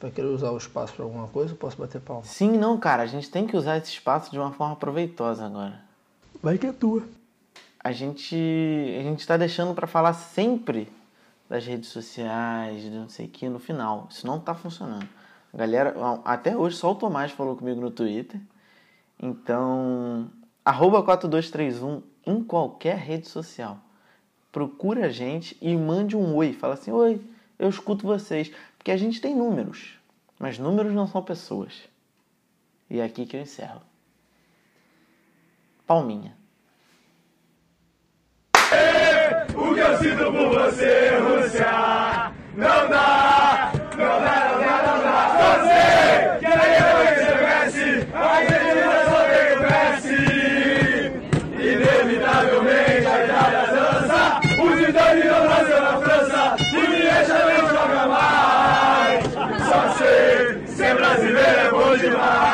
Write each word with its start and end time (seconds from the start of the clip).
Vai 0.00 0.10
querer 0.10 0.28
usar 0.28 0.50
o 0.50 0.56
espaço 0.56 0.94
pra 0.94 1.04
alguma 1.04 1.26
coisa 1.28 1.52
ou 1.52 1.58
posso 1.58 1.76
bater 1.76 2.00
palma? 2.00 2.22
Sim, 2.24 2.52
não, 2.52 2.78
cara. 2.78 3.02
A 3.02 3.06
gente 3.06 3.30
tem 3.30 3.46
que 3.46 3.56
usar 3.56 3.76
esse 3.78 3.90
espaço 3.90 4.30
de 4.30 4.38
uma 4.38 4.52
forma 4.52 4.76
proveitosa 4.76 5.44
agora. 5.44 5.80
Vai 6.42 6.56
que 6.56 6.66
é 6.66 6.72
tua. 6.72 7.02
A 7.82 7.90
gente, 7.90 8.36
a 8.36 9.02
gente 9.02 9.26
tá 9.26 9.36
deixando 9.36 9.74
pra 9.74 9.86
falar 9.86 10.12
sempre 10.12 10.88
das 11.48 11.66
redes 11.66 11.88
sociais, 11.88 12.82
de 12.82 12.90
não 12.90 13.08
sei 13.08 13.26
o 13.26 13.28
que, 13.28 13.48
no 13.48 13.58
final. 13.58 14.06
Isso 14.10 14.26
não 14.26 14.38
tá 14.38 14.54
funcionando. 14.54 15.08
A 15.52 15.56
galera, 15.56 15.94
até 16.24 16.56
hoje 16.56 16.76
só 16.76 16.92
o 16.92 16.94
Tomás 16.94 17.32
falou 17.32 17.56
comigo 17.56 17.80
no 17.80 17.90
Twitter. 17.90 18.40
Então, 19.20 20.30
arroba 20.64 21.02
4231 21.02 22.02
em 22.26 22.44
qualquer 22.44 22.98
rede 22.98 23.28
social. 23.28 23.78
Procura 24.52 25.06
a 25.06 25.10
gente 25.10 25.56
e 25.60 25.74
mande 25.76 26.16
um 26.16 26.36
oi. 26.36 26.52
Fala 26.52 26.74
assim, 26.74 26.92
oi, 26.92 27.20
eu 27.58 27.68
escuto 27.68 28.06
vocês. 28.06 28.52
Porque 28.88 28.96
a 28.96 29.04
gente 29.04 29.20
tem 29.20 29.34
números, 29.36 29.98
mas 30.38 30.58
números 30.58 30.94
não 30.94 31.06
são 31.06 31.22
pessoas. 31.22 31.74
E 32.88 33.00
é 33.00 33.04
aqui 33.04 33.26
que 33.26 33.36
eu 33.36 33.42
encerro. 33.42 33.82
Palminha. 35.86 36.34
O 39.54 39.74
que 39.74 39.80
eu 39.80 39.98
sinto 39.98 40.32
por 40.32 40.48
você, 40.54 41.18
Rússia, 41.18 42.32
não 42.54 42.88
dá, 42.88 43.72
não 43.94 44.20
dá, 44.24 44.52
não 44.52 44.58
dá, 44.58 44.82
não 44.86 44.98
dá. 45.04 45.18
Só 45.36 45.50
sei 45.66 46.38
que 46.38 46.46
aí 46.46 46.80
você 46.96 47.28
cresce, 47.44 48.08
a 48.14 48.38
acredita 48.38 49.00
só 49.10 49.20
tem 49.28 49.52
cresce. 49.68 50.16
Inevitavelmente 51.60 53.06
a 53.06 53.08
Itália 53.22 53.64
dança, 53.66 54.40
o 54.62 54.76
Zidane 54.78 55.24
não 55.24 55.44
nasceu 55.46 55.80
na 55.82 56.00
França, 56.00 56.56
e 56.72 56.88
me 56.88 57.02
deixa 57.02 57.36
nem 57.44 57.60
joga 57.68 58.06
mais. 58.06 58.48
Só 59.68 59.80
sei, 59.98 60.66
ser 60.66 60.94
brasileiro 60.94 61.58
é 61.58 61.70
bom 61.70 61.96
demais. 61.96 62.48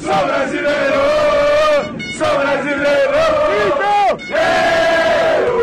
Sou 0.00 0.26
brasileiro, 0.26 1.02
sou 2.16 2.38
brasileiro. 2.38 3.18
Então, 3.66 4.06
eu, 5.46 5.54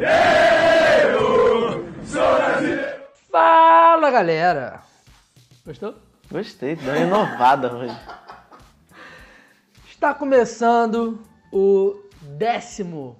eu 0.00 1.84
sou 2.04 2.36
brasileiro. 2.36 2.96
Fala 3.30 4.05
galera! 4.16 4.82
Gostou? 5.62 5.94
Gostei, 6.30 6.74
deu 6.74 6.94
uma 6.94 6.98
inovada 7.00 7.70
hoje. 7.76 7.94
Está 9.86 10.14
começando 10.14 11.22
o 11.52 12.00
décimo 12.22 13.18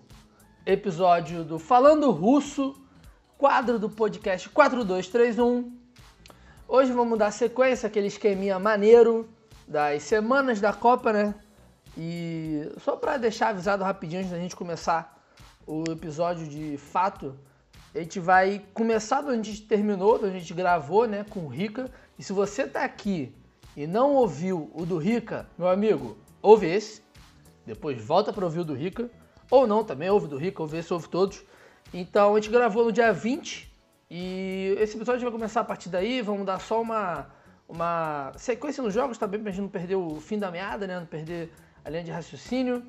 episódio 0.64 1.44
do 1.44 1.58
Falando 1.58 2.10
Russo, 2.10 2.74
quadro 3.36 3.78
do 3.78 3.90
podcast 3.90 4.48
4231. 4.48 5.70
Hoje 6.66 6.92
vamos 6.92 7.18
dar 7.18 7.30
sequência 7.30 7.88
aquele 7.88 8.06
esqueminha 8.06 8.58
maneiro 8.58 9.28
das 9.68 10.02
semanas 10.02 10.62
da 10.62 10.72
Copa, 10.72 11.12
né? 11.12 11.34
E 11.94 12.72
só 12.78 12.96
para 12.96 13.18
deixar 13.18 13.50
avisado 13.50 13.84
rapidinho 13.84 14.20
antes 14.20 14.32
da 14.32 14.38
gente 14.38 14.56
começar 14.56 15.22
o 15.66 15.84
episódio 15.90 16.48
de 16.48 16.78
fato, 16.78 17.38
a 17.96 18.02
gente 18.02 18.20
vai 18.20 18.62
começar 18.74 19.22
de 19.22 19.28
onde 19.28 19.50
a 19.50 19.52
gente 19.54 19.66
terminou, 19.66 20.18
de 20.18 20.26
onde 20.26 20.36
a 20.36 20.38
gente 20.38 20.52
gravou, 20.52 21.06
né, 21.06 21.24
com 21.30 21.40
o 21.40 21.48
Rica. 21.48 21.90
E 22.18 22.22
se 22.22 22.30
você 22.30 22.66
tá 22.66 22.84
aqui 22.84 23.34
e 23.74 23.86
não 23.86 24.12
ouviu 24.12 24.70
o 24.74 24.84
do 24.84 24.98
Rica, 24.98 25.48
meu 25.56 25.66
amigo, 25.66 26.16
ouve 26.42 26.66
esse, 26.66 27.02
depois 27.64 27.98
volta 27.98 28.34
para 28.34 28.44
ouvir 28.44 28.60
o 28.60 28.64
do 28.64 28.74
Rica, 28.74 29.10
ou 29.50 29.66
não, 29.66 29.82
também 29.82 30.10
ouve 30.10 30.26
do 30.26 30.36
Rica, 30.36 30.60
ouve 30.60 30.76
esse, 30.76 30.92
ouve 30.92 31.08
todos. 31.08 31.42
Então 31.92 32.34
a 32.34 32.40
gente 32.40 32.50
gravou 32.50 32.84
no 32.84 32.92
dia 32.92 33.12
20 33.12 33.72
e 34.10 34.76
esse 34.78 34.94
episódio 34.96 35.22
vai 35.22 35.32
começar 35.32 35.62
a 35.62 35.64
partir 35.64 35.88
daí, 35.88 36.20
vamos 36.20 36.44
dar 36.44 36.60
só 36.60 36.82
uma, 36.82 37.28
uma 37.66 38.30
sequência 38.36 38.82
nos 38.82 38.92
jogos 38.92 39.16
também 39.16 39.40
pra 39.40 39.50
gente 39.50 39.62
não 39.62 39.68
perder 39.70 39.94
o 39.94 40.20
fim 40.20 40.38
da 40.38 40.50
meada, 40.50 40.86
né, 40.86 41.00
não 41.00 41.06
perder 41.06 41.50
a 41.82 41.88
linha 41.88 42.04
de 42.04 42.10
raciocínio. 42.10 42.82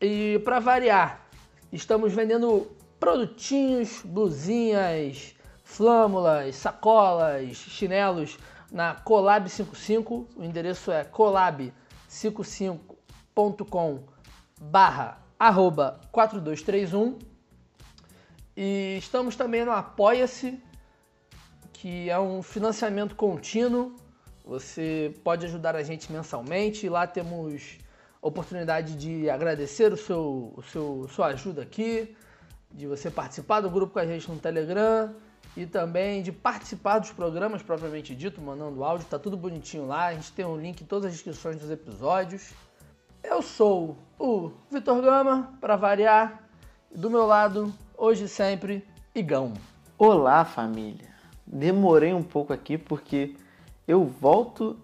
E 0.00 0.40
para 0.42 0.58
variar, 0.58 1.26
estamos 1.70 2.14
vendendo 2.14 2.77
produtinhos, 2.98 4.02
blusinhas, 4.04 5.34
flâmulas, 5.64 6.56
sacolas, 6.56 7.56
chinelos 7.56 8.36
na 8.70 8.94
Colab 8.94 9.48
55. 9.48 10.28
O 10.36 10.44
endereço 10.44 10.90
é 10.90 11.02
colab55.com 11.04 14.04
barra 14.60 15.22
arroba 15.38 16.00
4231. 16.10 17.18
E 18.56 18.96
estamos 18.98 19.36
também 19.36 19.64
no 19.64 19.70
Apoia-se, 19.70 20.60
que 21.72 22.10
é 22.10 22.18
um 22.18 22.42
financiamento 22.42 23.14
contínuo. 23.14 23.94
Você 24.44 25.14
pode 25.22 25.46
ajudar 25.46 25.76
a 25.76 25.82
gente 25.82 26.10
mensalmente. 26.10 26.88
Lá 26.88 27.06
temos 27.06 27.78
oportunidade 28.20 28.96
de 28.96 29.30
agradecer 29.30 29.92
o 29.92 29.96
seu, 29.96 30.52
o 30.56 30.62
seu, 30.62 31.08
sua 31.08 31.28
ajuda 31.28 31.62
aqui, 31.62 32.16
de 32.70 32.86
você 32.86 33.10
participar 33.10 33.60
do 33.60 33.70
grupo 33.70 33.94
com 33.94 33.98
a 33.98 34.06
gente 34.06 34.30
no 34.30 34.38
Telegram 34.38 35.14
e 35.56 35.66
também 35.66 36.22
de 36.22 36.30
participar 36.30 36.98
dos 36.98 37.10
programas 37.10 37.62
propriamente 37.62 38.14
dito, 38.14 38.40
mandando 38.40 38.84
áudio. 38.84 39.06
Tá 39.06 39.18
tudo 39.18 39.36
bonitinho 39.36 39.86
lá. 39.86 40.06
A 40.06 40.14
gente 40.14 40.32
tem 40.32 40.44
um 40.44 40.56
link 40.56 40.80
em 40.80 40.86
todas 40.86 41.06
as 41.06 41.12
descrições 41.12 41.56
dos 41.56 41.70
episódios. 41.70 42.52
Eu 43.22 43.42
sou 43.42 43.96
o 44.18 44.52
Vitor 44.70 45.02
Gama, 45.02 45.52
para 45.60 45.76
variar. 45.76 46.44
Do 46.94 47.10
meu 47.10 47.26
lado, 47.26 47.74
hoje 47.96 48.24
e 48.24 48.28
sempre, 48.28 48.86
Igão. 49.14 49.52
Olá, 49.98 50.44
família. 50.44 51.08
Demorei 51.46 52.14
um 52.14 52.22
pouco 52.22 52.52
aqui 52.52 52.78
porque 52.78 53.34
eu 53.86 54.04
volto 54.04 54.78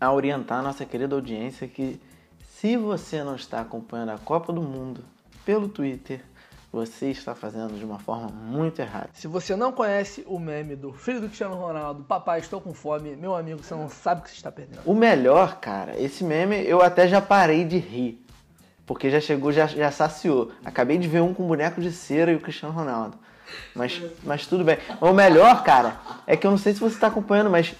a 0.00 0.12
orientar 0.12 0.60
a 0.60 0.62
nossa 0.62 0.86
querida 0.86 1.14
audiência 1.14 1.68
que 1.68 2.00
se 2.40 2.76
você 2.76 3.22
não 3.22 3.36
está 3.36 3.60
acompanhando 3.60 4.10
a 4.10 4.18
Copa 4.18 4.52
do 4.52 4.62
Mundo 4.62 5.04
pelo 5.44 5.68
Twitter, 5.68 6.24
você 6.72 7.10
está 7.10 7.34
fazendo 7.34 7.76
de 7.76 7.84
uma 7.84 7.98
forma 7.98 8.28
muito 8.28 8.80
errada. 8.80 9.10
Se 9.12 9.26
você 9.26 9.56
não 9.56 9.72
conhece 9.72 10.24
o 10.26 10.38
meme 10.38 10.76
do 10.76 10.92
filho 10.92 11.20
do 11.20 11.26
Cristiano 11.26 11.56
Ronaldo, 11.56 12.04
papai, 12.04 12.38
estou 12.38 12.60
com 12.60 12.72
fome, 12.72 13.16
meu 13.16 13.34
amigo, 13.34 13.62
você 13.62 13.74
não 13.74 13.88
sabe 13.88 14.20
o 14.20 14.24
que 14.24 14.30
você 14.30 14.36
está 14.36 14.52
perdendo. 14.52 14.82
O 14.86 14.94
melhor, 14.94 15.58
cara, 15.58 16.00
esse 16.00 16.22
meme 16.22 16.64
eu 16.64 16.80
até 16.80 17.08
já 17.08 17.20
parei 17.20 17.64
de 17.64 17.78
rir. 17.78 18.24
Porque 18.86 19.10
já 19.10 19.20
chegou, 19.20 19.52
já, 19.52 19.66
já 19.66 19.90
saciou. 19.90 20.50
Acabei 20.64 20.98
de 20.98 21.06
ver 21.06 21.20
um 21.20 21.32
com 21.32 21.46
boneco 21.46 21.80
de 21.80 21.92
cera 21.92 22.32
e 22.32 22.34
o 22.34 22.40
Cristiano 22.40 22.74
Ronaldo. 22.74 23.16
Mas, 23.74 24.02
mas 24.24 24.46
tudo 24.46 24.64
bem. 24.64 24.78
O 25.00 25.12
melhor, 25.12 25.62
cara, 25.62 25.96
é 26.26 26.36
que 26.36 26.44
eu 26.46 26.50
não 26.50 26.58
sei 26.58 26.72
se 26.72 26.80
você 26.80 26.94
está 26.94 27.06
acompanhando, 27.06 27.50
mas 27.50 27.74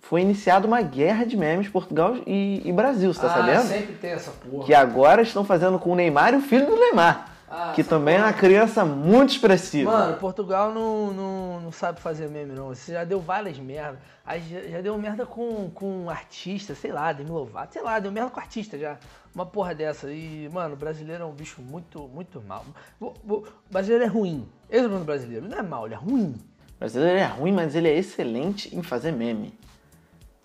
foi 0.00 0.22
iniciada 0.22 0.66
uma 0.66 0.80
guerra 0.80 1.24
de 1.24 1.36
memes 1.36 1.68
Portugal 1.68 2.16
e, 2.26 2.62
e 2.64 2.72
Brasil, 2.72 3.12
você 3.12 3.20
tá 3.20 3.30
sabendo? 3.30 3.60
Ah, 3.60 3.62
sempre 3.62 3.94
tem 3.94 4.10
essa 4.12 4.30
porra. 4.30 4.64
Que 4.64 4.74
agora 4.74 5.22
estão 5.22 5.44
fazendo 5.44 5.78
com 5.78 5.90
o 5.92 5.94
Neymar 5.94 6.34
e 6.34 6.36
o 6.36 6.40
filho 6.40 6.66
do 6.66 6.76
Neymar. 6.76 7.33
Ah, 7.56 7.72
que 7.74 7.84
também 7.84 8.16
é 8.16 8.18
uma 8.18 8.32
criança 8.32 8.84
muito 8.84 9.30
expressiva. 9.30 9.90
Mano, 9.92 10.16
Portugal 10.16 10.72
não, 10.72 11.12
não, 11.12 11.60
não 11.60 11.70
sabe 11.72 12.00
fazer 12.00 12.28
meme, 12.28 12.52
não. 12.52 12.68
Você 12.68 12.92
já 12.92 13.04
deu 13.04 13.20
várias 13.20 13.56
merda. 13.58 13.98
Aí 14.26 14.42
já, 14.50 14.60
já 14.62 14.80
deu 14.80 14.98
merda 14.98 15.24
com, 15.24 15.70
com 15.70 16.10
artista, 16.10 16.74
sei 16.74 16.90
lá, 16.90 17.12
Demi 17.12 17.30
Lovato, 17.30 17.74
sei 17.74 17.82
lá, 17.82 17.98
deu 18.00 18.10
merda 18.10 18.30
com 18.30 18.40
artista 18.40 18.76
já. 18.76 18.98
Uma 19.32 19.46
porra 19.46 19.74
dessa. 19.74 20.10
E, 20.10 20.48
mano, 20.52 20.74
o 20.74 20.76
brasileiro 20.76 21.22
é 21.22 21.26
um 21.26 21.32
bicho 21.32 21.62
muito, 21.62 22.08
muito 22.08 22.42
mal. 22.42 22.64
O, 23.00 23.12
o- 23.28 23.44
brasileiro 23.70 24.04
é 24.04 24.08
ruim. 24.08 24.48
Esse 24.68 24.84
é 24.84 24.88
o 24.88 24.98
brasileiro. 25.00 25.48
Não 25.48 25.56
é 25.58 25.62
mal, 25.62 25.86
ele 25.86 25.94
é 25.94 25.98
ruim. 25.98 26.34
O 26.76 26.78
brasileiro 26.80 27.18
é 27.18 27.24
ruim, 27.26 27.52
mas 27.52 27.76
ele 27.76 27.88
é 27.88 27.96
excelente 27.96 28.74
em 28.74 28.82
fazer 28.82 29.12
meme. 29.12 29.56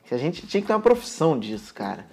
Que 0.04 0.14
a 0.14 0.18
gente 0.18 0.46
tinha 0.46 0.62
que 0.62 0.68
ter 0.68 0.74
uma 0.74 0.80
profissão 0.80 1.38
disso, 1.40 1.74
cara. 1.74 2.06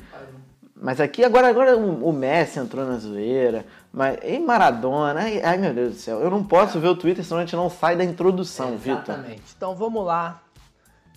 Mas 0.79 1.01
aqui 1.01 1.25
agora, 1.25 1.49
agora 1.49 1.75
o 1.77 2.07
o 2.09 2.13
Messi 2.13 2.59
entrou 2.59 2.85
na 2.87 2.99
zoeira. 2.99 3.65
Mas, 3.97 4.19
e 4.23 4.39
Maradona? 4.39 5.19
Ai, 5.19 5.41
ai, 5.43 5.57
meu 5.57 5.73
Deus 5.73 5.95
do 5.95 5.99
céu. 5.99 6.21
Eu 6.21 6.29
não 6.29 6.45
posso 6.45 6.79
ver 6.79 6.89
o 6.89 6.95
Twitter 6.95 7.25
senão 7.25 7.39
a 7.39 7.45
gente 7.47 7.57
não 7.57 7.71
sai 7.71 7.97
da 7.97 8.05
introdução, 8.05 8.77
Vitor. 8.77 9.15
Exatamente. 9.15 9.55
Então 9.57 9.75
vamos 9.75 10.05
lá. 10.05 10.43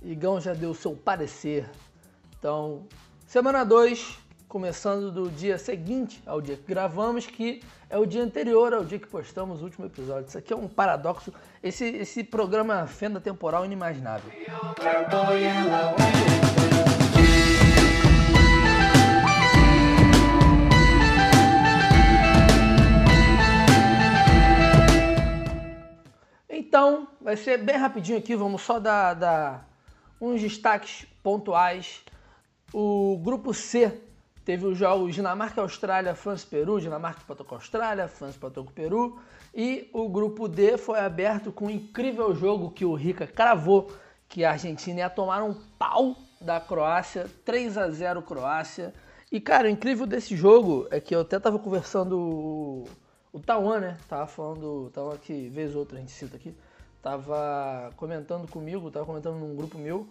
Igão 0.01 0.39
já 0.39 0.53
deu 0.53 0.73
seu 0.73 0.93
parecer. 0.93 1.69
Então, 2.39 2.85
semana 3.27 3.65
2, 3.65 4.17
começando 4.47 5.11
do 5.11 5.29
dia 5.29 5.57
seguinte 5.57 6.23
ao 6.25 6.39
dia 6.39 6.55
que 6.55 6.63
gravamos, 6.65 7.27
que 7.27 7.61
é 7.89 7.97
o 7.97 8.05
dia 8.05 8.23
anterior 8.23 8.73
ao 8.73 8.85
dia 8.85 8.97
que 8.97 9.07
postamos 9.07 9.59
o 9.61 9.65
último 9.65 9.85
episódio. 9.85 10.29
Isso 10.29 10.37
aqui 10.37 10.53
é 10.53 10.55
um 10.55 10.69
paradoxo. 10.69 11.33
Esse, 11.61 11.83
esse 11.83 12.23
programa 12.23 12.87
fenda 12.87 13.19
temporal 13.19 13.65
inimaginável. 13.65 14.31
Então, 26.69 27.07
vai 27.19 27.35
ser 27.35 27.57
bem 27.57 27.77
rapidinho 27.77 28.19
aqui, 28.19 28.35
vamos 28.35 28.61
só 28.61 28.79
dar, 28.79 29.15
dar 29.15 29.67
uns 30.21 30.39
destaques 30.39 31.03
pontuais. 31.23 32.03
O 32.71 33.19
grupo 33.23 33.55
C 33.55 33.99
teve 34.45 34.67
os 34.67 34.77
jogos 34.77 35.15
Dinamarca 35.15 35.59
e 35.59 35.63
Austrália, 35.63 36.13
França 36.13 36.45
e 36.45 36.49
Peru, 36.51 36.79
Dinamarca 36.79 37.21
empatou 37.23 37.43
com 37.43 37.55
a 37.55 37.57
Austrália, 37.57 38.07
França 38.07 38.37
empatou 38.37 38.63
com 38.63 38.69
o 38.69 38.73
Peru. 38.73 39.19
E 39.51 39.89
o 39.91 40.07
grupo 40.07 40.47
D 40.47 40.77
foi 40.77 40.99
aberto 40.99 41.51
com 41.51 41.65
um 41.65 41.69
incrível 41.71 42.35
jogo 42.35 42.69
que 42.69 42.85
o 42.85 42.93
Rica 42.93 43.25
cravou 43.25 43.91
que 44.27 44.45
a 44.45 44.51
Argentina 44.51 44.99
ia 44.99 45.09
tomar 45.09 45.41
um 45.41 45.55
pau 45.79 46.15
da 46.39 46.59
Croácia, 46.59 47.27
3 47.45 47.79
a 47.79 47.89
0 47.89 48.21
Croácia. 48.21 48.93
E 49.31 49.41
cara, 49.41 49.67
o 49.67 49.71
incrível 49.71 50.05
desse 50.05 50.35
jogo 50.37 50.87
é 50.91 50.99
que 50.99 51.15
eu 51.15 51.21
até 51.21 51.39
tava 51.39 51.57
conversando 51.57 52.85
o, 53.31 53.39
Tauan, 53.39 53.79
né? 53.79 53.97
Tava 54.07 54.27
falando, 54.27 54.89
tava 54.93 55.13
aqui, 55.13 55.49
vez 55.49 55.73
ou 55.73 55.81
outra 55.81 55.97
a 55.97 55.99
gente 55.99 56.11
cita 56.11 56.35
aqui, 56.35 56.55
tava 57.01 57.91
comentando 57.95 58.49
comigo, 58.49 58.89
tava 58.91 59.05
comentando 59.05 59.35
num 59.35 59.55
grupo 59.55 59.77
meu 59.77 60.07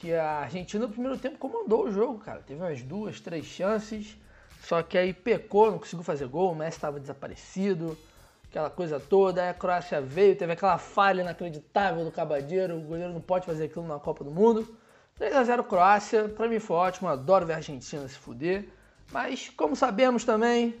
que 0.00 0.14
a 0.14 0.40
Argentina 0.40 0.86
no 0.86 0.92
primeiro 0.92 1.18
tempo 1.18 1.36
comandou 1.36 1.84
o 1.84 1.92
jogo, 1.92 2.18
cara. 2.18 2.40
Teve 2.40 2.60
umas 2.60 2.80
duas, 2.82 3.20
três 3.20 3.44
chances, 3.44 4.16
só 4.62 4.82
que 4.82 4.96
aí 4.96 5.12
pecou, 5.12 5.70
não 5.70 5.78
conseguiu 5.78 6.02
fazer 6.02 6.26
gol, 6.26 6.52
o 6.52 6.54
Messi 6.54 6.78
estava 6.78 6.98
desaparecido, 6.98 7.96
aquela 8.48 8.70
coisa 8.70 8.98
toda. 8.98 9.42
Aí 9.42 9.50
a 9.50 9.54
Croácia 9.54 10.00
veio, 10.00 10.36
teve 10.36 10.52
aquela 10.52 10.78
falha 10.78 11.20
inacreditável 11.20 12.04
do 12.04 12.10
Cabadeiro, 12.10 12.78
o 12.78 12.80
goleiro 12.80 13.12
não 13.12 13.20
pode 13.20 13.44
fazer 13.44 13.64
aquilo 13.64 13.86
na 13.86 13.98
Copa 13.98 14.24
do 14.24 14.30
Mundo. 14.30 14.66
3 15.16 15.36
a 15.36 15.44
0 15.44 15.64
Croácia, 15.64 16.28
pra 16.30 16.48
mim 16.48 16.58
foi 16.58 16.76
ótimo, 16.76 17.08
adoro 17.08 17.44
ver 17.44 17.52
a 17.52 17.56
Argentina 17.56 18.08
se 18.08 18.16
fuder. 18.16 18.66
Mas, 19.12 19.50
como 19.50 19.76
sabemos 19.76 20.24
também, 20.24 20.74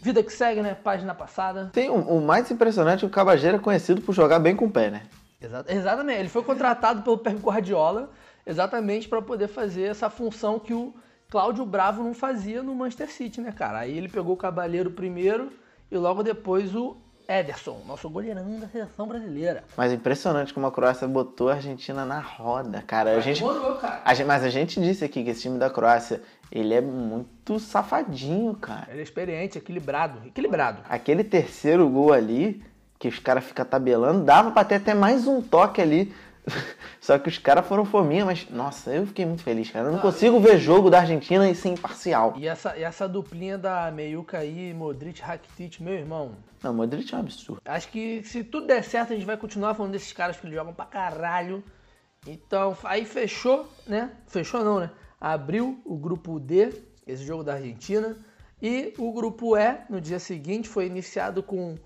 vida 0.00 0.22
que 0.22 0.32
segue, 0.32 0.62
né? 0.62 0.74
Página 0.74 1.14
passada. 1.14 1.70
Tem 1.72 1.90
o, 1.90 1.94
o 1.94 2.20
mais 2.20 2.50
impressionante 2.50 3.04
o 3.04 3.10
Cabageiro 3.10 3.56
é 3.56 3.60
conhecido 3.60 4.00
por 4.00 4.14
jogar 4.14 4.38
bem 4.38 4.54
com 4.56 4.66
o 4.66 4.70
pé, 4.70 4.90
né? 4.90 5.02
Exata- 5.40 5.72
exatamente, 5.72 6.18
ele 6.20 6.28
foi 6.28 6.42
contratado 6.42 7.02
pelo 7.02 7.18
Pep 7.18 7.36
Guardiola 7.40 8.10
exatamente 8.44 9.08
para 9.08 9.22
poder 9.22 9.46
fazer 9.48 9.82
essa 9.82 10.08
função 10.10 10.58
que 10.58 10.74
o 10.74 10.92
Cláudio 11.30 11.64
Bravo 11.66 12.02
não 12.02 12.14
fazia 12.14 12.62
no 12.62 12.74
Manchester 12.74 13.10
City, 13.12 13.40
né, 13.40 13.52
cara? 13.52 13.80
Aí 13.80 13.96
ele 13.96 14.08
pegou 14.08 14.32
o 14.34 14.36
Cabalheiro 14.36 14.90
primeiro 14.90 15.52
e 15.90 15.96
logo 15.96 16.22
depois 16.22 16.74
o 16.74 16.96
Ederson, 17.38 17.82
nosso 17.86 18.08
goleirão 18.08 18.58
da 18.58 18.66
seleção 18.68 19.06
brasileira. 19.06 19.62
Mas 19.76 19.92
impressionante 19.92 20.54
como 20.54 20.66
a 20.66 20.72
Croácia 20.72 21.06
botou 21.06 21.50
a 21.50 21.54
Argentina 21.56 22.06
na 22.06 22.20
roda, 22.20 22.82
cara. 22.86 23.16
A 23.16 23.20
gente, 23.20 23.42
cara. 23.80 24.00
a 24.02 24.14
gente- 24.14 24.26
mas 24.26 24.42
a 24.42 24.48
gente 24.48 24.80
disse 24.80 25.04
aqui 25.04 25.22
que 25.22 25.28
esse 25.30 25.42
time 25.42 25.58
da 25.58 25.68
Croácia, 25.68 26.22
ele 26.50 26.72
é 26.72 26.80
muito 26.80 27.60
safadinho, 27.60 28.54
cara. 28.54 28.86
Ele 28.90 29.00
é 29.00 29.02
experiente, 29.02 29.58
equilibrado, 29.58 30.26
equilibrado. 30.26 30.80
Aquele 30.88 31.22
terceiro 31.22 31.86
gol 31.90 32.14
ali, 32.14 32.64
que 32.98 33.08
os 33.08 33.18
caras 33.18 33.44
ficam 33.44 33.64
tabelando, 33.66 34.24
dava 34.24 34.50
pra 34.50 34.64
ter 34.64 34.76
até 34.76 34.94
mais 34.94 35.26
um 35.26 35.42
toque 35.42 35.82
ali. 35.82 36.14
Só 37.00 37.18
que 37.18 37.28
os 37.28 37.38
caras 37.38 37.66
foram 37.66 37.84
fominha, 37.84 38.24
mas 38.24 38.48
nossa, 38.50 38.92
eu 38.92 39.06
fiquei 39.06 39.24
muito 39.24 39.42
feliz, 39.42 39.70
cara. 39.70 39.88
Eu 39.88 39.92
não 39.92 39.98
consigo 40.00 40.40
ver 40.40 40.58
jogo 40.58 40.90
da 40.90 41.00
Argentina 41.00 41.48
e 41.48 41.54
ser 41.54 41.70
imparcial. 41.70 42.34
E 42.36 42.46
essa, 42.46 42.76
e 42.76 42.82
essa 42.82 43.08
duplinha 43.08 43.56
da 43.56 43.90
Meiuca 43.90 44.38
aí, 44.38 44.72
Modric, 44.74 45.20
Rakitic, 45.20 45.80
meu 45.80 45.94
irmão, 45.94 46.32
Não, 46.62 46.74
Modric 46.74 47.12
é 47.12 47.16
um 47.16 47.20
absurdo. 47.20 47.62
Acho 47.64 47.88
que 47.88 48.22
se 48.24 48.42
tudo 48.44 48.66
der 48.66 48.82
certo, 48.82 49.12
a 49.12 49.16
gente 49.16 49.26
vai 49.26 49.36
continuar 49.36 49.74
falando 49.74 49.92
desses 49.92 50.12
caras 50.12 50.36
que 50.36 50.46
eles 50.46 50.56
jogam 50.56 50.74
pra 50.74 50.84
caralho. 50.84 51.62
Então, 52.26 52.76
aí 52.84 53.04
fechou, 53.04 53.68
né? 53.86 54.10
Fechou 54.26 54.64
não, 54.64 54.80
né? 54.80 54.90
Abriu 55.20 55.80
o 55.84 55.96
grupo 55.96 56.38
D, 56.38 56.72
esse 57.06 57.24
jogo 57.24 57.42
da 57.44 57.54
Argentina. 57.54 58.16
E 58.60 58.92
o 58.98 59.12
grupo 59.12 59.56
E, 59.56 59.78
no 59.88 60.00
dia 60.00 60.18
seguinte, 60.18 60.68
foi 60.68 60.86
iniciado 60.86 61.42
com 61.42 61.76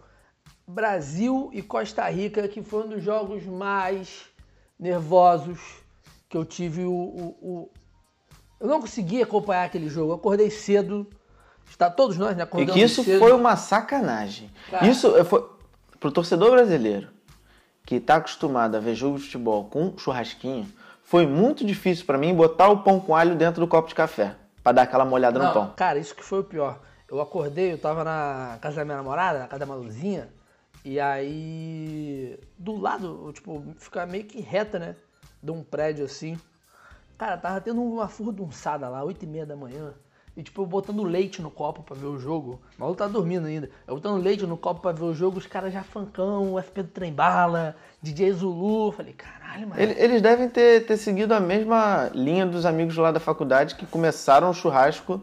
Brasil 0.66 1.50
e 1.52 1.60
Costa 1.60 2.08
Rica, 2.08 2.48
que 2.48 2.62
foi 2.62 2.84
um 2.84 2.88
dos 2.88 3.02
jogos 3.02 3.44
mais 3.44 4.31
nervosos 4.82 5.61
que 6.29 6.37
eu 6.37 6.44
tive 6.44 6.84
o. 6.84 6.93
o- 6.93 7.37
o- 7.40 7.70
Eu 8.61 8.67
não 8.69 8.81
consegui 8.81 9.23
acompanhar 9.23 9.64
aquele 9.64 9.88
jogo. 9.88 10.12
Eu 10.12 10.17
acordei 10.17 10.50
cedo. 10.50 11.06
Está 11.69 11.88
todos 11.90 12.17
nós, 12.19 12.37
né? 12.37 12.43
E 12.43 12.44
Acordamos 12.44 12.75
que 12.75 12.81
isso 12.82 13.02
cedo. 13.05 13.19
foi 13.19 13.32
uma 13.32 13.56
sacanagem. 13.56 14.50
Cara. 14.70 14.87
Isso 14.87 15.17
é, 15.17 15.25
foi 15.25 15.49
pro 15.99 16.11
torcedor 16.12 16.50
brasileiro 16.50 17.08
que 17.87 17.99
tá 17.99 18.17
acostumado 18.17 18.76
a 18.76 18.81
ver 18.81 18.94
jogo 18.94 19.17
de 19.19 19.25
futebol 19.25 19.64
com 19.64 19.96
churrasquinho, 19.99 20.69
foi 21.02 21.26
muito 21.26 21.64
difícil 21.64 22.05
pra 22.06 22.17
mim 22.19 22.32
botar 22.34 22.69
o 22.69 22.82
pão 22.82 23.00
com 23.00 23.14
alho 23.17 23.34
dentro 23.34 23.61
do 23.61 23.67
copo 23.67 23.88
de 23.88 23.94
café 23.94 24.37
pra 24.62 24.70
dar 24.73 24.82
aquela 24.82 25.05
molhada 25.05 25.38
no 25.38 25.46
Não, 25.46 25.52
pão. 25.52 25.73
Cara, 25.76 25.99
isso 25.99 26.14
que 26.14 26.23
foi 26.23 26.40
o 26.40 26.44
pior. 26.44 26.79
Eu 27.08 27.20
acordei, 27.20 27.73
eu 27.73 27.79
tava 27.79 28.05
na 28.05 28.58
casa 28.61 28.76
da 28.76 28.84
minha 28.84 28.96
namorada, 28.96 29.40
na 29.40 29.46
casa 29.49 29.61
da 29.61 29.67
Maluzinha, 29.67 30.29
e 30.84 30.99
aí 31.00 32.38
do 32.58 32.76
lado, 32.81 33.31
tipo, 33.32 33.62
fica 33.79 34.05
meio 34.06 34.25
que 34.25 34.40
reta, 34.40 34.79
né? 34.79 34.96
De 35.43 35.50
um 35.50 35.62
prédio 35.62 36.05
assim. 36.05 36.38
Cara, 37.19 37.37
tava 37.37 37.61
tendo 37.61 37.82
uma 37.82 38.08
furdunçada 38.08 38.88
lá, 38.88 39.05
8 39.05 39.25
e 39.25 39.29
meia 39.29 39.46
da 39.46 39.56
manhã. 39.56 39.93
E 40.34 40.43
tipo, 40.43 40.62
eu 40.62 40.67
botando 40.67 41.02
leite 41.02 41.43
no 41.43 41.50
copo 41.50 41.82
pra 41.82 41.94
ver 41.94 42.06
o 42.06 42.19
jogo. 42.19 42.58
O 42.79 42.81
maluco 42.81 42.99
tá 42.99 43.06
dormindo 43.06 43.46
ainda. 43.46 43.69
Eu 43.87 43.96
botando 43.96 44.23
leite 44.23 44.46
no 44.46 44.56
copo 44.56 44.81
pra 44.81 44.90
ver 44.93 45.05
o 45.05 45.14
jogo, 45.14 45.38
os 45.38 45.46
caras 45.46 45.73
já 45.75 45.82
funkão, 45.84 46.55
o 46.55 46.58
FP 46.62 46.82
do 46.84 46.88
Trem 46.88 47.12
Bala, 47.12 47.76
DJ 48.00 48.32
Zulu. 48.32 48.93
Falei, 48.93 49.12
caralho, 49.12 49.69
mano. 49.69 49.81
Ele- 49.81 49.93
Eles 50.00 50.23
devem 50.23 50.49
ter, 50.49 50.87
ter 50.87 50.96
seguido 50.96 51.34
a 51.34 51.40
mesma 51.40 52.11
linha 52.14 52.46
dos 52.46 52.64
amigos 52.64 52.96
lá 52.96 53.12
da 53.12 53.20
faculdade 53.20 53.75
que 53.75 53.84
começaram 53.84 54.49
o 54.49 54.55
churrasco 54.55 55.20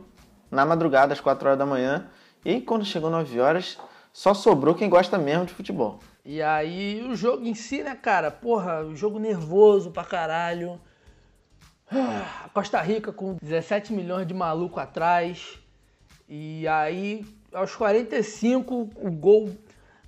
na 0.51 0.63
madrugada, 0.63 1.11
às 1.11 1.19
4 1.19 1.47
horas 1.47 1.59
da 1.59 1.65
manhã. 1.65 2.05
E 2.45 2.61
quando 2.61 2.85
chegou 2.85 3.09
9 3.09 3.39
horas, 3.39 3.79
só 4.19 4.33
sobrou 4.33 4.75
quem 4.75 4.89
gosta 4.89 5.17
mesmo 5.17 5.45
de 5.45 5.53
futebol. 5.53 5.97
E 6.25 6.41
aí 6.41 7.01
o 7.09 7.15
jogo 7.15 7.45
em 7.45 7.55
si, 7.55 7.81
né, 7.81 7.95
cara? 7.95 8.29
Porra, 8.29 8.83
o 8.83 8.93
jogo 8.93 9.17
nervoso 9.17 9.91
pra 9.91 10.03
caralho. 10.03 10.77
Ah, 11.89 12.49
Costa 12.53 12.81
Rica 12.81 13.13
com 13.13 13.37
17 13.41 13.93
milhões 13.93 14.27
de 14.27 14.33
maluco 14.33 14.77
atrás. 14.77 15.57
E 16.27 16.67
aí, 16.67 17.25
aos 17.53 17.73
45, 17.73 18.89
o 18.93 19.09
gol. 19.09 19.51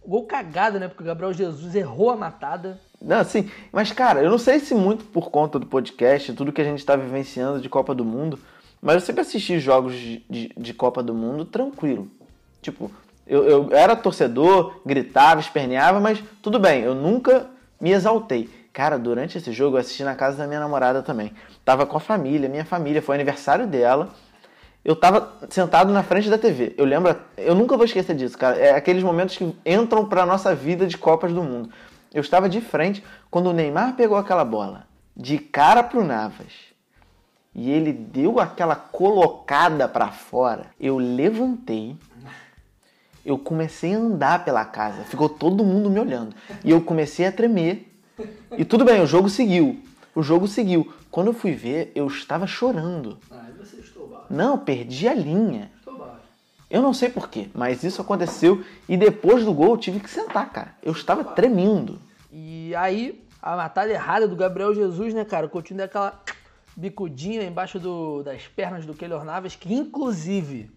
O 0.04 0.10
gol 0.10 0.26
cagado, 0.26 0.78
né? 0.78 0.90
Porque 0.90 1.04
o 1.04 1.06
Gabriel 1.06 1.32
Jesus 1.32 1.74
errou 1.74 2.10
a 2.10 2.18
matada. 2.18 2.78
Não, 3.02 3.22
assim, 3.22 3.50
mas 3.72 3.94
cara, 3.94 4.22
eu 4.22 4.30
não 4.30 4.38
sei 4.38 4.60
se 4.60 4.76
muito 4.76 5.06
por 5.06 5.32
conta 5.32 5.58
do 5.58 5.68
podcast, 5.68 6.34
tudo 6.34 6.52
que 6.52 6.60
a 6.60 6.66
gente 6.66 6.86
tá 6.86 6.98
vivenciando 6.98 7.62
de 7.62 7.70
Copa 7.70 7.96
do 7.96 8.04
Mundo, 8.04 8.38
mas 8.82 8.96
eu 8.96 9.00
sempre 9.00 9.22
assisti 9.22 9.58
jogos 9.58 9.94
de, 9.94 10.26
de, 10.30 10.54
de 10.58 10.74
Copa 10.74 11.02
do 11.02 11.14
Mundo 11.14 11.46
tranquilo. 11.46 12.10
Tipo, 12.62 12.92
eu, 13.26 13.44
eu 13.44 13.70
era 13.72 13.96
torcedor, 13.96 14.82
gritava, 14.86 15.40
esperneava, 15.40 16.00
mas 16.00 16.24
tudo 16.42 16.60
bem, 16.60 16.82
eu 16.84 16.96
nunca 16.96 17.48
me 17.80 17.92
exaltei. 17.92 18.50
Cara, 18.74 18.98
durante 18.98 19.38
esse 19.38 19.52
jogo 19.52 19.76
eu 19.76 19.82
assisti 19.82 20.04
na 20.04 20.16
casa 20.16 20.38
da 20.38 20.48
minha 20.48 20.60
namorada 20.60 21.02
também. 21.02 21.34
Tava 21.66 21.86
com 21.86 21.98
a 21.98 22.00
família, 22.00 22.48
minha 22.48 22.64
família, 22.66 23.02
foi 23.02 23.16
aniversário 23.16 23.68
dela. 23.68 24.10
Eu 24.84 24.96
tava 24.96 25.34
sentado 25.50 25.92
na 25.94 26.02
frente 26.02 26.30
da 26.30 26.38
TV. 26.38 26.74
Eu 26.78 26.86
lembro, 26.86 27.16
eu 27.38 27.54
nunca 27.54 27.76
vou 27.76 27.86
esquecer 27.86 28.16
disso, 28.16 28.38
cara. 28.38 28.58
É 28.58 28.74
aqueles 28.76 29.04
momentos 29.04 29.38
que 29.38 29.56
entram 29.66 30.06
pra 30.06 30.26
nossa 30.26 30.56
vida 30.56 30.88
de 30.88 30.98
Copas 30.98 31.34
do 31.34 31.44
Mundo. 31.44 31.70
Eu 32.14 32.22
estava 32.22 32.50
de 32.50 32.62
frente 32.62 33.04
quando 33.30 33.48
o 33.48 33.54
Neymar 33.54 33.96
pegou 33.96 34.18
aquela 34.18 34.44
bola 34.44 34.88
de 35.16 35.38
cara 35.38 35.84
pro 35.84 36.04
Navas. 36.04 36.72
E 37.54 37.70
ele 37.70 37.92
deu 37.92 38.40
aquela 38.40 38.76
colocada 38.76 39.88
pra 39.88 40.08
fora. 40.08 40.68
Eu 40.80 40.98
levantei. 40.98 41.98
Eu 43.26 43.38
comecei 43.38 43.94
a 43.94 43.98
andar 43.98 44.44
pela 44.44 44.66
casa. 44.66 45.04
Ficou 45.04 45.30
todo 45.30 45.64
mundo 45.64 45.90
me 45.90 46.00
olhando. 46.00 46.36
E 46.64 46.72
eu 46.72 46.82
comecei 46.82 47.26
a 47.26 47.32
tremer. 47.32 47.88
E 48.58 48.66
tudo 48.66 48.84
bem, 48.84 49.02
o 49.02 49.06
jogo 49.08 49.30
seguiu. 49.30 49.80
O 50.16 50.22
jogo 50.24 50.48
seguiu. 50.48 50.92
Quando 51.10 51.28
eu 51.28 51.34
fui 51.34 51.52
ver, 51.54 51.92
eu 51.94 52.08
estava 52.08 52.48
chorando. 52.48 53.18
Ah, 53.30 53.46
você 53.58 53.78
estou 53.78 54.08
baixo. 54.08 54.26
Não, 54.30 54.58
perdi 54.58 55.08
a 55.08 55.14
linha. 55.14 55.72
Estou 55.78 55.98
baixo. 55.98 56.16
Eu 56.70 56.82
não 56.82 56.94
sei 56.94 57.10
porquê, 57.10 57.50
mas 57.54 57.84
isso 57.84 58.02
aconteceu 58.02 58.64
e 58.88 58.96
depois 58.98 59.44
do 59.46 59.54
gol 59.54 59.72
eu 59.72 59.78
tive 59.78 60.00
que 60.00 60.10
sentar, 60.10 60.50
cara. 60.52 60.76
Eu 60.82 60.94
estava 60.94 61.24
tremendo. 61.24 62.00
E 62.32 62.74
aí, 62.76 63.22
a 63.42 63.56
matada 63.58 63.92
errada 63.92 64.28
do 64.28 64.36
Gabriel 64.36 64.74
Jesus, 64.74 65.14
né, 65.14 65.26
cara? 65.26 65.46
O 65.46 65.50
Coutinho 65.50 65.78
deu 65.78 65.86
aquela 65.86 66.20
bicudinha 66.76 67.44
embaixo 67.44 67.78
do- 67.80 68.24
das 68.24 68.48
pernas 68.48 68.86
do 68.86 68.94
Keylor 68.94 69.26
Navas, 69.26 69.56
que 69.56 69.74
inclusive 69.74 70.70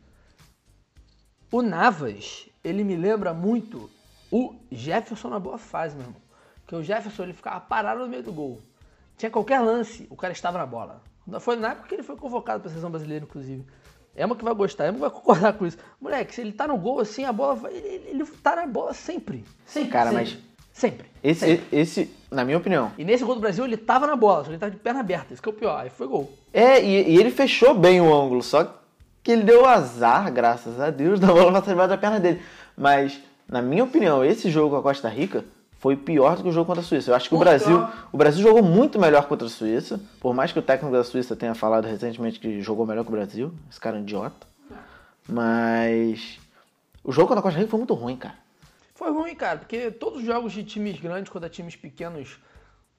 o 1.57 1.63
Navas, 1.63 2.49
ele 2.63 2.83
me 2.85 2.97
lembra 2.97 3.33
muito 3.35 3.91
o 4.31 4.55
Jefferson 4.73 5.29
na 5.29 5.39
boa 5.39 5.59
fase, 5.59 5.95
meu 5.95 6.05
irmão. 6.07 6.21
Porque 6.63 6.75
o 6.77 6.83
Jefferson, 6.83 7.23
ele 7.25 7.33
ficava 7.33 7.61
parado 7.61 8.01
no 8.01 8.09
meio 8.09 8.23
do 8.23 8.33
gol. 8.33 8.61
Tinha 9.17 9.31
qualquer 9.31 9.61
lance, 9.61 10.07
o 10.11 10.17
cara 10.17 10.33
estava 10.33 10.59
na 10.59 10.67
bola. 10.67 11.03
Foi 11.41 11.57
na 11.57 11.71
época 11.73 11.89
que 11.89 11.95
ele 11.95 12.03
foi 12.03 12.17
convocado 12.17 12.61
para 12.61 12.69
a 12.69 12.71
seleção 12.71 12.91
brasileira, 12.91 13.25
inclusive. 13.25 13.65
Emo 14.17 14.35
que 14.37 14.45
vai 14.45 14.55
gostar, 14.55 14.87
Emo 14.89 14.99
vai 14.99 15.11
concordar 15.11 15.53
com 15.53 15.67
isso. 15.67 15.77
Moleque, 16.01 16.35
se 16.35 16.41
ele 16.41 16.53
tá 16.53 16.67
no 16.67 16.77
gol 16.77 17.01
assim, 17.01 17.25
a 17.25 17.33
bola 17.33 17.55
vai. 17.55 17.73
Ele, 17.73 17.87
ele- 17.87 18.09
ele 18.11 18.25
tá 18.43 18.57
na 18.57 18.67
bola 18.67 18.93
sempre. 18.93 19.45
Sempre. 19.67 19.91
Cara, 19.91 20.11
sempre. 20.11 20.25
mas- 20.25 20.55
Sempre. 20.73 21.07
Esse, 21.23 21.63
esse, 21.71 22.13
na 22.33 22.45
minha 22.45 22.59
opinião. 22.59 22.91
E 22.99 23.05
nesse 23.05 23.23
gol 23.25 23.37
do 23.37 23.41
Brasil 23.41 23.65
ele 23.65 23.77
tava 23.77 24.09
na 24.09 24.17
bola, 24.17 24.39
só 24.39 24.45
que 24.47 24.51
ele 24.51 24.59
tava 24.59 24.73
de 24.73 24.79
perna 24.79 24.99
aberta. 25.01 25.33
Isso 25.33 25.41
que 25.41 25.49
é 25.49 25.53
o 25.53 25.55
pior. 25.55 25.79
Aí 25.79 25.89
foi 25.89 26.09
gol. 26.09 26.33
É, 26.53 26.83
e, 26.83 27.11
e 27.13 27.17
ele 27.17 27.31
fechou 27.31 27.75
bem 27.79 28.01
o 28.01 28.13
ângulo, 28.13 28.43
só 28.43 28.65
que 28.65 28.75
ele 29.33 29.43
deu 29.43 29.67
azar, 29.67 30.33
graças 30.33 30.81
a 30.81 30.91
Deus, 30.91 31.19
da 31.21 31.29
bola 31.29 31.53
passar 31.53 31.71
debaixo 31.71 31.91
da 31.91 31.99
perna 31.99 32.21
dele. 32.21 32.43
Mas, 32.77 33.21
na 33.49 33.63
minha 33.63 33.85
opinião, 33.85 34.25
esse 34.25 34.51
jogo 34.51 34.71
com 34.71 34.77
a 34.77 34.83
Costa 34.83 35.09
Rica 35.09 35.45
foi 35.79 35.97
pior 35.97 36.37
do 36.37 36.43
que 36.43 36.49
o 36.49 36.53
jogo 36.53 36.67
contra 36.67 36.81
a 36.83 36.85
Suíça. 36.85 37.11
Eu 37.11 37.15
acho 37.15 37.29
que 37.29 37.35
o 37.35 37.39
Brasil, 37.39 37.87
o 38.11 38.17
Brasil 38.17 38.43
jogou 38.43 38.63
muito 38.63 38.99
melhor 38.99 39.27
contra 39.27 39.47
a 39.47 39.51
Suíça, 39.51 40.01
por 40.19 40.35
mais 40.35 40.51
que 40.51 40.59
o 40.59 40.63
técnico 40.63 40.95
da 40.95 41.05
Suíça 41.05 41.37
tenha 41.37 41.55
falado 41.55 41.87
recentemente 41.87 42.41
que 42.41 42.61
jogou 42.63 42.87
melhor 42.87 43.05
que 43.05 43.11
o 43.11 43.13
Brasil. 43.13 43.53
Esse 43.71 43.79
cara 43.79 43.97
é 43.97 44.01
um 44.01 44.03
idiota. 44.03 44.47
Mas 45.29 46.39
o 47.03 47.13
jogo 47.13 47.29
contra 47.29 47.41
a 47.41 47.43
Costa 47.43 47.59
Rica 47.59 47.71
foi 47.71 47.79
muito 47.79 47.95
ruim, 47.95 48.17
cara. 48.17 48.35
Foi 48.95 49.11
ruim, 49.11 49.35
cara, 49.35 49.59
porque 49.59 49.91
todos 49.91 50.21
os 50.21 50.25
jogos 50.25 50.53
de 50.53 50.65
times 50.65 50.99
grandes 51.01 51.31
contra 51.31 51.51
times 51.51 51.77
pequenos, 51.77 52.39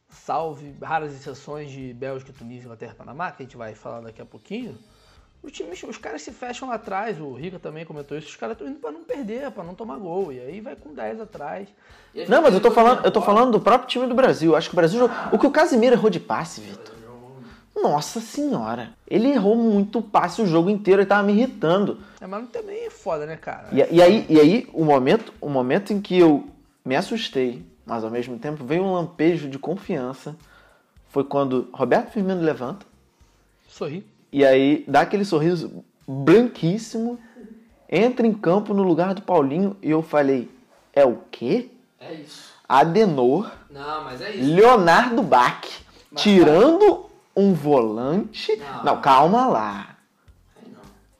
salve 0.09 0.75
raras 0.81 1.13
exceções 1.13 1.71
de 1.71 1.93
Bélgica, 1.93 2.33
Tunísia, 2.33 2.65
Inglaterra 2.65 2.91
e 2.93 2.95
Panamá, 2.95 3.31
que 3.31 3.41
a 3.41 3.45
gente 3.45 3.57
vai 3.57 3.73
falar 3.73 4.01
daqui 4.01 4.21
a 4.21 4.25
pouquinho, 4.25 4.77
os 5.43 5.51
times, 5.51 5.81
os 5.83 5.97
caras 5.97 6.21
se 6.21 6.31
fecham 6.31 6.69
lá 6.69 6.75
atrás, 6.75 7.19
o 7.19 7.33
Rica 7.33 7.59
também 7.59 7.85
comentou 7.85 8.17
isso, 8.17 8.27
os 8.27 8.35
caras 8.35 8.55
estão 8.55 8.67
indo 8.67 8.79
pra 8.79 8.91
não 8.91 9.03
perder, 9.03 9.51
pra 9.51 9.63
não 9.63 9.75
tomar 9.75 9.97
gol, 9.97 10.33
e 10.33 10.39
aí 10.39 10.59
vai 10.59 10.75
com 10.75 10.93
10 10.93 11.21
atrás. 11.21 11.67
Não, 12.27 12.41
mas 12.41 12.53
eu 12.53 12.61
tô 12.61 12.71
falando, 12.71 13.05
eu 13.05 13.11
tô 13.11 13.21
falando 13.21 13.51
do 13.51 13.59
próprio 13.59 13.87
time 13.87 14.07
do 14.07 14.15
Brasil. 14.15 14.55
Acho 14.55 14.69
que 14.69 14.75
o 14.75 14.77
Brasil 14.77 14.99
jogou. 14.99 15.15
O 15.31 15.37
que 15.37 15.45
o 15.45 15.51
Casimiro 15.51 15.95
errou 15.95 16.09
de 16.09 16.19
passe, 16.19 16.61
Vitor. 16.61 16.95
Nossa 17.75 18.21
senhora. 18.21 18.93
Ele 19.05 19.27
errou 19.27 19.55
muito 19.55 20.01
passe 20.01 20.41
o 20.41 20.47
jogo 20.47 20.69
inteiro, 20.69 21.01
ele 21.01 21.07
tava 21.07 21.23
me 21.23 21.33
irritando. 21.33 21.99
É, 22.21 22.25
mas 22.25 22.49
também 22.49 22.85
é 22.85 22.89
foda, 22.89 23.25
né, 23.25 23.35
cara? 23.35 23.67
E, 23.71 23.95
e 23.95 24.01
aí, 24.01 24.25
e 24.29 24.39
aí 24.39 24.69
o, 24.73 24.85
momento, 24.85 25.33
o 25.41 25.49
momento 25.49 25.91
em 25.91 26.01
que 26.01 26.17
eu 26.17 26.47
me 26.83 26.95
assustei, 26.95 27.63
mas 27.85 28.03
ao 28.03 28.09
mesmo 28.09 28.39
tempo 28.39 28.63
veio 28.63 28.81
um 28.81 28.93
lampejo 28.93 29.49
de 29.49 29.59
confiança, 29.59 30.35
foi 31.09 31.25
quando 31.25 31.69
Roberto 31.73 32.11
Firmino 32.11 32.41
levanta 32.41 32.85
Sorri. 33.67 34.05
E 34.31 34.45
aí 34.45 34.83
dá 34.87 35.01
aquele 35.01 35.25
sorriso 35.25 35.83
branquíssimo, 36.07 37.19
entra 37.89 38.25
em 38.25 38.33
campo 38.33 38.73
no 38.73 38.83
lugar 38.83 39.13
do 39.13 39.21
Paulinho 39.21 39.77
e 39.81 39.89
eu 39.89 40.01
falei: 40.01 40.49
é 40.93 41.05
o 41.05 41.19
quê? 41.31 41.69
É 41.99 42.13
isso. 42.13 42.53
Adenor, 42.67 43.51
Não, 43.69 44.03
mas 44.03 44.21
é 44.21 44.29
Leonardo 44.29 45.21
Bach, 45.21 45.61
tirando 46.15 47.05
um 47.35 47.53
volante. 47.53 48.55
Não. 48.55 48.83
Não, 48.83 49.01
calma 49.01 49.45
lá. 49.45 49.95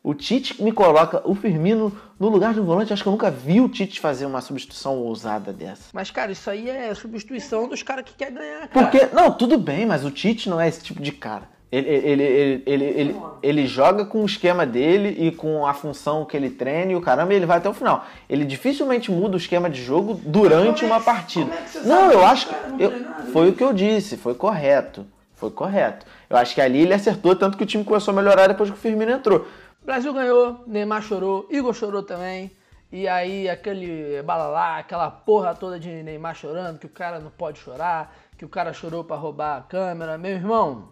O 0.01 0.13
Tite 0.13 0.61
me 0.61 0.71
coloca 0.71 1.27
o 1.27 1.33
Firmino 1.33 1.91
no 2.19 2.29
lugar 2.29 2.53
de 2.53 2.59
um 2.59 2.63
volante. 2.63 2.93
Acho 2.93 3.01
que 3.01 3.09
eu 3.09 3.11
nunca 3.11 3.31
vi 3.31 3.59
o 3.59 3.67
Tite 3.67 3.99
fazer 3.99 4.27
uma 4.27 4.39
substituição 4.39 4.99
ousada 4.99 5.51
dessa. 5.51 5.85
Mas, 5.91 6.11
cara, 6.11 6.31
isso 6.31 6.47
aí 6.47 6.69
é 6.69 6.93
substituição 6.93 7.67
dos 7.67 7.81
caras 7.81 8.05
que 8.05 8.13
querem 8.13 8.35
ganhar, 8.35 8.67
cara. 8.67 8.87
Porque, 8.87 9.07
não, 9.07 9.31
tudo 9.31 9.57
bem, 9.57 9.83
mas 9.83 10.05
o 10.05 10.11
Tite 10.11 10.47
não 10.47 10.61
é 10.61 10.67
esse 10.67 10.83
tipo 10.83 11.01
de 11.01 11.11
cara. 11.11 11.49
Ele, 11.75 11.89
ele, 11.89 12.23
ele, 12.23 12.63
ele, 12.65 12.83
ele, 12.85 13.21
ele 13.43 13.67
joga 13.67 14.05
com 14.05 14.21
o 14.21 14.25
esquema 14.25 14.65
dele 14.65 15.09
e 15.27 15.31
com 15.31 15.65
a 15.65 15.73
função 15.73 16.23
que 16.23 16.37
ele 16.37 16.49
treina 16.49 16.91
e 16.91 16.95
o 16.95 17.01
caramba, 17.01 17.33
e 17.33 17.35
ele 17.35 17.45
vai 17.45 17.57
até 17.57 17.67
o 17.67 17.73
final. 17.73 18.05
Ele 18.29 18.45
dificilmente 18.45 19.11
muda 19.11 19.33
o 19.35 19.37
esquema 19.37 19.69
de 19.69 19.83
jogo 19.83 20.13
durante 20.23 20.81
Como 20.81 20.93
é 20.93 20.95
uma 20.97 21.03
partida. 21.03 21.45
como 21.45 21.57
é 21.59 21.61
que 21.63 21.69
você 21.69 21.79
Não, 21.79 22.01
sabe 22.01 22.13
eu 22.13 22.25
acho 22.25 22.47
que. 22.47 22.83
eu- 22.83 22.91
foi 23.33 23.49
o 23.49 23.53
que 23.53 23.63
eu 23.63 23.73
disse, 23.73 24.15
foi 24.15 24.33
correto. 24.35 25.05
Foi 25.33 25.51
correto. 25.51 26.05
Eu 26.29 26.37
acho 26.37 26.55
que 26.55 26.61
ali 26.61 26.81
ele 26.81 26.93
acertou, 26.93 27.35
tanto 27.35 27.57
que 27.57 27.63
o 27.63 27.67
time 27.67 27.83
começou 27.83 28.13
a 28.13 28.15
melhorar 28.15 28.47
depois 28.47 28.69
que 28.69 28.75
o 28.77 28.79
Firmino 28.79 29.11
entrou. 29.11 29.45
O 29.83 29.85
Brasil 29.85 30.13
ganhou, 30.13 30.63
Neymar 30.65 31.01
chorou, 31.01 31.45
Igor 31.51 31.73
chorou 31.73 32.01
também. 32.03 32.51
E 32.91 33.05
aí 33.07 33.49
aquele 33.49 34.21
balalá, 34.23 34.77
aquela 34.77 35.11
porra 35.11 35.53
toda 35.53 35.77
de 35.77 35.89
Neymar 35.89 36.35
chorando, 36.35 36.79
que 36.79 36.85
o 36.85 36.89
cara 36.89 37.19
não 37.19 37.29
pode 37.29 37.59
chorar, 37.59 38.15
que 38.37 38.45
o 38.45 38.49
cara 38.49 38.71
chorou 38.71 39.03
pra 39.03 39.17
roubar 39.17 39.57
a 39.57 39.61
câmera. 39.61 40.17
Meu 40.17 40.31
irmão, 40.31 40.87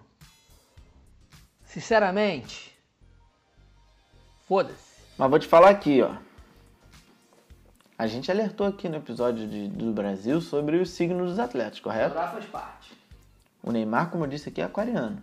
sinceramente, 1.73 2.71
foda-se. 4.47 4.93
Mas 5.17 5.29
vou 5.29 5.39
te 5.39 5.47
falar 5.47 5.69
aqui, 5.71 6.03
ó. 6.03 6.15
A 7.97 8.05
gente 8.05 8.29
alertou 8.29 8.67
aqui 8.67 8.87
no 8.87 8.97
episódio 8.97 9.47
de- 9.47 9.69
do 9.69 9.91
Brasil 9.91 10.39
sobre 10.39 10.77
os 10.77 10.91
signos 10.91 11.31
dos 11.31 11.39
atletas, 11.39 11.79
correto? 11.79 12.13
Chorar 12.13 12.31
faz 12.31 12.45
parte. 12.45 12.91
O 13.63 13.71
Neymar, 13.71 14.11
como 14.11 14.25
eu 14.25 14.29
disse 14.29 14.49
aqui, 14.49 14.61
é 14.61 14.65
aquariano. 14.65 15.19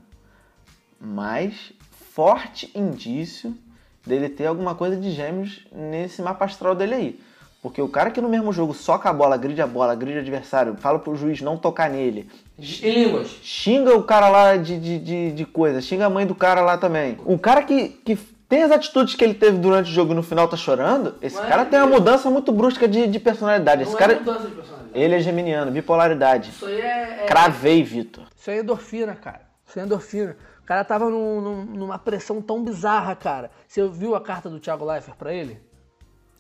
Mas 1.01 1.73
forte 2.13 2.71
indício 2.77 3.57
dele 4.05 4.29
ter 4.29 4.47
alguma 4.47 4.75
coisa 4.75 4.97
de 4.97 5.13
gêmeos 5.13 5.65
nesse 5.71 6.21
mapa 6.21 6.47
astral 6.47 6.75
dele 6.75 6.95
aí. 6.95 7.21
Porque 7.63 7.83
o 7.83 7.89
cara 7.89 8.11
que 8.11 8.21
no 8.23 8.29
mesmo 8.29 8.53
jogo 8.53 8.73
soca 8.73 9.11
a 9.11 9.13
bola, 9.13 9.37
gride 9.37 9.61
a 9.61 9.67
bola, 9.67 9.95
gride 9.95 10.17
o 10.17 10.21
adversário, 10.21 10.77
fala 10.79 10.99
pro 10.99 11.15
juiz 11.15 11.43
não 11.43 11.59
tocar 11.59 11.91
nele, 11.91 12.27
Em 12.59 12.91
línguas. 13.05 13.29
xinga 13.43 13.95
o 13.95 14.03
cara 14.03 14.29
lá 14.31 14.57
de, 14.57 14.79
de, 14.79 14.99
de, 14.99 15.33
de 15.33 15.45
coisa, 15.45 15.81
xinga 15.83 16.07
a 16.07 16.11
mãe 16.11 16.27
do 16.27 16.35
cara 16.35 16.63
lá 16.63 16.79
também. 16.79 17.19
O 17.25 17.39
cara 17.39 17.63
que, 17.63 17.89
que 17.91 18.17
tem 18.49 18.63
as 18.63 18.71
atitudes 18.71 19.15
que 19.15 19.23
ele 19.23 19.35
teve 19.35 19.59
durante 19.59 19.91
o 19.91 19.93
jogo 19.93 20.13
e 20.13 20.15
no 20.17 20.23
final 20.23 20.49
tá 20.49 20.57
chorando, 20.57 21.15
esse 21.21 21.37
Não 21.37 21.45
é 21.45 21.49
cara 21.49 21.65
tem 21.67 21.79
uma 21.79 21.87
mudança 21.89 22.31
muito 22.31 22.51
brusca 22.51 22.89
de, 22.89 23.07
de 23.07 23.21
personalidade. 23.21 23.83
Esse 23.83 23.95
cara, 23.95 24.15
de 24.15 24.25
personalidade. 24.25 24.91
ele 24.95 25.15
é 25.17 25.21
geminiano, 25.21 25.71
bipolaridade. 25.71 26.51
Isso 26.51 26.65
aí 26.65 26.81
é, 26.81 27.19
é- 27.23 27.27
Cravei, 27.27 27.83
Vitor. 27.83 28.25
Isso 28.35 28.51
aí 28.51 28.57
é 28.57 28.61
endorfina, 28.63 29.15
cara. 29.15 29.43
Isso 29.69 29.79
aí 29.79 29.83
é 29.83 29.87
endorfina. 29.87 30.35
O 30.63 30.67
cara 30.67 30.83
tava 30.83 31.11
num- 31.11 31.41
num- 31.43 31.65
numa 31.65 31.99
pressão 31.99 32.41
tão 32.41 32.65
bizarra, 32.65 33.15
cara. 33.15 33.51
Você 33.69 33.87
viu 33.87 34.15
a 34.15 34.21
carta 34.21 34.49
do 34.49 34.59
Thiago 34.59 34.85
Leifert 34.85 35.17
pra 35.19 35.33
ele? 35.35 35.61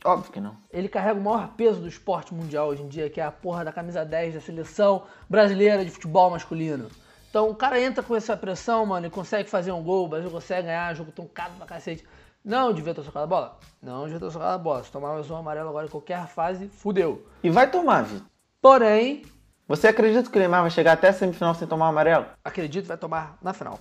Óbvio 0.04 0.32
que 0.32 0.40
não. 0.40 0.56
Ele 0.70 0.88
carrega 0.88 1.20
o 1.20 1.22
maior 1.22 1.48
peso 1.56 1.80
do 1.80 1.88
esporte 1.88 2.32
mundial 2.34 2.68
hoje 2.68 2.82
em 2.82 2.88
dia, 2.88 3.10
que 3.10 3.20
é 3.20 3.24
a 3.24 3.30
porra 3.30 3.64
da 3.64 3.72
camisa 3.72 4.04
10 4.04 4.34
da 4.34 4.40
seleção 4.40 5.02
brasileira 5.28 5.84
de 5.84 5.90
futebol 5.90 6.30
masculino. 6.30 6.88
Então 7.28 7.50
o 7.50 7.54
cara 7.54 7.80
entra 7.80 8.02
com 8.02 8.16
essa 8.16 8.36
pressão, 8.36 8.84
mano, 8.86 9.06
e 9.06 9.10
consegue 9.10 9.48
fazer 9.48 9.72
um 9.72 9.82
gol, 9.82 10.06
o 10.06 10.08
Brasil 10.08 10.30
consegue 10.30 10.66
ganhar, 10.66 10.94
jogo 10.94 11.12
truncado 11.12 11.54
pra 11.56 11.66
cacete. 11.66 12.04
Não 12.42 12.72
devia 12.72 12.94
ter 12.94 13.02
socado 13.02 13.24
a 13.24 13.26
bola? 13.26 13.58
Não 13.82 14.04
devia 14.04 14.18
ter 14.18 14.30
socado 14.30 14.54
a 14.54 14.58
bola. 14.58 14.82
Se 14.82 14.90
tomar 14.90 15.12
mais 15.12 15.30
um 15.30 15.36
amarelo 15.36 15.68
agora 15.68 15.86
em 15.86 15.90
qualquer 15.90 16.26
fase, 16.26 16.68
fudeu. 16.68 17.26
E 17.42 17.50
vai 17.50 17.70
tomar, 17.70 18.02
Vitor. 18.02 18.26
Porém, 18.62 19.22
Você 19.68 19.86
acredita 19.86 20.28
que 20.28 20.36
o 20.36 20.40
Neymar 20.40 20.62
vai 20.62 20.70
chegar 20.70 20.92
até 20.92 21.08
a 21.08 21.12
semifinal 21.12 21.54
sem 21.54 21.68
tomar 21.68 21.86
um 21.86 21.90
amarelo? 21.90 22.26
acredito 22.44 22.82
que 22.84 22.88
vai 22.88 22.96
tomar 22.96 23.38
na 23.40 23.52
final. 23.52 23.78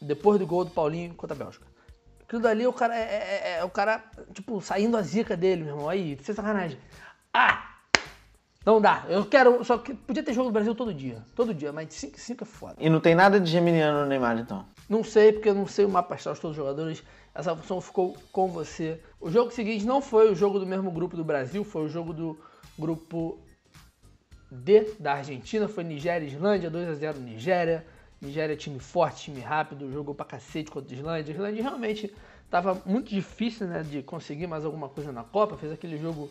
Depois 0.00 0.38
do 0.40 0.46
gol 0.46 0.64
do 0.64 0.70
Paulinho 0.72 1.14
contra 1.14 1.36
a 1.36 1.38
Bélgica. 1.38 1.66
Aquilo 2.26 2.42
dali, 2.42 2.66
o 2.66 2.72
cara 2.72 2.96
é, 2.96 3.00
é- 3.00 3.40
é- 3.54 3.58
é 3.60 3.64
o 3.64 3.70
cara, 3.70 4.02
tipo, 4.32 4.60
saindo 4.60 4.96
a 4.96 5.02
zica 5.02 5.36
dele, 5.36 5.62
meu 5.62 5.74
irmão. 5.74 5.88
Aí, 5.88 6.18
sem 6.22 6.34
sacanagem. 6.34 6.78
Ah! 7.32 7.72
Não 8.64 8.80
dá. 8.80 9.04
Eu 9.08 9.24
quero. 9.24 9.64
Só 9.64 9.78
que 9.78 9.94
podia 9.94 10.24
ter 10.24 10.32
jogo 10.32 10.48
do 10.50 10.52
Brasil 10.52 10.74
todo 10.74 10.92
dia. 10.92 11.22
Todo 11.36 11.54
dia, 11.54 11.72
mas 11.72 11.94
5 11.94 12.18
5 12.18 12.42
é 12.42 12.46
foda. 12.46 12.74
E 12.80 12.90
não 12.90 12.98
tem 12.98 13.14
nada 13.14 13.38
de 13.38 13.48
geminiano 13.48 14.00
no 14.00 14.06
Neymar, 14.06 14.36
então. 14.38 14.66
Não 14.88 15.04
sei, 15.04 15.32
porque 15.32 15.48
eu 15.48 15.54
não 15.54 15.68
sei 15.68 15.84
o 15.84 15.88
mapa 15.88 16.16
astral 16.16 16.34
de 16.34 16.40
todos 16.40 16.56
os 16.56 16.62
jogadores. 16.64 17.00
Essa 17.32 17.54
função 17.54 17.80
ficou 17.80 18.16
com 18.32 18.48
você. 18.48 19.00
O 19.20 19.30
jogo 19.30 19.52
seguinte 19.52 19.86
não 19.86 20.02
foi 20.02 20.32
o 20.32 20.34
jogo 20.34 20.58
do 20.58 20.66
mesmo 20.66 20.90
grupo 20.90 21.16
do 21.16 21.22
Brasil, 21.24 21.62
foi 21.62 21.84
o 21.84 21.88
jogo 21.88 22.12
do 22.12 22.40
grupo 22.76 23.38
D 24.50 24.94
da 24.98 25.14
Argentina. 25.14 25.68
Foi 25.68 25.84
Nigéria 25.84 26.24
e 26.26 26.28
Islândia, 26.28 26.68
2x0 26.68 27.18
Nigéria. 27.20 27.86
Nigéria 28.26 28.54
é 28.54 28.56
time 28.56 28.78
forte, 28.78 29.24
time 29.24 29.40
rápido, 29.40 29.90
jogou 29.92 30.14
pra 30.14 30.24
cacete 30.24 30.70
contra 30.70 30.94
a 30.94 30.98
Islândia. 30.98 31.32
A 31.32 31.36
Islândia 31.36 31.62
realmente 31.62 32.14
tava 32.50 32.80
muito 32.84 33.10
difícil 33.10 33.66
né, 33.66 33.82
de 33.82 34.02
conseguir 34.02 34.46
mais 34.46 34.64
alguma 34.64 34.88
coisa 34.88 35.12
na 35.12 35.24
Copa. 35.24 35.56
Fez 35.56 35.72
aquele 35.72 35.98
jogo 35.98 36.28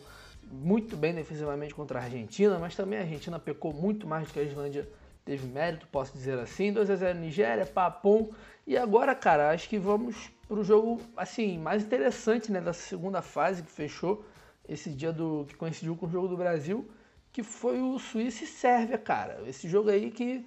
muito 0.52 0.96
bem 0.96 1.14
defensivamente 1.14 1.74
contra 1.74 2.00
a 2.00 2.04
Argentina, 2.04 2.60
mas 2.60 2.76
também 2.76 3.00
a 3.00 3.02
Argentina 3.02 3.40
pecou 3.40 3.74
muito 3.74 4.08
mais 4.08 4.28
do 4.28 4.34
que 4.34 4.40
a 4.40 4.44
Islândia 4.44 4.88
teve 5.24 5.48
mérito, 5.48 5.88
posso 5.88 6.14
dizer 6.14 6.38
assim. 6.40 6.74
2x0 6.74 7.16
Nigéria, 7.16 7.66
papum. 7.66 8.30
E 8.68 8.78
agora, 8.78 9.16
cara, 9.16 9.52
acho 9.52 9.68
que 9.68 9.80
vamos 9.80 10.30
pro 10.48 10.64
jogo 10.64 11.02
assim 11.18 11.58
mais 11.58 11.84
interessante 11.84 12.52
né, 12.52 12.62
dessa 12.62 12.82
segunda 12.82 13.22
fase 13.22 13.64
que 13.64 13.72
fechou 13.72 14.24
esse 14.68 14.90
dia 14.90 15.12
do 15.12 15.46
que 15.48 15.56
coincidiu 15.56 15.96
com 15.96 16.06
o 16.06 16.10
jogo 16.10 16.28
do 16.28 16.38
Brasil, 16.38 16.90
que 17.32 17.44
foi 17.44 17.82
o 17.82 18.00
Suíça 18.00 18.44
e 18.44 18.48
Sérvia, 18.48 18.98
cara. 18.98 19.44
Esse 19.48 19.68
jogo 19.68 19.90
aí 19.90 20.10
que, 20.10 20.46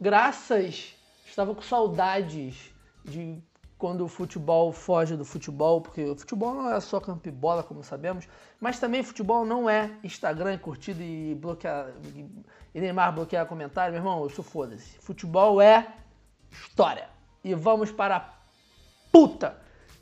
graças, 0.00 0.94
estava 1.24 1.54
com 1.54 1.62
saudades 1.62 2.72
de 3.04 3.42
quando 3.78 4.04
o 4.04 4.08
futebol 4.08 4.72
foge 4.72 5.16
do 5.16 5.24
futebol, 5.24 5.80
porque 5.82 6.02
o 6.04 6.16
futebol 6.16 6.54
não 6.54 6.70
é 6.74 6.80
só 6.80 6.98
campo 6.98 7.28
e 7.28 7.30
bola, 7.30 7.62
como 7.62 7.82
sabemos, 7.84 8.26
mas 8.58 8.78
também 8.78 9.02
futebol 9.02 9.44
não 9.44 9.68
é 9.68 9.90
Instagram, 10.02 10.56
curtida 10.58 11.02
e 11.02 11.34
bloquear 11.34 11.90
e 12.74 12.80
Neymar 12.80 13.14
bloquear 13.14 13.46
comentário, 13.46 13.92
meu 13.92 14.00
irmão, 14.00 14.26
isso 14.26 14.42
foda-se. 14.42 14.98
Futebol 14.98 15.60
é 15.60 15.94
história. 16.50 17.08
E 17.44 17.54
vamos 17.54 17.92
para 17.92 18.16
a 18.16 18.30
puta 19.12 19.56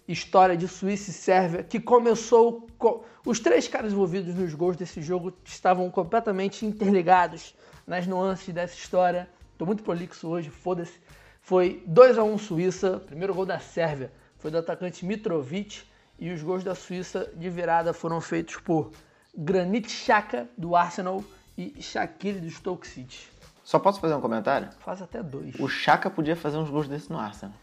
história 0.06 0.56
de 0.56 0.68
Suíça 0.68 1.10
e 1.10 1.12
Sérvia, 1.14 1.62
que 1.64 1.80
começou. 1.80 2.66
com- 2.78 3.02
Os 3.26 3.40
três 3.40 3.66
caras 3.66 3.92
envolvidos 3.92 4.34
nos 4.34 4.54
gols 4.54 4.76
desse 4.76 5.00
jogo 5.02 5.32
estavam 5.44 5.90
completamente 5.90 6.64
interligados 6.66 7.54
nas 7.86 8.06
nuances 8.06 8.52
dessa 8.54 8.74
história. 8.74 9.28
Tô 9.56 9.64
muito 9.66 9.82
prolixo 9.82 10.28
hoje, 10.28 10.50
foda-se. 10.50 11.00
Foi 11.40 11.82
2 11.86 12.18
a 12.18 12.24
1 12.24 12.38
Suíça, 12.38 13.00
primeiro 13.06 13.34
gol 13.34 13.46
da 13.46 13.58
Sérvia 13.58 14.10
foi 14.44 14.50
do 14.50 14.58
atacante 14.58 15.06
Mitrovic 15.06 15.84
e 16.18 16.30
os 16.30 16.42
gols 16.42 16.62
da 16.62 16.74
Suíça 16.74 17.32
de 17.34 17.48
virada 17.48 17.94
foram 17.94 18.20
feitos 18.20 18.56
por 18.56 18.92
Granit 19.34 19.90
Xhaka 19.90 20.46
do 20.54 20.76
Arsenal 20.76 21.24
e 21.56 21.80
Shaqiri 21.80 22.40
do 22.40 22.50
Stoke 22.50 22.86
City. 22.86 23.26
Só 23.64 23.78
posso 23.78 24.02
fazer 24.02 24.12
um 24.12 24.20
comentário? 24.20 24.68
Faz 24.80 25.00
até 25.00 25.22
dois. 25.22 25.54
O 25.58 25.66
Chaka 25.66 26.10
podia 26.10 26.36
fazer 26.36 26.58
uns 26.58 26.68
gols 26.68 26.86
desse 26.86 27.10
no 27.10 27.18
Arsenal. 27.18 27.54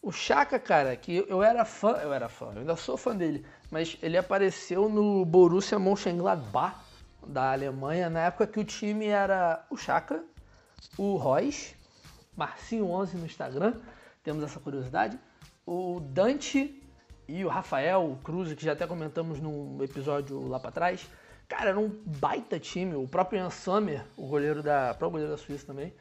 O 0.00 0.10
Chaka, 0.10 0.58
cara, 0.58 0.96
que 0.96 1.26
eu 1.28 1.42
era 1.42 1.62
fã, 1.66 1.90
eu 2.02 2.10
era 2.10 2.30
fã, 2.30 2.52
eu 2.54 2.60
ainda 2.60 2.74
sou 2.74 2.96
fã 2.96 3.14
dele, 3.14 3.44
mas 3.70 3.98
ele 4.00 4.16
apareceu 4.16 4.88
no 4.88 5.26
Borussia 5.26 5.78
Mönchengladbach 5.78 6.76
da 7.26 7.52
Alemanha 7.52 8.08
na 8.08 8.20
época 8.20 8.46
que 8.46 8.60
o 8.60 8.64
time 8.64 9.08
era 9.08 9.62
o 9.68 9.76
Chaka, 9.76 10.24
o 10.96 11.16
Royce, 11.16 11.74
Marcinho 12.36 12.90
11 12.90 13.16
no 13.16 13.26
Instagram, 13.26 13.74
temos 14.22 14.42
essa 14.42 14.58
curiosidade, 14.60 15.18
o 15.66 16.00
Dante 16.00 16.82
e 17.26 17.44
o 17.44 17.48
Rafael, 17.48 18.18
Cruz, 18.22 18.52
que 18.54 18.64
já 18.64 18.72
até 18.72 18.86
comentamos 18.86 19.40
num 19.40 19.82
episódio 19.82 20.46
lá 20.48 20.58
pra 20.60 20.70
trás, 20.70 21.08
Cara, 21.48 21.70
era 21.70 21.78
um 21.78 21.88
baita 21.88 22.58
time. 22.58 22.94
O 22.94 23.06
próprio 23.06 23.38
Ian 23.38 23.50
Sommer, 23.50 24.04
o 24.16 24.26
goleiro 24.26 24.62
da, 24.62 24.96
o 24.98 25.10
goleiro 25.10 25.30
da 25.30 25.38
Suíça 25.38 25.66
também, 25.66 25.92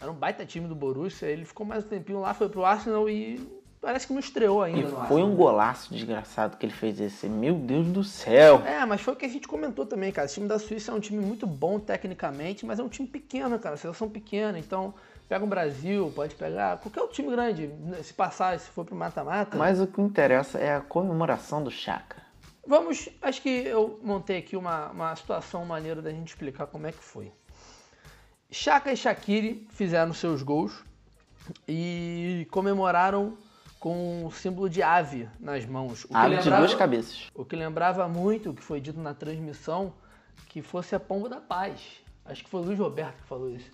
era 0.00 0.10
um 0.10 0.14
baita 0.14 0.44
time 0.44 0.66
do 0.66 0.74
Borussia. 0.74 1.26
Ele 1.28 1.44
ficou 1.44 1.64
mais 1.64 1.84
um 1.84 1.88
tempinho 1.88 2.20
lá, 2.20 2.34
foi 2.34 2.48
pro 2.48 2.64
Arsenal 2.64 3.08
e 3.08 3.61
parece 3.82 4.06
que 4.06 4.12
não 4.12 4.20
estreou 4.20 4.62
ainda. 4.62 4.88
E 4.88 5.08
foi 5.08 5.22
um 5.22 5.34
golaço 5.34 5.92
desgraçado 5.92 6.56
que 6.56 6.64
ele 6.64 6.72
fez 6.72 7.00
esse. 7.00 7.28
Meu 7.28 7.54
Deus 7.54 7.88
do 7.88 8.04
céu. 8.04 8.62
É, 8.64 8.86
mas 8.86 9.00
foi 9.00 9.12
o 9.12 9.16
que 9.16 9.26
a 9.26 9.28
gente 9.28 9.48
comentou 9.48 9.84
também, 9.84 10.12
cara. 10.12 10.24
Esse 10.24 10.34
time 10.34 10.48
da 10.48 10.58
Suíça 10.58 10.92
é 10.92 10.94
um 10.94 11.00
time 11.00 11.22
muito 11.22 11.46
bom 11.46 11.80
tecnicamente, 11.80 12.64
mas 12.64 12.78
é 12.78 12.82
um 12.82 12.88
time 12.88 13.08
pequeno, 13.08 13.58
cara. 13.58 13.76
Seleção 13.76 14.08
pequena, 14.08 14.58
então 14.58 14.94
pega 15.28 15.44
o 15.44 15.48
Brasil, 15.48 16.12
pode 16.14 16.36
pegar 16.36 16.78
qualquer 16.78 17.00
outro 17.00 17.16
time 17.16 17.30
grande. 17.30 17.70
Se 18.02 18.14
passar, 18.14 18.58
se 18.58 18.70
for 18.70 18.84
pro 18.84 18.94
mata-mata. 18.94 19.56
Mas 19.58 19.80
o 19.80 19.86
que 19.86 20.00
interessa 20.00 20.58
é 20.58 20.76
a 20.76 20.80
comemoração 20.80 21.62
do 21.62 21.70
Chaka. 21.70 22.22
Vamos, 22.64 23.08
acho 23.20 23.42
que 23.42 23.48
eu 23.48 23.98
montei 24.04 24.38
aqui 24.38 24.56
uma, 24.56 24.90
uma 24.90 25.16
situação 25.16 25.64
maneira 25.64 26.00
da 26.00 26.10
gente 26.12 26.28
explicar 26.28 26.68
como 26.68 26.86
é 26.86 26.92
que 26.92 27.02
foi. 27.02 27.32
Chaka 28.48 28.92
e 28.92 28.96
Shaqiri 28.96 29.66
fizeram 29.70 30.12
seus 30.12 30.42
gols 30.42 30.84
e 31.66 32.46
comemoraram 32.52 33.36
com 33.82 34.24
o 34.24 34.30
símbolo 34.30 34.70
de 34.70 34.80
ave 34.80 35.28
nas 35.40 35.66
mãos. 35.66 36.04
O 36.04 36.08
que, 36.08 36.14
Ave 36.14 36.36
de 36.36 36.48
duas 36.48 36.72
cabeças. 36.72 37.26
o 37.34 37.44
que 37.44 37.56
lembrava 37.56 38.06
muito 38.06 38.50
o 38.50 38.54
que 38.54 38.62
foi 38.62 38.80
dito 38.80 39.00
na 39.00 39.12
transmissão 39.12 39.92
que 40.50 40.62
fosse 40.62 40.94
a 40.94 41.00
pomba 41.00 41.28
da 41.28 41.40
paz. 41.40 41.80
Acho 42.24 42.44
que 42.44 42.48
foi 42.48 42.60
o 42.60 42.64
Luiz 42.64 42.78
Roberto 42.78 43.16
que 43.16 43.24
falou 43.26 43.50
isso. 43.50 43.68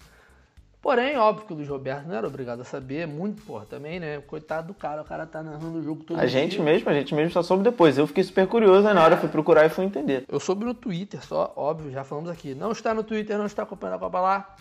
Porém, 0.80 1.18
óbvio 1.18 1.46
que 1.46 1.52
o 1.52 1.56
Luiz 1.56 1.68
Roberto 1.68 2.06
não 2.06 2.14
era 2.14 2.26
obrigado 2.26 2.62
a 2.62 2.64
saber, 2.64 3.06
muito, 3.06 3.42
porra, 3.42 3.66
também, 3.66 4.00
né? 4.00 4.18
Coitado 4.22 4.68
do 4.68 4.72
cara, 4.74 5.02
o 5.02 5.04
cara 5.04 5.26
tá 5.26 5.42
narrando 5.42 5.78
o 5.78 5.82
jogo 5.82 6.02
todo 6.04 6.18
A 6.18 6.26
gente 6.26 6.52
dia. 6.52 6.62
mesmo, 6.64 6.88
a 6.88 6.94
gente 6.94 7.14
mesmo 7.14 7.30
só 7.30 7.42
soube 7.42 7.62
depois. 7.62 7.98
Eu 7.98 8.06
fiquei 8.06 8.24
super 8.24 8.46
curioso, 8.46 8.88
aí 8.88 8.94
na 8.94 9.04
hora 9.04 9.18
fui 9.18 9.28
procurar 9.28 9.66
e 9.66 9.68
fui 9.68 9.84
entender. 9.84 10.24
Eu 10.26 10.40
soube 10.40 10.64
no 10.64 10.72
Twitter 10.72 11.22
só, 11.22 11.52
óbvio, 11.54 11.90
já 11.92 12.02
falamos 12.02 12.30
aqui. 12.30 12.54
Não 12.54 12.72
está 12.72 12.94
no 12.94 13.04
Twitter, 13.04 13.36
não 13.36 13.44
está 13.44 13.64
acompanhando 13.64 13.96
a 13.96 13.98
Copa 13.98 14.20
lá, 14.20 14.56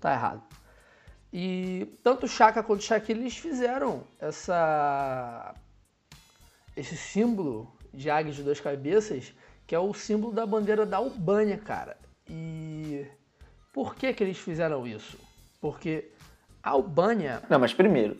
tá 0.00 0.12
errado. 0.14 0.40
E 1.32 1.86
tanto 2.02 2.26
o 2.26 2.28
Chaka 2.28 2.62
quanto 2.62 2.80
o 2.80 2.84
Shaquille, 2.84 3.20
eles 3.20 3.36
fizeram 3.36 4.04
essa 4.18 5.54
esse 6.76 6.96
símbolo 6.96 7.76
de 7.92 8.08
águia 8.08 8.32
de 8.32 8.42
duas 8.42 8.60
cabeças, 8.60 9.34
que 9.66 9.74
é 9.74 9.78
o 9.78 9.92
símbolo 9.92 10.32
da 10.32 10.46
bandeira 10.46 10.86
da 10.86 10.98
Albânia, 10.98 11.58
cara. 11.58 11.96
E 12.28 13.06
por 13.72 13.94
que 13.94 14.12
que 14.12 14.22
eles 14.22 14.38
fizeram 14.38 14.86
isso? 14.86 15.18
Porque 15.60 16.10
a 16.62 16.70
Albânia 16.70 17.42
Não, 17.50 17.58
mas 17.58 17.74
primeiro, 17.74 18.16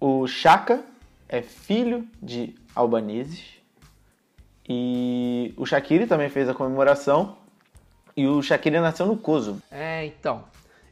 o 0.00 0.26
Chaka 0.26 0.84
é 1.28 1.42
filho 1.42 2.06
de 2.22 2.54
albaneses 2.74 3.56
e 4.68 5.54
o 5.56 5.66
Shaqiri 5.66 6.06
também 6.06 6.28
fez 6.28 6.48
a 6.48 6.54
comemoração 6.54 7.36
e 8.16 8.26
o 8.26 8.42
Shaqiri 8.42 8.80
nasceu 8.80 9.06
no 9.06 9.16
Kosovo. 9.16 9.62
É, 9.70 10.06
então. 10.06 10.44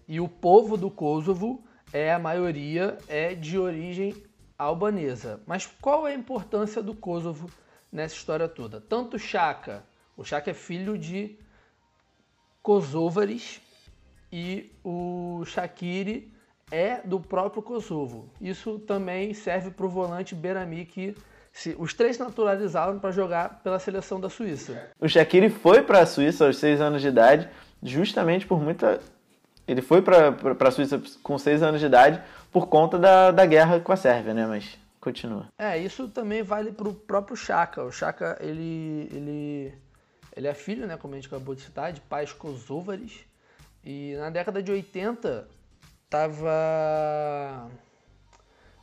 E 0.07 0.21
o 0.21 0.29
povo 0.29 0.77
do 0.77 0.91
Kosovo 0.91 1.65
é 1.93 2.13
a 2.13 2.19
maioria 2.19 2.99
é 3.09 3.35
de 3.35 3.59
origem 3.59 4.15
albanesa. 4.59 5.41
Mas 5.47 5.67
qual 5.81 6.07
é 6.07 6.13
a 6.13 6.17
importância 6.17 6.83
do 6.83 6.95
Kosovo 6.95 7.51
nessa 7.93 8.15
história 8.15 8.49
toda? 8.49 8.81
Tanto 8.81 9.19
Chaka, 9.19 9.85
o 10.17 10.25
Chaka 10.25 10.51
é 10.51 10.55
filho 10.55 10.97
de 10.99 11.39
kosovares 12.63 13.61
e 14.33 14.73
o 14.83 15.45
Shaqiri 15.45 16.33
é 16.71 17.01
do 17.05 17.21
próprio 17.21 17.63
Kosovo. 17.63 18.31
Isso 18.41 18.79
também 18.81 19.35
serve 19.35 19.71
para 19.71 19.87
o 19.87 19.89
volante 19.89 20.35
Berami 20.35 20.85
que 20.85 21.15
se, 21.53 21.77
os 21.79 21.95
três 21.95 22.19
naturalizaram 22.19 22.99
para 22.99 23.13
jogar 23.13 23.61
pela 23.63 23.79
seleção 23.79 24.21
da 24.21 24.29
Suíça. 24.29 24.91
O 24.99 25.09
Shaqiri 25.09 25.49
foi 25.49 25.83
para 25.83 26.01
a 26.01 26.07
Suíça 26.07 26.47
aos 26.47 26.59
6 26.59 26.81
anos 26.81 27.01
de 27.01 27.09
idade, 27.09 27.49
justamente 27.81 28.45
por 28.45 28.61
muita. 28.61 29.01
Ele 29.67 29.81
foi 29.83 30.03
para 30.03 30.35
a 30.69 30.71
Suíça 30.71 31.01
com 31.23 31.39
6 31.39 31.63
anos 31.63 31.81
de 31.81 31.87
idade 31.87 32.23
por 32.53 32.67
conta 32.69 32.99
da, 32.99 33.31
da 33.31 33.47
guerra 33.47 33.81
com 33.81 33.93
a 33.93 33.97
Sérvia, 33.97 34.35
né? 34.35 34.47
Mas 34.47 34.79
continua. 35.01 35.49
É, 35.59 35.79
isso 35.79 36.09
também 36.09 36.43
vale 36.43 36.71
pro 36.73 36.93
próprio 36.93 37.37
Chaka. 37.37 37.83
O 37.83 37.91
Chaka, 37.91 38.37
ele, 38.41 39.09
ele, 39.13 39.75
ele 40.37 40.47
é 40.47 40.55
filho, 40.55 40.87
né, 40.87 40.97
como 40.97 41.15
a 41.15 41.17
gente 41.17 41.27
acabou 41.29 41.55
de 41.55 41.63
citar, 41.63 41.93
de 41.93 42.01
pais 42.03 42.33
kosovares. 42.33 43.21
E 43.85 44.15
na 44.19 44.31
década 44.31 44.63
de 44.63 44.71
80, 44.71 45.49
tava... 46.11 47.71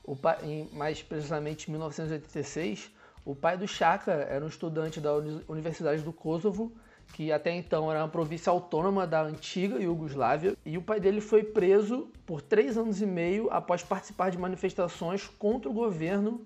O 0.03 0.15
pai, 0.15 0.37
em- 0.43 0.69
mais 0.73 1.01
precisamente 1.03 1.67
em 1.67 1.71
1986, 1.71 2.89
o 3.23 3.35
pai 3.35 3.55
do 3.55 3.67
Chaka 3.67 4.11
era 4.11 4.43
um 4.43 4.47
estudante 4.47 4.99
da 4.99 5.13
Uni- 5.13 5.43
Universidade 5.47 6.01
do 6.01 6.11
Kosovo, 6.11 6.71
que 7.13 7.31
até 7.31 7.51
então 7.55 7.91
era 7.91 8.01
uma 8.01 8.07
província 8.07 8.49
autônoma 8.49 9.05
da 9.05 9.21
antiga 9.21 9.79
Iugoslávia, 9.79 10.55
e 10.65 10.77
o 10.77 10.81
pai 10.81 10.99
dele 10.99 11.21
foi 11.21 11.43
preso 11.43 12.07
por 12.25 12.41
três 12.41 12.77
anos 12.77 13.01
e 13.01 13.05
meio 13.05 13.47
após 13.51 13.83
participar 13.83 14.31
de 14.31 14.37
manifestações 14.37 15.27
contra 15.37 15.69
o 15.69 15.73
governo 15.73 16.41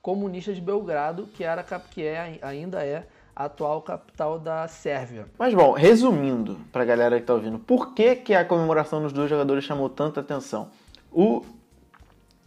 comunista 0.00 0.52
de 0.52 0.60
Belgrado, 0.60 1.26
que, 1.34 1.42
era, 1.42 1.62
a 1.62 1.80
que 1.80 2.02
é, 2.02 2.38
ainda 2.42 2.84
é 2.84 3.06
a 3.34 3.46
atual 3.46 3.82
capital 3.82 4.38
da 4.38 4.68
Sérvia. 4.68 5.26
Mas 5.38 5.54
bom, 5.54 5.72
resumindo 5.72 6.58
pra 6.70 6.84
galera 6.84 7.18
que 7.18 7.26
tá 7.26 7.34
ouvindo, 7.34 7.58
por 7.58 7.94
que, 7.94 8.14
que 8.16 8.34
a 8.34 8.44
comemoração 8.44 9.02
dos 9.02 9.12
dois 9.12 9.28
jogadores 9.28 9.64
chamou 9.64 9.88
tanta 9.88 10.20
atenção? 10.20 10.68
O, 11.10 11.42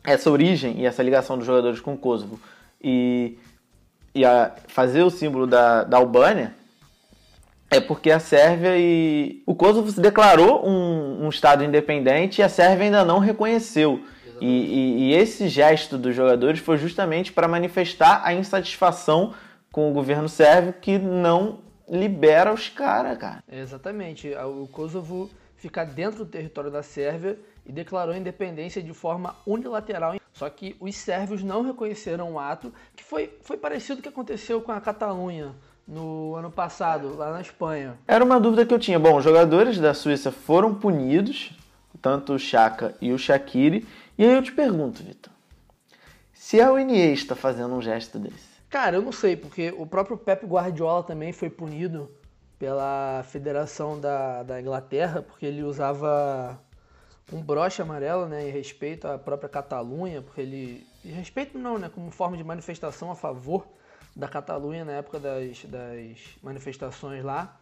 essa 0.03 0.29
origem 0.29 0.79
e 0.79 0.85
essa 0.85 1.03
ligação 1.03 1.37
dos 1.37 1.45
jogadores 1.45 1.81
com 1.81 1.93
o 1.93 1.97
Kosovo 1.97 2.39
e, 2.81 3.37
e 4.13 4.23
a, 4.23 4.55
fazer 4.67 5.01
o 5.01 5.09
símbolo 5.09 5.47
da, 5.47 5.83
da 5.83 5.97
Albânia 5.97 6.55
é 7.69 7.79
porque 7.79 8.11
a 8.11 8.19
Sérvia 8.19 8.77
e. 8.77 9.41
O 9.45 9.55
Kosovo 9.55 9.89
se 9.91 9.99
declarou 9.99 10.65
um, 10.67 11.25
um 11.25 11.29
Estado 11.29 11.63
independente 11.63 12.39
e 12.39 12.43
a 12.43 12.49
Sérvia 12.49 12.85
ainda 12.85 13.03
não 13.03 13.19
reconheceu. 13.19 14.01
E, 14.39 14.45
e- 14.45 15.03
e 15.09 15.13
esse 15.13 15.47
gesto 15.49 15.97
dos 15.97 16.15
jogadores 16.15 16.59
foi 16.59 16.77
justamente 16.77 17.33
para 17.33 17.47
manifestar 17.47 18.21
a 18.23 18.33
insatisfação 18.33 19.33
com 19.71 19.89
o 19.89 19.93
governo 19.93 20.29
sérvio 20.29 20.73
que 20.73 20.97
não 20.99 21.59
libera 21.89 22.53
os 22.53 22.69
caras, 22.69 23.17
cara. 23.17 23.43
Exatamente. 23.51 24.31
O 24.35 24.67
Kosovo 24.67 25.29
fica 25.55 25.83
dentro 25.83 26.19
do 26.19 26.25
território 26.25 26.69
da 26.69 26.83
Sérvia 26.83 27.37
e 27.65 27.71
declarou 27.71 28.15
independência 28.15 28.81
de 28.81 28.93
forma 28.93 29.35
unilateral. 29.45 30.15
Só 30.33 30.47
que 30.49 30.75
os 30.79 30.95
sérvios 30.95 31.41
não 31.43 31.63
reconheceram 31.63 32.33
o 32.33 32.39
ato, 32.39 32.71
que 32.95 33.03
foi, 33.03 33.35
foi 33.41 33.57
parecido 33.57 33.95
com 33.95 33.99
o 33.99 34.03
que 34.03 34.09
aconteceu 34.09 34.61
com 34.61 34.71
a 34.71 34.79
Catalunha 34.79 35.55
no 35.87 36.35
ano 36.35 36.51
passado, 36.51 37.15
lá 37.15 37.31
na 37.31 37.41
Espanha. 37.41 37.97
Era 38.07 38.23
uma 38.23 38.39
dúvida 38.39 38.65
que 38.65 38.73
eu 38.73 38.79
tinha. 38.79 38.99
Bom, 38.99 39.17
os 39.17 39.23
jogadores 39.23 39.79
da 39.79 39.93
Suíça 39.93 40.31
foram 40.31 40.75
punidos, 40.75 41.51
tanto 42.01 42.33
o 42.33 42.39
Chaka 42.39 42.95
e 43.01 43.13
o 43.13 43.17
Shaqiri. 43.17 43.87
E 44.17 44.25
aí 44.25 44.33
eu 44.33 44.43
te 44.43 44.51
pergunto, 44.51 45.01
Vitor, 45.03 45.31
se 46.33 46.59
a 46.59 46.71
Iniesta 46.79 47.35
fazendo 47.35 47.73
um 47.73 47.81
gesto 47.81 48.19
desse, 48.19 48.57
Cara, 48.69 48.97
eu 48.97 49.01
não 49.01 49.13
sei, 49.13 49.37
porque 49.37 49.73
o 49.77 49.85
próprio 49.85 50.17
Pep 50.17 50.45
Guardiola 50.45 51.01
também 51.01 51.31
foi 51.31 51.49
punido 51.49 52.11
pela 52.59 53.23
Federação 53.23 53.97
da, 53.99 54.43
da 54.43 54.59
Inglaterra, 54.59 55.21
porque 55.21 55.45
ele 55.45 55.63
usava 55.63 56.59
um 57.31 57.41
broche 57.41 57.81
amarelo, 57.81 58.27
né, 58.27 58.47
em 58.47 58.51
respeito 58.51 59.07
à 59.07 59.17
própria 59.17 59.47
Catalunha, 59.47 60.21
porque 60.21 60.41
ele... 60.41 60.85
Em 61.05 61.11
respeito 61.11 61.57
não, 61.57 61.77
né, 61.77 61.89
como 61.89 62.11
forma 62.11 62.35
de 62.35 62.43
manifestação 62.43 63.09
a 63.09 63.15
favor 63.15 63.65
da 64.17 64.27
Catalunha 64.27 64.83
na 64.83 64.93
época 64.93 65.19
das, 65.19 65.63
das 65.65 66.17
manifestações 66.41 67.23
lá. 67.23 67.55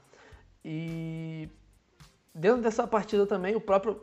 E 0.64 1.50
dentro 2.34 2.62
dessa 2.62 2.88
partida 2.88 3.28
também, 3.28 3.56
o 3.56 3.62
próprio, 3.62 4.02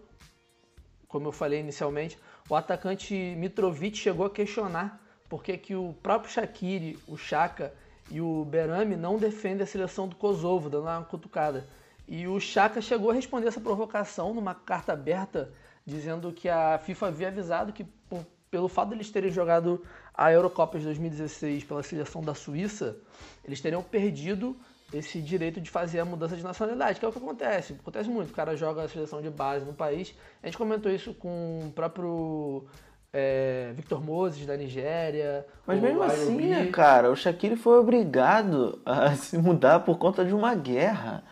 como 1.08 1.28
eu 1.28 1.32
falei 1.32 1.60
inicialmente, 1.60 2.18
o 2.48 2.54
atacante 2.54 3.14
Mitrovic 3.38 3.96
chegou 3.96 4.26
a 4.26 4.30
questionar 4.30 5.00
por 5.30 5.42
que 5.42 5.56
que 5.56 5.74
o 5.74 5.94
próprio 6.02 6.30
Shaqiri, 6.30 6.98
o 7.08 7.16
Chaka 7.16 7.72
e 8.10 8.20
o 8.20 8.44
Berami 8.44 8.96
não 8.96 9.16
defendem 9.16 9.62
a 9.62 9.66
seleção 9.66 10.06
do 10.06 10.14
Kosovo, 10.14 10.68
dando 10.68 10.82
uma 10.82 11.02
cutucada. 11.04 11.66
E 12.06 12.28
o 12.28 12.38
Chaka 12.38 12.82
chegou 12.82 13.10
a 13.10 13.14
responder 13.14 13.48
essa 13.48 13.60
provocação 13.60 14.34
numa 14.34 14.54
carta 14.54 14.92
aberta, 14.92 15.50
dizendo 15.86 16.30
que 16.32 16.50
a 16.50 16.78
FIFA 16.78 17.06
havia 17.06 17.28
avisado 17.28 17.72
que 17.72 17.84
por- 17.84 18.26
pelo 18.50 18.68
fato 18.68 18.90
de 18.90 18.96
eles 18.96 19.10
terem 19.10 19.30
jogado 19.30 19.82
a 20.14 20.32
Eurocopa 20.32 20.78
de 20.78 20.84
2016 20.84 21.64
pela 21.64 21.82
seleção 21.82 22.22
da 22.22 22.34
Suíça, 22.34 22.96
eles 23.44 23.60
teriam 23.60 23.82
perdido 23.82 24.56
esse 24.92 25.20
direito 25.20 25.60
de 25.60 25.70
fazer 25.70 26.00
a 26.00 26.04
mudança 26.04 26.36
de 26.36 26.42
nacionalidade, 26.42 27.00
que 27.00 27.04
é 27.04 27.08
o 27.08 27.12
que 27.12 27.18
acontece. 27.18 27.74
Acontece 27.80 28.10
muito, 28.10 28.30
o 28.30 28.34
cara 28.34 28.56
joga 28.56 28.82
a 28.82 28.88
seleção 28.88 29.22
de 29.22 29.30
base 29.30 29.64
no 29.64 29.72
país. 29.72 30.14
A 30.42 30.46
gente 30.46 30.58
comentou 30.58 30.92
isso 30.92 31.14
com 31.14 31.60
o 31.66 31.72
próprio 31.72 32.66
é, 33.12 33.72
Victor 33.74 34.04
Moses, 34.04 34.46
da 34.46 34.56
Nigéria. 34.56 35.46
Mas 35.66 35.80
mesmo 35.80 36.02
assim, 36.02 36.36
né, 36.36 36.66
cara, 36.66 37.10
o 37.10 37.16
Shaqiri 37.16 37.56
foi 37.56 37.78
obrigado 37.78 38.80
a 38.84 39.14
se 39.16 39.36
mudar 39.38 39.80
por 39.80 39.98
conta 39.98 40.24
de 40.24 40.34
uma 40.34 40.54
guerra. 40.54 41.24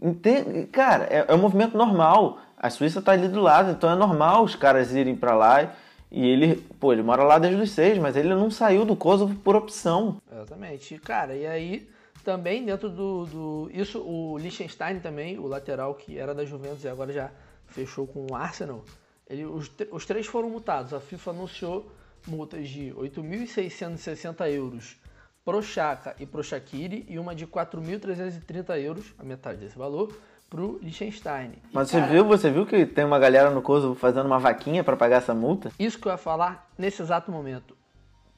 Entende? 0.00 0.66
Cara, 0.66 1.04
é, 1.04 1.24
é 1.28 1.34
um 1.34 1.38
movimento 1.38 1.76
normal. 1.76 2.38
A 2.56 2.70
Suíça 2.70 3.02
tá 3.02 3.12
ali 3.12 3.28
do 3.28 3.40
lado, 3.40 3.70
então 3.70 3.90
é 3.90 3.96
normal 3.96 4.44
os 4.44 4.54
caras 4.54 4.94
irem 4.94 5.16
pra 5.16 5.34
lá. 5.34 5.62
E 5.62 5.68
ele, 6.10 6.56
pô, 6.80 6.92
ele 6.92 7.02
mora 7.02 7.22
lá 7.22 7.38
desde 7.38 7.60
os 7.60 7.70
seis, 7.70 7.98
mas 7.98 8.16
ele 8.16 8.28
não 8.28 8.50
saiu 8.50 8.84
do 8.84 8.96
Kosovo 8.96 9.34
por 9.36 9.56
opção. 9.56 10.20
Exatamente. 10.30 10.94
E, 10.94 10.98
Cara, 10.98 11.34
e 11.34 11.46
aí 11.46 11.88
também 12.24 12.64
dentro 12.64 12.88
do, 12.88 13.26
do. 13.26 13.70
Isso, 13.72 14.00
o 14.00 14.38
Liechtenstein 14.38 15.00
também, 15.00 15.38
o 15.38 15.46
lateral 15.46 15.94
que 15.94 16.18
era 16.18 16.34
da 16.34 16.44
Juventus 16.44 16.84
e 16.84 16.88
agora 16.88 17.12
já 17.12 17.30
fechou 17.66 18.06
com 18.06 18.26
o 18.30 18.34
Arsenal. 18.34 18.84
Ele, 19.28 19.44
os, 19.44 19.70
os 19.90 20.06
três 20.06 20.26
foram 20.26 20.48
multados. 20.48 20.94
A 20.94 21.00
FIFA 21.00 21.30
anunciou 21.30 21.90
multas 22.26 22.68
de 22.68 22.92
8.660 22.96 24.50
euros 24.50 24.96
pro 25.44 25.62
Chaka 25.62 26.14
e 26.18 26.26
pro 26.26 26.42
Shaqiri 26.42 27.06
e 27.08 27.18
uma 27.18 27.34
de 27.34 27.46
4.330 27.46 28.78
euros, 28.82 29.14
a 29.18 29.24
metade 29.24 29.58
desse 29.58 29.78
valor, 29.78 30.14
pro 30.48 30.78
Liechtenstein. 30.82 31.52
E, 31.52 31.58
Mas 31.72 31.90
cara, 31.90 32.06
você 32.06 32.12
viu, 32.12 32.24
você 32.24 32.50
viu 32.50 32.66
que 32.66 32.86
tem 32.86 33.04
uma 33.04 33.18
galera 33.18 33.50
no 33.50 33.62
Kosovo 33.62 33.94
fazendo 33.94 34.26
uma 34.26 34.38
vaquinha 34.38 34.82
pra 34.82 34.96
pagar 34.96 35.16
essa 35.16 35.34
multa? 35.34 35.70
Isso 35.78 35.98
que 35.98 36.06
eu 36.06 36.12
ia 36.12 36.18
falar 36.18 36.68
nesse 36.76 37.02
exato 37.02 37.30
momento. 37.30 37.76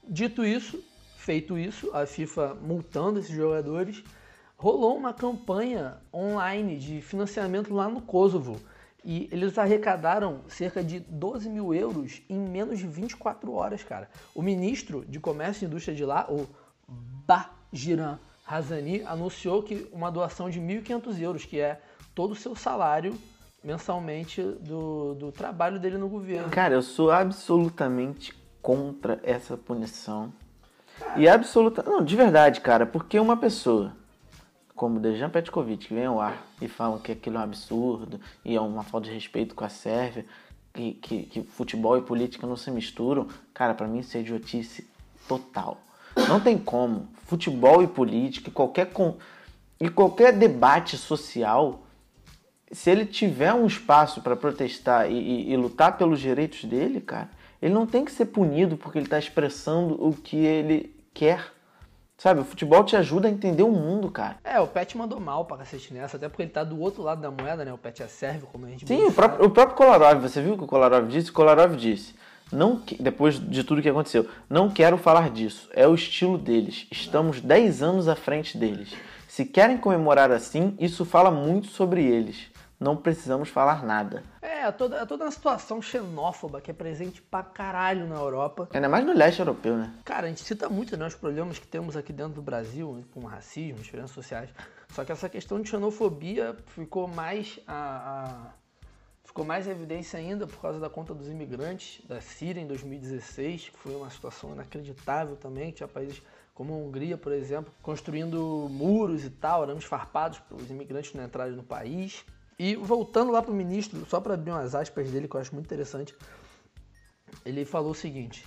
Dito 0.08 0.44
isso, 0.44 0.82
feito 1.16 1.56
isso, 1.56 1.90
a 1.94 2.04
FIFA 2.06 2.56
multando 2.60 3.20
esses 3.20 3.34
jogadores, 3.34 4.02
rolou 4.56 4.96
uma 4.96 5.14
campanha 5.14 5.98
online 6.12 6.76
de 6.76 7.00
financiamento 7.00 7.72
lá 7.72 7.88
no 7.88 8.00
Kosovo. 8.00 8.60
E 9.02 9.28
eles 9.32 9.56
arrecadaram 9.56 10.40
cerca 10.48 10.84
de 10.84 11.00
12 11.00 11.48
mil 11.48 11.72
euros 11.72 12.20
em 12.28 12.38
menos 12.38 12.78
de 12.78 12.86
24 12.86 13.50
horas, 13.52 13.82
cara. 13.82 14.10
O 14.34 14.42
ministro 14.42 15.06
de 15.08 15.18
Comércio 15.18 15.64
e 15.64 15.66
Indústria 15.66 15.96
de 15.96 16.04
lá, 16.04 16.26
o 16.28 16.46
Bajiran 17.26 18.18
Razani, 18.44 19.02
anunciou 19.04 19.62
que 19.62 19.88
uma 19.92 20.10
doação 20.10 20.50
de 20.50 20.60
1.500 20.60 21.20
euros, 21.20 21.44
que 21.46 21.58
é 21.58 21.80
todo 22.14 22.32
o 22.32 22.36
seu 22.36 22.54
salário 22.54 23.16
mensalmente 23.62 24.42
do, 24.42 25.14
do 25.14 25.32
trabalho 25.32 25.78
dele 25.78 25.98
no 25.98 26.08
governo. 26.08 26.48
Cara, 26.50 26.74
eu 26.74 26.82
sou 26.82 27.10
absolutamente 27.10 28.34
contra 28.62 29.20
essa 29.22 29.56
punição. 29.56 30.32
E 31.16 31.28
absoluta. 31.28 31.82
Não, 31.82 32.02
de 32.04 32.16
verdade, 32.16 32.60
cara, 32.60 32.86
porque 32.86 33.18
uma 33.18 33.36
pessoa 33.36 33.92
como 34.74 34.98
Dejan 34.98 35.28
Petkovic, 35.28 35.88
que 35.88 35.94
vem 35.94 36.06
ao 36.06 36.18
ar 36.18 36.42
e 36.58 36.66
falam 36.66 36.98
que 36.98 37.12
aquilo 37.12 37.36
é 37.36 37.40
um 37.40 37.42
absurdo 37.42 38.18
e 38.42 38.56
é 38.56 38.60
uma 38.60 38.82
falta 38.82 39.08
de 39.08 39.12
respeito 39.12 39.54
com 39.54 39.62
a 39.62 39.68
Sérvia, 39.68 40.24
que, 40.72 40.92
que, 40.94 41.22
que 41.24 41.42
futebol 41.42 41.98
e 41.98 42.00
política 42.00 42.46
não 42.46 42.56
se 42.56 42.70
misturam, 42.70 43.28
cara, 43.52 43.74
pra 43.74 43.86
mim 43.86 43.98
isso 43.98 44.16
é 44.16 44.20
idiotice 44.20 44.88
total. 45.28 45.76
Não 46.26 46.40
tem 46.40 46.56
como. 46.56 47.08
Futebol 47.26 47.82
e 47.82 47.86
política 47.86 48.50
qualquer, 48.50 48.86
con- 48.86 49.18
e 49.78 49.90
qualquer 49.90 50.32
debate 50.32 50.96
social 50.96 51.82
se 52.72 52.90
ele 52.90 53.04
tiver 53.04 53.52
um 53.52 53.66
espaço 53.66 54.20
para 54.22 54.36
protestar 54.36 55.10
e, 55.10 55.14
e- 55.14 55.52
e 55.52 55.56
lutar 55.56 55.96
pelos 55.98 56.20
direitos 56.20 56.64
dele, 56.64 57.00
cara, 57.00 57.28
ele 57.60 57.74
não 57.74 57.86
tem 57.86 58.04
que 58.04 58.12
ser 58.12 58.26
punido 58.26 58.76
porque 58.76 58.98
ele 58.98 59.06
está 59.06 59.18
expressando 59.18 59.94
o 60.04 60.12
que 60.14 60.36
ele 60.36 60.94
quer. 61.12 61.44
Sabe, 62.16 62.40
o 62.40 62.44
futebol 62.44 62.84
te 62.84 62.94
ajuda 62.96 63.28
a 63.28 63.30
entender 63.30 63.62
o 63.62 63.70
mundo, 63.70 64.10
cara. 64.10 64.36
É, 64.44 64.60
o 64.60 64.66
Pet 64.66 64.94
mandou 64.96 65.18
mal 65.18 65.46
pra 65.46 65.56
cacete 65.56 65.92
nessa, 65.94 66.18
até 66.18 66.28
porque 66.28 66.42
ele 66.42 66.50
tá 66.50 66.62
do 66.62 66.78
outro 66.78 67.02
lado 67.02 67.20
da 67.22 67.30
moeda, 67.30 67.64
né? 67.64 67.72
O 67.72 67.78
Pet 67.78 68.02
é 68.02 68.06
sérvio, 68.06 68.46
como 68.52 68.66
a 68.66 68.68
gente 68.68 68.86
Sim, 68.86 69.04
o 69.06 69.12
próprio, 69.12 69.46
o 69.46 69.50
próprio 69.50 69.76
Kolarov, 69.76 70.20
você 70.20 70.42
viu 70.42 70.52
o 70.52 70.58
que 70.58 70.64
o 70.64 70.66
Kolarov 70.66 71.08
disse? 71.08 71.30
O 71.30 71.32
Kolarov 71.32 71.74
disse, 71.76 72.14
não, 72.52 72.76
que- 72.78 73.02
depois 73.02 73.40
de 73.40 73.64
tudo 73.64 73.80
que 73.80 73.88
aconteceu, 73.88 74.28
não 74.50 74.68
quero 74.68 74.98
falar 74.98 75.30
disso, 75.30 75.70
é 75.72 75.88
o 75.88 75.94
estilo 75.94 76.36
deles, 76.36 76.86
estamos 76.90 77.40
10 77.40 77.82
anos 77.82 78.06
à 78.06 78.14
frente 78.14 78.58
deles. 78.58 78.92
Se 79.26 79.46
querem 79.46 79.78
comemorar 79.78 80.30
assim, 80.30 80.76
isso 80.78 81.06
fala 81.06 81.30
muito 81.30 81.68
sobre 81.68 82.04
eles. 82.04 82.48
Não 82.80 82.96
precisamos 82.96 83.50
falar 83.50 83.84
nada. 83.84 84.24
É, 84.40 84.70
toda, 84.72 84.96
é 84.96 85.04
toda 85.04 85.24
uma 85.26 85.30
situação 85.30 85.82
xenófoba 85.82 86.62
que 86.62 86.70
é 86.70 86.74
presente 86.74 87.20
pra 87.20 87.42
caralho 87.42 88.06
na 88.08 88.14
Europa. 88.16 88.70
Ainda 88.72 88.88
mais 88.88 89.04
no 89.04 89.12
leste 89.12 89.38
europeu, 89.40 89.76
né? 89.76 89.92
Cara, 90.02 90.26
a 90.26 90.30
gente 90.30 90.42
cita 90.42 90.66
muito 90.66 90.96
né, 90.96 91.06
os 91.06 91.14
problemas 91.14 91.58
que 91.58 91.66
temos 91.66 91.94
aqui 91.94 92.10
dentro 92.10 92.32
do 92.34 92.42
Brasil, 92.42 93.04
com 93.12 93.20
racismo, 93.26 93.80
diferenças 93.82 94.12
sociais. 94.12 94.48
Só 94.94 95.04
que 95.04 95.12
essa 95.12 95.28
questão 95.28 95.60
de 95.60 95.68
xenofobia 95.68 96.56
ficou 96.68 97.06
mais 97.06 97.60
a, 97.66 97.74
a- 98.48 98.50
ficou 99.24 99.44
mais 99.44 99.66
em 99.66 99.70
evidência 99.72 100.18
ainda 100.18 100.46
por 100.46 100.58
causa 100.60 100.80
da 100.80 100.88
conta 100.88 101.12
dos 101.14 101.28
imigrantes 101.28 102.02
da 102.08 102.20
Síria 102.22 102.62
em 102.62 102.66
2016, 102.66 103.68
que 103.68 103.78
foi 103.78 103.94
uma 103.94 104.08
situação 104.08 104.52
inacreditável 104.54 105.36
também. 105.36 105.70
Tinha 105.70 105.86
países 105.86 106.22
como 106.54 106.72
a 106.72 106.76
Hungria, 106.78 107.18
por 107.18 107.30
exemplo, 107.32 107.70
construindo 107.82 108.68
muros 108.70 109.22
e 109.24 109.30
tal, 109.30 109.62
arames 109.62 109.84
farpados 109.84 110.38
para 110.40 110.56
os 110.56 110.70
imigrantes 110.70 111.12
não 111.12 111.22
entrarem 111.24 111.54
no 111.54 111.62
país. 111.62 112.24
E 112.62 112.76
voltando 112.76 113.32
lá 113.32 113.40
para 113.40 113.52
o 113.52 113.54
ministro, 113.54 114.04
só 114.04 114.20
para 114.20 114.34
abrir 114.34 114.50
umas 114.50 114.74
aspas 114.74 115.10
dele 115.10 115.26
que 115.26 115.34
eu 115.34 115.40
acho 115.40 115.54
muito 115.54 115.64
interessante, 115.64 116.14
ele 117.42 117.64
falou 117.64 117.92
o 117.92 117.94
seguinte: 117.94 118.46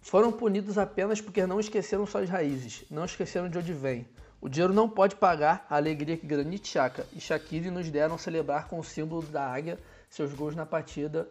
foram 0.00 0.32
punidos 0.32 0.78
apenas 0.78 1.20
porque 1.20 1.46
não 1.46 1.60
esqueceram 1.60 2.06
suas 2.06 2.26
raízes, 2.30 2.86
não 2.90 3.04
esqueceram 3.04 3.50
de 3.50 3.58
onde 3.58 3.74
vêm. 3.74 4.08
O 4.40 4.48
dinheiro 4.48 4.72
não 4.72 4.88
pode 4.88 5.14
pagar 5.14 5.66
a 5.68 5.76
alegria 5.76 6.16
que 6.16 6.26
Granit 6.26 6.66
Xhaka 6.66 7.04
e 7.12 7.20
Shaqiri 7.20 7.70
nos 7.70 7.90
deram 7.90 8.16
celebrar 8.16 8.66
com 8.66 8.78
o 8.78 8.84
símbolo 8.84 9.20
da 9.20 9.46
águia 9.46 9.78
seus 10.08 10.32
gols 10.32 10.54
na 10.54 10.64
partida 10.64 11.28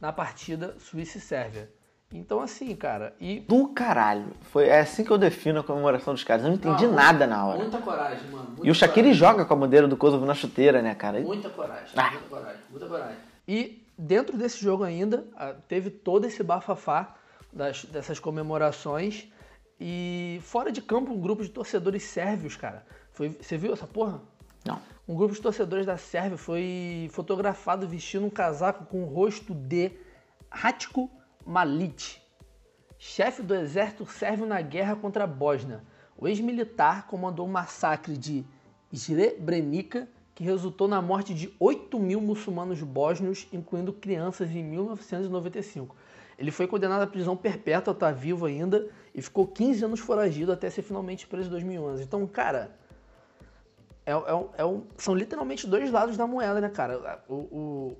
na 0.00 0.14
partida 0.14 0.78
Suíça 0.78 1.18
e 1.18 1.20
Sérvia. 1.20 1.70
Então 2.12 2.40
assim, 2.40 2.74
cara, 2.76 3.14
e 3.20 3.40
Do 3.40 3.68
caralho. 3.68 4.26
Foi 4.42 4.66
é 4.68 4.80
assim 4.80 5.02
que 5.04 5.10
eu 5.10 5.16
defino 5.18 5.60
a 5.60 5.64
comemoração 5.64 6.12
dos 6.12 6.22
caras. 6.22 6.42
Eu 6.44 6.48
não 6.50 6.56
entendi 6.56 6.86
Não, 6.86 6.94
nada 6.94 7.26
na 7.26 7.46
hora. 7.46 7.58
muita 7.58 7.78
coragem, 7.78 8.28
mano. 8.30 8.48
muita 8.50 8.66
E 8.66 8.70
o 8.70 8.74
Shaqiri 8.74 8.94
coragem. 9.08 9.14
joga 9.14 9.44
com 9.44 9.54
a 9.54 9.56
bandeira 9.56 9.88
do 9.88 9.96
Kosovo 9.96 10.26
na 10.26 10.34
chuteira, 10.34 10.82
né, 10.82 10.94
cara? 10.94 11.20
E- 11.20 11.24
Muita 11.24 11.48
coragem, 11.48 11.86
Ah. 11.96 12.10
muita 12.10 12.28
coragem, 12.28 12.60
muita 12.70 12.86
coragem. 12.86 13.16
E 13.48 13.86
dentro 13.96 14.36
desse 14.36 14.62
jogo 14.62 14.84
ainda, 14.84 15.24
ah, 15.36 15.54
teve 15.66 15.88
todo 15.90 16.26
esse 16.26 16.42
bafafá 16.42 17.14
das- 17.52 17.84
dessas 17.86 18.18
comemorações. 18.20 19.28
E 19.80 20.38
fora 20.42 20.70
de 20.70 20.80
campo, 20.82 21.12
um 21.12 21.20
grupo 21.20 21.42
de 21.42 21.48
torcedores 21.48 22.02
sérvios, 22.04 22.56
cara. 22.56 22.84
Foi, 23.10 23.30
você 23.30 23.56
viu 23.56 23.72
essa 23.72 23.86
porra? 23.86 24.20
Não. 24.64 24.78
Um 25.08 25.16
grupo 25.16 25.34
de 25.34 25.40
torcedores 25.40 25.84
da 25.84 25.96
Sérvia 25.96 26.38
foi 26.38 27.10
fotografado 27.12 27.88
vestindo 27.88 28.24
um 28.24 28.30
casaco 28.30 28.84
com 28.86 29.02
o 29.02 29.06
rosto 29.06 29.52
de 29.52 29.90
Ratko 30.48 31.10
Malic, 31.44 32.20
chefe 32.98 33.42
do 33.42 33.54
exército 33.54 34.06
sérvio 34.06 34.46
na 34.46 34.60
guerra 34.60 34.94
contra 34.96 35.24
a 35.24 35.26
Bósnia. 35.26 35.82
O 36.16 36.28
ex-militar 36.28 37.06
comandou 37.06 37.46
o 37.46 37.48
massacre 37.48 38.16
de 38.16 38.44
Srebrenica, 38.92 40.08
que 40.34 40.44
resultou 40.44 40.86
na 40.86 41.02
morte 41.02 41.34
de 41.34 41.54
8 41.58 41.98
mil 41.98 42.20
muçulmanos 42.20 42.82
bósnios, 42.82 43.46
incluindo 43.52 43.92
crianças, 43.92 44.50
em 44.50 44.62
1995. 44.62 45.96
Ele 46.38 46.50
foi 46.50 46.66
condenado 46.66 47.02
à 47.02 47.06
prisão 47.06 47.36
perpétua, 47.36 47.94
tá 47.94 48.10
vivo 48.10 48.46
ainda, 48.46 48.88
e 49.14 49.20
ficou 49.20 49.46
15 49.46 49.84
anos 49.84 50.00
foragido 50.00 50.52
até 50.52 50.70
ser 50.70 50.82
finalmente 50.82 51.26
preso 51.26 51.48
em 51.48 51.50
2011. 51.50 52.02
Então, 52.02 52.26
cara, 52.26 52.76
é, 54.06 54.12
é 54.12 54.34
um- 54.34 54.48
é 54.56 54.64
um- 54.64 54.84
são 54.96 55.14
literalmente 55.14 55.66
dois 55.66 55.90
lados 55.90 56.16
da 56.16 56.26
moeda, 56.26 56.60
né, 56.60 56.68
cara? 56.68 57.22
O- 57.28 57.34
o- 57.34 57.96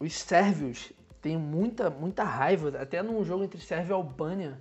os 0.00 0.14
sérvios 0.14 0.92
têm 1.22 1.38
muita, 1.38 1.88
muita 1.88 2.24
raiva, 2.24 2.76
até 2.80 3.02
num 3.02 3.24
jogo 3.24 3.44
entre 3.44 3.60
Sérvia 3.60 3.92
e 3.92 3.94
Albânia, 3.94 4.58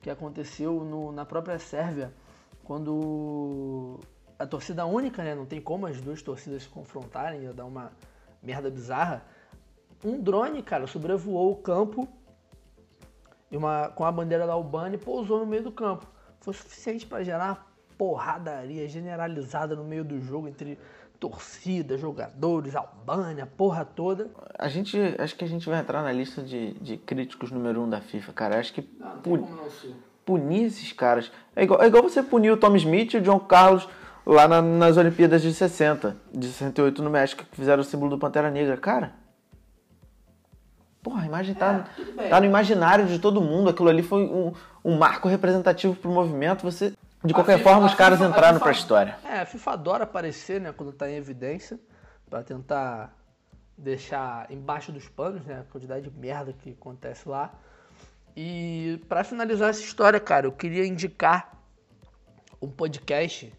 que 0.00 0.08
aconteceu 0.08 0.84
no- 0.84 1.10
na 1.12 1.24
própria 1.24 1.58
Sérvia, 1.58 2.14
quando 2.62 3.98
a 4.38 4.46
torcida 4.46 4.86
única, 4.86 5.22
né? 5.22 5.34
Não 5.34 5.44
tem 5.44 5.60
como 5.60 5.86
as 5.86 6.00
duas 6.00 6.22
torcidas 6.22 6.62
se 6.62 6.68
confrontarem, 6.68 7.42
ia 7.42 7.52
dar 7.52 7.64
uma 7.64 7.92
merda 8.42 8.70
bizarra. 8.70 9.22
Um 10.04 10.20
drone, 10.20 10.62
cara, 10.62 10.86
sobrevoou 10.86 11.52
o 11.52 11.56
campo 11.56 12.08
uma, 13.50 13.88
com 13.88 14.04
a 14.04 14.12
bandeira 14.12 14.46
da 14.46 14.52
Albânia 14.52 14.96
e 14.96 14.98
pousou 14.98 15.40
no 15.40 15.46
meio 15.46 15.62
do 15.62 15.72
campo. 15.72 16.06
Foi 16.40 16.52
suficiente 16.52 17.06
para 17.06 17.24
gerar 17.24 17.72
porradaria 17.96 18.88
generalizada 18.88 19.76
no 19.76 19.84
meio 19.84 20.04
do 20.04 20.20
jogo 20.20 20.48
entre 20.48 20.78
torcida, 21.28 21.96
jogadores, 21.96 22.76
Albânia, 22.76 23.46
porra 23.46 23.82
toda. 23.82 24.28
A 24.58 24.68
gente, 24.68 24.98
acho 25.18 25.34
que 25.34 25.42
a 25.42 25.48
gente 25.48 25.66
vai 25.66 25.80
entrar 25.80 26.02
na 26.02 26.12
lista 26.12 26.42
de, 26.42 26.74
de 26.74 26.98
críticos 26.98 27.50
número 27.50 27.80
um 27.80 27.88
da 27.88 27.98
FIFA, 28.02 28.32
cara. 28.34 28.58
Acho 28.60 28.74
que 28.74 28.82
pu- 28.82 29.38
não 29.38 29.70
ser. 29.70 29.94
punir 30.22 30.64
esses 30.64 30.92
caras. 30.92 31.32
É 31.56 31.62
igual, 31.64 31.82
é 31.82 31.86
igual 31.86 32.02
você 32.02 32.22
punir 32.22 32.50
o 32.50 32.58
Tom 32.58 32.76
Smith 32.76 33.14
e 33.14 33.16
o 33.16 33.22
John 33.22 33.40
Carlos 33.40 33.88
lá 34.26 34.46
na- 34.46 34.60
nas 34.60 34.98
Olimpíadas 34.98 35.40
de 35.40 35.54
60, 35.54 36.14
de 36.30 36.46
68 36.46 37.02
no 37.02 37.08
México, 37.08 37.42
que 37.50 37.56
fizeram 37.56 37.80
o 37.80 37.84
símbolo 37.84 38.10
do 38.10 38.18
Pantera 38.18 38.50
Negra. 38.50 38.76
Cara. 38.76 39.14
Porra, 41.02 41.22
a 41.22 41.26
imagem 41.26 41.54
tá, 41.54 41.86
bem. 42.16 42.28
tá 42.28 42.38
no 42.38 42.44
imaginário 42.46 43.06
de 43.06 43.18
todo 43.18 43.40
mundo. 43.40 43.70
Aquilo 43.70 43.88
ali 43.88 44.02
foi 44.02 44.24
um, 44.24 44.52
um 44.84 44.98
marco 44.98 45.26
representativo 45.26 45.94
pro 45.94 46.10
movimento. 46.10 46.62
Você, 46.62 46.92
de 47.24 47.32
qualquer 47.34 47.58
FIFA- 47.58 47.70
forma, 47.70 47.86
os 47.86 47.92
a 47.92 47.96
caras 47.96 48.18
FIFA- 48.18 48.28
a 48.28 48.30
entraram 48.36 48.54
FIFA 48.58 48.64
pra 48.64 48.72
história. 48.72 49.18
É, 49.24 49.40
a 49.40 49.46
FIFA 49.46 49.70
adora 49.72 50.04
aparecer, 50.04 50.60
né, 50.60 50.72
quando 50.72 50.92
tá 50.92 51.10
em 51.10 51.14
evidência, 51.16 51.78
pra 52.28 52.42
tentar 52.42 53.16
deixar 53.76 54.50
embaixo 54.50 54.92
dos 54.92 55.08
panos, 55.08 55.44
né, 55.44 55.60
a 55.60 55.64
quantidade 55.72 56.08
de 56.08 56.16
merda 56.16 56.52
que 56.52 56.70
acontece 56.70 57.28
lá. 57.28 57.52
E 58.36 59.00
pra 59.08 59.24
finalizar 59.24 59.70
essa 59.70 59.80
história, 59.80 60.18
cara, 60.20 60.46
eu 60.46 60.52
queria 60.52 60.84
indicar 60.86 61.52
um 62.60 62.68
podcast 62.68 63.52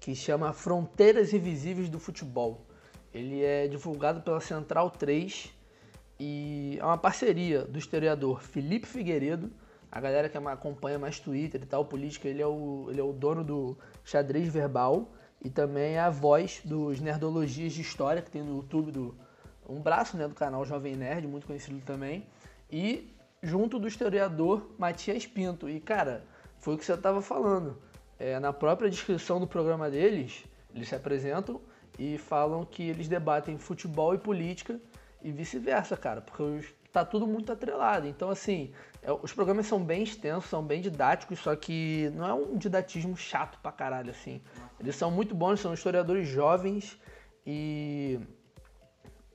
que 0.00 0.14
chama 0.14 0.52
Fronteiras 0.52 1.32
Invisíveis 1.32 1.88
do 1.88 1.98
Futebol. 1.98 2.66
Ele 3.12 3.42
é 3.42 3.66
divulgado 3.66 4.20
pela 4.20 4.40
Central 4.40 4.90
3 4.90 5.52
e 6.20 6.76
é 6.80 6.84
uma 6.84 6.98
parceria 6.98 7.62
do 7.64 7.78
historiador 7.78 8.42
Felipe 8.42 8.86
Figueiredo, 8.86 9.50
A 9.90 10.00
galera 10.00 10.28
que 10.28 10.36
acompanha 10.36 10.98
mais 10.98 11.18
Twitter 11.18 11.62
e 11.62 11.66
tal, 11.66 11.84
política, 11.84 12.28
ele 12.28 12.42
é 12.42 12.46
o, 12.46 12.86
ele 12.90 13.00
é 13.00 13.04
o 13.04 13.12
dono 13.12 13.44
do 13.44 13.78
xadrez 14.04 14.48
verbal 14.48 15.12
e 15.42 15.48
também 15.48 15.94
é 15.94 16.00
a 16.00 16.10
voz 16.10 16.60
dos 16.64 17.00
Nerdologias 17.00 17.72
de 17.72 17.80
História, 17.82 18.20
que 18.20 18.30
tem 18.30 18.42
no 18.42 18.56
YouTube 18.56 18.90
do, 18.90 19.14
um 19.68 19.80
braço 19.80 20.16
né, 20.16 20.26
do 20.26 20.34
canal 20.34 20.64
Jovem 20.64 20.96
Nerd, 20.96 21.26
muito 21.26 21.46
conhecido 21.46 21.80
também. 21.84 22.26
E 22.70 23.12
junto 23.42 23.78
do 23.78 23.86
historiador 23.86 24.70
Matias 24.78 25.26
Pinto. 25.26 25.68
E, 25.68 25.80
cara, 25.80 26.24
foi 26.58 26.74
o 26.74 26.78
que 26.78 26.84
você 26.84 26.94
estava 26.94 27.20
falando. 27.20 27.78
É, 28.18 28.40
na 28.40 28.52
própria 28.52 28.88
descrição 28.88 29.38
do 29.38 29.46
programa 29.46 29.90
deles, 29.90 30.44
eles 30.74 30.88
se 30.88 30.94
apresentam 30.94 31.60
e 31.98 32.18
falam 32.18 32.64
que 32.64 32.82
eles 32.82 33.08
debatem 33.08 33.58
futebol 33.58 34.14
e 34.14 34.18
política 34.18 34.80
e 35.22 35.30
vice-versa, 35.30 35.96
cara, 35.96 36.20
porque 36.20 36.66
tá 36.92 37.04
tudo 37.04 37.26
muito 37.26 37.52
atrelado. 37.52 38.06
Então, 38.06 38.30
assim, 38.30 38.72
os 39.22 39.32
programas 39.32 39.66
são 39.66 39.82
bem 39.82 40.02
extensos, 40.02 40.50
são 40.50 40.64
bem 40.64 40.80
didáticos, 40.80 41.38
só 41.38 41.54
que 41.54 42.10
não 42.14 42.26
é 42.26 42.34
um 42.34 42.56
didatismo 42.56 43.16
chato 43.16 43.58
pra 43.60 43.70
caralho, 43.70 44.10
assim. 44.10 44.40
Eles 44.80 44.96
são 44.96 45.10
muito 45.10 45.34
bons, 45.34 45.60
são 45.60 45.72
historiadores 45.72 46.28
jovens 46.28 46.98
e 47.46 48.18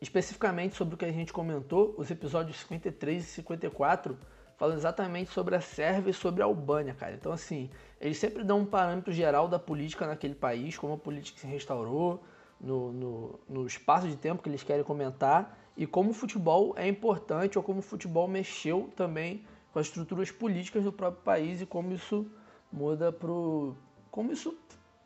especificamente 0.02 0.76
sobre 0.76 0.96
o 0.96 0.98
que 0.98 1.06
a 1.06 1.12
gente 1.12 1.32
comentou, 1.32 1.94
os 1.98 2.10
episódios 2.10 2.60
53 2.60 3.24
e 3.24 3.26
54 3.26 4.18
falam 4.58 4.76
exatamente 4.76 5.32
sobre 5.32 5.56
a 5.56 5.62
Sérvia 5.62 6.12
e 6.12 6.14
sobre 6.14 6.44
a 6.44 6.46
Albânia, 6.46 6.94
cara. 6.94 7.14
Então, 7.14 7.32
assim, 7.32 7.70
eles 8.00 8.18
sempre 8.18 8.44
dão 8.44 8.60
um 8.60 8.66
parâmetro 8.66 9.12
geral 9.14 9.48
da 9.48 9.58
política 9.58 10.06
naquele 10.06 10.36
país, 10.36 10.78
como 10.78 10.94
a 10.94 10.98
política 10.98 11.40
se 11.40 11.48
restaurou, 11.48 12.24
no, 12.60 12.92
no, 12.92 13.40
no 13.50 13.66
espaço 13.66 14.08
de 14.08 14.16
tempo 14.16 14.44
que 14.44 14.50
eles 14.50 14.62
querem 14.62 14.84
comentar, 14.84 15.58
e 15.76 15.88
como 15.88 16.12
o 16.12 16.14
futebol 16.14 16.76
é 16.78 16.88
importante, 16.88 17.58
ou 17.58 17.64
como 17.64 17.80
o 17.80 17.82
futebol 17.82 18.28
mexeu 18.28 18.92
também 18.96 19.44
com 19.72 19.80
as 19.80 19.88
estruturas 19.88 20.32
políticas 20.32 20.84
do 20.84 20.92
próprio 20.92 21.24
país 21.24 21.62
e 21.62 21.66
como 21.66 21.94
isso 21.94 22.30
muda 22.72 23.12
pro. 23.12 23.76
como 24.10 24.32
isso 24.32 24.58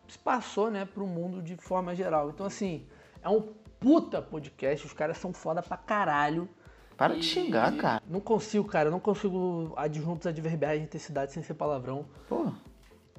se 0.08 0.19
passou 0.19 0.69
né, 0.69 0.86
para 0.86 1.04
o 1.04 1.08
mundo 1.08 1.41
de 1.41 1.56
forma 1.56 1.95
geral. 1.95 2.30
Então, 2.30 2.45
assim, 2.45 2.86
é 3.23 3.30
um 3.30 3.41
puta 3.80 4.21
podcast, 4.21 4.86
os 4.86 4.93
caras 4.93 5.17
são 5.17 5.34
foda 5.34 5.62
pra 5.62 5.78
caralho. 5.78 6.47
Para 6.95 7.15
de 7.15 7.23
xingar, 7.23 7.75
cara. 7.75 8.04
Não 8.08 8.21
consigo, 8.21 8.65
cara. 8.67 8.89
Não 8.89 8.99
consigo 8.99 9.73
adjuntos 9.75 10.28
adverbiais 10.28 10.80
de 10.80 10.86
intensidade 10.86 11.34
sem 11.34 11.43
ser 11.43 11.54
palavrão. 11.56 12.06
Pô. 12.30 12.51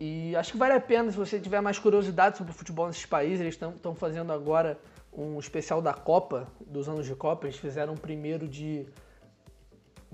E 0.00 0.34
acho 0.36 0.52
que 0.52 0.58
vale 0.58 0.74
a 0.74 0.80
pena 0.80 1.10
se 1.10 1.16
você 1.16 1.38
tiver 1.38 1.60
mais 1.60 1.78
curiosidade 1.78 2.38
sobre 2.38 2.52
o 2.52 2.54
futebol 2.54 2.86
nesses 2.86 3.04
países. 3.04 3.40
Eles 3.40 3.54
estão 3.54 3.94
fazendo 3.94 4.32
agora 4.32 4.78
um 5.12 5.38
especial 5.38 5.82
da 5.82 5.92
Copa, 5.92 6.48
dos 6.60 6.88
anos 6.88 7.06
de 7.06 7.14
Copa. 7.14 7.46
Eles 7.46 7.58
fizeram 7.58 7.92
um 7.92 7.96
primeiro 7.96 8.48
de 8.48 8.86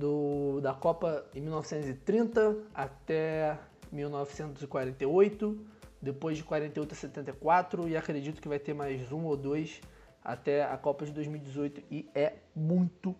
do, 0.03 0.61
da 0.61 0.75
Copa 0.75 1.25
em 1.33 1.41
1930 1.41 2.57
até 2.75 3.57
1948, 3.93 5.65
depois 6.01 6.37
de 6.37 6.43
48 6.43 6.93
a 6.93 6.97
74 6.97 7.89
e 7.89 7.97
acredito 7.97 8.43
que 8.43 8.49
vai 8.49 8.59
ter 8.59 8.75
mais 8.75 9.13
um 9.13 9.25
ou 9.25 9.37
dois 9.37 9.81
até 10.25 10.65
a 10.65 10.77
Copa 10.77 11.07
de 11.07 11.13
2018 11.13 11.85
e 11.89 12.11
é 12.17 12.35
muito 12.55 13.15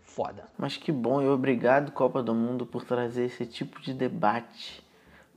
foda. 0.00 0.44
Mas 0.56 0.76
que 0.76 0.92
bom 0.92 1.20
e 1.20 1.26
obrigado 1.26 1.90
Copa 1.90 2.22
do 2.22 2.32
Mundo 2.36 2.64
por 2.64 2.84
trazer 2.84 3.24
esse 3.24 3.44
tipo 3.44 3.80
de 3.82 3.92
debate 3.92 4.86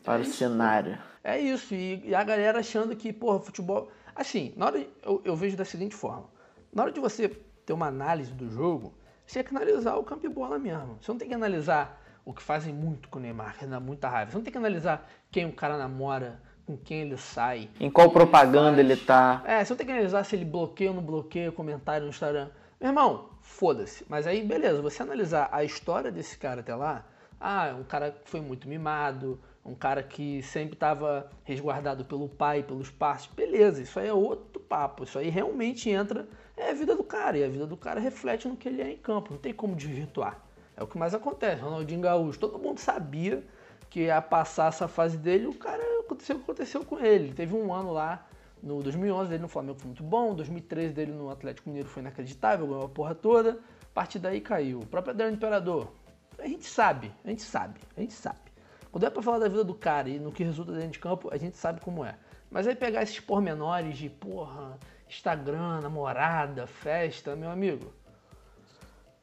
para 0.04 0.20
é 0.20 0.20
o 0.20 0.22
isso. 0.22 0.36
cenário. 0.36 1.00
É 1.24 1.40
isso, 1.40 1.74
e, 1.74 2.10
e, 2.10 2.14
a 2.14 2.24
galera 2.24 2.60
achando 2.60 2.96
que, 2.96 3.12
porra, 3.12 3.40
futebol. 3.40 3.92
Assim, 4.16 4.54
na 4.56 4.68
hora 4.68 4.88
eu, 5.04 5.22
eu, 5.24 5.36
vejo 5.36 5.56
da 5.56 5.66
seguinte 5.66 5.96
forma: 5.96 6.26
na 6.74 6.84
hora 6.84 6.92
de 6.92 7.00
você 7.00 7.30
ter 7.64 7.74
uma 7.74 7.88
análise 7.88 8.32
do 8.32 8.50
jogo, 8.50 8.92
você 9.26 9.44
tem 9.44 9.44
que 9.44 9.56
analisar 9.56 9.96
o 9.96 10.04
campo 10.04 10.26
e 10.26 10.30
bola 10.30 10.60
mesmo. 10.60 10.98
Você 11.02 11.12
não 11.12 11.18
tem 11.18 11.28
que 11.28 11.34
analisar 11.34 12.02
o 12.26 12.34
que 12.34 12.42
fazem 12.42 12.74
muito 12.74 13.10
com 13.10 13.20
o 13.20 13.22
Neymar, 13.22 13.58
que 13.58 13.66
dá 13.66 13.80
muita 13.80 14.10
raiva. 14.10 14.32
Você 14.32 14.38
não 14.38 14.44
tem 14.44 14.52
que 14.52 14.58
analisar 14.58 15.10
quem 15.32 15.46
o 15.46 15.54
cara 15.54 15.78
namora, 15.78 16.40
com 16.66 16.78
quem 16.78 17.02
ele 17.02 17.18
sai. 17.18 17.70
Em 17.80 17.90
qual 17.90 18.12
propaganda 18.12 18.80
ele, 18.80 18.94
ele 18.94 19.02
tá. 19.02 19.42
É, 19.46 19.64
você 19.64 19.74
não 19.74 19.78
tem 19.78 19.86
que 19.86 19.94
analisar 19.94 20.24
se 20.24 20.36
ele 20.36 20.46
bloqueia 20.46 20.92
ou 20.92 20.96
não 20.96 21.04
bloqueia 21.04 21.52
comentário 21.52 22.04
no 22.04 22.10
Instagram. 22.10 22.50
Meu 22.80 22.90
irmão, 22.90 23.30
foda-se. 23.42 24.06
Mas 24.08 24.28
aí, 24.28 24.44
beleza, 24.44 24.82
você 24.82 25.02
analisar 25.02 25.50
a 25.52 25.64
história 25.64 26.12
desse 26.12 26.38
cara 26.38 26.62
até 26.62 26.76
lá, 26.76 27.06
ah, 27.40 27.68
é 27.68 27.74
um 27.74 27.84
cara 27.84 28.12
que 28.12 28.30
foi 28.30 28.42
muito 28.42 28.68
mimado, 28.68 29.40
um 29.64 29.76
cara 29.76 30.02
que 30.02 30.42
sempre 30.42 30.74
estava 30.74 31.30
resguardado 31.44 32.04
pelo 32.04 32.28
pai, 32.28 32.64
pelos 32.64 32.90
pais, 32.90 33.28
beleza, 33.28 33.82
isso 33.82 34.00
aí 34.00 34.08
é 34.08 34.14
outro 34.14 34.60
papo. 34.60 35.04
Isso 35.04 35.20
aí 35.20 35.30
realmente 35.30 35.90
entra, 35.90 36.28
é 36.58 36.72
a 36.72 36.74
vida 36.74 36.96
do 36.96 37.04
cara, 37.04 37.38
e 37.38 37.44
a 37.44 37.48
vida 37.48 37.68
do 37.68 37.78
cara 37.78 38.00
reflete 38.00 38.48
no 38.48 38.58
que 38.58 38.68
ele 38.68 38.82
é 38.82 38.92
em 38.92 38.98
campo, 38.98 39.34
não 39.34 39.40
tem 39.40 39.54
como 39.54 39.76
desvirtuar. 39.76 40.40
É 40.76 40.84
o 40.84 40.88
que 40.88 40.98
mais 40.98 41.14
acontece. 41.14 41.62
Ronaldinho 41.62 42.02
Gaúcho, 42.02 42.40
todo 42.40 42.58
mundo 42.58 42.80
sabia 42.80 43.44
que 43.90 44.02
ia 44.02 44.22
passar 44.22 44.70
essa 44.70 44.88
fase 44.88 45.18
dele, 45.18 45.48
o 45.48 45.54
cara 45.54 45.84
aconteceu 46.00 46.38
o 46.38 46.40
que 46.40 46.46
aconteceu 46.46 46.84
com 46.84 47.00
ele. 47.00 47.34
Teve 47.34 47.56
um 47.56 47.74
ano 47.74 47.92
lá, 47.92 48.26
no 48.64 48.82
2011 48.82 49.30
dele 49.30 49.42
no 49.42 49.48
Flamengo 49.48 49.80
foi 49.80 49.88
muito 49.88 50.04
bom, 50.04 50.34
2013 50.34 50.94
dele 50.94 51.12
no 51.12 51.30
Atlético 51.30 51.70
Mineiro 51.70 51.90
foi 51.90 52.02
inacreditável, 52.02 52.66
ganhou 52.68 52.86
a 52.86 52.90
porra 52.90 53.14
toda, 53.14 53.60
a 53.84 53.94
partir 53.94 54.18
daí 54.18 54.40
caiu. 54.40 54.80
O 54.80 54.86
próprio 54.86 55.12
Adriano 55.12 55.36
Imperador, 55.36 55.92
a 56.40 56.48
gente 56.48 56.66
sabe, 56.66 57.12
a 57.24 57.30
gente 57.30 57.42
sabe, 57.42 57.80
a 57.96 58.02
gente 58.02 58.14
sabe. 58.14 58.51
Quando 58.92 59.06
é 59.06 59.10
pra 59.10 59.22
falar 59.22 59.40
da 59.40 59.48
vida 59.48 59.64
do 59.64 59.74
cara 59.74 60.10
e 60.10 60.20
no 60.20 60.32
que 60.32 60.44
resulta 60.44 60.72
dentro 60.74 60.92
de 60.92 61.00
campo, 61.00 61.30
a 61.32 61.38
gente 61.38 61.58
sabe 61.58 61.80
como 61.82 62.04
é. 62.04 62.16
Mas 62.50 62.68
aí 62.68 62.76
pegar 62.76 63.04
esses 63.04 63.20
pormenores 63.20 63.98
de, 63.98 64.10
porra, 64.10 64.78
Instagram, 65.08 65.82
namorada, 65.82 66.68
festa, 66.68 67.36
meu 67.36 67.50
amigo, 67.50 67.94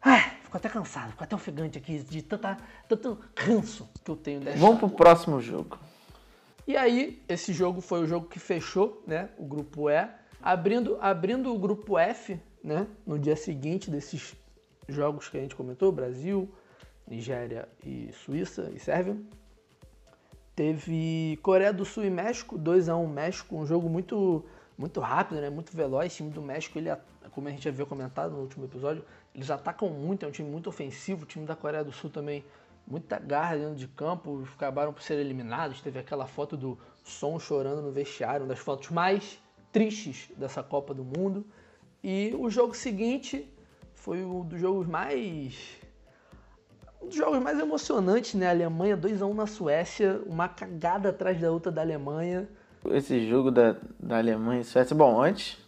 Ai, 0.00 0.31
fico 0.42 0.57
até 0.57 0.68
cansado, 0.68 1.11
fico 1.11 1.24
até 1.24 1.35
ofegante 1.35 1.76
aqui 1.76 1.98
de 1.98 2.22
tanta, 2.22 2.57
tanto 2.88 3.18
ranço 3.37 3.88
que 4.04 4.11
eu 4.11 4.16
tenho 4.16 4.40
dessa. 4.40 4.59
Vamos 4.59 4.78
pro 4.78 4.88
próximo 4.88 5.40
jogo. 5.40 5.78
E 6.66 6.76
aí, 6.76 7.22
esse 7.28 7.52
jogo 7.52 7.81
foi 7.81 8.02
o 8.02 8.07
jogo 8.07 8.28
que 8.28 8.38
fechou, 8.38 9.02
né, 9.07 9.31
o 9.38 9.44
grupo 9.44 9.90
E, 9.90 10.09
abrindo, 10.40 10.98
abrindo 11.00 11.52
o 11.52 11.59
grupo 11.59 11.98
F, 11.98 12.40
né, 12.62 12.87
no 13.07 13.18
dia 13.18 13.35
seguinte 13.35 13.90
desses 13.90 14.37
jogos 14.88 15.28
que 15.28 15.37
a 15.37 15.40
gente 15.40 15.57
comentou, 15.57 15.90
Brasil, 15.90 16.48
Nigéria 17.07 17.68
e 17.85 18.11
Suíça 18.12 18.70
e 18.74 18.78
Sérvia. 18.78 19.16
Teve 20.59 21.38
Coreia 21.40 21.73
do 21.73 21.85
Sul 21.85 22.05
e 22.05 22.11
México, 22.11 22.59
2 22.59 22.88
a 22.88 22.97
1 22.97 23.07
México, 23.07 23.57
um 23.57 23.64
jogo 23.64 23.88
muito 23.88 24.44
muito 24.77 24.99
rápido, 24.99 25.40
né? 25.40 25.49
Muito 25.49 25.71
veloz. 25.77 26.12
O 26.12 26.16
time 26.16 26.31
do 26.31 26.42
México, 26.42 26.77
ele, 26.77 26.88
como 27.31 27.47
a 27.47 27.53
gente 27.53 27.71
viu 27.71 27.87
comentado 27.87 28.33
no 28.33 28.40
último 28.40 28.64
episódio, 28.64 29.05
eles 29.33 29.53
atacam 29.53 29.88
muito, 29.88 30.25
é 30.25 30.29
um 30.29 30.33
time 30.33 30.51
muito 30.51 30.68
ofensivo. 30.68 31.23
O 31.23 31.27
time 31.27 31.47
da 31.47 31.55
Coreia 31.55 31.85
do 31.85 31.92
Sul 31.92 32.11
também, 32.11 32.44
muita 32.85 33.21
garra 33.21 33.57
dentro 33.57 33.77
de 33.77 33.87
campo, 33.87 34.49
acabaram 34.53 34.92
por 34.92 35.01
ser 35.01 35.21
eliminados. 35.21 35.81
Teve 35.81 36.01
aquela 36.01 36.27
foto 36.27 36.57
do 36.57 36.77
Som 37.05 37.38
chorando 37.38 37.81
no 37.81 37.92
vestiário, 37.92 38.42
uma 38.44 38.49
das 38.49 38.59
fotos 38.59 38.90
mais 38.90 39.40
tristes 39.71 40.29
dessa 40.37 40.61
Copa 40.61 40.92
do 40.92 41.05
Mundo. 41.05 41.47
E 42.03 42.35
o 42.37 42.51
jogo 42.51 42.75
seguinte 42.75 43.49
foi 43.94 44.25
um 44.25 44.44
dos 44.44 44.61
jogos 44.61 44.88
mais 44.88 45.79
um 47.00 47.06
dos 47.06 47.16
jogos 47.16 47.40
mais 47.40 47.58
emocionantes, 47.58 48.34
né? 48.34 48.48
A 48.48 48.50
Alemanha 48.50 48.96
2 48.96 49.22
a 49.22 49.26
1 49.26 49.34
na 49.34 49.46
Suécia, 49.46 50.20
uma 50.26 50.48
cagada 50.48 51.11
atrás 51.11 51.40
da 51.40 51.50
outra 51.50 51.70
da 51.70 51.80
Alemanha. 51.80 52.48
Esse 52.90 53.26
jogo 53.28 53.50
da, 53.50 53.76
da 53.98 54.18
Alemanha 54.18 54.61
e 54.61 54.64
Suécia. 54.64 54.94
Bom, 54.94 55.20
antes, 55.20 55.58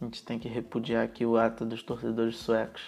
a 0.00 0.04
gente 0.04 0.22
tem 0.22 0.38
que 0.38 0.48
repudiar 0.48 1.04
aqui 1.04 1.24
o 1.24 1.36
ato 1.36 1.64
dos 1.64 1.82
torcedores 1.82 2.36
suecos 2.36 2.82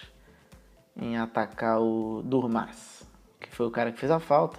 em 0.97 1.17
atacar 1.17 1.81
o 1.81 2.23
Durmas, 2.25 3.07
que 3.41 3.55
foi 3.55 3.67
o 3.67 3.71
cara 3.71 3.93
que 3.93 3.99
fez 3.99 4.11
a 4.11 4.19
falta 4.19 4.59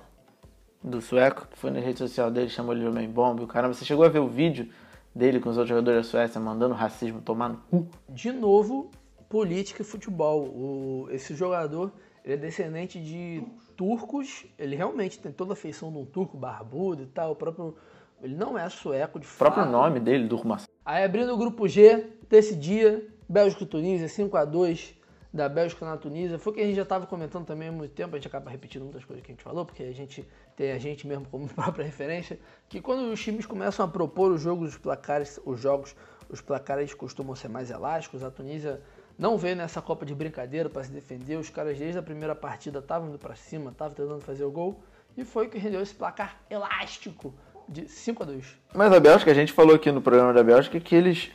do 0.82 1.02
sueco, 1.02 1.48
que 1.48 1.58
foi 1.58 1.72
na 1.72 1.80
rede 1.80 2.00
social 2.00 2.32
dele, 2.32 2.50
chamou 2.50 2.74
ele 2.74 2.82
de 2.82 2.88
homem 2.88 3.10
bomba. 3.10 3.42
E 3.42 3.44
o 3.44 3.48
caramba, 3.48 3.74
você 3.74 3.84
chegou 3.84 4.06
a 4.06 4.10
ver 4.10 4.20
o 4.20 4.28
vídeo 4.28 4.70
dele 5.14 5.40
com 5.40 5.50
os 5.50 5.58
outros 5.58 5.70
jogadores 5.70 6.06
da 6.06 6.10
Suécia 6.10 6.40
mandando 6.40 6.74
racismo 6.74 7.22
tomar 7.22 7.50
no 7.50 7.58
cu? 7.70 7.88
De 8.08 8.32
novo, 8.32 8.90
política 9.28 9.82
e 9.82 9.86
futebol. 9.86 10.44
O, 10.46 11.08
esse 11.12 11.36
jogador 11.36 11.92
ele 12.24 12.34
é 12.34 12.38
descendente 12.38 13.02
de 13.02 13.44
turcos, 13.76 14.46
ele 14.58 14.76
realmente 14.76 15.20
tem 15.20 15.32
toda 15.32 15.54
a 15.54 15.56
feição 15.56 15.92
de 15.92 15.98
um 15.98 16.06
turco 16.06 16.38
barbudo 16.38 17.04
e 17.04 17.08
tal. 17.08 17.32
O 17.32 17.36
próprio 17.36 17.76
ele 18.22 18.36
não 18.36 18.58
é 18.58 18.68
sueco 18.70 19.20
de 19.20 19.26
fato. 19.26 19.52
O 19.52 19.54
próprio 19.54 19.72
nome 19.72 20.00
dele, 20.00 20.28
Durmas. 20.28 20.68
Aí 20.86 21.04
abrindo 21.04 21.34
o 21.34 21.38
grupo 21.38 21.68
G 21.68 22.08
desse 22.30 22.56
dia, 22.56 23.08
Bélgica 23.28 23.64
e 23.64 23.68
Tunísia, 23.68 24.08
5 24.08 24.36
a 24.36 24.46
2 24.46 24.96
da 25.32 25.48
Bélgica 25.48 25.86
na 25.86 25.96
Tunísia. 25.96 26.40
Foi 26.40 26.52
o 26.52 26.56
que 26.56 26.62
a 26.62 26.66
gente 26.66 26.76
já 26.76 26.82
estava 26.82 27.06
comentando 27.06 27.46
também 27.46 27.70
há 27.70 27.72
muito 27.72 27.94
tempo, 27.94 28.16
a 28.16 28.20
gente 28.20 28.28
acaba 28.28 28.50
repetindo 28.50 28.84
muitas 28.84 29.06
coisas 29.06 29.24
que 29.24 29.32
a 29.32 29.34
gente 29.34 29.44
falou, 29.44 29.66
porque 29.66 29.84
a 29.84 29.94
gente 29.94 30.28
tem 30.56 30.72
a 30.72 30.78
gente 30.78 31.08
mesmo 31.08 31.26
como 31.28 31.48
própria 31.54 31.86
referência, 31.86 32.40
que 32.68 32.82
quando 32.82 33.12
os 33.12 33.22
times 33.22 33.46
começam 33.46 33.86
a 33.86 33.88
propor 33.88 34.32
os 34.32 34.42
jogos, 34.42 34.70
os 34.70 34.78
placares, 34.78 35.40
os 35.46 35.60
jogos, 35.60 35.96
os 36.28 36.42
placares 36.42 36.94
costumam 36.94 37.36
ser 37.36 37.48
mais 37.48 37.70
elásticos. 37.70 38.24
A 38.24 38.32
Tunísia 38.32 38.82
não 39.20 39.38
veio 39.38 39.58
nessa 39.58 39.82
Copa 39.82 40.06
de 40.06 40.16
brincadeira 40.16 40.70
para 40.70 40.82
se 40.86 40.92
defender, 40.92 41.36
os 41.36 41.50
caras 41.50 41.78
desde 41.78 42.00
a 42.00 42.02
primeira 42.02 42.34
partida 42.34 42.80
estavam 42.80 43.10
indo 43.10 43.20
para 43.20 43.36
cima, 43.36 43.70
estavam 43.70 43.94
tentando 43.94 44.22
fazer 44.22 44.46
o 44.46 44.52
gol, 44.52 44.82
e 45.18 45.26
foi 45.26 45.48
o 45.48 45.50
que 45.50 45.58
rendeu 45.58 45.82
esse 45.82 45.94
placar 45.94 46.38
elástico 46.50 47.34
de 47.68 47.88
5 47.88 48.24
a 48.24 48.26
2 48.26 48.58
Mas 48.74 48.94
a 48.94 49.00
Bélgica, 49.00 49.30
a 49.30 49.34
gente 49.34 49.52
falou 49.52 49.76
aqui 49.76 49.92
no 49.92 50.02
programa 50.02 50.34
da 50.34 50.42
Bélgica 50.42 50.80
que 50.80 50.96
eles 50.96 51.32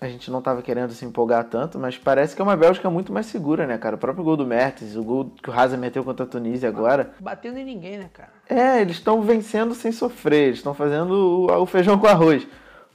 a 0.00 0.08
gente 0.08 0.30
não 0.30 0.40
tava 0.40 0.62
querendo 0.62 0.92
se 0.92 1.04
empolgar 1.04 1.44
tanto, 1.44 1.78
mas 1.78 1.98
parece 1.98 2.34
que 2.34 2.40
é 2.40 2.44
uma 2.44 2.56
Bélgica 2.56 2.88
muito 2.88 3.12
mais 3.12 3.26
segura, 3.26 3.66
né, 3.66 3.76
cara? 3.76 3.96
O 3.96 3.98
próprio 3.98 4.24
gol 4.24 4.34
do 4.34 4.46
Mertens, 4.46 4.96
o 4.96 5.02
gol 5.02 5.30
que 5.42 5.50
o 5.50 5.52
Hazard 5.52 5.76
meteu 5.76 6.02
contra 6.02 6.24
a 6.24 6.28
Tunísia 6.28 6.70
agora. 6.70 7.12
Batendo 7.20 7.58
em 7.58 7.64
ninguém, 7.64 7.98
né, 7.98 8.08
cara? 8.10 8.32
É, 8.48 8.80
eles 8.80 8.96
estão 8.96 9.20
vencendo 9.20 9.74
sem 9.74 9.92
sofrer, 9.92 10.46
eles 10.46 10.58
estão 10.58 10.72
fazendo 10.72 11.50
o, 11.50 11.62
o 11.62 11.66
feijão 11.66 11.98
com 11.98 12.06
arroz. 12.06 12.48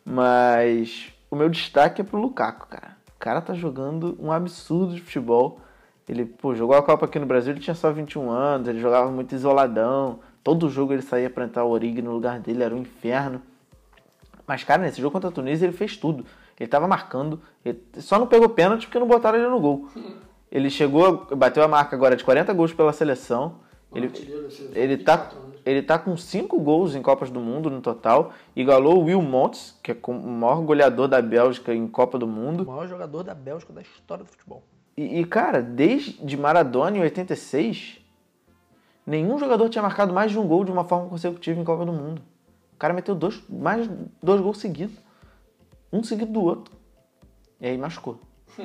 Mas 0.03 1.13
o 1.29 1.35
meu 1.35 1.47
destaque 1.47 2.01
é 2.01 2.03
pro 2.03 2.19
Lukaku, 2.19 2.67
cara. 2.67 2.94
O 3.25 3.27
cara 3.27 3.41
tá 3.41 3.55
jogando 3.55 4.15
um 4.19 4.31
absurdo 4.31 4.93
de 4.93 5.01
futebol. 5.01 5.59
Ele, 6.07 6.25
pô, 6.25 6.53
jogou 6.53 6.75
a 6.75 6.83
Copa 6.83 7.07
aqui 7.07 7.17
no 7.17 7.25
Brasil, 7.25 7.53
ele 7.53 7.59
tinha 7.59 7.73
só 7.73 7.91
21 7.91 8.29
anos, 8.29 8.67
ele 8.67 8.79
jogava 8.79 9.09
muito 9.09 9.33
isoladão. 9.33 10.19
Todo 10.43 10.69
jogo 10.69 10.93
ele 10.93 11.01
saía 11.01 11.27
pra 11.27 11.43
entrar 11.43 11.63
o 11.63 11.71
Origi 11.71 12.03
no 12.03 12.11
lugar 12.11 12.39
dele, 12.39 12.61
era 12.61 12.75
um 12.75 12.77
inferno. 12.77 13.41
Mas, 14.45 14.63
cara, 14.63 14.83
nesse 14.83 15.01
jogo 15.01 15.11
contra 15.11 15.31
a 15.31 15.33
Tunísia 15.33 15.65
ele 15.65 15.75
fez 15.75 15.97
tudo. 15.97 16.23
Ele 16.59 16.69
tava 16.69 16.87
marcando, 16.87 17.41
ele 17.65 17.81
só 17.95 18.19
não 18.19 18.27
pegou 18.27 18.47
pênalti 18.47 18.85
porque 18.85 18.99
não 18.99 19.07
botaram 19.07 19.39
ele 19.39 19.47
no 19.47 19.59
gol. 19.59 19.89
Ele 20.51 20.69
chegou, 20.69 21.25
bateu 21.35 21.63
a 21.63 21.67
marca 21.67 21.95
agora 21.97 22.15
de 22.15 22.23
40 22.23 22.53
gols 22.53 22.71
pela 22.71 22.93
seleção. 22.93 23.55
Ele, 23.93 24.09
ele, 24.73 24.97
tá, 24.97 25.31
ele 25.65 25.81
tá 25.81 25.97
com 25.97 26.15
5 26.15 26.59
gols 26.59 26.93
em 26.93 27.01
Copas 27.01 27.31
do 27.31 27.39
Mundo 27.39 27.69
no 27.71 27.81
total. 27.81 28.31
Igualou 28.55 29.01
o 29.01 29.05
Will 29.05 29.21
Montes, 29.21 29.77
que 29.81 29.91
é 29.91 29.97
o 30.07 30.13
maior 30.13 30.61
goleador 30.61 31.07
da 31.07 31.21
Bélgica 31.21 31.73
em 31.73 31.87
Copa 31.87 32.19
do 32.19 32.25
O 32.27 32.29
Mundo. 32.29 32.65
maior 32.65 32.87
jogador 32.87 33.23
da 33.23 33.33
Bélgica 33.33 33.73
da 33.73 33.81
história 33.81 34.23
do 34.23 34.29
futebol. 34.29 34.63
E, 34.95 35.19
e, 35.19 35.25
cara, 35.25 35.61
desde 35.61 36.37
Maradona 36.37 36.97
em 36.97 37.01
86, 37.01 37.99
nenhum 39.05 39.39
jogador 39.39 39.67
tinha 39.67 39.81
marcado 39.81 40.13
mais 40.13 40.31
de 40.31 40.39
um 40.39 40.47
gol 40.47 40.63
de 40.63 40.71
uma 40.71 40.83
forma 40.83 41.09
consecutiva 41.09 41.59
em 41.59 41.63
Copa 41.63 41.83
do 41.83 41.91
Mundo. 41.91 42.21
O 42.73 42.77
cara 42.77 42.93
meteu 42.93 43.15
dois, 43.15 43.41
mais 43.49 43.89
dois 44.21 44.39
gols 44.41 44.59
seguidos. 44.59 44.95
Um 45.91 46.03
seguido 46.03 46.31
do 46.31 46.43
outro. 46.43 46.75
E 47.59 47.67
aí 47.67 47.77
machucou. 47.77 48.19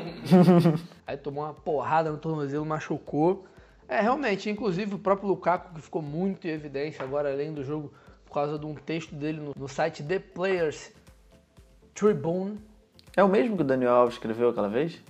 Aí 1.07 1.17
tomou 1.17 1.45
uma 1.45 1.55
porrada 1.55 2.11
no 2.13 2.19
tornozelo, 2.19 2.65
machucou. 2.65 3.45
É, 3.91 4.01
realmente, 4.01 4.49
inclusive 4.49 4.95
o 4.95 4.99
próprio 5.01 5.29
Lukaku, 5.29 5.75
que 5.75 5.81
ficou 5.81 6.01
muito 6.01 6.47
em 6.47 6.51
evidência 6.51 7.03
agora, 7.03 7.33
além 7.33 7.53
do 7.53 7.65
jogo, 7.65 7.93
por 8.25 8.33
causa 8.33 8.57
de 8.57 8.65
um 8.65 8.73
texto 8.73 9.17
dele 9.17 9.41
no, 9.41 9.53
no 9.57 9.69
site 9.69 10.01
The 10.05 10.21
Players 10.21 10.93
Tribune. 11.93 12.61
É 13.17 13.25
o 13.25 13.29
mesmo 13.29 13.57
que 13.57 13.63
o 13.63 13.65
Daniel 13.65 13.93
Alves 13.93 14.15
escreveu 14.15 14.51
aquela 14.51 14.69
vez? 14.69 15.03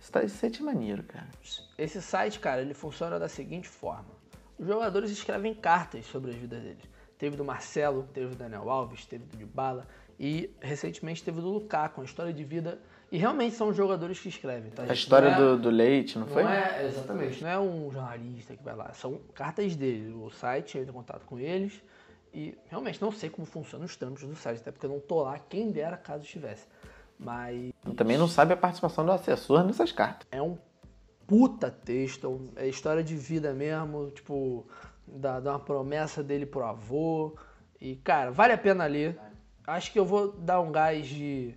Isso, 0.00 0.10
tá, 0.10 0.22
isso 0.22 0.46
é 0.46 0.62
maneiro, 0.62 1.02
cara. 1.02 1.28
Esse 1.76 2.00
site, 2.00 2.40
cara, 2.40 2.62
ele 2.62 2.72
funciona 2.72 3.18
da 3.18 3.28
seguinte 3.28 3.68
forma. 3.68 4.08
Os 4.58 4.66
jogadores 4.66 5.10
escrevem 5.10 5.52
cartas 5.52 6.06
sobre 6.06 6.30
as 6.30 6.36
vidas 6.38 6.62
deles. 6.62 6.84
Teve 7.18 7.36
do 7.36 7.44
Marcelo, 7.44 8.08
teve 8.14 8.28
do 8.28 8.36
Daniel 8.36 8.70
Alves, 8.70 9.04
teve 9.04 9.24
do 9.24 9.36
Dybala 9.36 9.86
e 10.18 10.56
recentemente 10.62 11.22
teve 11.22 11.42
do 11.42 11.50
Lukaku, 11.50 12.00
uma 12.00 12.06
história 12.06 12.32
de 12.32 12.44
vida. 12.44 12.80
E 13.10 13.18
realmente 13.18 13.54
são 13.54 13.68
os 13.68 13.76
jogadores 13.76 14.18
que 14.18 14.28
escrevem, 14.28 14.70
tá? 14.70 14.82
A 14.82 14.92
história 14.92 15.28
é- 15.28 15.36
do, 15.36 15.56
do 15.56 15.70
Leite, 15.70 16.18
não 16.18 16.26
foi? 16.26 16.42
Não 16.42 16.50
é, 16.50 16.86
exatamente. 16.86 17.42
Não 17.42 17.50
é 17.50 17.58
um 17.58 17.90
jornalista 17.90 18.56
que 18.56 18.62
vai 18.62 18.74
lá. 18.74 18.92
São 18.94 19.20
cartas 19.32 19.76
dele. 19.76 20.12
O 20.12 20.30
site 20.30 20.78
entra 20.78 20.90
em 20.90 20.94
contato 20.94 21.24
com 21.24 21.38
eles. 21.38 21.80
E 22.34 22.58
realmente 22.68 23.00
não 23.00 23.12
sei 23.12 23.30
como 23.30 23.46
funcionam 23.46 23.86
os 23.86 23.96
trâmites 23.96 24.26
do 24.28 24.34
site, 24.34 24.58
até 24.60 24.70
porque 24.70 24.84
eu 24.86 24.90
não 24.90 25.00
tô 25.00 25.22
lá, 25.22 25.38
quem 25.38 25.70
dera 25.70 25.96
caso 25.96 26.24
estivesse. 26.24 26.66
Mas 27.18 27.72
Também 27.96 28.18
não 28.18 28.28
sabe 28.28 28.52
a 28.52 28.56
participação 28.56 29.06
do 29.06 29.12
assessor 29.12 29.64
nessas 29.64 29.90
cartas. 29.92 30.26
é 30.30 30.42
um 30.42 30.58
puta 31.26 31.70
texto, 31.70 32.40
é 32.56 32.68
história 32.68 33.02
de 33.02 33.16
vida 33.16 33.54
mesmo, 33.54 34.10
tipo, 34.10 34.66
da, 35.06 35.40
da 35.40 35.52
uma 35.52 35.58
promessa 35.60 36.22
dele 36.22 36.44
pro 36.44 36.62
avô. 36.64 37.36
E, 37.80 37.96
cara, 37.96 38.30
vale 38.30 38.52
a 38.52 38.58
pena 38.58 38.84
ler. 38.86 39.18
Acho 39.66 39.90
que 39.90 39.98
eu 39.98 40.04
vou 40.04 40.32
dar 40.32 40.60
um 40.60 40.70
gás 40.70 41.06
de 41.06 41.54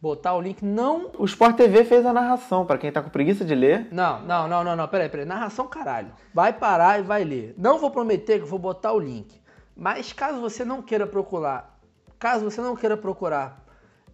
botar 0.00 0.34
o 0.34 0.40
link. 0.40 0.64
Não 0.64 1.10
O 1.18 1.24
Sport 1.24 1.56
TV 1.56 1.84
fez 1.84 2.06
a 2.06 2.12
narração, 2.12 2.64
pra 2.64 2.78
quem 2.78 2.90
tá 2.90 3.02
com 3.02 3.10
preguiça 3.10 3.44
de 3.44 3.54
ler. 3.54 3.88
Não, 3.92 4.20
não, 4.22 4.48
não, 4.48 4.64
não, 4.64 4.76
não, 4.76 4.88
peraí, 4.88 5.08
peraí. 5.08 5.26
Narração 5.26 5.68
caralho. 5.68 6.12
Vai 6.32 6.52
parar 6.52 6.98
e 6.98 7.02
vai 7.02 7.24
ler. 7.24 7.54
Não 7.58 7.78
vou 7.78 7.90
prometer 7.90 8.40
que 8.40 8.46
vou 8.46 8.58
botar 8.58 8.92
o 8.92 8.98
link. 8.98 9.40
Mas 9.76 10.12
caso 10.12 10.40
você 10.40 10.64
não 10.64 10.82
queira 10.82 11.06
procurar, 11.06 11.78
caso 12.18 12.44
você 12.44 12.60
não 12.60 12.76
queira 12.76 12.96
procurar 12.96 13.64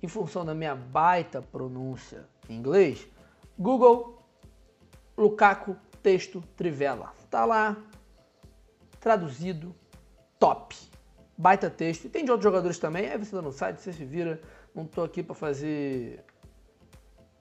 em 0.02 0.06
função 0.06 0.44
da 0.44 0.54
minha 0.54 0.74
baita 0.74 1.42
pronúncia 1.42 2.24
em 2.48 2.54
inglês, 2.54 3.06
Google 3.58 4.22
Lukaku 5.16 5.76
texto 6.02 6.40
Trivela. 6.56 7.12
Tá 7.28 7.44
lá, 7.44 7.76
traduzido, 9.00 9.74
top. 10.38 10.76
Baita 11.36 11.68
texto. 11.68 12.04
E 12.04 12.08
tem 12.08 12.24
de 12.24 12.30
outros 12.30 12.44
jogadores 12.44 12.78
também. 12.78 13.08
Aí 13.08 13.18
você 13.18 13.34
tá 13.34 13.42
no 13.42 13.52
site, 13.52 13.80
você 13.80 13.92
se 13.92 14.04
vira. 14.04 14.40
Não 14.76 14.84
tô 14.84 15.02
aqui 15.02 15.22
pra 15.22 15.34
fazer. 15.34 16.22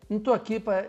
Não 0.10 0.19
tô 0.19 0.32
aqui 0.32 0.58
pra 0.58 0.86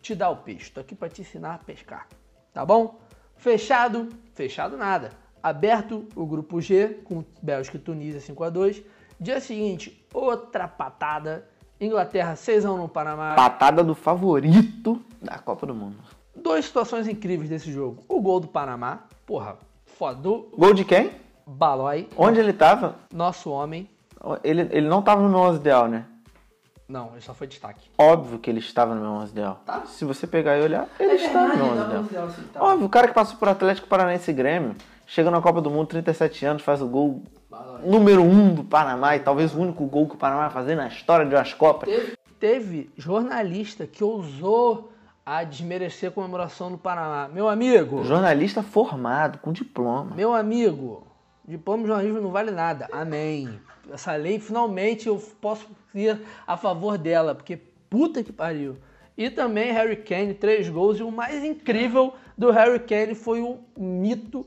te 0.00 0.14
dar 0.14 0.30
o 0.30 0.36
peixe. 0.36 0.70
Tô 0.70 0.80
aqui 0.80 0.94
pra 0.94 1.08
te 1.08 1.22
ensinar 1.22 1.54
a 1.54 1.58
pescar. 1.58 2.06
Tá 2.52 2.64
bom? 2.64 3.00
Fechado? 3.36 4.08
Fechado 4.34 4.76
nada. 4.76 5.10
Aberto 5.42 6.06
o 6.14 6.24
grupo 6.24 6.60
G 6.60 7.00
com 7.04 7.24
Bélgica 7.42 7.76
e 7.76 7.80
Tunísia 7.80 8.20
5 8.20 8.44
a 8.44 8.48
2 8.50 8.82
Dia 9.18 9.40
seguinte, 9.40 10.06
outra 10.14 10.68
patada. 10.68 11.48
Inglaterra 11.80 12.36
6 12.36 12.64
a 12.64 12.72
1 12.72 12.76
no 12.76 12.88
Panamá. 12.88 13.34
Patada 13.34 13.82
do 13.82 13.94
favorito 13.96 15.04
da 15.20 15.38
Copa 15.38 15.66
do 15.66 15.74
Mundo. 15.74 15.96
Duas 16.36 16.64
situações 16.64 17.08
incríveis 17.08 17.50
desse 17.50 17.72
jogo. 17.72 18.02
O 18.08 18.20
gol 18.20 18.38
do 18.38 18.46
Panamá, 18.46 19.04
porra, 19.26 19.58
foda. 19.84 20.28
Gol 20.56 20.72
de 20.72 20.84
quem? 20.84 21.10
Balói, 21.46 22.08
Onde 22.16 22.38
ele 22.40 22.52
tava? 22.52 22.96
nosso 23.12 23.50
homem. 23.50 23.88
Ele, 24.42 24.62
ele 24.70 24.88
não 24.88 25.02
tava 25.02 25.22
no 25.22 25.28
meu 25.28 25.38
11 25.40 25.60
ideal, 25.60 25.88
né? 25.88 26.06
Não, 26.88 27.10
ele 27.12 27.20
só 27.22 27.32
foi 27.32 27.46
destaque. 27.46 27.90
Óbvio 27.96 28.38
que 28.38 28.50
ele 28.50 28.58
estava 28.58 28.94
no 28.94 29.00
meu 29.00 29.10
11 29.10 29.32
ideal. 29.32 29.60
Se 29.86 30.04
você 30.04 30.26
pegar 30.26 30.58
e 30.58 30.62
olhar, 30.62 30.86
ele 31.00 31.14
está 31.14 31.48
no 31.48 31.56
meu 31.56 31.66
11 31.66 32.40
ideal. 32.40 32.64
Óbvio, 32.66 32.86
o 32.86 32.90
cara 32.90 33.08
que 33.08 33.14
passou 33.14 33.38
por 33.38 33.48
Atlético 33.48 33.88
Paranaense 33.88 34.30
e 34.30 34.34
Grêmio, 34.34 34.76
chega 35.06 35.30
na 35.30 35.40
Copa 35.40 35.60
do 35.60 35.70
Mundo, 35.70 35.88
37 35.88 36.44
anos, 36.44 36.62
faz 36.62 36.82
o 36.82 36.86
gol 36.86 37.22
número 37.84 38.22
1 38.22 38.26
um 38.26 38.54
do 38.54 38.64
Panamá 38.64 39.16
e 39.16 39.20
talvez 39.20 39.54
o 39.54 39.60
único 39.60 39.86
gol 39.86 40.08
que 40.08 40.14
o 40.14 40.18
Panamá 40.18 40.42
vai 40.42 40.50
fazer 40.50 40.74
na 40.74 40.88
história 40.88 41.24
de 41.24 41.34
umas 41.34 41.54
Copas. 41.54 41.88
Teve 42.38 42.90
jornalista 42.96 43.86
que 43.86 44.04
ousou 44.04 44.92
a 45.24 45.42
desmerecer 45.42 46.10
a 46.10 46.12
comemoração 46.12 46.70
do 46.70 46.76
Panamá. 46.76 47.28
Meu 47.32 47.48
amigo, 47.48 48.04
Jornalista 48.04 48.62
formado, 48.62 49.38
com 49.38 49.52
diploma. 49.52 50.14
meu 50.14 50.34
amigo, 50.34 51.06
diploma 51.46 51.82
de 51.82 51.88
jornalismo 51.88 52.20
não 52.20 52.30
vale 52.30 52.50
nada. 52.50 52.88
Amém. 52.92 53.60
Essa 53.92 54.16
lei, 54.16 54.38
finalmente, 54.38 55.06
eu 55.08 55.22
posso 55.40 55.68
ir 55.94 56.20
a 56.46 56.56
favor 56.56 56.96
dela, 56.96 57.34
porque 57.34 57.58
puta 57.90 58.22
que 58.22 58.32
pariu. 58.32 58.76
E 59.16 59.30
também 59.30 59.72
Harry 59.72 59.96
Kane, 59.96 60.34
três 60.34 60.68
gols. 60.68 60.98
E 60.98 61.02
o 61.02 61.10
mais 61.10 61.44
incrível 61.44 62.14
do 62.36 62.50
Harry 62.50 62.80
Kane 62.80 63.14
foi 63.14 63.40
o 63.40 63.58
mito, 63.78 64.46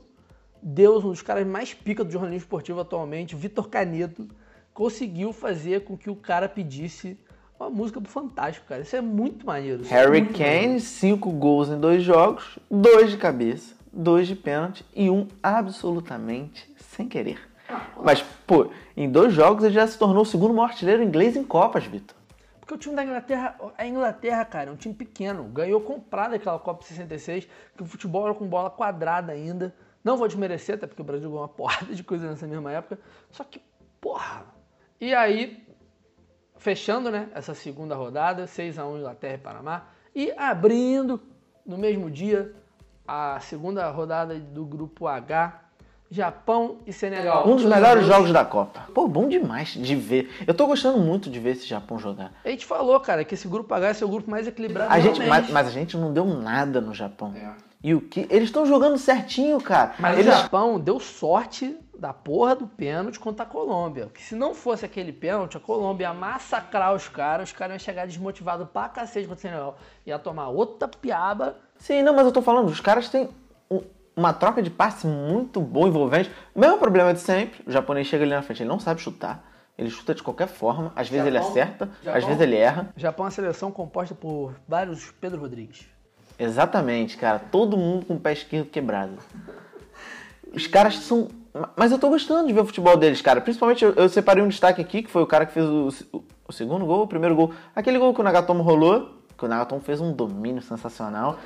Deus, 0.62 1.04
um 1.04 1.10
dos 1.10 1.22
caras 1.22 1.46
mais 1.46 1.72
pica 1.72 2.04
do 2.04 2.10
jornalismo 2.10 2.44
esportivo 2.44 2.80
atualmente, 2.80 3.36
Vitor 3.36 3.68
Canedo, 3.68 4.28
conseguiu 4.74 5.32
fazer 5.32 5.84
com 5.84 5.96
que 5.96 6.10
o 6.10 6.16
cara 6.16 6.48
pedisse 6.48 7.16
uma 7.58 7.70
música 7.70 7.98
do 7.98 8.08
Fantástico, 8.08 8.66
cara. 8.66 8.82
Isso 8.82 8.94
é 8.94 9.00
muito 9.00 9.46
maneiro. 9.46 9.84
é 9.84 9.88
Harry 9.88 10.20
muito 10.20 10.38
maneiro. 10.38 10.62
Kane, 10.66 10.80
cinco 10.80 11.30
gols 11.30 11.68
em 11.68 11.78
dois 11.78 12.02
jogos, 12.02 12.58
dois 12.70 13.10
de 13.10 13.16
cabeça, 13.16 13.74
dois 13.92 14.28
de 14.28 14.36
pênalti 14.36 14.84
e 14.94 15.08
um 15.08 15.26
absolutamente 15.42 16.68
sem 16.98 17.08
querer. 17.08 17.38
Mas, 18.02 18.22
pô, 18.44 18.72
em 18.96 19.08
dois 19.08 19.32
jogos 19.32 19.62
ele 19.62 19.74
já 19.74 19.86
se 19.86 19.96
tornou 19.96 20.22
o 20.22 20.26
segundo 20.26 20.52
maior 20.52 20.70
artilheiro 20.70 21.02
inglês 21.02 21.36
em 21.36 21.44
Copas, 21.44 21.84
Vitor. 21.84 22.16
Porque 22.58 22.74
o 22.74 22.76
time 22.76 22.96
da 22.96 23.04
Inglaterra, 23.04 23.56
a 23.78 23.86
Inglaterra, 23.86 24.44
cara, 24.44 24.70
é 24.70 24.72
um 24.72 24.76
time 24.76 24.94
pequeno. 24.94 25.44
Ganhou 25.44 25.80
comprado 25.80 26.34
aquela 26.34 26.58
Copa 26.58 26.84
66, 26.84 27.48
que 27.76 27.82
o 27.82 27.86
futebol 27.86 28.24
era 28.26 28.34
com 28.34 28.46
bola 28.46 28.68
quadrada 28.68 29.32
ainda. 29.32 29.74
Não 30.02 30.16
vou 30.16 30.26
desmerecer, 30.26 30.74
até 30.74 30.86
porque 30.86 31.00
o 31.00 31.04
Brasil 31.04 31.28
ganhou 31.28 31.42
uma 31.42 31.48
porrada 31.48 31.94
de 31.94 32.02
coisa 32.02 32.28
nessa 32.28 32.46
mesma 32.46 32.72
época. 32.72 32.98
Só 33.30 33.44
que, 33.44 33.62
porra. 34.00 34.44
E 35.00 35.14
aí, 35.14 35.64
fechando, 36.56 37.10
né, 37.10 37.28
essa 37.32 37.54
segunda 37.54 37.94
rodada, 37.94 38.46
6 38.46 38.78
a 38.78 38.86
1 38.86 38.98
Inglaterra 38.98 39.34
e 39.34 39.38
Panamá. 39.38 39.86
E 40.14 40.32
abrindo, 40.32 41.22
no 41.64 41.78
mesmo 41.78 42.10
dia, 42.10 42.54
a 43.06 43.38
segunda 43.40 43.88
rodada 43.90 44.34
do 44.38 44.66
grupo 44.66 45.06
H, 45.06 45.67
Japão 46.10 46.78
e 46.86 46.92
Senegal. 46.92 47.46
Um 47.46 47.56
dos 47.56 47.64
melhores 47.64 48.06
jogos 48.06 48.32
da 48.32 48.44
Copa. 48.44 48.84
Pô, 48.94 49.06
bom 49.06 49.28
demais 49.28 49.68
de 49.74 49.94
ver. 49.94 50.30
Eu 50.46 50.54
tô 50.54 50.66
gostando 50.66 50.98
muito 50.98 51.28
de 51.28 51.38
ver 51.38 51.50
esse 51.50 51.66
Japão 51.66 51.98
jogar. 51.98 52.32
A 52.44 52.48
gente 52.48 52.64
falou, 52.64 52.98
cara, 53.00 53.24
que 53.24 53.34
esse 53.34 53.46
grupo 53.46 53.72
H 53.74 53.88
é 53.88 53.94
ser 53.94 54.04
o 54.04 54.08
grupo 54.08 54.30
mais 54.30 54.46
equilibrado. 54.46 54.92
A 54.92 54.98
gente, 55.00 55.20
mas, 55.26 55.50
mas 55.50 55.66
a 55.66 55.70
gente 55.70 55.96
não 55.96 56.12
deu 56.12 56.24
nada 56.24 56.80
no 56.80 56.94
Japão. 56.94 57.34
E 57.82 57.94
o 57.94 58.00
que? 58.00 58.26
Eles 58.30 58.48
estão 58.48 58.66
jogando 58.66 58.98
certinho, 58.98 59.60
cara. 59.60 59.94
Mas 59.98 60.18
Eles... 60.18 60.34
o 60.34 60.36
Japão 60.36 60.80
deu 60.80 60.98
sorte 60.98 61.78
da 61.96 62.12
porra 62.12 62.56
do 62.56 62.66
pênalti 62.66 63.20
contra 63.20 63.44
a 63.44 63.46
Colômbia. 63.46 64.06
Porque 64.06 64.22
se 64.22 64.34
não 64.34 64.54
fosse 64.54 64.84
aquele 64.84 65.12
pênalti, 65.12 65.56
a 65.56 65.60
Colômbia 65.60 66.06
ia 66.06 66.14
massacrar 66.14 66.94
os 66.94 67.08
caras, 67.08 67.50
os 67.50 67.54
caras 67.54 67.74
iam 67.74 67.78
chegar 67.78 68.06
desmotivados 68.06 68.68
pra 68.72 68.88
cacete 68.88 69.28
contra 69.28 69.38
o 69.38 69.42
Senegal. 69.42 69.78
Ia 70.06 70.18
tomar 70.18 70.48
outra 70.48 70.88
piaba. 70.88 71.56
Sim, 71.76 72.02
não, 72.02 72.14
mas 72.14 72.26
eu 72.26 72.32
tô 72.32 72.42
falando, 72.42 72.68
os 72.68 72.80
caras 72.80 73.08
têm 73.08 73.28
uma 74.18 74.32
troca 74.32 74.60
de 74.62 74.68
passe 74.70 75.06
muito 75.06 75.60
boa, 75.60 75.88
envolvente. 75.88 76.30
O 76.54 76.58
mesmo 76.60 76.76
problema 76.78 77.14
de 77.14 77.20
sempre. 77.20 77.62
O 77.66 77.70
japonês 77.70 78.06
chega 78.06 78.24
ali 78.24 78.32
na 78.34 78.42
frente, 78.42 78.62
ele 78.62 78.68
não 78.68 78.80
sabe 78.80 79.00
chutar. 79.00 79.44
Ele 79.78 79.88
chuta 79.88 80.12
de 80.14 80.22
qualquer 80.22 80.48
forma. 80.48 80.92
Às 80.96 81.08
vezes 81.08 81.24
ele 81.26 81.36
Japão- 81.36 81.50
acerta, 81.50 81.84
às 82.00 82.04
Japão- 82.04 82.26
vezes 82.26 82.40
ele 82.42 82.56
erra. 82.56 82.88
Japão 82.96 83.24
é 83.24 83.26
uma 83.26 83.30
seleção 83.30 83.70
composta 83.70 84.14
por 84.14 84.54
vários 84.66 85.12
Pedro 85.20 85.40
Rodrigues. 85.40 85.86
Exatamente, 86.38 87.16
cara. 87.16 87.38
Todo 87.38 87.76
mundo 87.76 88.04
com 88.06 88.14
o 88.14 88.20
pé 88.20 88.32
esquerdo 88.32 88.68
quebrado. 88.68 89.12
Os 90.52 90.66
caras 90.66 90.96
são. 90.98 91.28
Mas 91.76 91.90
eu 91.92 91.98
tô 91.98 92.08
gostando 92.08 92.46
de 92.46 92.52
ver 92.52 92.60
o 92.60 92.66
futebol 92.66 92.96
deles, 92.96 93.20
cara. 93.20 93.40
Principalmente 93.40 93.84
eu, 93.84 93.92
eu 93.94 94.08
separei 94.08 94.42
um 94.42 94.48
destaque 94.48 94.80
aqui, 94.80 95.02
que 95.02 95.10
foi 95.10 95.22
o 95.22 95.26
cara 95.26 95.46
que 95.46 95.52
fez 95.52 95.66
o, 95.66 95.88
o- 96.12 96.24
o 96.48 96.52
segundo 96.52 96.84
gol, 96.86 97.02
o 97.02 97.06
primeiro 97.08 97.34
gol. 97.34 97.52
Aquele 97.74 97.98
gol 97.98 98.12
que 98.14 98.20
o 98.20 98.24
Nagatomo 98.24 98.62
rolou, 98.62 99.17
que 99.38 99.44
o 99.44 99.48
Nagatomo 99.48 99.80
fez 99.80 100.00
um 100.00 100.12
domínio 100.12 100.60
sensacional. 100.60 101.38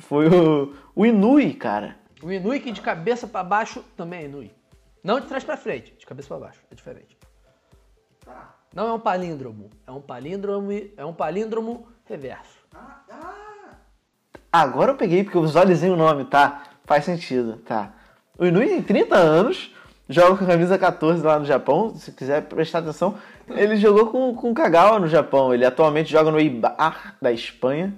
Foi 0.00 0.26
o, 0.28 0.74
o 0.94 1.06
Inui, 1.06 1.54
cara. 1.54 1.96
O 2.20 2.30
Inui 2.30 2.58
que 2.58 2.72
de 2.72 2.80
cabeça 2.80 3.28
pra 3.28 3.44
baixo 3.44 3.84
também 3.96 4.20
é 4.20 4.24
Inui. 4.24 4.50
Não 5.02 5.20
de 5.20 5.26
trás 5.26 5.44
pra 5.44 5.56
frente, 5.56 5.94
de 5.96 6.04
cabeça 6.04 6.28
pra 6.28 6.38
baixo, 6.38 6.60
é 6.70 6.74
diferente. 6.74 7.16
Não 8.74 8.88
é 8.88 8.92
um 8.92 9.00
palíndromo, 9.00 9.70
é 9.86 9.92
um 9.92 10.00
palíndromo, 10.00 10.70
é 10.96 11.04
um 11.04 11.14
palíndromo 11.14 11.88
reverso. 12.04 12.58
Agora 14.52 14.92
eu 14.92 14.96
peguei, 14.96 15.22
porque 15.22 15.38
eu 15.38 15.42
visualizei 15.42 15.88
o 15.88 15.96
nome, 15.96 16.24
tá? 16.24 16.64
Faz 16.84 17.04
sentido, 17.04 17.56
tá. 17.58 17.94
O 18.36 18.44
Inui 18.44 18.66
tem 18.66 18.82
30 18.82 19.16
anos, 19.16 19.74
joga 20.08 20.36
com 20.36 20.44
a 20.44 20.48
camisa 20.48 20.76
14 20.76 21.22
lá 21.22 21.38
no 21.38 21.44
Japão. 21.44 21.94
Se 21.94 22.10
quiser 22.12 22.42
prestar 22.42 22.80
atenção, 22.80 23.16
ele 23.56 23.76
jogou 23.76 24.06
com, 24.06 24.34
com 24.34 24.50
o 24.50 24.54
Kagawa 24.54 24.98
no 24.98 25.06
Japão. 25.06 25.52
Ele 25.52 25.64
atualmente 25.64 26.10
joga 26.10 26.30
no 26.30 26.38
Eibar 26.38 27.16
da 27.20 27.32
Espanha. 27.32 27.94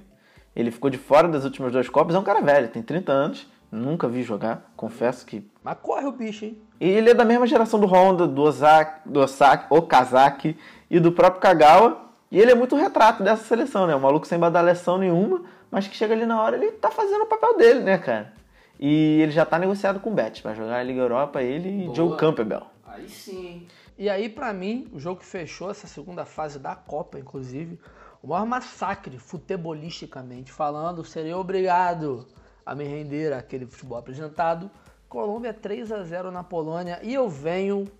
Ele 0.54 0.70
ficou 0.70 0.90
de 0.90 0.98
fora 0.98 1.28
das 1.28 1.44
últimas 1.44 1.72
duas 1.72 1.88
Copas. 1.88 2.14
É 2.14 2.18
um 2.18 2.22
cara 2.22 2.40
velho, 2.40 2.68
tem 2.68 2.82
30 2.82 3.12
anos. 3.12 3.46
Nunca 3.70 4.06
vi 4.06 4.22
jogar, 4.22 4.70
confesso 4.76 5.24
que. 5.24 5.42
Mas 5.64 5.78
corre 5.80 6.04
o 6.04 6.12
bicho, 6.12 6.44
hein? 6.44 6.58
E 6.78 6.86
ele 6.86 7.08
é 7.08 7.14
da 7.14 7.24
mesma 7.24 7.46
geração 7.46 7.80
do 7.80 7.86
Honda, 7.86 8.26
do 8.26 8.42
Ozaki, 8.42 9.08
do 9.08 9.20
Osaki, 9.20 9.66
Okazaki 9.70 10.56
e 10.90 11.00
do 11.00 11.10
próprio 11.10 11.40
Kagawa. 11.40 12.02
E 12.30 12.38
ele 12.38 12.50
é 12.50 12.54
muito 12.54 12.76
retrato 12.76 13.22
dessa 13.22 13.44
seleção, 13.44 13.86
né? 13.86 13.96
Um 13.96 14.00
maluco 14.00 14.26
sem 14.26 14.38
badalação 14.38 14.98
nenhuma, 14.98 15.42
mas 15.70 15.88
que 15.88 15.96
chega 15.96 16.12
ali 16.12 16.26
na 16.26 16.42
hora 16.42 16.56
ele 16.56 16.72
tá 16.72 16.90
fazendo 16.90 17.22
o 17.22 17.26
papel 17.26 17.56
dele, 17.56 17.80
né, 17.80 17.96
cara? 17.96 18.32
E 18.78 19.20
ele 19.22 19.32
já 19.32 19.46
tá 19.46 19.58
negociado 19.58 20.00
com 20.00 20.10
o 20.10 20.14
Betis 20.14 20.42
pra 20.42 20.54
jogar 20.54 20.76
a 20.76 20.82
Liga 20.82 21.00
Europa, 21.00 21.40
ele 21.40 21.86
e 21.90 21.94
Joe 21.94 22.16
Campbell. 22.16 22.66
Aí 22.86 23.08
sim. 23.08 23.66
E 23.96 24.08
aí, 24.08 24.28
pra 24.28 24.52
mim, 24.52 24.88
o 24.92 24.98
jogo 24.98 25.20
que 25.20 25.26
fechou 25.26 25.70
essa 25.70 25.86
segunda 25.86 26.24
fase 26.24 26.58
da 26.58 26.74
Copa, 26.74 27.18
inclusive, 27.18 27.78
o 28.22 28.28
maior 28.28 28.46
massacre 28.46 29.18
futebolisticamente 29.18 30.50
falando, 30.52 31.04
seria 31.04 31.36
obrigado 31.36 32.26
a 32.64 32.74
me 32.74 32.84
render 32.84 33.32
àquele 33.32 33.66
futebol 33.66 33.98
apresentado. 33.98 34.70
Colômbia 35.08 35.52
3 35.52 35.92
a 35.92 36.02
0 36.02 36.30
na 36.30 36.42
Polônia 36.42 37.00
e 37.02 37.12
eu 37.12 37.28
venho 37.28 37.90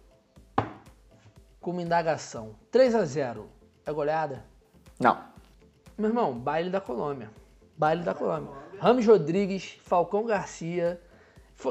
com 1.60 1.72
uma 1.72 1.82
indagação. 1.82 2.56
3 2.70 2.94
a 2.94 3.04
0 3.04 3.48
é 3.84 3.92
goleada? 3.92 4.44
Não. 4.98 5.18
Meu 5.98 6.08
irmão, 6.08 6.38
baile 6.38 6.70
da 6.70 6.80
Colômbia. 6.80 7.30
Baile 7.76 8.02
da 8.02 8.14
Colômbia. 8.14 8.54
Rames 8.78 9.06
Rodrigues, 9.06 9.78
Falcão 9.82 10.24
Garcia. 10.24 11.00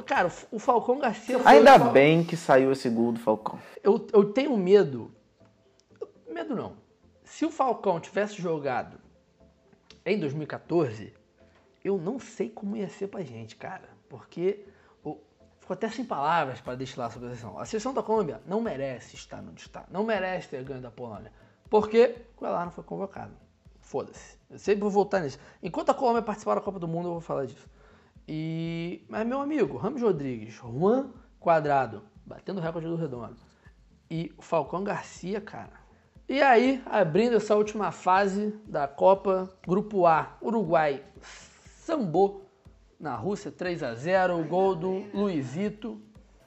Cara, 0.05 0.31
o 0.51 0.59
Falcão 0.59 0.99
Garcia 0.99 1.39
foi 1.39 1.51
Ainda 1.51 1.77
bem 1.77 2.23
que 2.23 2.37
saiu 2.37 2.71
esse 2.71 2.89
gol 2.89 3.11
do 3.11 3.19
Falcão. 3.19 3.59
eu, 3.83 4.07
eu 4.13 4.31
tenho 4.31 4.55
medo. 4.57 5.11
Medo 6.29 6.55
não. 6.55 6.73
Se 7.23 7.45
o 7.45 7.51
Falcão 7.51 7.99
tivesse 7.99 8.41
jogado 8.41 8.97
em 10.05 10.19
2014, 10.19 11.13
eu 11.83 11.97
não 11.97 12.19
sei 12.19 12.49
como 12.49 12.75
ia 12.77 12.89
ser 12.89 13.07
pra 13.07 13.21
gente, 13.23 13.55
cara. 13.55 13.89
Porque 14.07 14.65
ficou 15.71 15.73
até 15.73 15.89
sem 15.89 16.03
palavras 16.03 16.59
para 16.59 16.75
destilar 16.75 17.11
sobre 17.11 17.27
a 17.27 17.31
seleção. 17.31 17.57
A 17.57 17.65
seleção 17.65 17.93
da 17.93 18.03
Colômbia 18.03 18.41
não 18.45 18.59
merece 18.59 19.15
estar 19.15 19.39
onde 19.39 19.61
está. 19.61 19.85
Não 19.89 20.03
merece 20.03 20.49
ter 20.49 20.63
ganho 20.63 20.81
da 20.81 20.91
Polônia. 20.91 21.31
Porque 21.69 22.15
o 22.37 22.45
Elar 22.45 22.65
não 22.65 22.71
foi 22.71 22.83
convocado. 22.83 23.31
Foda-se. 23.79 24.37
Eu 24.49 24.59
sempre 24.59 24.81
vou 24.81 24.89
voltar 24.89 25.21
nisso. 25.21 25.39
Enquanto 25.63 25.89
a 25.89 25.93
Colômbia 25.93 26.21
participar 26.21 26.55
da 26.55 26.61
Copa 26.61 26.77
do 26.77 26.87
Mundo, 26.87 27.07
eu 27.07 27.13
vou 27.13 27.21
falar 27.21 27.45
disso. 27.45 27.69
E. 28.33 29.03
Mas, 29.09 29.27
meu 29.27 29.41
amigo, 29.41 29.75
Ramos 29.75 30.01
Rodrigues, 30.01 30.53
Juan 30.53 31.09
Quadrado, 31.37 32.01
batendo 32.25 32.59
o 32.59 32.63
recorde 32.63 32.87
do 32.87 32.95
Redondo. 32.95 33.35
E 34.09 34.31
o 34.37 34.41
Falcão 34.41 34.85
Garcia, 34.85 35.41
cara. 35.41 35.81
E 36.29 36.41
aí, 36.41 36.81
abrindo 36.85 37.35
essa 37.35 37.57
última 37.57 37.91
fase 37.91 38.57
da 38.65 38.87
Copa, 38.87 39.49
Grupo 39.67 40.05
A, 40.05 40.37
Uruguai 40.41 41.03
sambou 41.21 42.49
na 42.97 43.15
Rússia 43.15 43.51
3 43.51 43.83
a 43.83 43.93
0 43.95 44.39
o 44.39 44.45
gol 44.45 44.75
do 44.75 45.03
Luizito. 45.13 45.99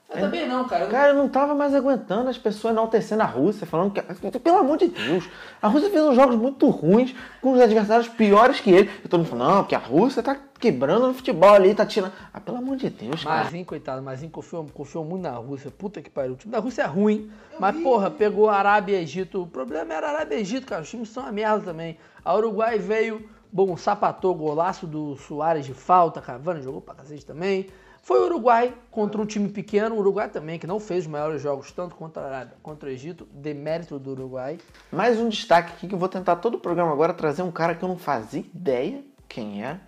Eu 0.08 0.20
também 0.20 0.48
não, 0.48 0.66
cara. 0.66 0.84
Eu 0.84 0.90
Cara, 0.90 1.08
eu 1.08 1.14
não 1.14 1.28
tava 1.28 1.54
mais 1.54 1.74
aguentando 1.74 2.30
as 2.30 2.38
pessoas 2.38 2.72
enaltecendo 2.72 3.22
a 3.22 3.26
Rússia, 3.26 3.66
falando 3.66 3.92
que. 3.92 4.38
Pelo 4.38 4.56
amor 4.56 4.78
de 4.78 4.88
Deus, 4.88 5.28
a 5.60 5.68
Rússia 5.68 5.90
fez 5.90 6.02
uns 6.02 6.16
jogos 6.16 6.36
muito 6.36 6.66
ruins, 6.70 7.14
com 7.42 7.52
os 7.52 7.60
adversários 7.60 8.08
piores 8.08 8.60
que 8.60 8.70
ele. 8.70 8.90
E 9.04 9.08
todo 9.08 9.20
mundo 9.20 9.28
falando, 9.28 9.54
não, 9.54 9.62
porque 9.64 9.74
a 9.74 9.78
Rússia 9.78 10.22
tá 10.22 10.34
quebrando 10.64 11.08
no 11.08 11.12
futebol 11.12 11.52
ali, 11.52 11.74
tá 11.74 11.84
tirando. 11.84 12.12
Ah, 12.32 12.40
pelo 12.40 12.56
amor 12.56 12.78
de 12.78 12.88
Deus, 12.88 13.22
cara. 13.22 13.44
Mazinho, 13.44 13.66
coitado, 13.66 14.02
Mazinho 14.02 14.30
confiou, 14.30 14.64
confiou 14.72 15.04
muito 15.04 15.22
na 15.22 15.32
Rússia. 15.32 15.70
Puta 15.70 16.00
que 16.00 16.08
pariu. 16.08 16.32
O 16.32 16.36
time 16.36 16.52
da 16.52 16.58
Rússia 16.58 16.82
é 16.82 16.86
ruim, 16.86 17.30
mas 17.60 17.76
porra, 17.82 18.10
pegou 18.10 18.48
Arábia 18.48 18.98
e 18.98 19.02
Egito. 19.02 19.42
O 19.42 19.46
problema 19.46 19.92
era 19.92 20.08
Arábia 20.08 20.36
e 20.36 20.40
Egito, 20.40 20.66
cara. 20.66 20.80
Os 20.80 20.88
times 20.88 21.10
são 21.10 21.22
uma 21.22 21.32
merda 21.32 21.66
também. 21.66 21.98
A 22.24 22.34
Uruguai 22.34 22.78
veio, 22.78 23.28
bom, 23.52 23.76
sapatou, 23.76 24.34
golaço 24.34 24.86
do 24.86 25.16
Soares 25.16 25.66
de 25.66 25.74
falta, 25.74 26.22
Cavani 26.22 26.62
jogou 26.62 26.80
pra 26.80 26.94
cacete 26.94 27.26
também. 27.26 27.68
Foi 28.00 28.20
o 28.20 28.24
Uruguai 28.24 28.72
contra 28.90 29.20
um 29.20 29.26
time 29.26 29.50
pequeno, 29.50 29.96
o 29.96 29.98
Uruguai 29.98 30.30
também, 30.30 30.58
que 30.58 30.66
não 30.66 30.80
fez 30.80 31.04
os 31.04 31.10
maiores 31.10 31.42
jogos, 31.42 31.72
tanto 31.72 31.94
contra 31.94 32.22
a 32.22 32.26
Arábia 32.26 32.56
contra 32.62 32.88
o 32.88 32.92
Egito, 32.92 33.28
demérito 33.30 33.98
do 33.98 34.12
Uruguai. 34.12 34.58
Mais 34.90 35.18
um 35.18 35.28
destaque 35.28 35.72
aqui 35.74 35.88
que 35.88 35.94
eu 35.94 35.98
vou 35.98 36.08
tentar 36.08 36.36
todo 36.36 36.54
o 36.54 36.58
programa 36.58 36.90
agora 36.90 37.12
trazer 37.12 37.42
um 37.42 37.50
cara 37.50 37.74
que 37.74 37.82
eu 37.82 37.88
não 37.88 37.98
fazia 37.98 38.40
ideia 38.54 39.02
quem 39.28 39.62
é 39.62 39.78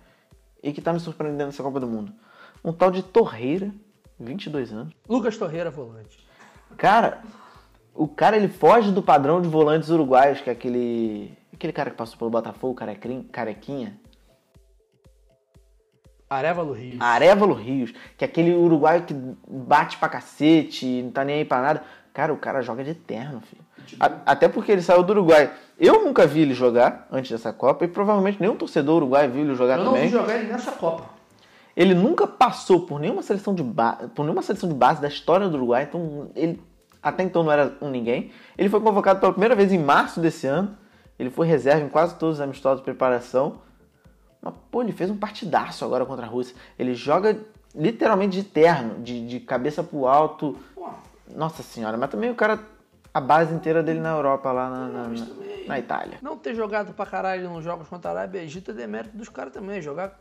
e 0.63 0.71
que 0.73 0.81
tá 0.81 0.91
me 0.93 0.99
surpreendendo 0.99 1.45
nessa 1.45 1.63
Copa 1.63 1.79
do 1.79 1.87
Mundo. 1.87 2.13
Um 2.63 2.73
tal 2.73 2.91
de 2.91 3.03
Torreira, 3.03 3.71
22 4.19 4.73
anos. 4.73 4.93
Lucas 5.07 5.37
Torreira, 5.37 5.69
volante. 5.69 6.17
Cara, 6.77 7.21
o 7.93 8.07
cara 8.07 8.35
ele 8.35 8.47
foge 8.47 8.91
do 8.91 9.01
padrão 9.01 9.41
de 9.41 9.47
volantes 9.47 9.89
uruguaios, 9.89 10.41
que 10.41 10.49
é 10.49 10.53
aquele. 10.53 11.37
Aquele 11.53 11.73
cara 11.73 11.89
que 11.89 11.95
passou 11.97 12.17
pelo 12.17 12.29
Botafogo, 12.29 12.75
carecrin- 12.75 13.23
carequinha. 13.23 13.99
Arevalo 16.29 16.73
Rio. 16.73 16.97
Arevalo 16.99 17.53
Rios, 17.53 17.93
que 18.17 18.25
é 18.25 18.27
aquele 18.27 18.53
uruguaio 18.53 19.03
que 19.05 19.13
bate 19.49 19.97
pra 19.97 20.09
cacete, 20.09 21.01
não 21.03 21.11
tá 21.11 21.23
nem 21.23 21.37
aí 21.37 21.45
pra 21.45 21.61
nada. 21.61 21.83
Cara, 22.17 22.33
o 22.33 22.37
cara 22.37 22.63
joga 22.63 22.83
de 22.83 22.95
terno, 22.95 23.41
filho. 23.41 23.61
A- 23.99 24.11
até 24.25 24.47
porque 24.47 24.71
ele 24.71 24.81
saiu 24.81 25.03
do 25.03 25.11
Uruguai. 25.11 25.51
Eu 25.79 26.03
nunca 26.03 26.25
vi 26.25 26.39
ele 26.41 26.55
jogar 26.55 27.07
antes 27.11 27.29
dessa 27.29 27.53
Copa 27.53 27.85
e 27.85 27.87
provavelmente 27.87 28.41
nenhum 28.41 28.55
torcedor 28.55 28.95
uruguaio 28.97 29.29
viu 29.29 29.43
ele 29.43 29.53
jogar 29.53 29.77
Eu 29.77 29.83
não 29.83 29.91
também. 29.93 30.07
vi 30.07 30.13
jogar 30.13 30.35
ele 30.35 30.51
nessa 30.51 30.71
Copa. 30.71 31.03
Ele 31.75 31.93
nunca 31.93 32.25
passou 32.25 32.87
por 32.87 32.99
nenhuma 32.99 33.21
seleção 33.21 33.53
de 33.53 33.61
ba... 33.61 33.99
por 34.15 34.23
nenhuma 34.23 34.41
seleção 34.41 34.67
de 34.67 34.73
base 34.73 34.99
da 34.99 35.07
história 35.07 35.47
do 35.47 35.57
Uruguai, 35.57 35.83
então 35.83 36.31
ele 36.35 36.59
até 37.03 37.21
então 37.21 37.43
não 37.43 37.51
era 37.51 37.77
um 37.79 37.91
ninguém. 37.91 38.31
Ele 38.57 38.67
foi 38.67 38.81
convocado 38.81 39.19
pela 39.19 39.31
primeira 39.31 39.53
vez 39.55 39.71
em 39.71 39.77
março 39.77 40.19
desse 40.19 40.47
ano. 40.47 40.75
Ele 41.19 41.29
foi 41.29 41.45
reserva 41.45 41.85
em 41.85 41.89
quase 41.89 42.15
todos 42.15 42.37
os 42.37 42.41
amistosos 42.41 42.79
de 42.79 42.83
preparação. 42.83 43.59
Mas, 44.41 44.55
pô, 44.71 44.81
ele 44.81 44.91
fez 44.91 45.11
um 45.11 45.17
partidaço 45.17 45.85
agora 45.85 46.03
contra 46.03 46.25
a 46.25 46.29
Rússia. 46.29 46.55
Ele 46.79 46.95
joga 46.95 47.37
literalmente 47.75 48.35
de 48.35 48.43
terno, 48.43 49.03
de, 49.03 49.27
de 49.27 49.39
cabeça 49.39 49.83
pro 49.83 50.07
alto. 50.07 50.57
Nossa 51.35 51.61
senhora, 51.63 51.97
mas 51.97 52.09
também 52.09 52.29
o 52.29 52.35
cara. 52.35 52.59
A 53.13 53.21
base 53.21 53.51
inteira 53.53 53.81
dele 53.81 53.99
na 53.99 54.11
Europa, 54.11 54.51
lá 54.51 54.69
na, 54.69 54.87
na, 54.89 55.07
na- 55.07 55.25
na 55.67 55.79
Itália. 55.79 56.19
Não 56.21 56.37
ter 56.37 56.53
jogado 56.53 56.93
pra 56.93 57.03
caralho 57.05 57.49
nos 57.49 57.63
jogos 57.63 57.87
contra 57.87 58.11
a 58.11 58.13
Arábia 58.13 58.41
e 58.41 58.45
Egito 58.45 58.69
é 58.71 58.73
demérito 58.75 59.17
dos 59.17 59.27
caras 59.27 59.51
também. 59.51 59.81
Jogar 59.81 60.19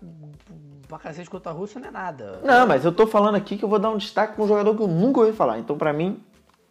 pra 0.88 0.98
cacete 0.98 1.28
contra 1.28 1.52
a 1.52 1.54
Rússia 1.54 1.78
não 1.78 1.88
é 1.88 1.90
nada. 1.90 2.40
Não, 2.42 2.66
mas 2.66 2.84
eu 2.86 2.92
tô 2.92 3.06
falando 3.06 3.34
aqui 3.34 3.58
que 3.58 3.64
eu 3.64 3.68
vou 3.68 3.78
dar 3.78 3.90
um 3.90 3.98
destaque 3.98 4.34
pra 4.34 4.44
um 4.44 4.48
jogador 4.48 4.74
que 4.74 4.82
eu 4.82 4.88
nunca 4.88 5.20
ouvi 5.20 5.32
falar. 5.32 5.58
Então, 5.58 5.76
pra 5.76 5.92
mim, 5.92 6.22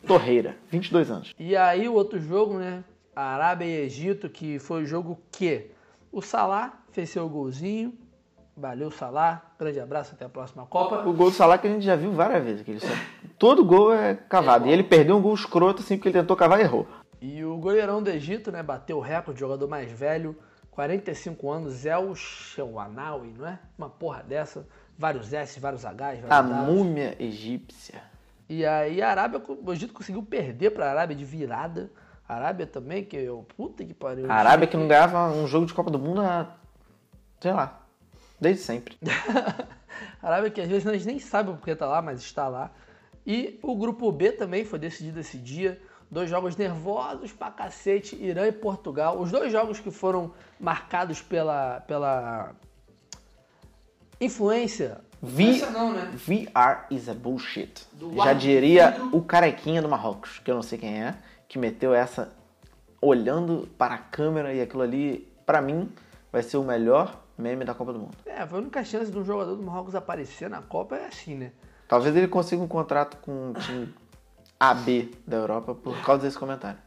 Torreira, 0.07 0.55
22 0.71 1.11
anos. 1.11 1.33
E 1.37 1.55
aí 1.55 1.87
o 1.87 1.93
outro 1.93 2.19
jogo, 2.19 2.57
né? 2.57 2.83
Arábia 3.15 3.65
e 3.65 3.85
Egito, 3.85 4.27
que 4.27 4.57
foi 4.57 4.81
o 4.83 4.85
jogo 4.85 5.19
que 5.31 5.69
o 6.11 6.21
Salah 6.23 6.73
fez 6.91 7.09
seu 7.11 7.29
golzinho. 7.29 7.93
Valeu, 8.57 8.89
Salah. 8.89 9.41
Grande 9.59 9.79
abraço, 9.79 10.13
até 10.15 10.25
a 10.25 10.29
próxima 10.29 10.65
Copa. 10.65 11.01
O 11.07 11.13
gol 11.13 11.29
do 11.29 11.35
Salah 11.35 11.57
que 11.57 11.67
a 11.67 11.69
gente 11.69 11.83
já 11.83 11.95
viu 11.95 12.11
várias 12.13 12.43
vezes. 12.43 12.61
Que 12.63 12.71
ele 12.71 12.79
só- 12.79 12.87
Todo 13.37 13.65
gol 13.65 13.93
é 13.93 14.15
cavado. 14.15 14.67
E 14.67 14.71
ele 14.71 14.83
perdeu 14.83 15.17
um 15.17 15.21
gol 15.21 15.33
escroto 15.33 15.81
assim 15.81 15.97
porque 15.97 16.07
ele 16.09 16.19
tentou 16.19 16.37
cavar 16.37 16.59
e 16.59 16.63
errou. 16.63 16.87
E 17.21 17.43
o 17.43 17.57
goleirão 17.57 18.01
do 18.01 18.09
Egito, 18.09 18.51
né? 18.51 18.63
Bateu 18.63 18.97
o 18.97 19.01
recorde, 19.01 19.39
jogador 19.39 19.67
mais 19.67 19.91
velho, 19.91 20.37
45 20.71 21.51
anos, 21.51 21.85
El 21.85 22.15
Shewanawi, 22.15 23.33
não 23.37 23.47
é? 23.47 23.59
Uma 23.77 23.89
porra 23.89 24.23
dessa. 24.23 24.65
Vários 24.97 25.33
S, 25.33 25.59
vários 25.59 25.83
Hs, 25.83 25.93
vários 26.21 26.31
A 26.31 26.41
múmia 26.41 27.15
egípcia. 27.19 28.01
E 28.47 28.65
aí 28.65 29.01
a 29.01 29.09
Arábia, 29.09 29.41
o 29.65 29.73
Egito 29.73 29.93
conseguiu 29.93 30.23
perder 30.23 30.69
pra 30.71 30.89
Arábia 30.91 31.15
de 31.15 31.25
virada. 31.25 31.91
A 32.27 32.35
Arábia 32.35 32.65
também, 32.65 33.03
que 33.03 33.17
eu. 33.17 33.45
Puta 33.57 33.83
que 33.83 33.93
pariu. 33.93 34.31
A 34.31 34.35
Arábia 34.35 34.67
que 34.67 34.77
não 34.77 34.87
ganhava 34.87 35.27
um 35.27 35.45
jogo 35.45 35.65
de 35.65 35.73
Copa 35.73 35.91
do 35.91 35.99
Mundo 35.99 36.21
há. 36.21 36.55
sei 37.41 37.51
lá. 37.51 37.81
Desde 38.39 38.61
sempre. 38.63 38.97
A 40.21 40.27
Arábia 40.27 40.49
que 40.51 40.61
às 40.61 40.67
vezes 40.67 40.83
nós 40.83 41.05
nem 41.05 41.19
sabem 41.19 41.55
porque 41.55 41.75
tá 41.75 41.85
lá, 41.87 42.01
mas 42.01 42.19
está 42.21 42.47
lá. 42.47 42.71
E 43.25 43.59
o 43.63 43.75
grupo 43.75 44.11
B 44.11 44.31
também 44.31 44.65
foi 44.65 44.77
decidido 44.79 45.19
esse 45.19 45.37
dia. 45.37 45.81
Dois 46.11 46.29
jogos 46.29 46.55
nervosos 46.55 47.31
pra 47.31 47.49
cacete, 47.49 48.15
Irã 48.15 48.45
e 48.47 48.51
Portugal. 48.51 49.19
Os 49.19 49.31
dois 49.31 49.51
jogos 49.51 49.79
que 49.79 49.89
foram 49.89 50.31
marcados 50.59 51.21
pela, 51.21 51.79
pela 51.81 52.51
influência. 54.19 55.01
V- 55.21 55.43
Influência 55.43 55.69
não, 55.71 55.93
né? 55.93 56.11
VR 56.15 56.85
is 56.93 57.09
a 57.09 57.13
bullshit. 57.13 57.87
Do 57.93 58.13
Já 58.15 58.33
diria 58.33 58.95
o 59.11 59.21
carequinha 59.21 59.81
do 59.81 59.89
Marrocos, 59.89 60.39
que 60.39 60.51
eu 60.51 60.55
não 60.55 60.61
sei 60.61 60.77
quem 60.77 61.03
é, 61.03 61.15
que 61.47 61.57
meteu 61.57 61.93
essa 61.93 62.31
olhando 63.01 63.67
para 63.77 63.95
a 63.95 63.99
câmera 63.99 64.53
e 64.53 64.61
aquilo 64.61 64.81
ali, 64.83 65.27
pra 65.45 65.61
mim, 65.61 65.91
vai 66.31 66.43
ser 66.43 66.57
o 66.57 66.63
melhor 66.63 67.21
meme 67.37 67.65
da 67.65 67.73
Copa 67.73 67.93
do 67.93 67.99
Mundo. 67.99 68.17
É, 68.25 68.45
foi 68.45 68.59
a 68.59 68.61
única 68.61 68.83
chance 68.83 69.11
de 69.11 69.17
um 69.17 69.23
jogador 69.23 69.55
do 69.55 69.63
Marrocos 69.63 69.95
aparecer 69.95 70.49
na 70.49 70.61
Copa 70.61 70.95
é 70.95 71.07
assim, 71.07 71.35
né? 71.35 71.51
Talvez 71.87 72.15
ele 72.15 72.27
consiga 72.27 72.61
um 72.61 72.67
contrato 72.67 73.17
com 73.17 73.49
um 73.49 73.53
time 73.53 73.93
AB 74.59 75.11
da 75.27 75.37
Europa 75.37 75.75
por 75.75 75.95
causa 76.03 76.23
desse 76.23 76.37
comentário. 76.37 76.79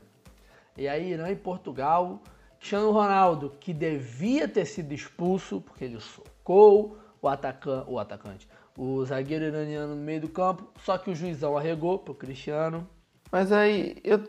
E 0.76 0.88
aí, 0.88 1.12
Irã 1.12 1.30
e 1.30 1.36
Portugal. 1.36 2.20
Cristiano 2.58 2.90
Ronaldo, 2.90 3.54
que 3.60 3.72
devia 3.72 4.48
ter 4.48 4.64
sido 4.64 4.92
expulso, 4.92 5.60
porque 5.60 5.84
ele 5.84 6.00
socou 6.00 6.98
o, 7.22 7.28
atacan 7.28 7.84
o 7.86 7.98
atacante, 7.98 8.48
o 8.76 9.04
zagueiro 9.04 9.44
iraniano 9.44 9.94
no 9.94 10.02
meio 10.02 10.22
do 10.22 10.28
campo, 10.28 10.68
só 10.84 10.98
que 10.98 11.10
o 11.10 11.14
juizão 11.14 11.56
arregou 11.56 11.98
pro 11.98 12.14
Cristiano. 12.14 12.86
Mas 13.30 13.52
aí 13.52 13.96
eu 14.02 14.22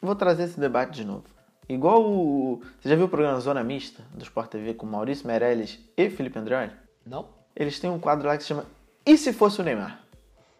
vou 0.00 0.14
trazer 0.14 0.44
esse 0.44 0.60
debate 0.60 0.92
de 0.92 1.04
novo. 1.06 1.24
Igual 1.70 2.02
o. 2.02 2.60
Você 2.80 2.88
já 2.88 2.96
viu 2.96 3.04
o 3.04 3.08
programa 3.08 3.38
Zona 3.38 3.62
Mista 3.62 4.02
do 4.12 4.24
Sport 4.24 4.50
TV 4.50 4.74
com 4.74 4.86
Maurício 4.86 5.24
Meirelles 5.24 5.78
e 5.96 6.10
Felipe 6.10 6.36
Andreoli? 6.36 6.72
Não? 7.06 7.28
Eles 7.54 7.78
têm 7.78 7.88
um 7.88 8.00
quadro 8.00 8.26
lá 8.26 8.36
que 8.36 8.42
se 8.42 8.48
chama 8.48 8.66
E 9.06 9.16
se 9.16 9.32
fosse 9.32 9.60
o 9.60 9.64
Neymar? 9.64 10.00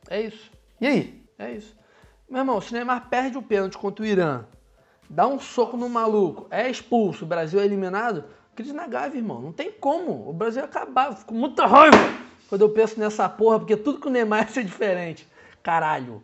É 0.09 0.21
isso. 0.21 0.49
E 0.81 0.87
aí? 0.87 1.27
É 1.37 1.51
isso. 1.51 1.77
Meu 2.29 2.43
irmão, 2.43 2.61
se 2.61 2.71
o 2.71 2.75
Neymar 2.77 3.09
perde 3.09 3.37
o 3.37 3.43
pênalti 3.43 3.77
contra 3.77 4.05
o 4.05 4.07
Irã, 4.07 4.45
dá 5.09 5.27
um 5.27 5.41
soco 5.41 5.77
no 5.77 5.89
maluco, 5.89 6.47
é 6.49 6.71
expulso, 6.71 7.25
o 7.25 7.29
Brasil 7.29 7.59
é 7.59 7.65
eliminado, 7.65 8.23
crise 8.55 8.73
na 8.73 8.87
Gávea, 8.87 9.19
irmão. 9.19 9.41
Não 9.43 9.53
tem 9.53 9.73
como. 9.73 10.29
O 10.29 10.33
Brasil 10.33 10.63
ia 10.63 10.67
acabar. 10.67 11.13
Fico 11.17 11.33
com 11.33 11.35
muita 11.35 11.67
raiva 11.67 11.97
quando 12.49 12.61
eu 12.61 12.71
penso 12.71 13.01
nessa 13.01 13.29
porra, 13.29 13.59
porque 13.59 13.77
tudo 13.77 13.99
com 13.99 14.09
o 14.09 14.13
Neymar 14.13 14.43
ia 14.47 14.49
ser 14.49 14.63
diferente. 14.63 15.27
Caralho. 15.61 16.23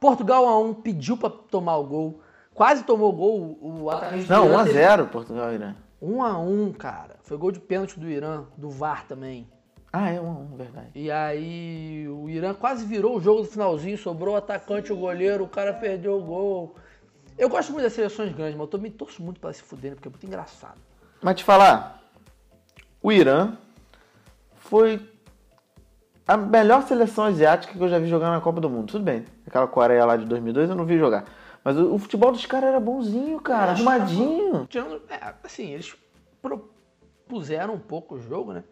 Portugal 0.00 0.48
a 0.48 0.58
1 0.58 0.72
pediu 0.72 1.18
pra 1.18 1.28
tomar 1.28 1.76
o 1.76 1.84
gol. 1.84 2.23
Quase 2.54 2.84
tomou 2.84 3.10
o 3.10 3.12
gol 3.12 3.58
o 3.60 3.90
atacante 3.90 4.30
Não, 4.30 4.46
Irã 4.46 4.64
teve- 4.64 4.78
1x0 4.78 5.06
Portugal 5.08 5.52
e 5.52 5.54
Irã. 5.56 5.74
1 6.00 6.22
a 6.22 6.38
1 6.38 6.72
cara. 6.72 7.16
Foi 7.22 7.36
gol 7.36 7.50
de 7.50 7.58
pênalti 7.60 7.98
do 7.98 8.08
Irã, 8.08 8.44
do 8.56 8.70
VAR 8.70 9.04
também. 9.06 9.48
Ah, 9.92 10.10
é 10.10 10.20
1x1, 10.20 10.56
verdade. 10.56 10.88
E 10.94 11.10
aí 11.10 12.06
o 12.08 12.28
Irã 12.28 12.52
quase 12.54 12.84
virou 12.84 13.16
o 13.16 13.20
jogo 13.20 13.42
do 13.42 13.48
finalzinho, 13.48 13.96
sobrou 13.98 14.34
o 14.34 14.36
atacante, 14.36 14.92
o 14.92 14.96
goleiro, 14.96 15.44
o 15.44 15.48
cara 15.48 15.72
perdeu 15.72 16.18
o 16.18 16.22
gol. 16.22 16.74
Eu 17.38 17.48
gosto 17.48 17.72
muito 17.72 17.84
das 17.84 17.92
seleções 17.92 18.32
grandes, 18.34 18.54
mas 18.54 18.62
eu 18.62 18.70
também 18.70 18.90
torço 18.90 19.22
muito 19.22 19.40
pra 19.40 19.52
se 19.52 19.62
fuderem, 19.62 19.94
porque 19.96 20.08
é 20.08 20.10
muito 20.10 20.26
engraçado. 20.26 20.78
Mas 21.22 21.36
te 21.36 21.44
falar, 21.44 22.00
o 23.02 23.10
Irã 23.10 23.56
foi 24.56 25.00
a 26.26 26.36
melhor 26.36 26.82
seleção 26.82 27.24
asiática 27.24 27.72
que 27.72 27.80
eu 27.80 27.88
já 27.88 27.98
vi 27.98 28.06
jogar 28.08 28.30
na 28.30 28.40
Copa 28.40 28.60
do 28.60 28.70
Mundo. 28.70 28.88
Tudo 28.92 29.04
bem, 29.04 29.24
aquela 29.46 29.66
Coreia 29.66 30.04
lá 30.04 30.16
de 30.16 30.24
2002 30.26 30.70
eu 30.70 30.76
não 30.76 30.84
vi 30.84 30.98
jogar. 30.98 31.24
Mas 31.64 31.78
o, 31.78 31.94
o 31.94 31.98
futebol 31.98 32.30
dos 32.30 32.44
caras 32.44 32.68
era 32.68 32.78
bonzinho, 32.78 33.40
cara, 33.40 33.72
arrumadinho. 33.72 34.66
Tirando, 34.68 35.00
é, 35.08 35.34
assim, 35.42 35.72
eles 35.72 35.96
propuseram 36.42 37.74
um 37.74 37.78
pouco 37.78 38.16
o 38.16 38.20
jogo, 38.20 38.52
né? 38.52 38.62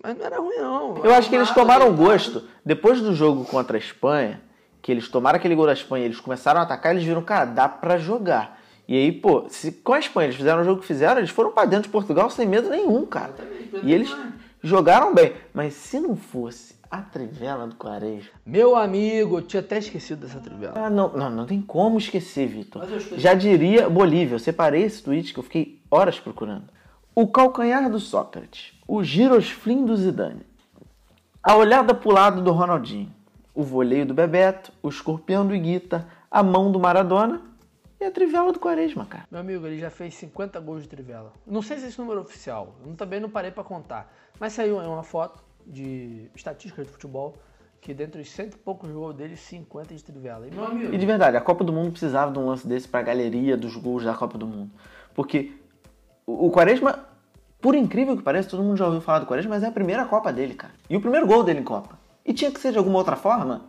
Mas 0.00 0.16
não 0.16 0.24
era 0.24 0.38
ruim, 0.38 0.56
não. 0.56 0.96
Eu 1.04 1.12
acho 1.14 1.28
que 1.28 1.34
eles 1.34 1.50
tomaram 1.50 1.94
gosto. 1.94 2.44
Depois 2.64 3.00
do 3.00 3.12
jogo 3.12 3.44
contra 3.44 3.76
a 3.76 3.78
Espanha, 3.78 4.40
que 4.80 4.90
eles 4.90 5.08
tomaram 5.08 5.36
aquele 5.36 5.54
gol 5.54 5.66
da 5.66 5.72
Espanha, 5.72 6.04
eles 6.04 6.20
começaram 6.20 6.60
a 6.60 6.62
atacar, 6.62 6.92
eles 6.92 7.04
viram, 7.04 7.22
cara, 7.22 7.44
dá 7.44 7.68
pra 7.68 7.98
jogar. 7.98 8.60
E 8.86 8.96
aí, 8.96 9.12
pô, 9.12 9.46
se 9.48 9.72
com 9.72 9.92
a 9.94 9.98
Espanha 9.98 10.26
eles 10.26 10.36
fizeram 10.36 10.62
o 10.62 10.64
jogo 10.64 10.80
que 10.80 10.86
fizeram, 10.86 11.18
eles 11.18 11.30
foram 11.30 11.52
pra 11.52 11.64
dentro 11.64 11.84
de 11.84 11.90
Portugal 11.90 12.30
sem 12.30 12.46
medo 12.46 12.68
nenhum, 12.68 13.06
cara. 13.06 13.34
E 13.82 13.92
eles 13.92 14.14
jogaram 14.62 15.14
bem. 15.14 15.34
Mas 15.54 15.74
se 15.74 16.00
não 16.00 16.16
fosse 16.16 16.71
a 16.92 17.00
trivela 17.00 17.66
do 17.66 17.74
Quaresma. 17.74 18.32
Meu 18.44 18.76
amigo, 18.76 19.38
eu 19.38 19.42
tinha 19.42 19.60
até 19.60 19.78
esquecido 19.78 20.26
dessa 20.26 20.38
trivela. 20.38 20.74
Ah, 20.76 20.90
não, 20.90 21.08
não, 21.08 21.30
não 21.30 21.46
tem 21.46 21.62
como 21.62 21.96
esquecer, 21.96 22.46
Vitor. 22.46 22.82
Já 23.16 23.32
diria 23.32 23.88
Bolívia, 23.88 24.34
eu 24.34 24.38
separei 24.38 24.82
esse 24.82 25.02
tweet 25.02 25.32
que 25.32 25.38
eu 25.40 25.42
fiquei 25.42 25.80
horas 25.90 26.20
procurando. 26.20 26.64
O 27.14 27.26
calcanhar 27.26 27.90
do 27.90 27.98
Sócrates, 27.98 28.78
o 28.86 29.02
girosflim 29.02 29.86
do 29.86 29.96
Zidane, 29.96 30.44
a 31.42 31.56
olhada 31.56 31.94
pro 31.94 32.12
lado 32.12 32.42
do 32.42 32.52
Ronaldinho, 32.52 33.10
o 33.54 33.62
voleio 33.62 34.04
do 34.04 34.12
Bebeto, 34.12 34.70
o 34.82 34.90
escorpião 34.90 35.46
do 35.46 35.54
Iguita, 35.54 36.06
a 36.30 36.42
mão 36.42 36.70
do 36.70 36.78
Maradona 36.78 37.40
e 37.98 38.04
a 38.04 38.10
trivela 38.10 38.52
do 38.52 38.60
Quaresma, 38.60 39.06
cara. 39.06 39.24
Meu 39.30 39.40
amigo, 39.40 39.66
ele 39.66 39.78
já 39.78 39.88
fez 39.88 40.12
50 40.14 40.60
gols 40.60 40.82
de 40.82 40.90
trivela. 40.90 41.32
Não 41.46 41.62
sei 41.62 41.78
se 41.78 41.86
esse 41.86 41.98
número 41.98 42.18
é 42.18 42.22
oficial, 42.22 42.74
eu 42.84 42.94
também 42.96 43.18
não 43.18 43.30
parei 43.30 43.50
pra 43.50 43.64
contar. 43.64 44.12
Mas 44.38 44.52
saiu 44.52 44.76
uma 44.76 45.02
foto 45.02 45.42
de 45.66 46.30
estatísticas 46.34 46.86
de 46.86 46.92
futebol 46.92 47.36
que 47.82 47.92
dentre 47.92 48.22
os 48.22 48.30
cento 48.30 48.54
e 48.54 48.58
poucos 48.58 48.88
gols 48.90 49.14
dele, 49.16 49.36
50 49.36 49.92
de 49.92 50.04
trivela. 50.04 50.46
E 50.46 50.52
meu 50.52 50.64
amigo, 50.64 50.94
E 50.94 50.96
de 50.96 51.04
verdade, 51.04 51.36
a 51.36 51.40
Copa 51.40 51.64
do 51.64 51.72
Mundo 51.72 51.90
precisava 51.90 52.30
de 52.30 52.38
um 52.38 52.46
lance 52.46 52.66
desse 52.66 52.86
pra 52.86 53.02
galeria 53.02 53.56
dos 53.56 53.74
gols 53.76 54.04
da 54.04 54.14
Copa 54.14 54.38
do 54.38 54.46
Mundo. 54.46 54.70
Porque 55.12 55.52
o 56.24 56.48
Quaresma, 56.52 57.04
por 57.60 57.74
incrível 57.74 58.16
que 58.16 58.22
pareça, 58.22 58.48
todo 58.50 58.62
mundo 58.62 58.76
já 58.76 58.86
ouviu 58.86 59.00
falar 59.00 59.18
do 59.18 59.26
Quaresma, 59.26 59.50
mas 59.56 59.64
é 59.64 59.66
a 59.66 59.72
primeira 59.72 60.04
Copa 60.04 60.32
dele, 60.32 60.54
cara. 60.54 60.72
E 60.88 60.96
o 60.96 61.00
primeiro 61.00 61.26
gol 61.26 61.42
dele 61.42 61.58
em 61.58 61.64
Copa. 61.64 61.98
E 62.24 62.32
tinha 62.32 62.52
que 62.52 62.60
ser 62.60 62.70
de 62.70 62.78
alguma 62.78 62.98
outra 62.98 63.16
forma? 63.16 63.62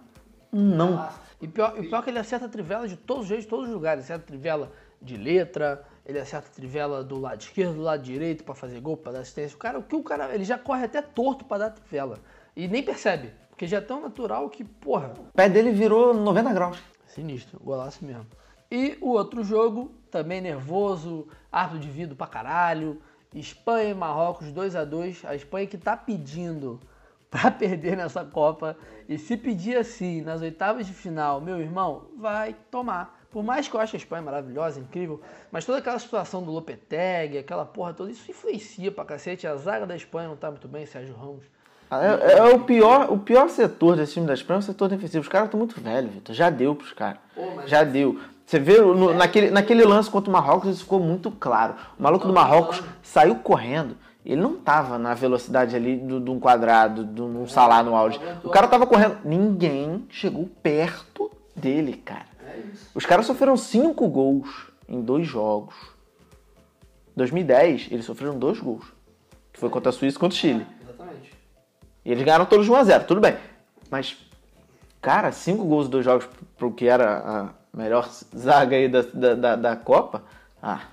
Não. 0.52 1.10
E 1.42 1.48
pior, 1.48 1.74
e 1.80 1.88
pior 1.88 2.04
que 2.04 2.12
ele 2.12 2.20
acerta 2.20 2.46
a 2.46 2.50
trivela 2.50 2.88
de 2.88 2.96
todos 2.96 3.24
os 3.24 3.30
jeitos, 3.30 3.46
de 3.46 3.50
todos 3.50 3.68
os 3.68 3.74
lugares. 3.74 4.04
Acerta 4.04 4.26
a 4.26 4.28
trivela 4.28 4.72
de 5.02 5.18
letra, 5.18 5.84
ele 6.06 6.20
acerta 6.20 6.48
a 6.48 6.52
trivela 6.52 7.04
do 7.04 7.20
lado 7.20 7.42
esquerdo, 7.42 7.76
do 7.76 7.82
lado 7.82 8.04
direito 8.04 8.44
pra 8.44 8.54
fazer 8.54 8.80
gol, 8.80 8.98
pra 8.98 9.12
dar 9.12 9.20
assistência. 9.20 9.56
O 9.56 9.60
cara, 9.60 9.80
o 9.80 9.84
que 9.84 9.96
o 9.96 10.04
cara, 10.04 10.34
ele 10.34 10.44
já 10.44 10.58
corre 10.58 10.86
até 10.86 11.02
torto 11.02 11.46
pra 11.46 11.58
dar 11.58 11.70
trivela. 11.72 12.20
E 12.56 12.68
nem 12.68 12.84
percebe, 12.84 13.32
porque 13.50 13.66
já 13.66 13.78
é 13.78 13.82
tão 13.82 14.02
natural 14.02 14.50
que, 14.50 14.64
porra, 14.64 15.14
O 15.18 15.34
pé 15.34 15.48
dele 15.50 15.72
virou 15.72 16.14
90 16.14 16.54
graus. 16.54 16.78
sinistro, 17.08 17.60
golaço 17.64 18.04
mesmo. 18.04 18.26
E 18.70 18.98
o 19.02 19.10
outro 19.10 19.44
jogo, 19.44 19.92
também 20.10 20.42
nervoso, 20.42 21.28
árbitro 21.52 21.80
de 21.80 21.90
vidro 21.90 22.16
pra 22.16 22.28
caralho, 22.28 23.02
Espanha 23.34 23.90
e 23.90 23.94
Marrocos 23.94 24.52
2 24.52 24.76
a 24.76 24.84
2 24.86 25.26
A 25.26 25.36
Espanha 25.36 25.66
que 25.68 25.78
tá 25.78 25.96
pedindo 25.96 26.80
pra 27.30 27.50
perder 27.50 27.98
nessa 27.98 28.24
Copa. 28.26 28.78
E 29.08 29.18
se 29.18 29.36
pedir 29.38 29.78
assim, 29.78 30.22
nas 30.22 30.42
oitavas 30.42 30.86
de 30.86 30.94
final, 30.94 31.42
meu 31.42 31.60
irmão, 31.60 32.08
vai 32.18 32.56
tomar. 32.70 33.23
Por 33.34 33.44
mais 33.44 33.68
que 33.68 33.76
eu 33.76 33.80
ache 33.82 33.96
a 33.96 34.00
Espanha 34.00 34.22
maravilhosa, 34.22 34.80
incrível, 34.80 35.20
mas 35.52 35.66
toda 35.66 35.80
aquela 35.80 35.98
situação 35.98 36.44
do 36.44 36.52
Lopetegui, 36.52 37.40
aquela 37.40 37.66
porra 37.66 37.92
toda, 37.92 38.12
isso 38.12 38.30
influencia 38.30 38.92
pra 38.92 39.04
cacete. 39.04 39.48
A 39.48 39.56
zaga 39.56 39.88
da 39.88 39.96
Espanha 39.96 40.30
não 40.30 40.36
tá 40.36 40.52
muito 40.52 40.68
bem, 40.68 40.86
Sérgio 40.86 41.16
Ramos. 41.16 41.44
É, 41.92 42.38
é 42.38 42.44
o, 42.44 42.60
pior, 42.60 43.12
o 43.12 43.18
pior 43.18 43.50
setor 43.50 43.96
desse 43.96 44.14
time 44.14 44.26
da 44.28 44.34
Espanha 44.36 44.58
é 44.58 44.60
o 44.60 44.64
setor 44.64 44.88
defensivo. 44.88 45.22
Os 45.22 45.28
caras 45.28 45.48
estão 45.48 45.58
muito 45.58 45.80
velhos, 45.82 46.12
Vitor. 46.14 46.34
Já 46.36 46.50
deu 46.50 46.76
pros 46.76 46.94
caras. 46.94 47.18
Já 47.66 47.84
deu. 47.84 48.20
Você 48.46 48.60
vê 48.60 48.80
no- 48.80 49.14
naquele, 49.14 49.50
naquele 49.52 49.84
lance 49.84 50.10
contra 50.10 50.30
o 50.30 50.34
Marrocos, 50.34 50.70
isso 50.70 50.84
ficou 50.84 51.00
muito 51.00 51.32
claro. 51.32 51.74
O 52.00 52.04
maluco 52.04 52.28
do 52.28 52.34
Marrocos 52.34 52.84
saiu 53.02 53.36
correndo. 53.38 53.98
Ele 54.26 54.42
não 54.42 54.56
tava 54.56 54.98
na 54.98 55.14
velocidade 55.14 55.76
ali 55.76 55.98
de 55.98 56.30
um 56.32 56.40
quadrado, 56.40 57.04
de 57.04 57.22
um 57.22 57.48
salar 57.48 57.84
no 57.84 57.96
auge. 57.96 58.20
O 58.44 58.50
cara 58.50 58.68
tava 58.68 58.86
correndo. 58.88 59.18
Ninguém 59.26 60.06
chegou 60.10 60.48
perto 60.64 61.30
dele, 61.56 61.94
cara. 61.98 62.33
Os 62.94 63.06
caras 63.06 63.26
sofreram 63.26 63.56
cinco 63.58 64.08
gols 64.08 64.72
em 64.88 65.02
dois 65.02 65.28
jogos. 65.28 65.76
2010, 67.16 67.90
eles 67.92 68.06
sofreram 68.06 68.38
dois 68.38 68.60
gols. 68.60 68.86
Que 69.52 69.60
foi 69.60 69.70
contra 69.70 69.90
a 69.90 69.94
Suíça 69.94 70.18
e 70.18 70.20
contra 70.20 70.36
o 70.36 70.40
Chile. 70.40 70.66
Exatamente. 70.82 71.34
E 72.04 72.12
eles 72.12 72.24
ganharam 72.24 72.46
todos 72.46 72.66
de 72.66 72.72
1x0, 72.72 73.06
tudo 73.06 73.22
bem. 73.22 73.38
Mas, 73.90 74.18
cara, 75.02 75.32
cinco 75.32 75.64
gols 75.66 75.88
em 75.88 75.92
dois 75.92 76.04
jogos 76.06 76.28
pro 76.58 76.72
que 76.74 76.88
era 76.88 77.20
a 77.20 77.78
melhor 77.78 78.10
zaga 78.36 78.76
aí 78.76 78.90
da, 78.90 79.02
da, 79.02 79.36
da, 79.36 79.56
da 79.56 79.76
Copa. 79.76 80.24
Ah, 80.62 80.88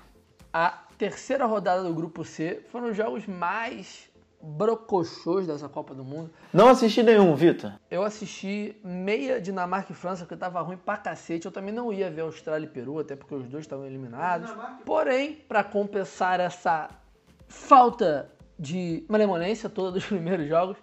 A 0.53 0.69
terceira 0.97 1.45
rodada 1.45 1.83
do 1.83 1.93
Grupo 1.93 2.23
C 2.23 2.61
foram 2.71 2.91
os 2.91 2.97
jogos 2.97 3.25
mais 3.25 4.07
brocochôs 4.41 5.45
dessa 5.45 5.69
Copa 5.69 5.93
do 5.93 6.03
Mundo. 6.03 6.31
não 6.53 6.69
assisti 6.69 7.03
nenhum, 7.03 7.35
Vitor. 7.35 7.73
Eu 7.89 8.03
assisti 8.03 8.75
meia 8.83 9.39
Dinamarca 9.39 9.91
e 9.91 9.95
França, 9.95 10.23
porque 10.23 10.35
tava 10.35 10.61
ruim 10.61 10.77
pra 10.77 10.97
cacete. 10.97 11.45
Eu 11.45 11.51
também 11.51 11.73
não 11.73 11.91
ia 11.93 12.09
ver 12.09 12.21
Austrália 12.21 12.65
e 12.65 12.69
Peru, 12.69 12.99
até 12.99 13.15
porque 13.15 13.35
os 13.35 13.47
dois 13.47 13.63
estavam 13.63 13.85
eliminados. 13.85 14.51
Porém, 14.85 15.35
pra 15.47 15.63
compensar 15.63 16.39
essa 16.39 16.89
falta 17.47 18.31
de 18.57 19.03
malemolência 19.09 19.69
toda 19.69 19.91
dos 19.91 20.05
primeiros 20.07 20.47
jogos, 20.47 20.77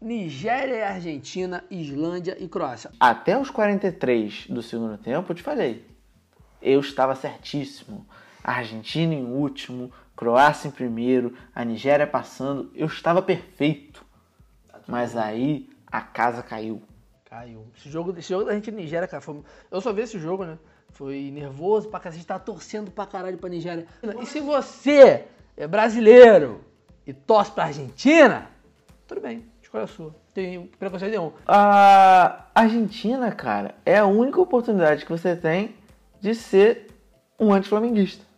Nigéria 0.00 0.76
e 0.76 0.82
Argentina, 0.82 1.62
Islândia 1.70 2.36
e 2.40 2.48
Croácia. 2.48 2.90
Até 2.98 3.38
os 3.38 3.50
43 3.50 4.46
do 4.48 4.62
segundo 4.62 4.96
tempo, 4.96 5.30
eu 5.30 5.36
te 5.36 5.42
falei. 5.42 5.84
Eu 6.62 6.80
estava 6.80 7.14
certíssimo. 7.14 8.06
A 8.42 8.52
Argentina 8.52 9.12
em 9.12 9.24
último, 9.24 9.92
Croácia 10.20 10.68
em 10.68 10.70
primeiro, 10.70 11.34
a 11.54 11.64
Nigéria 11.64 12.06
passando. 12.06 12.70
Eu 12.74 12.86
estava 12.86 13.22
perfeito. 13.22 14.04
Mas 14.86 15.16
aí 15.16 15.66
a 15.86 16.02
casa 16.02 16.42
caiu. 16.42 16.82
Caiu. 17.24 17.66
Esse 17.74 17.88
jogo, 17.88 18.14
esse 18.18 18.28
jogo 18.28 18.44
da 18.44 18.50
Argentina 18.50 18.78
e 18.78 18.82
Nigéria, 18.82 19.08
cara, 19.08 19.22
foi... 19.22 19.42
eu 19.70 19.80
só 19.80 19.94
vi 19.94 20.02
esse 20.02 20.18
jogo, 20.18 20.44
né? 20.44 20.58
Foi 20.90 21.30
nervoso 21.30 21.88
pra 21.88 21.98
cacete, 22.00 22.26
tá 22.26 22.38
torcendo 22.38 22.90
pra 22.90 23.06
caralho 23.06 23.38
pra 23.38 23.48
Nigéria. 23.48 23.86
E 24.20 24.26
se 24.26 24.40
você 24.40 25.24
é 25.56 25.66
brasileiro 25.66 26.60
e 27.06 27.14
torce 27.14 27.52
pra 27.52 27.64
Argentina, 27.64 28.46
tudo 29.08 29.22
bem, 29.22 29.46
escolha 29.62 29.84
a 29.84 29.86
sua. 29.86 30.14
Tem 30.34 30.66
preconceito 30.78 31.12
nenhum. 31.12 31.32
A 31.46 32.44
Argentina, 32.54 33.32
cara, 33.32 33.74
é 33.86 33.96
a 33.96 34.04
única 34.04 34.38
oportunidade 34.38 35.06
que 35.06 35.10
você 35.10 35.34
tem 35.34 35.76
de 36.20 36.34
ser 36.34 36.88
um 37.38 37.54
anti-flamenguista. 37.54 38.28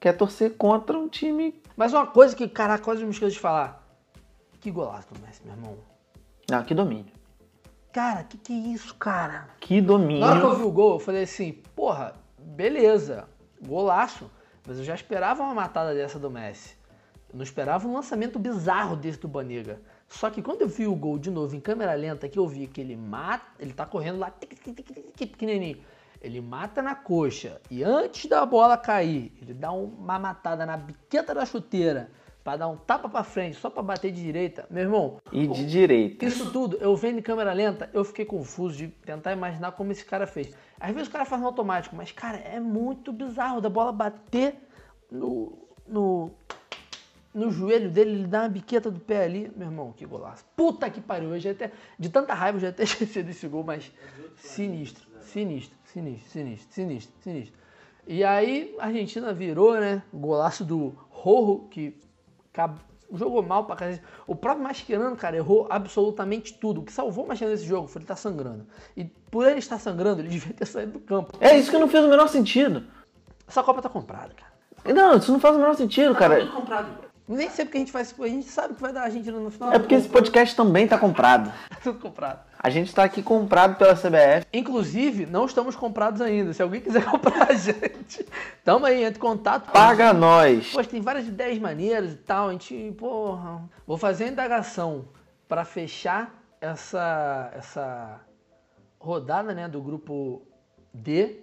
Que 0.00 0.08
é 0.08 0.12
torcer 0.12 0.56
contra 0.56 0.98
um 0.98 1.08
time. 1.08 1.60
Mas 1.76 1.92
uma 1.92 2.06
coisa 2.06 2.34
que, 2.34 2.48
caraca, 2.48 2.84
quase 2.84 3.04
me 3.04 3.10
esqueci 3.10 3.32
de 3.32 3.40
falar. 3.40 3.86
Que 4.60 4.70
golaço 4.70 5.12
do 5.12 5.20
Messi, 5.20 5.42
meu 5.44 5.54
irmão. 5.54 5.76
Não, 6.50 6.62
que 6.62 6.74
domínio. 6.74 7.12
Cara, 7.92 8.24
que 8.24 8.36
que 8.36 8.52
é 8.52 8.56
isso, 8.74 8.94
cara? 8.94 9.48
Que 9.60 9.80
domínio. 9.80 10.20
Na 10.20 10.30
hora 10.30 10.40
que 10.40 10.46
eu 10.46 10.56
vi 10.56 10.62
o 10.64 10.70
gol, 10.70 10.94
eu 10.94 10.98
falei 10.98 11.22
assim, 11.22 11.52
porra, 11.74 12.14
beleza, 12.38 13.28
golaço. 13.64 14.30
Mas 14.66 14.78
eu 14.78 14.84
já 14.84 14.94
esperava 14.94 15.42
uma 15.42 15.54
matada 15.54 15.94
dessa 15.94 16.18
do 16.18 16.30
Messi. 16.30 16.76
Eu 17.30 17.36
não 17.36 17.42
esperava 17.42 17.86
um 17.86 17.94
lançamento 17.94 18.38
bizarro 18.38 18.96
desse 18.96 19.18
do 19.18 19.28
Banega. 19.28 19.80
Só 20.08 20.30
que 20.30 20.42
quando 20.42 20.62
eu 20.62 20.68
vi 20.68 20.86
o 20.86 20.94
gol 20.94 21.18
de 21.18 21.30
novo 21.30 21.54
em 21.56 21.60
câmera 21.60 21.94
lenta, 21.94 22.28
que 22.28 22.38
eu 22.38 22.46
vi 22.46 22.66
que 22.66 22.80
ele 22.80 22.96
mata, 22.96 23.46
ele 23.58 23.72
tá 23.72 23.84
correndo 23.84 24.18
lá, 24.18 24.30
tic, 24.30 24.50
tic, 24.54 24.74
tic, 24.74 24.86
tic, 24.86 25.04
tic, 25.16 25.30
pequenininho. 25.32 25.78
Ele 26.20 26.40
mata 26.40 26.82
na 26.82 26.94
coxa 26.94 27.60
e 27.70 27.82
antes 27.84 28.26
da 28.28 28.44
bola 28.44 28.76
cair, 28.76 29.32
ele 29.40 29.54
dá 29.54 29.70
uma 29.72 30.18
matada 30.18 30.64
na 30.66 30.76
biqueta 30.76 31.34
da 31.34 31.44
chuteira 31.44 32.10
pra 32.42 32.56
dar 32.56 32.68
um 32.68 32.76
tapa 32.76 33.08
pra 33.08 33.24
frente, 33.24 33.56
só 33.56 33.68
pra 33.68 33.82
bater 33.82 34.12
de 34.12 34.22
direita. 34.22 34.66
Meu 34.70 34.84
irmão, 34.84 35.16
E 35.32 35.46
de 35.48 35.66
direita. 35.66 36.24
isso 36.24 36.50
tudo, 36.52 36.76
eu 36.80 36.94
vendo 36.94 37.18
em 37.18 37.22
câmera 37.22 37.52
lenta, 37.52 37.90
eu 37.92 38.04
fiquei 38.04 38.24
confuso 38.24 38.76
de 38.76 38.88
tentar 38.88 39.32
imaginar 39.32 39.72
como 39.72 39.90
esse 39.90 40.04
cara 40.04 40.26
fez. 40.28 40.50
Às 40.78 40.92
vezes 40.92 41.08
o 41.08 41.10
cara 41.10 41.24
faz 41.24 41.40
no 41.40 41.48
automático, 41.48 41.96
mas, 41.96 42.12
cara, 42.12 42.36
é 42.38 42.60
muito 42.60 43.12
bizarro 43.12 43.60
da 43.60 43.68
bola 43.68 43.90
bater 43.90 44.54
no, 45.10 45.58
no, 45.88 46.30
no 47.34 47.50
joelho 47.50 47.90
dele, 47.90 48.10
ele 48.12 48.26
dá 48.28 48.42
uma 48.42 48.48
biqueta 48.48 48.92
do 48.92 49.00
pé 49.00 49.24
ali. 49.24 49.50
Meu 49.56 49.66
irmão, 49.66 49.92
que 49.92 50.06
golaço. 50.06 50.44
Puta 50.54 50.88
que 50.88 51.00
pariu. 51.00 51.34
Eu 51.34 51.40
já 51.40 51.50
até, 51.50 51.72
de 51.98 52.08
tanta 52.08 52.32
raiva, 52.32 52.58
eu 52.58 52.62
já 52.62 52.68
até 52.68 52.82
esqueci 52.84 53.24
desse 53.24 53.48
gol, 53.48 53.64
mas 53.64 53.90
sinistro, 54.36 55.04
sinistro, 55.20 55.75
sinistro, 55.96 56.30
sinistro, 56.30 56.74
sinistro, 56.74 57.14
sinistro. 57.22 57.54
E 58.06 58.22
aí 58.22 58.74
a 58.78 58.86
Argentina 58.86 59.32
virou, 59.32 59.74
né? 59.80 60.02
Golaço 60.12 60.64
do 60.64 60.94
Rojo, 61.08 61.66
que 61.70 61.98
jogou 63.12 63.42
mal 63.42 63.64
pra 63.64 63.76
cacete. 63.76 64.02
O 64.26 64.36
próprio 64.36 64.62
Mascherano, 64.62 65.16
cara, 65.16 65.36
errou 65.36 65.66
absolutamente 65.70 66.54
tudo. 66.54 66.82
O 66.82 66.84
que 66.84 66.92
salvou 66.92 67.24
o 67.24 67.28
Mascherano 67.28 67.56
nesse 67.56 67.66
jogo 67.66 67.88
foi 67.88 68.00
ele 68.00 68.04
estar 68.04 68.16
sangrando. 68.16 68.66
E 68.96 69.04
por 69.04 69.46
ele 69.46 69.58
estar 69.58 69.78
sangrando, 69.78 70.20
ele 70.20 70.28
devia 70.30 70.52
ter 70.52 70.66
saído 70.66 70.92
do 70.92 71.00
campo. 71.00 71.36
É 71.40 71.56
isso 71.58 71.70
que 71.70 71.78
não 71.78 71.88
fez 71.88 72.04
o 72.04 72.08
menor 72.08 72.28
sentido. 72.28 72.84
Essa 73.48 73.62
Copa 73.62 73.80
tá 73.80 73.88
comprada, 73.88 74.34
cara. 74.34 74.94
Não, 74.94 75.16
isso 75.16 75.32
não 75.32 75.40
faz 75.40 75.56
o 75.56 75.58
menor 75.58 75.74
sentido, 75.74 76.14
cara. 76.14 76.46
comprado. 76.46 77.06
Nem 77.28 77.50
sei 77.50 77.64
porque 77.64 77.78
a 77.78 77.80
gente 77.80 77.90
faz. 77.90 78.14
A 78.20 78.28
gente 78.28 78.48
sabe 78.48 78.74
que 78.74 78.80
vai 78.80 78.92
dar 78.92 79.00
a 79.00 79.04
Argentina 79.04 79.38
no 79.38 79.50
final. 79.50 79.72
É 79.72 79.78
porque 79.80 79.96
esse 79.96 80.08
podcast 80.08 80.54
também 80.54 80.86
tá 80.86 80.96
comprado. 80.96 81.52
Tá 81.68 81.76
tudo 81.82 81.98
comprado. 81.98 82.40
A 82.66 82.68
gente 82.68 82.92
tá 82.92 83.04
aqui 83.04 83.22
comprado 83.22 83.76
pela 83.76 83.94
CBF. 83.94 84.44
Inclusive, 84.52 85.24
não 85.24 85.46
estamos 85.46 85.76
comprados 85.76 86.20
ainda. 86.20 86.52
Se 86.52 86.60
alguém 86.60 86.80
quiser 86.80 87.04
comprar 87.08 87.52
a 87.52 87.54
gente, 87.54 88.26
tamo 88.64 88.84
aí, 88.84 89.04
entre 89.04 89.18
em 89.18 89.20
contato. 89.20 89.70
Paga 89.70 90.12
nós. 90.12 90.72
Poxa, 90.72 90.90
tem 90.90 91.00
várias 91.00 91.28
ideias 91.28 91.60
maneiras 91.60 92.14
e 92.14 92.16
tal. 92.16 92.48
A 92.48 92.52
gente, 92.52 92.92
porra. 92.98 93.62
Vou 93.86 93.96
fazer 93.96 94.24
a 94.24 94.28
indagação 94.30 95.04
pra 95.46 95.64
fechar 95.64 96.42
essa, 96.60 97.52
essa 97.54 98.20
rodada, 98.98 99.54
né, 99.54 99.68
do 99.68 99.80
grupo 99.80 100.42
D. 100.92 101.42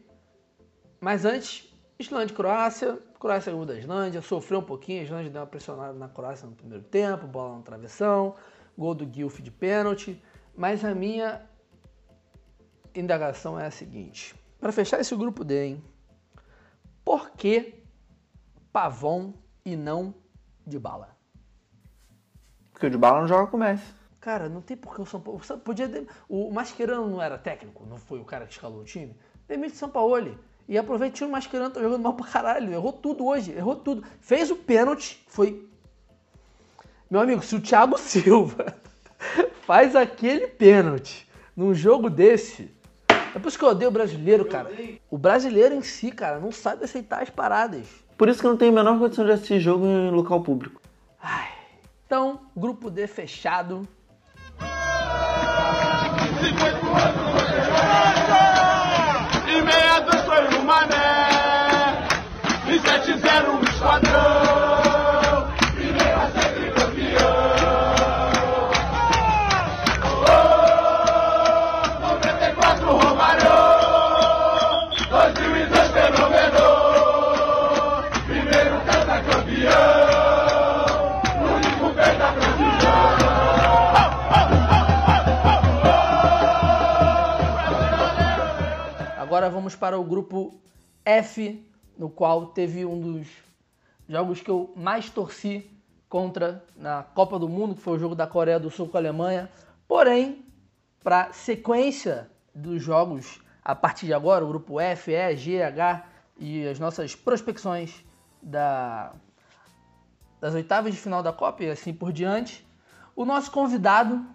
Mas 1.00 1.24
antes, 1.24 1.74
Islândia 1.98 2.34
e 2.34 2.36
Croácia. 2.36 3.00
Croácia 3.18 3.50
ganhou 3.50 3.66
da 3.66 3.80
Islândia, 3.80 4.22
sofreu 4.22 4.60
um 4.60 4.64
pouquinho. 4.64 5.00
A 5.00 5.04
Islândia 5.06 5.32
deu 5.32 5.40
uma 5.40 5.48
pressionada 5.48 5.94
na 5.94 6.10
Croácia 6.10 6.46
no 6.46 6.54
primeiro 6.54 6.84
tempo, 6.84 7.26
bola 7.26 7.56
no 7.56 7.64
travessão, 7.64 8.36
gol 8.78 8.94
do 8.94 9.06
Guilf 9.06 9.40
de 9.40 9.52
pênalti. 9.52 10.22
Mas 10.56 10.84
a 10.86 10.94
minha 10.94 11.42
indagação 12.96 13.60
é 13.60 13.66
a 13.66 13.72
seguinte: 13.72 14.36
para 14.60 14.72
fechar 14.72 15.00
esse 15.00 15.16
grupo 15.16 15.44
D, 15.44 15.66
hein? 15.66 15.84
Por 17.04 17.32
que 17.32 17.84
Pavon 18.72 19.34
e 19.66 19.76
não 19.76 20.14
de 20.66 20.80
bala? 20.80 21.16
Porque 22.72 22.88
o 22.88 22.90
de 22.90 22.98
bala 22.98 23.22
não 23.22 23.28
joga 23.28 23.48
com 23.48 23.58
o 23.58 23.60
Messi. 23.60 23.84
Cara, 24.20 24.48
não 24.48 24.62
tem 24.62 24.78
por 24.78 24.96
que 24.96 25.02
o 25.02 25.06
São 25.06 25.20
Paulo. 25.20 25.42
Podia. 25.64 25.88
de- 25.88 26.08
O 26.30 26.50
Mascherano 26.52 27.10
não 27.10 27.22
era 27.22 27.38
técnico, 27.38 27.86
não 27.86 27.98
foi 27.98 28.20
o 28.20 28.26
cara 28.26 28.46
que 28.46 28.54
escalou 28.54 28.82
o 28.82 28.86
time. 28.86 29.16
Demite 29.48 29.74
o 29.74 29.78
São 29.78 29.90
Paulo. 29.90 30.40
E 30.66 30.78
aproveita 30.78 31.22
e 31.22 31.28
o 31.28 31.30
Mascherano, 31.30 31.74
tá 31.74 31.82
jogando 31.82 32.02
mal 32.02 32.14
pra 32.14 32.26
caralho. 32.26 32.72
Errou 32.72 32.94
tudo 32.94 33.26
hoje, 33.26 33.52
errou 33.52 33.76
tudo. 33.76 34.02
Fez 34.22 34.50
o 34.50 34.56
pênalti, 34.56 35.22
foi. 35.28 35.70
Meu 37.12 37.20
amigo, 37.20 37.44
se 37.44 37.54
o 37.56 37.62
Thiago 37.62 37.98
Silva 38.00 38.82
faz 39.66 39.96
aquele 39.96 40.48
pênalti 40.48 41.28
num 41.56 41.74
jogo 41.74 42.10
desse. 42.10 42.72
É 43.36 43.40
por 43.40 43.48
isso 43.48 43.58
que 43.58 43.66
eu 43.66 43.70
odeio 43.70 43.90
o 43.90 43.94
brasileiro, 43.94 44.46
cara. 44.46 44.72
O 45.10 45.18
brasileiro 45.18 45.74
em 45.74 45.82
si, 45.82 46.12
cara, 46.12 46.40
não 46.40 46.52
sabe 46.52 46.86
aceitar 46.86 47.24
as 47.24 47.30
paradas. 47.30 47.86
Por 48.18 48.30
isso 48.30 48.40
que 48.40 48.46
eu 48.46 48.52
não 48.52 48.58
tenho 48.58 48.72
a 48.72 48.76
menor 48.76 49.00
condição 49.00 49.26
de 49.26 49.32
assistir 49.32 49.60
jogo 49.60 49.86
em 49.86 50.12
local 50.12 50.42
público. 50.42 50.82
Ai. 51.22 51.50
Então, 52.06 52.42
grupo 52.56 52.92
D 52.92 53.08
fechado. 53.08 53.88
Para 89.76 89.98
o 89.98 90.04
grupo 90.04 90.60
F, 91.06 91.66
no 91.98 92.10
qual 92.10 92.48
teve 92.48 92.86
um 92.86 93.00
dos 93.00 93.28
jogos 94.08 94.42
que 94.42 94.50
eu 94.50 94.74
mais 94.76 95.10
torci 95.10 95.70
contra 96.10 96.64
na 96.76 97.04
Copa 97.04 97.40
do 97.40 97.48
Mundo, 97.48 97.76
que 97.76 97.82
foi 97.82 97.94
o 97.96 98.00
jogo 98.00 98.16
da 98.16 98.28
Coreia 98.28 98.60
do 98.60 98.70
Sul 98.70 98.88
com 98.88 98.98
a 98.98 99.00
Alemanha. 99.00 99.50
Porém, 99.88 100.46
para 101.04 101.34
sequência 101.34 102.30
dos 102.54 102.84
jogos 102.84 103.42
a 103.64 103.74
partir 103.74 104.08
de 104.08 104.14
agora, 104.14 104.44
o 104.44 104.48
grupo 104.48 104.80
F, 104.80 105.12
E, 105.12 105.36
G, 105.36 105.64
H 105.64 106.06
e 106.38 106.68
as 106.68 106.80
nossas 106.80 107.16
prospecções 107.16 108.04
da, 108.42 109.14
das 110.42 110.54
oitavas 110.54 110.94
de 110.94 111.00
final 111.00 111.24
da 111.24 111.32
Copa 111.32 111.64
e 111.64 111.70
assim 111.70 111.94
por 111.94 112.12
diante, 112.12 112.68
o 113.16 113.24
nosso 113.24 113.50
convidado, 113.52 114.26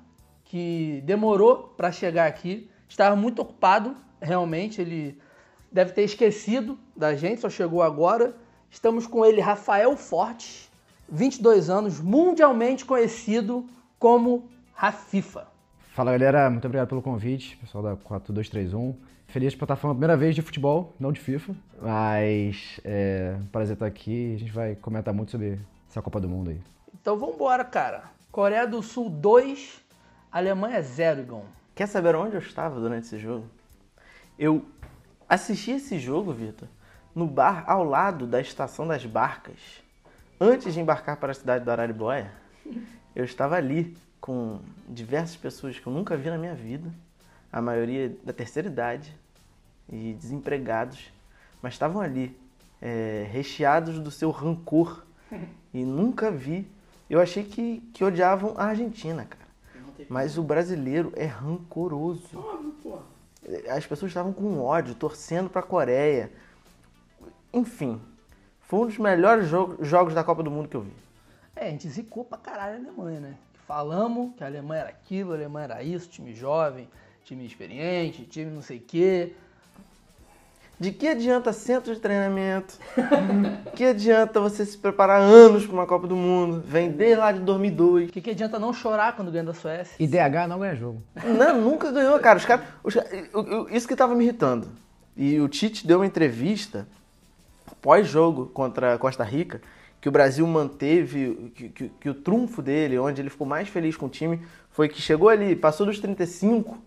que 0.44 1.02
demorou 1.04 1.74
para 1.76 1.92
chegar 1.92 2.26
aqui, 2.26 2.70
estava 2.88 3.14
muito 3.14 3.42
ocupado, 3.42 3.94
realmente, 4.20 4.80
ele 4.80 5.18
deve 5.70 5.92
ter 5.92 6.02
esquecido 6.02 6.78
da 6.96 7.14
gente, 7.14 7.40
só 7.40 7.50
chegou 7.50 7.82
agora. 7.82 8.34
Estamos 8.70 9.06
com 9.06 9.24
ele, 9.24 9.40
Rafael 9.40 9.96
Fortes, 9.96 10.70
22 11.08 11.70
anos, 11.70 12.00
mundialmente 12.00 12.84
conhecido 12.84 13.66
como 13.98 14.48
Rafifa. 14.74 15.48
Fala 15.94 16.12
galera, 16.12 16.48
muito 16.48 16.64
obrigado 16.66 16.88
pelo 16.88 17.02
convite, 17.02 17.56
pessoal 17.56 17.82
da 17.82 17.96
4231. 17.96 18.94
Feliz 19.26 19.54
por 19.54 19.64
estar 19.64 19.76
falando 19.76 19.96
a 19.96 19.98
primeira 19.98 20.16
vez 20.16 20.34
de 20.34 20.40
futebol, 20.40 20.94
não 20.98 21.12
de 21.12 21.20
FIFA, 21.20 21.54
mas 21.82 22.80
é 22.84 23.36
um 23.38 23.46
prazer 23.46 23.74
estar 23.74 23.86
aqui. 23.86 24.34
A 24.36 24.38
gente 24.38 24.52
vai 24.52 24.74
comentar 24.76 25.12
muito 25.12 25.32
sobre 25.32 25.58
essa 25.88 26.00
Copa 26.00 26.20
do 26.20 26.28
Mundo 26.28 26.50
aí. 26.50 26.60
Então 27.00 27.18
vamos 27.18 27.34
embora, 27.34 27.64
cara. 27.64 28.04
Coreia 28.30 28.66
do 28.66 28.82
Sul 28.82 29.10
2, 29.10 29.82
Alemanha 30.30 30.80
0, 30.80 31.20
Igão. 31.20 31.42
Quer 31.74 31.86
saber 31.88 32.14
onde 32.14 32.36
eu 32.36 32.40
estava 32.40 32.80
durante 32.80 33.06
esse 33.06 33.18
jogo? 33.18 33.44
Eu 34.38 34.64
assisti 35.28 35.72
esse 35.72 35.98
jogo, 35.98 36.32
Vitor, 36.32 36.68
no 37.12 37.26
bar 37.26 37.64
ao 37.66 37.82
lado 37.82 38.24
da 38.24 38.40
estação 38.40 38.86
das 38.86 39.04
barcas. 39.04 39.82
Antes 40.40 40.72
de 40.72 40.80
embarcar 40.80 41.16
para 41.16 41.32
a 41.32 41.34
cidade 41.34 41.64
do 41.64 41.70
Araribóia, 41.70 42.30
eu 43.16 43.24
estava 43.24 43.56
ali 43.56 43.96
com 44.20 44.60
diversas 44.88 45.34
pessoas 45.34 45.80
que 45.80 45.86
eu 45.86 45.92
nunca 45.92 46.16
vi 46.16 46.30
na 46.30 46.38
minha 46.38 46.54
vida, 46.54 46.88
a 47.52 47.60
maioria 47.60 48.16
da 48.22 48.32
terceira 48.32 48.68
idade 48.68 49.12
e 49.88 50.14
desempregados, 50.14 51.10
mas 51.60 51.72
estavam 51.72 52.00
ali, 52.00 52.38
é, 52.80 53.26
recheados 53.32 53.98
do 53.98 54.10
seu 54.10 54.30
rancor 54.30 55.04
e 55.74 55.84
nunca 55.84 56.30
vi. 56.30 56.70
Eu 57.10 57.20
achei 57.20 57.42
que, 57.42 57.80
que 57.92 58.04
odiavam 58.04 58.54
a 58.56 58.66
Argentina, 58.66 59.24
cara. 59.24 59.48
Mas 60.08 60.38
o 60.38 60.42
brasileiro 60.44 61.12
é 61.16 61.24
rancoroso. 61.24 62.38
As 63.68 63.86
pessoas 63.86 64.10
estavam 64.10 64.32
com 64.32 64.60
ódio, 64.60 64.94
torcendo 64.94 65.48
pra 65.48 65.62
Coreia. 65.62 66.30
Enfim, 67.52 68.00
foi 68.60 68.80
um 68.80 68.86
dos 68.86 68.98
melhores 68.98 69.48
jogo- 69.48 69.82
jogos 69.84 70.12
da 70.14 70.22
Copa 70.22 70.42
do 70.42 70.50
Mundo 70.50 70.68
que 70.68 70.76
eu 70.76 70.82
vi. 70.82 70.92
É, 71.56 71.66
a 71.68 71.70
gente 71.70 71.88
zicou 71.88 72.24
pra 72.24 72.38
caralho 72.38 72.74
a 72.74 72.78
Alemanha, 72.88 73.20
né? 73.20 73.34
Falamos 73.66 74.34
que 74.36 74.44
a 74.44 74.46
Alemanha 74.46 74.82
era 74.82 74.90
aquilo, 74.90 75.32
a 75.32 75.34
Alemanha 75.34 75.64
era 75.64 75.82
isso, 75.82 76.08
time 76.08 76.34
jovem, 76.34 76.88
time 77.24 77.44
experiente, 77.46 78.24
time 78.26 78.50
não 78.50 78.62
sei 78.62 78.78
o 78.78 78.82
quê. 78.82 79.34
De 80.80 80.92
que 80.92 81.08
adianta 81.08 81.52
centro 81.52 81.92
de 81.92 82.00
treinamento? 82.00 82.78
que 83.74 83.84
adianta 83.84 84.40
você 84.40 84.64
se 84.64 84.78
preparar 84.78 85.20
anos 85.20 85.66
para 85.66 85.74
uma 85.74 85.86
Copa 85.86 86.06
do 86.06 86.14
Mundo? 86.14 86.62
Vem 86.64 86.90
desde 86.90 87.16
lá 87.16 87.32
de 87.32 87.40
2002. 87.40 88.08
O 88.10 88.12
que, 88.12 88.20
que 88.20 88.30
adianta 88.30 88.58
não 88.60 88.72
chorar 88.72 89.16
quando 89.16 89.30
ganha 89.32 89.42
da 89.44 89.54
Suécia? 89.54 89.96
E 89.98 90.06
DH 90.06 90.46
não 90.48 90.60
ganha 90.60 90.76
jogo. 90.76 91.02
Não, 91.24 91.60
nunca 91.60 91.90
ganhou, 91.90 92.18
cara. 92.20 92.38
Os 92.38 92.44
caras, 92.44 92.64
os 92.84 92.94
caras- 92.94 93.10
eu- 93.34 93.46
eu- 93.46 93.68
isso 93.70 93.88
que 93.88 93.96
tava 93.96 94.14
me 94.14 94.22
irritando. 94.24 94.68
E 95.16 95.40
o 95.40 95.48
Tite 95.48 95.84
deu 95.84 95.98
uma 95.98 96.06
entrevista 96.06 96.86
pós-jogo 97.82 98.46
contra 98.46 98.94
a 98.94 98.98
Costa 98.98 99.24
Rica, 99.24 99.60
que 100.00 100.08
o 100.08 100.12
Brasil 100.12 100.46
manteve, 100.46 101.52
que, 101.56 101.68
que- 101.70 101.88
que 101.88 102.08
o 102.08 102.14
trunfo 102.14 102.62
dele, 102.62 102.98
onde 103.00 103.20
ele 103.20 103.30
ficou 103.30 103.46
mais 103.46 103.68
feliz 103.68 103.96
com 103.96 104.06
o 104.06 104.08
time, 104.08 104.40
foi 104.70 104.88
que 104.88 105.02
chegou 105.02 105.28
ali, 105.28 105.56
passou 105.56 105.84
dos 105.84 105.98
35, 105.98 106.78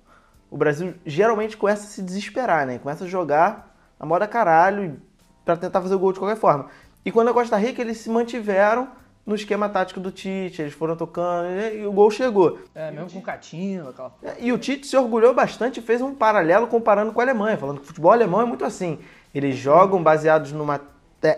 o 0.50 0.56
Brasil 0.58 0.94
geralmente 1.06 1.58
começa 1.58 1.84
a 1.84 1.88
se 1.88 2.02
desesperar, 2.02 2.66
né? 2.66 2.78
Começa 2.80 3.04
a 3.04 3.08
jogar 3.08 3.71
a 4.02 4.06
moda 4.06 4.28
caralho 4.28 5.00
para 5.46 5.56
tentar 5.56 5.80
fazer 5.80 5.94
o 5.94 6.00
gol 6.00 6.12
de 6.12 6.18
qualquer 6.18 6.36
forma. 6.36 6.66
E 7.06 7.12
quando 7.12 7.28
a 7.28 7.34
Costa 7.34 7.56
Rica, 7.56 7.84
eles 7.84 7.98
se 7.98 8.10
mantiveram 8.10 8.88
no 9.24 9.36
esquema 9.36 9.70
tático 9.70 10.00
do 10.00 10.12
Tite, 10.12 10.60
eles 10.60 10.74
foram 10.74 10.96
tocando 10.96 11.48
e 11.72 11.86
o 11.86 11.92
gol 11.92 12.10
chegou. 12.10 12.58
É, 12.74 12.90
mesmo 12.90 13.12
com 13.12 13.20
o 13.20 13.22
Catinho, 13.22 13.88
aquela. 13.88 14.12
E 14.40 14.52
o 14.52 14.58
Tite 14.58 14.88
se 14.88 14.98
orgulhou 14.98 15.36
bastante 15.36 15.80
e 15.80 15.84
fez 15.84 16.02
um 16.02 16.16
paralelo 16.16 16.66
comparando 16.66 17.12
com 17.12 17.22
a 17.22 17.24
Alemanha, 17.24 17.56
falando 17.60 17.78
que 17.78 17.84
o 17.84 17.88
futebol 17.88 18.12
alemão 18.12 18.42
é 18.42 18.46
muito 18.46 18.66
assim. 18.66 18.98
Eles 19.36 19.56
jogam 19.56 20.02
baseados 20.02 20.52
numa, 20.52 20.82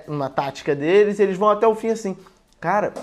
numa 0.07 0.29
tática 0.29 0.73
deles 0.73 1.19
e 1.19 1.23
eles 1.23 1.37
vão 1.37 1.49
até 1.49 1.67
o 1.67 1.75
fim 1.75 1.89
assim. 1.89 2.15
Cara, 2.61 2.93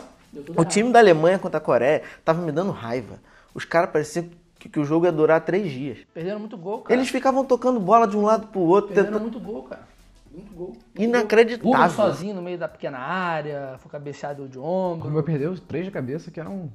o 0.57 0.65
time 0.65 0.91
da 0.91 1.01
Alemanha 1.01 1.39
contra 1.39 1.59
a 1.59 1.61
Coreia 1.61 2.03
tava 2.25 2.41
me 2.41 2.51
dando 2.51 2.73
raiva. 2.73 3.19
Os 3.53 3.67
caras 3.67 3.91
pareciam 3.91 4.25
que, 4.61 4.69
que 4.69 4.79
o 4.79 4.85
jogo 4.85 5.07
ia 5.07 5.13
durar 5.13 5.41
três 5.41 5.73
dias. 5.73 5.99
Perderam 6.13 6.39
muito 6.39 6.57
gol, 6.57 6.83
cara. 6.83 6.95
Eles 6.95 7.09
ficavam 7.09 7.45
tocando 7.45 7.81
bola 7.81 8.07
de 8.07 8.17
um 8.17 8.23
lado 8.23 8.47
pro 8.49 8.61
outro, 8.61 8.89
Perderam 8.95 9.19
tentando... 9.19 9.23
muito 9.23 9.41
gol, 9.41 9.63
cara. 9.65 9.89
Muito 10.33 10.53
gol. 10.53 10.77
Inacreditável. 10.97 11.73
Rubens 11.73 11.93
sozinho 11.93 12.35
no 12.35 12.43
meio 12.43 12.59
da 12.59 12.69
pequena 12.69 12.99
área, 12.99 13.77
foi 13.79 13.91
cabeceado 13.91 14.47
de 14.47 14.59
O 14.59 14.63
ombro. 14.63 15.09
Rubio 15.09 15.23
perdeu 15.25 15.59
três 15.59 15.87
de 15.87 15.91
cabeça, 15.91 16.31
que 16.31 16.39
eram 16.39 16.71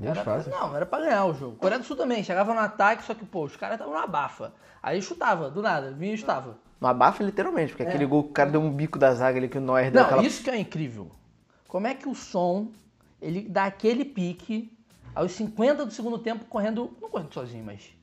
Era 0.00 0.22
fáceis. 0.24 0.54
não, 0.54 0.74
era 0.74 0.86
pra 0.86 1.00
ganhar 1.00 1.26
o 1.26 1.34
jogo. 1.34 1.56
Coreia 1.56 1.78
do 1.78 1.84
Sul 1.84 1.96
também, 1.96 2.22
chegava 2.22 2.54
no 2.54 2.60
ataque, 2.60 3.04
só 3.04 3.12
que, 3.12 3.26
pô, 3.26 3.44
os 3.44 3.56
caras 3.56 3.74
estavam 3.74 3.92
na 3.92 4.06
bafa. 4.06 4.52
Aí 4.82 5.02
chutava, 5.02 5.50
do 5.50 5.60
nada, 5.60 5.90
vinha 5.90 6.14
e 6.14 6.16
chutava. 6.18 6.56
No 6.80 6.88
abafa 6.88 7.22
literalmente, 7.22 7.72
porque 7.72 7.82
aquele 7.82 8.06
gol 8.06 8.24
que 8.24 8.30
o 8.30 8.32
cara 8.32 8.50
deu 8.50 8.60
um 8.60 8.70
bico 8.70 8.98
da 8.98 9.12
zaga 9.14 9.38
ali 9.38 9.48
que 9.48 9.58
o 9.58 9.60
Neuer 9.60 9.90
deu 9.90 10.00
Não, 10.00 10.08
aquela... 10.08 10.22
isso 10.22 10.42
que 10.42 10.50
é 10.50 10.56
incrível. 10.58 11.10
Como 11.66 11.86
é 11.86 11.94
que 11.94 12.08
o 12.08 12.14
som, 12.14 12.68
ele 13.20 13.42
dá 13.48 13.64
aquele 13.64 14.04
pique 14.04 14.73
aos 15.14 15.32
50 15.32 15.86
do 15.86 15.92
segundo 15.92 16.18
tempo 16.18 16.44
correndo, 16.46 16.96
não 17.00 17.08
correndo 17.08 17.32
sozinho, 17.32 17.64
mas 17.64 17.94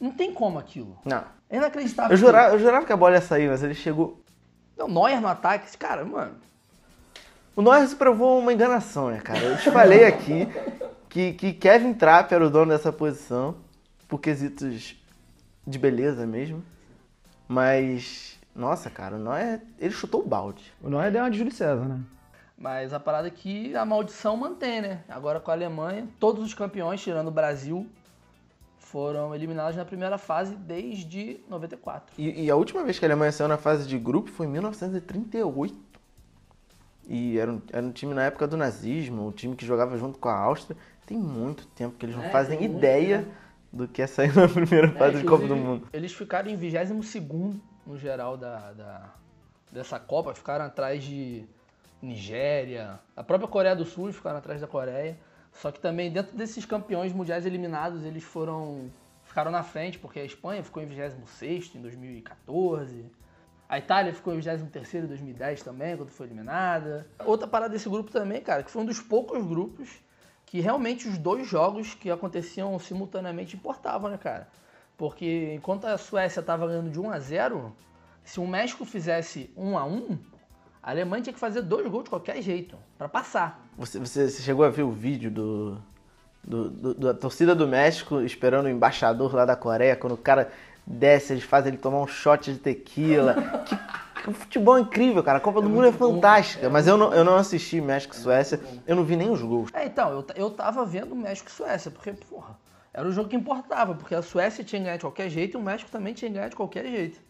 não 0.00 0.10
tem 0.10 0.32
como 0.32 0.58
aquilo. 0.58 0.98
Não. 1.04 1.24
É 1.48 1.56
inacreditável. 1.56 2.12
Eu 2.12 2.16
jurava, 2.16 2.54
eu 2.54 2.58
jurava 2.58 2.84
que 2.84 2.92
a 2.92 2.96
bola 2.96 3.14
ia 3.14 3.20
sair, 3.20 3.48
mas 3.48 3.62
ele 3.62 3.74
chegou... 3.74 4.20
Não, 4.76 4.88
Neuer 4.88 5.20
no 5.20 5.28
ataque, 5.28 5.66
esse 5.66 5.78
cara, 5.78 6.04
mano. 6.04 6.34
O 7.54 7.62
Norris 7.62 7.94
provou 7.94 8.38
uma 8.38 8.52
enganação, 8.52 9.10
né, 9.10 9.20
cara? 9.20 9.38
Eu 9.38 9.56
te 9.56 9.70
falei 9.70 10.04
aqui 10.04 10.46
que, 11.08 11.32
que 11.32 11.52
Kevin 11.54 11.94
Trapp 11.94 12.34
era 12.34 12.46
o 12.46 12.50
dono 12.50 12.70
dessa 12.70 12.92
posição, 12.92 13.56
por 14.06 14.20
quesitos 14.20 14.94
de 15.66 15.78
beleza 15.78 16.26
mesmo. 16.26 16.62
Mas, 17.48 18.38
nossa, 18.54 18.90
cara, 18.90 19.16
o 19.16 19.18
Neuer, 19.18 19.62
ele 19.78 19.94
chutou 19.94 20.20
o 20.20 20.26
balde. 20.26 20.62
O 20.82 20.90
Neuer 20.90 21.10
deu 21.10 21.22
uma 21.22 21.30
de 21.30 21.38
Júlio 21.38 21.52
César, 21.52 21.84
né? 21.86 22.00
Mas 22.58 22.92
a 22.92 22.98
parada 23.00 23.28
é 23.28 23.30
que 23.30 23.74
a 23.76 23.84
maldição 23.84 24.36
mantém, 24.36 24.80
né? 24.80 25.04
Agora 25.08 25.38
com 25.40 25.50
a 25.50 25.54
Alemanha, 25.54 26.08
todos 26.18 26.42
os 26.44 26.54
campeões, 26.54 27.02
tirando 27.02 27.28
o 27.28 27.30
Brasil, 27.30 27.86
foram 28.78 29.34
eliminados 29.34 29.76
na 29.76 29.84
primeira 29.84 30.16
fase 30.16 30.54
desde 30.54 31.40
94. 31.50 32.14
E, 32.16 32.44
e 32.44 32.50
a 32.50 32.56
última 32.56 32.82
vez 32.82 32.98
que 32.98 33.04
a 33.04 33.08
Alemanha 33.08 33.30
saiu 33.32 33.48
na 33.48 33.58
fase 33.58 33.86
de 33.86 33.98
grupo 33.98 34.30
foi 34.30 34.46
em 34.46 34.50
1938. 34.50 35.74
E 37.08 37.38
era 37.38 37.52
um, 37.52 37.60
era 37.72 37.84
um 37.86 37.92
time 37.92 38.14
na 38.14 38.24
época 38.24 38.46
do 38.48 38.56
nazismo, 38.56 39.28
um 39.28 39.32
time 39.32 39.54
que 39.54 39.64
jogava 39.66 39.96
junto 39.98 40.18
com 40.18 40.28
a 40.28 40.34
Áustria. 40.36 40.76
Tem 41.06 41.16
muito 41.18 41.66
tempo 41.68 41.96
que 41.96 42.06
eles 42.06 42.16
não 42.16 42.24
É, 42.24 42.30
fazem 42.30 42.64
ideia 42.64 43.18
tempo. 43.18 43.30
do 43.72 43.86
que 43.86 44.02
é 44.02 44.06
sair 44.06 44.32
na 44.34 44.48
primeira 44.48 44.88
É, 44.88 44.92
fase 44.92 45.18
de 45.20 45.24
Copa 45.26 45.46
do 45.46 45.54
Mundo. 45.56 45.86
Eles 45.92 46.12
ficaram 46.12 46.50
em 46.50 46.56
22 46.56 47.20
no 47.86 47.96
geral 47.96 48.36
da, 48.36 48.72
da- 48.72 49.14
dessa 49.70 50.00
Copa, 50.00 50.34
ficaram 50.34 50.64
atrás 50.64 51.04
de 51.04 51.44
Nigéria, 52.06 53.00
a 53.14 53.22
própria 53.22 53.48
Coreia 53.48 53.76
do 53.76 53.84
Sul 53.84 54.12
ficaram 54.12 54.38
atrás 54.38 54.60
da 54.60 54.66
Coreia. 54.66 55.18
Só 55.52 55.70
que 55.70 55.80
também 55.80 56.10
dentro 56.10 56.36
desses 56.36 56.64
campeões 56.64 57.12
mundiais 57.12 57.46
eliminados, 57.46 58.04
eles 58.04 58.22
foram 58.22 58.90
ficaram 59.24 59.50
na 59.50 59.62
frente, 59.62 59.98
porque 59.98 60.20
a 60.20 60.24
Espanha 60.24 60.62
ficou 60.62 60.82
em 60.82 60.86
26 60.86 61.74
em 61.74 61.82
2014. 61.82 63.04
A 63.68 63.78
Itália 63.78 64.14
ficou 64.14 64.32
em 64.32 64.40
23 64.40 65.04
em 65.04 65.08
2010 65.08 65.62
também, 65.62 65.96
quando 65.96 66.10
foi 66.10 66.26
eliminada. 66.26 67.06
Outra 67.24 67.48
parada 67.48 67.72
desse 67.72 67.88
grupo 67.88 68.10
também, 68.10 68.40
cara, 68.40 68.62
que 68.62 68.70
foi 68.70 68.82
um 68.82 68.86
dos 68.86 69.00
poucos 69.00 69.44
grupos 69.44 69.90
que 70.46 70.60
realmente 70.60 71.08
os 71.08 71.18
dois 71.18 71.46
jogos 71.48 71.94
que 71.94 72.10
aconteciam 72.10 72.78
simultaneamente 72.78 73.56
importavam, 73.56 74.08
né, 74.08 74.16
cara? 74.16 74.48
Porque 74.96 75.52
enquanto 75.54 75.84
a 75.86 75.98
Suécia 75.98 76.40
estava 76.40 76.66
ganhando 76.66 76.90
de 76.90 77.00
1 77.00 77.10
a 77.10 77.18
0, 77.18 77.76
se 78.24 78.38
o 78.40 78.46
México 78.46 78.84
fizesse 78.84 79.50
1 79.56 79.76
a 79.76 79.84
1, 79.84 80.18
a 80.86 80.90
Alemanha 80.92 81.20
tinha 81.24 81.34
que 81.34 81.40
fazer 81.40 81.62
dois 81.62 81.84
gols 81.88 82.04
de 82.04 82.10
qualquer 82.10 82.40
jeito 82.40 82.76
para 82.96 83.08
passar. 83.08 83.66
Você, 83.76 83.98
você, 83.98 84.28
você 84.28 84.40
chegou 84.40 84.64
a 84.64 84.70
ver 84.70 84.84
o 84.84 84.90
vídeo 84.92 85.30
do, 85.32 85.78
do- 86.44 86.70
do- 86.70 86.94
da 86.94 87.12
torcida 87.12 87.56
do 87.56 87.66
México 87.66 88.20
esperando 88.20 88.66
o 88.66 88.68
embaixador 88.68 89.34
lá 89.34 89.44
da 89.44 89.56
Coreia, 89.56 89.96
quando 89.96 90.12
o 90.12 90.16
cara 90.16 90.48
desce, 90.86 91.32
eles 91.32 91.42
fazem 91.42 91.72
ele 91.72 91.78
tomar 91.78 91.98
um 91.98 92.06
shot 92.06 92.52
de 92.52 92.60
tequila. 92.60 93.34
que, 94.24 94.30
futebol 94.32 94.78
incrível, 94.78 95.24
cara. 95.24 95.38
A 95.38 95.40
Copa 95.40 95.60
do 95.60 95.68
Mundo 95.68 95.86
é 95.88 95.92
fantástica. 95.92 96.70
Mas 96.70 96.86
eu 96.86 96.96
não, 96.96 97.12
eu 97.12 97.24
não 97.24 97.34
assisti 97.34 97.80
México 97.80 98.14
e 98.14 98.18
Suécia, 98.18 98.60
eu 98.86 98.94
não 98.94 99.02
vi 99.02 99.16
nem 99.16 99.28
os 99.28 99.42
gols. 99.42 99.70
É, 99.74 99.86
então, 99.86 100.10
eu, 100.12 100.26
eu 100.36 100.50
tava 100.50 100.84
vendo 100.86 101.16
México 101.16 101.48
e 101.48 101.52
Suécia, 101.52 101.90
porque, 101.90 102.12
porra, 102.12 102.56
era 102.94 103.06
o 103.08 103.10
jogo 103.10 103.28
que 103.28 103.34
importava, 103.34 103.92
porque 103.94 104.14
a 104.14 104.22
Suécia 104.22 104.62
tinha 104.62 104.78
que 104.80 104.84
ganhar 104.84 104.96
de 104.98 105.02
qualquer 105.02 105.28
jeito 105.28 105.58
e 105.58 105.60
o 105.60 105.62
México 105.64 105.90
também 105.90 106.14
tinha 106.14 106.30
que 106.30 106.36
ganhar 106.36 106.48
de 106.48 106.54
qualquer 106.56 106.86
jeito. 106.86 107.20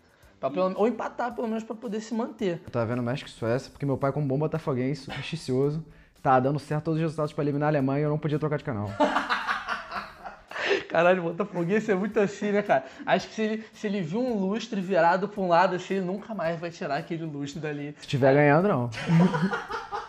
Pelo- 0.41 0.75
ou 0.77 0.87
empatar, 0.87 1.35
pelo 1.35 1.49
menos, 1.49 1.65
pra 1.65 1.75
poder 1.75 2.01
se 2.01 2.15
manter. 2.15 2.61
Eu 2.65 2.71
tava 2.71 2.87
vendo 2.87 3.03
México 3.03 3.29
e 3.29 3.33
Suécia, 3.33 3.71
porque 3.71 3.87
meu 3.87 3.97
pai, 3.97 4.13
como 4.13 4.27
bom 4.27 4.39
botafoguense, 4.39 5.03
supersticioso, 5.03 5.85
tá 6.23 6.39
dando 6.39 6.59
certo 6.59 6.85
todos 6.85 6.99
os 6.99 7.03
resultados 7.03 7.33
pra 7.33 7.43
eliminar 7.45 7.67
a 7.67 7.71
Alemanha 7.71 8.01
e 8.01 8.03
eu 8.05 8.11
não 8.11 8.19
podia 8.19 8.39
trocar 8.39 8.59
de 8.59 8.65
canal. 8.65 8.91
Caralho, 10.89 11.23
Botafoguense 11.23 11.91
é 11.91 11.95
muito 11.95 12.19
assim, 12.19 12.53
né, 12.53 12.63
cara? 12.63 12.85
Acho 13.05 13.29
que 13.29 13.35
se 13.35 13.43
ele, 13.43 13.65
se 13.73 13.87
ele 13.87 14.01
viu 14.01 14.21
um 14.21 14.39
lustre 14.39 14.81
virado 14.81 15.29
pra 15.29 15.41
um 15.43 15.49
lado 15.49 15.77
assim, 15.77 15.95
ele 15.95 16.07
nunca 16.07 16.35
mais 16.35 16.59
vai 16.59 16.71
tirar 16.71 16.97
aquele 16.97 17.25
lustre 17.25 17.61
dali. 17.61 17.95
Se 17.99 18.07
tiver 18.07 18.33
ganhando, 18.35 18.67
não. 18.69 18.91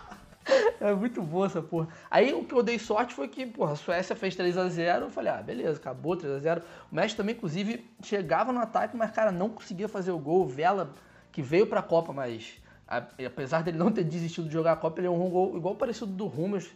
É 0.79 0.93
muito 0.93 1.21
boa 1.21 1.45
essa 1.47 1.61
porra. 1.61 1.87
Aí 2.09 2.33
o 2.33 2.43
que 2.43 2.53
eu 2.53 2.63
dei 2.63 2.79
sorte 2.79 3.13
foi 3.13 3.27
que, 3.27 3.45
porra, 3.45 3.73
a 3.73 3.75
Suécia 3.75 4.15
fez 4.15 4.35
3x0. 4.35 5.03
Eu 5.03 5.09
falei, 5.09 5.31
ah, 5.31 5.41
beleza, 5.41 5.77
acabou 5.79 6.15
3x0. 6.15 6.61
O 6.91 6.95
México 6.95 7.17
também, 7.17 7.35
inclusive, 7.35 7.85
chegava 8.03 8.51
no 8.51 8.59
ataque, 8.59 8.95
mas, 8.95 9.11
cara, 9.11 9.31
não 9.31 9.49
conseguia 9.49 9.87
fazer 9.87 10.11
o 10.11 10.19
gol. 10.19 10.43
O 10.43 10.47
Vela, 10.47 10.91
que 11.31 11.41
veio 11.41 11.67
pra 11.67 11.81
Copa, 11.81 12.13
mas 12.13 12.55
a- 12.87 13.03
apesar 13.25 13.63
dele 13.63 13.77
não 13.77 13.91
ter 13.91 14.03
desistido 14.03 14.47
de 14.47 14.53
jogar 14.53 14.73
a 14.73 14.75
Copa, 14.75 14.99
ele 14.99 15.07
errou 15.07 15.25
um 15.27 15.29
gol 15.29 15.57
igual 15.57 15.75
parecido 15.75 16.07
do 16.07 16.25
Rummels, 16.27 16.69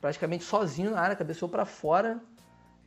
praticamente 0.00 0.44
sozinho 0.44 0.90
na 0.90 1.00
área, 1.00 1.16
cabeceou 1.16 1.48
pra 1.48 1.64
fora. 1.64 2.20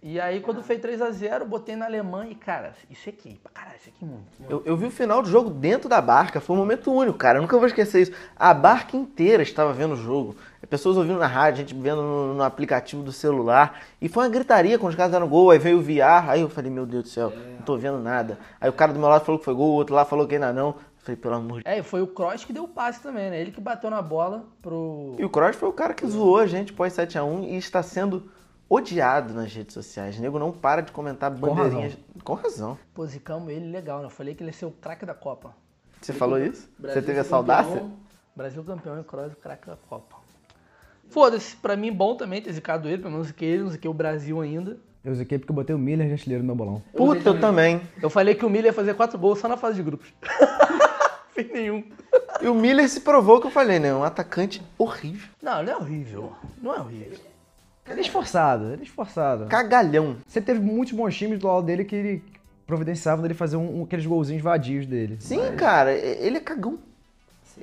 E 0.02 0.20
aí, 0.20 0.39
quando 0.39 0.64
fez 0.64 0.80
3x0, 0.80 1.43
botei 1.43 1.76
na 1.76 1.86
Alemanha 1.86 2.32
e, 2.32 2.36
cara, 2.36 2.74
isso 2.89 3.10
aqui, 3.10 3.38
pra 3.43 3.52
caralho, 3.52 3.76
isso 3.78 3.89
aqui 3.89 4.06
muito. 4.06 4.24
Eu, 4.50 4.64
eu 4.66 4.78
vi 4.78 4.86
o 4.86 4.91
final 4.91 5.22
do 5.22 5.30
jogo 5.30 5.50
dentro 5.50 5.89
da 5.89 6.00
barca, 6.00 6.39
foi 6.39 6.56
um 6.56 6.60
momento 6.60 6.89
único, 6.89 7.18
cara. 7.18 7.38
Eu 7.38 7.41
nunca 7.41 7.58
vou 7.58 7.68
esquecer 7.68 8.04
isso. 8.04 8.14
A 8.38 8.54
barca 8.54 8.95
inteira 8.95 9.43
estava 9.43 9.74
vendo 9.74 9.93
o 9.93 9.97
jogo. 9.97 10.38
Pessoas 10.70 10.95
ouvindo 10.95 11.20
na 11.20 11.28
rádio, 11.28 11.62
gente 11.62 11.74
vendo 11.74 12.02
no, 12.02 12.34
no 12.36 12.43
aplicativo 12.43 13.04
do 13.04 13.12
celular. 13.12 13.82
E 14.00 14.08
foi 14.08 14.24
uma 14.24 14.30
gritaria 14.30 14.78
quando 14.80 14.91
os 14.91 14.95
caras 14.95 15.12
deram 15.12 15.28
gol. 15.28 15.50
Aí 15.52 15.60
veio 15.60 15.80
o 15.80 15.82
VR. 15.82 16.30
Aí 16.30 16.41
eu 16.41 16.50
falei, 16.50 16.72
meu 16.72 16.86
Deus 16.86 17.04
do 17.04 17.10
céu, 17.10 17.34
não 17.58 17.66
tô 17.66 17.76
vendo 17.76 17.97
nada. 17.97 18.38
Aí 18.62 18.70
o 18.70 18.74
cara 18.74 18.93
do 18.93 19.00
meu 19.00 19.10
lado 19.10 19.26
falou 19.26 19.39
que 19.39 19.45
foi 19.45 19.54
gol, 19.54 19.72
o 19.72 19.74
outro 19.74 19.95
lá 19.95 20.06
falou 20.06 20.28
que 20.28 20.36
ainda 20.36 20.54
não. 20.54 20.76
Falei, 21.00 21.16
pelo 21.18 21.36
amor 21.36 21.62
de 21.62 21.68
É, 21.68 21.82
foi 21.82 22.02
o 22.02 22.08
Kroos 22.08 22.45
que 22.45 22.54
deu 22.54 22.66
o 22.66 22.68
passe 22.68 23.02
também, 23.02 23.30
né? 23.30 23.41
Ele 23.41 23.52
que 23.52 23.60
bateu 23.60 23.89
na 23.89 24.02
bola 24.02 24.45
pro. 24.62 25.16
E 25.18 25.26
o 25.26 25.30
Kroos 25.30 25.56
foi 25.56 25.68
o 25.68 25.74
cara 25.74 25.93
que 25.93 26.06
zoou 26.06 26.38
a 26.38 26.45
gente 26.45 26.72
pós 26.72 26.93
7x1 26.93 27.50
e 27.50 27.58
está 27.58 27.82
sendo 27.82 28.30
odiado 28.70 29.34
nas 29.34 29.51
redes 29.53 29.74
sociais. 29.74 30.17
O 30.17 30.22
nego 30.22 30.38
não 30.38 30.51
para 30.51 30.82
de 30.82 30.91
comentar 30.91 31.32
bandeirinhas. 31.32 31.97
Com 32.24 32.36
razão. 32.36 32.78
Pô, 32.93 33.05
zicamos 33.05 33.49
ele 33.49 33.72
legal, 33.72 33.99
né? 33.99 34.05
Eu 34.05 34.09
falei 34.09 34.36
que 34.36 34.43
ele 34.43 34.49
ia 34.49 34.53
ser 34.53 34.65
o 34.65 34.72
craque 34.72 35.05
da 35.05 35.13
Copa. 35.13 35.55
Você 35.99 36.13
falou 36.13 36.38
isso? 36.38 36.70
Brasil 36.78 37.01
Você 37.01 37.05
teve 37.05 37.20
essa 37.20 37.38
campeão, 37.38 37.57
audácia? 37.57 37.86
Brasil 38.36 38.63
campeão 38.63 38.99
e 38.99 39.03
Kroos 39.03 39.34
o 39.34 39.36
craque 39.36 39.67
da 39.67 39.76
Copa. 39.76 40.15
Foda-se, 41.09 41.55
pra 41.55 41.76
mim 41.76 41.91
bom 41.91 42.15
também 42.15 42.41
ter 42.41 42.53
zicado 42.53 42.88
ele, 42.88 42.99
pelo 42.99 43.11
menos 43.11 43.32
que 43.32 43.43
ele, 43.43 43.63
não 43.63 43.70
ziquei 43.70 43.89
o 43.89 43.93
Brasil 43.93 44.39
ainda. 44.39 44.78
Eu 45.03 45.15
ziquei 45.15 45.39
porque 45.39 45.51
eu 45.51 45.55
botei 45.55 45.76
o 45.76 45.80
Miller 45.80 46.07
de 46.07 46.13
artilheiro 46.13 46.43
no 46.43 46.47
meu 46.47 46.55
bolão. 46.55 46.84
Puta, 46.95 47.30
eu 47.30 47.39
também. 47.39 47.82
Eu 48.01 48.09
falei 48.09 48.36
que 48.36 48.45
o 48.45 48.49
Miller 48.49 48.67
ia 48.67 48.74
fazer 48.74 48.93
quatro 48.93 49.17
gols 49.17 49.39
só 49.39 49.47
na 49.47 49.57
fase 49.57 49.78
de 49.78 49.84
grupos. 49.84 50.13
Fez 51.34 51.51
nenhum. 51.51 51.84
E 52.41 52.47
o 52.47 52.53
Miller 52.53 52.88
se 52.88 53.01
provou 53.01 53.41
que 53.41 53.47
eu 53.47 53.51
falei, 53.51 53.80
né? 53.80 53.93
Um 53.93 54.03
atacante 54.03 54.61
horrível. 54.78 55.30
Não, 55.41 55.63
não 55.63 55.74
é 55.74 55.76
horrível. 55.76 56.34
Não 56.61 56.76
é 56.76 56.80
horrível. 56.80 57.17
Ele 57.89 57.99
é 57.99 58.03
esforçado, 58.03 58.65
ele 58.73 58.81
é 58.81 58.85
esforçado. 58.85 59.45
Cagalhão. 59.47 60.17
Você 60.27 60.39
teve 60.41 60.59
muitos 60.59 60.93
bons 60.93 61.15
times 61.17 61.39
do 61.39 61.47
lado 61.47 61.63
dele 61.65 61.83
que 61.83 61.95
ele 61.95 62.23
providenciavam 62.67 63.21
dele 63.23 63.33
fazer 63.33 63.57
um, 63.57 63.79
um- 63.79 63.83
aqueles 63.83 64.05
golzinhos 64.05 64.43
vadios 64.43 64.85
dele. 64.85 65.17
Sim, 65.19 65.55
cara, 65.57 65.91
ele 65.93 66.37
é 66.37 66.39
cagão. 66.39 66.77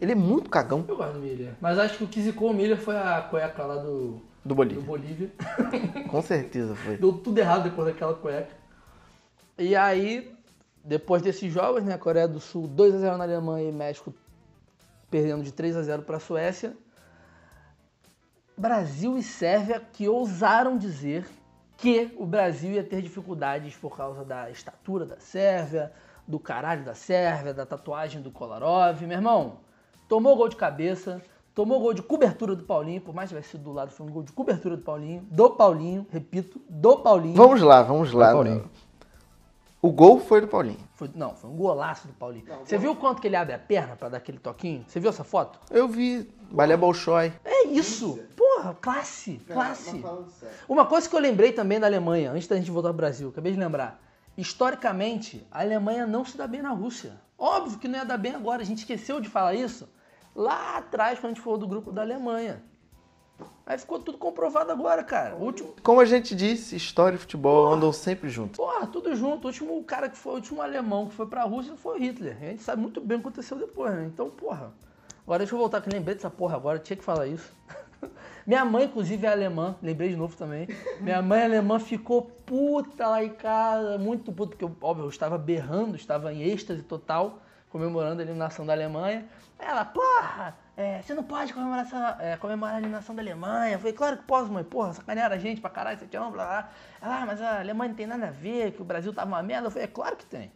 Ele 0.00 0.12
é 0.12 0.14
muito 0.16 0.50
cagão 0.50 0.84
Eu 0.86 0.96
gosto 0.96 1.12
do 1.14 1.20
Miller. 1.20 1.52
Mas 1.60 1.78
acho 1.78 1.96
que 1.98 2.04
o 2.04 2.06
que 2.08 2.20
zicou 2.20 2.50
o 2.50 2.54
Miller 2.54 2.76
foi 2.76 2.96
a 2.96 3.20
cueca 3.22 3.62
lá 3.64 3.76
do, 3.76 4.08
do 4.10 4.20
do 4.44 4.54
Bolívia. 4.54 4.82
Bolívia. 4.82 5.30
Com 6.10 6.20
certeza 6.20 6.74
foi. 6.74 6.96
Deu 6.98 7.12
tudo 7.14 7.38
errado 7.38 7.62
depois 7.64 7.86
daquela 7.88 8.12
cueca. 8.14 8.50
E 9.56 9.74
aí, 9.74 10.30
depois 10.84 11.22
desses 11.22 11.50
jogos, 11.52 11.82
né? 11.82 11.96
Coreia 11.96 12.28
do 12.28 12.40
Sul 12.40 12.68
2x0 12.68 13.16
na 13.16 13.24
Alemanha 13.24 13.68
e 13.70 13.72
México 13.72 14.12
perdendo 15.10 15.42
de 15.42 15.52
3x0 15.52 16.02
para 16.02 16.16
a 16.16 16.20
Suécia. 16.20 16.74
Brasil 18.56 19.18
e 19.18 19.22
Sérvia 19.22 19.82
que 19.92 20.08
ousaram 20.08 20.78
dizer 20.78 21.26
que 21.76 22.14
o 22.16 22.24
Brasil 22.24 22.72
ia 22.72 22.82
ter 22.82 23.02
dificuldades 23.02 23.76
por 23.76 23.94
causa 23.94 24.24
da 24.24 24.50
estatura 24.50 25.04
da 25.04 25.18
Sérvia, 25.18 25.92
do 26.26 26.38
caralho 26.38 26.82
da 26.82 26.94
Sérvia, 26.94 27.52
da 27.52 27.66
tatuagem 27.66 28.22
do 28.22 28.30
Kolarov. 28.30 29.02
Meu 29.02 29.18
irmão, 29.18 29.58
tomou 30.08 30.34
gol 30.36 30.48
de 30.48 30.56
cabeça, 30.56 31.20
tomou 31.54 31.80
gol 31.80 31.92
de 31.92 32.02
cobertura 32.02 32.56
do 32.56 32.64
Paulinho, 32.64 33.02
por 33.02 33.14
mais 33.14 33.28
que 33.28 33.34
tivesse 33.34 33.52
sido 33.52 33.64
do 33.64 33.72
lado, 33.72 33.90
foi 33.90 34.06
um 34.06 34.10
gol 34.10 34.22
de 34.22 34.32
cobertura 34.32 34.74
do 34.74 34.82
Paulinho, 34.82 35.20
do 35.30 35.50
Paulinho, 35.50 36.06
repito, 36.10 36.58
do 36.68 36.96
Paulinho. 36.96 37.36
Vamos 37.36 37.60
lá, 37.60 37.82
vamos 37.82 38.12
lá. 38.12 38.32
O 39.86 39.92
gol 39.92 40.18
foi 40.18 40.40
do 40.40 40.48
Paulinho. 40.48 40.80
Foi- 40.94 41.08
não, 41.14 41.36
foi 41.36 41.48
um 41.48 41.54
golaço 41.54 42.08
do 42.08 42.12
Paulinho. 42.14 42.44
Você 42.64 42.76
viu 42.76 42.90
o 42.90 42.96
quanto 42.96 43.20
que 43.20 43.28
ele 43.28 43.36
abre 43.36 43.54
a 43.54 43.58
perna 43.58 43.94
pra 43.94 44.08
dar 44.08 44.16
aquele 44.16 44.38
toquinho? 44.38 44.84
Você 44.88 44.98
viu 44.98 45.10
essa 45.10 45.22
foto? 45.22 45.60
Eu 45.70 45.86
vi. 45.86 46.28
Balé 46.50 46.76
Bolshoi. 46.76 47.32
É 47.44 47.66
isso! 47.68 48.18
Porra, 48.36 48.74
classe, 48.80 49.40
classe. 49.46 50.02
Uma 50.68 50.86
coisa 50.86 51.08
que 51.08 51.14
eu 51.14 51.20
lembrei 51.20 51.52
também 51.52 51.78
da 51.78 51.86
Alemanha, 51.86 52.32
antes 52.32 52.48
da 52.48 52.56
gente 52.56 52.70
voltar 52.70 52.88
pro 52.88 52.96
Brasil, 52.96 53.28
acabei 53.28 53.52
de 53.52 53.58
lembrar. 53.60 54.02
Historicamente, 54.36 55.46
a 55.52 55.60
Alemanha 55.60 56.04
não 56.06 56.24
se 56.24 56.36
dá 56.36 56.46
bem 56.48 56.62
na 56.62 56.70
Rússia. 56.70 57.12
Óbvio 57.38 57.78
que 57.78 57.86
não 57.86 57.98
ia 58.00 58.04
dar 58.04 58.16
bem 58.18 58.34
agora, 58.34 58.62
a 58.62 58.64
gente 58.64 58.78
esqueceu 58.78 59.20
de 59.20 59.28
falar 59.28 59.54
isso 59.54 59.88
lá 60.34 60.78
atrás, 60.78 61.18
quando 61.20 61.32
a 61.32 61.34
gente 61.34 61.42
falou 61.44 61.58
do 61.58 61.68
grupo 61.68 61.92
da 61.92 62.02
Alemanha. 62.02 62.62
Aí 63.66 63.76
ficou 63.78 63.98
tudo 63.98 64.16
comprovado 64.16 64.70
agora, 64.70 65.02
cara. 65.02 65.34
O 65.34 65.42
último, 65.42 65.74
Como 65.82 66.00
a 66.00 66.04
gente 66.04 66.36
disse, 66.36 66.76
história 66.76 67.16
e 67.16 67.18
futebol 67.18 67.66
andam 67.72 67.92
sempre 67.92 68.28
juntos. 68.28 68.56
Porra, 68.56 68.86
tudo 68.86 69.14
junto. 69.16 69.44
O 69.44 69.48
último 69.48 69.82
cara 69.82 70.08
que 70.08 70.16
foi, 70.16 70.32
o 70.32 70.36
último 70.36 70.62
alemão 70.62 71.08
que 71.08 71.14
foi 71.14 71.26
pra 71.26 71.42
Rússia 71.42 71.74
foi 71.76 71.98
o 71.98 72.00
Hitler. 72.00 72.36
A 72.40 72.44
gente 72.46 72.62
sabe 72.62 72.80
muito 72.80 73.00
bem 73.00 73.18
o 73.18 73.20
que 73.20 73.26
aconteceu 73.26 73.58
depois, 73.58 73.92
né? 73.92 74.04
Então, 74.06 74.30
porra. 74.30 74.72
Agora 75.24 75.40
deixa 75.40 75.54
eu 75.54 75.58
voltar, 75.58 75.80
que 75.80 75.90
lembrei 75.90 76.14
dessa 76.14 76.30
porra 76.30 76.54
agora, 76.54 76.78
tinha 76.78 76.96
que 76.96 77.02
falar 77.02 77.26
isso. 77.26 77.52
Minha 78.46 78.64
mãe, 78.64 78.84
inclusive, 78.84 79.26
é 79.26 79.32
alemã, 79.32 79.74
lembrei 79.82 80.10
de 80.10 80.16
novo 80.16 80.36
também. 80.36 80.68
Minha 81.00 81.20
mãe 81.20 81.42
alemã 81.42 81.80
ficou 81.80 82.22
puta 82.22 83.08
lá 83.08 83.24
em 83.24 83.30
casa, 83.30 83.98
muito 83.98 84.30
puta, 84.30 84.56
porque, 84.56 84.72
óbvio, 84.80 85.06
eu 85.06 85.08
estava 85.08 85.36
berrando, 85.36 85.96
estava 85.96 86.32
em 86.32 86.42
êxtase 86.42 86.84
total, 86.84 87.40
comemorando 87.68 88.20
a 88.20 88.24
eliminação 88.24 88.64
da 88.64 88.72
Alemanha. 88.72 89.26
Ela, 89.58 89.84
porra, 89.84 90.56
é, 90.76 91.00
você 91.02 91.14
não 91.14 91.22
pode 91.22 91.54
comemorar, 91.54 91.86
essa, 91.86 92.16
é, 92.20 92.36
comemorar 92.36 92.74
a 92.76 92.78
eliminação 92.78 93.14
da 93.14 93.22
Alemanha. 93.22 93.74
Eu 93.74 93.78
falei, 93.78 93.92
claro 93.94 94.18
que 94.18 94.24
posso, 94.24 94.52
mãe, 94.52 94.62
porra, 94.62 94.92
sacanearam 94.92 95.34
a 95.34 95.38
gente 95.38 95.60
pra 95.60 95.70
caralho, 95.70 95.98
você 95.98 96.06
te 96.06 96.16
ama, 96.16 96.30
blá, 96.30 96.44
blá. 96.46 96.68
Ela, 97.00 97.22
ah, 97.22 97.26
mas 97.26 97.40
a 97.40 97.60
Alemanha 97.60 97.88
não 97.90 97.96
tem 97.96 98.06
nada 98.06 98.26
a 98.28 98.30
ver, 98.30 98.72
que 98.72 98.82
o 98.82 98.84
Brasil 98.84 99.12
tava 99.12 99.28
uma 99.28 99.42
merda. 99.42 99.68
Eu 99.68 99.70
falei, 99.70 99.84
é 99.84 99.88
claro 99.90 100.16
que 100.16 100.26
tem. 100.26 100.52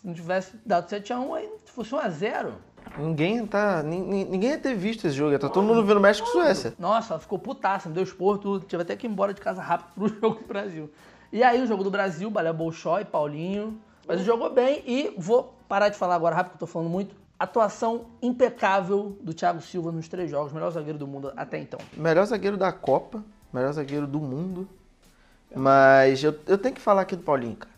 Se 0.00 0.06
não 0.06 0.12
tivesse 0.12 0.56
dado 0.66 0.86
7x1, 0.88 1.36
aí 1.36 1.50
se 1.64 1.72
fosse 1.72 1.90
1x0. 1.94 2.52
Ninguém 2.98 3.46
tá. 3.46 3.82
nin- 3.82 4.24
Ninguém 4.26 4.50
ia 4.50 4.58
ter 4.58 4.74
visto 4.74 5.06
esse 5.06 5.16
jogo. 5.16 5.38
Tá 5.38 5.48
todo 5.48 5.64
mundo 5.64 5.82
vendo 5.84 5.98
México 5.98 6.28
e 6.28 6.32
Suécia. 6.32 6.74
Nossa, 6.78 7.14
ela 7.14 7.20
ficou 7.20 7.38
putaça, 7.38 7.88
me 7.88 7.94
deu 7.94 8.04
esporro, 8.04 8.36
tudo. 8.36 8.66
Tive 8.66 8.82
até 8.82 8.94
que 8.94 9.06
ir 9.06 9.10
embora 9.10 9.32
de 9.32 9.40
casa 9.40 9.62
rápido 9.62 9.88
pro 9.94 10.08
jogo 10.20 10.40
do 10.42 10.46
Brasil. 10.46 10.92
E 11.32 11.42
aí 11.42 11.62
o 11.62 11.66
jogo 11.66 11.82
do 11.82 11.90
Brasil, 11.90 12.30
Balé 12.30 12.52
Bolshoi, 12.52 13.04
Paulinho. 13.06 13.80
Mas 14.06 14.20
jogou 14.20 14.50
bem 14.50 14.82
e 14.86 15.14
vou 15.16 15.54
parar 15.66 15.88
de 15.88 15.96
falar 15.96 16.14
agora 16.14 16.36
rápido, 16.36 16.50
que 16.52 16.56
eu 16.56 16.60
tô 16.60 16.66
falando 16.66 16.90
muito. 16.90 17.16
Atuação 17.44 18.06
impecável 18.20 19.16
do 19.22 19.32
Thiago 19.32 19.60
Silva 19.62 19.90
nos 19.92 20.08
três 20.08 20.30
jogos, 20.30 20.52
melhor 20.52 20.70
zagueiro 20.70 20.98
do 20.98 21.06
mundo 21.06 21.32
até 21.36 21.58
então. 21.58 21.78
Melhor 21.96 22.24
zagueiro 22.26 22.56
da 22.56 22.72
Copa, 22.72 23.24
melhor 23.52 23.72
zagueiro 23.72 24.06
do 24.06 24.18
mundo. 24.20 24.68
Mas 25.54 26.22
eu, 26.24 26.34
eu 26.46 26.58
tenho 26.58 26.74
que 26.74 26.80
falar 26.80 27.02
aqui 27.02 27.14
do 27.14 27.22
Paulinho, 27.22 27.56
cara. 27.56 27.72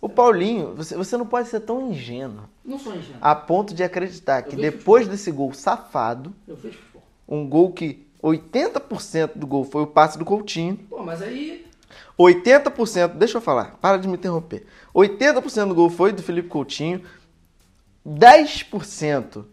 O 0.00 0.08
Paulinho, 0.08 0.74
você, 0.74 0.96
você 0.96 1.16
não 1.16 1.26
pode 1.26 1.48
ser 1.48 1.60
tão 1.60 1.90
ingênuo 1.90 2.44
Não 2.64 2.78
sou 2.78 2.94
ingênuo. 2.96 3.18
a 3.20 3.34
ponto 3.34 3.74
de 3.74 3.82
acreditar 3.82 4.42
que 4.42 4.56
depois 4.56 5.06
desse 5.06 5.30
gol 5.30 5.52
safado, 5.52 6.34
Eu 6.48 6.56
fiz 6.56 6.74
futebol. 6.74 7.02
um 7.28 7.46
gol 7.46 7.70
que 7.72 8.06
80% 8.22 9.32
do 9.36 9.46
gol 9.46 9.62
foi 9.64 9.82
o 9.82 9.86
passe 9.86 10.18
do 10.18 10.24
Coutinho, 10.24 10.76
Pô, 10.88 11.02
mas 11.02 11.20
aí. 11.22 11.66
80%, 12.18 13.14
deixa 13.14 13.38
eu 13.38 13.42
falar, 13.42 13.76
para 13.80 13.96
de 13.98 14.08
me 14.08 14.14
interromper. 14.14 14.66
80% 14.94 15.68
do 15.68 15.74
gol 15.74 15.90
foi 15.90 16.12
do 16.12 16.22
Felipe 16.22 16.48
Coutinho, 16.48 17.02
10% 18.06 19.44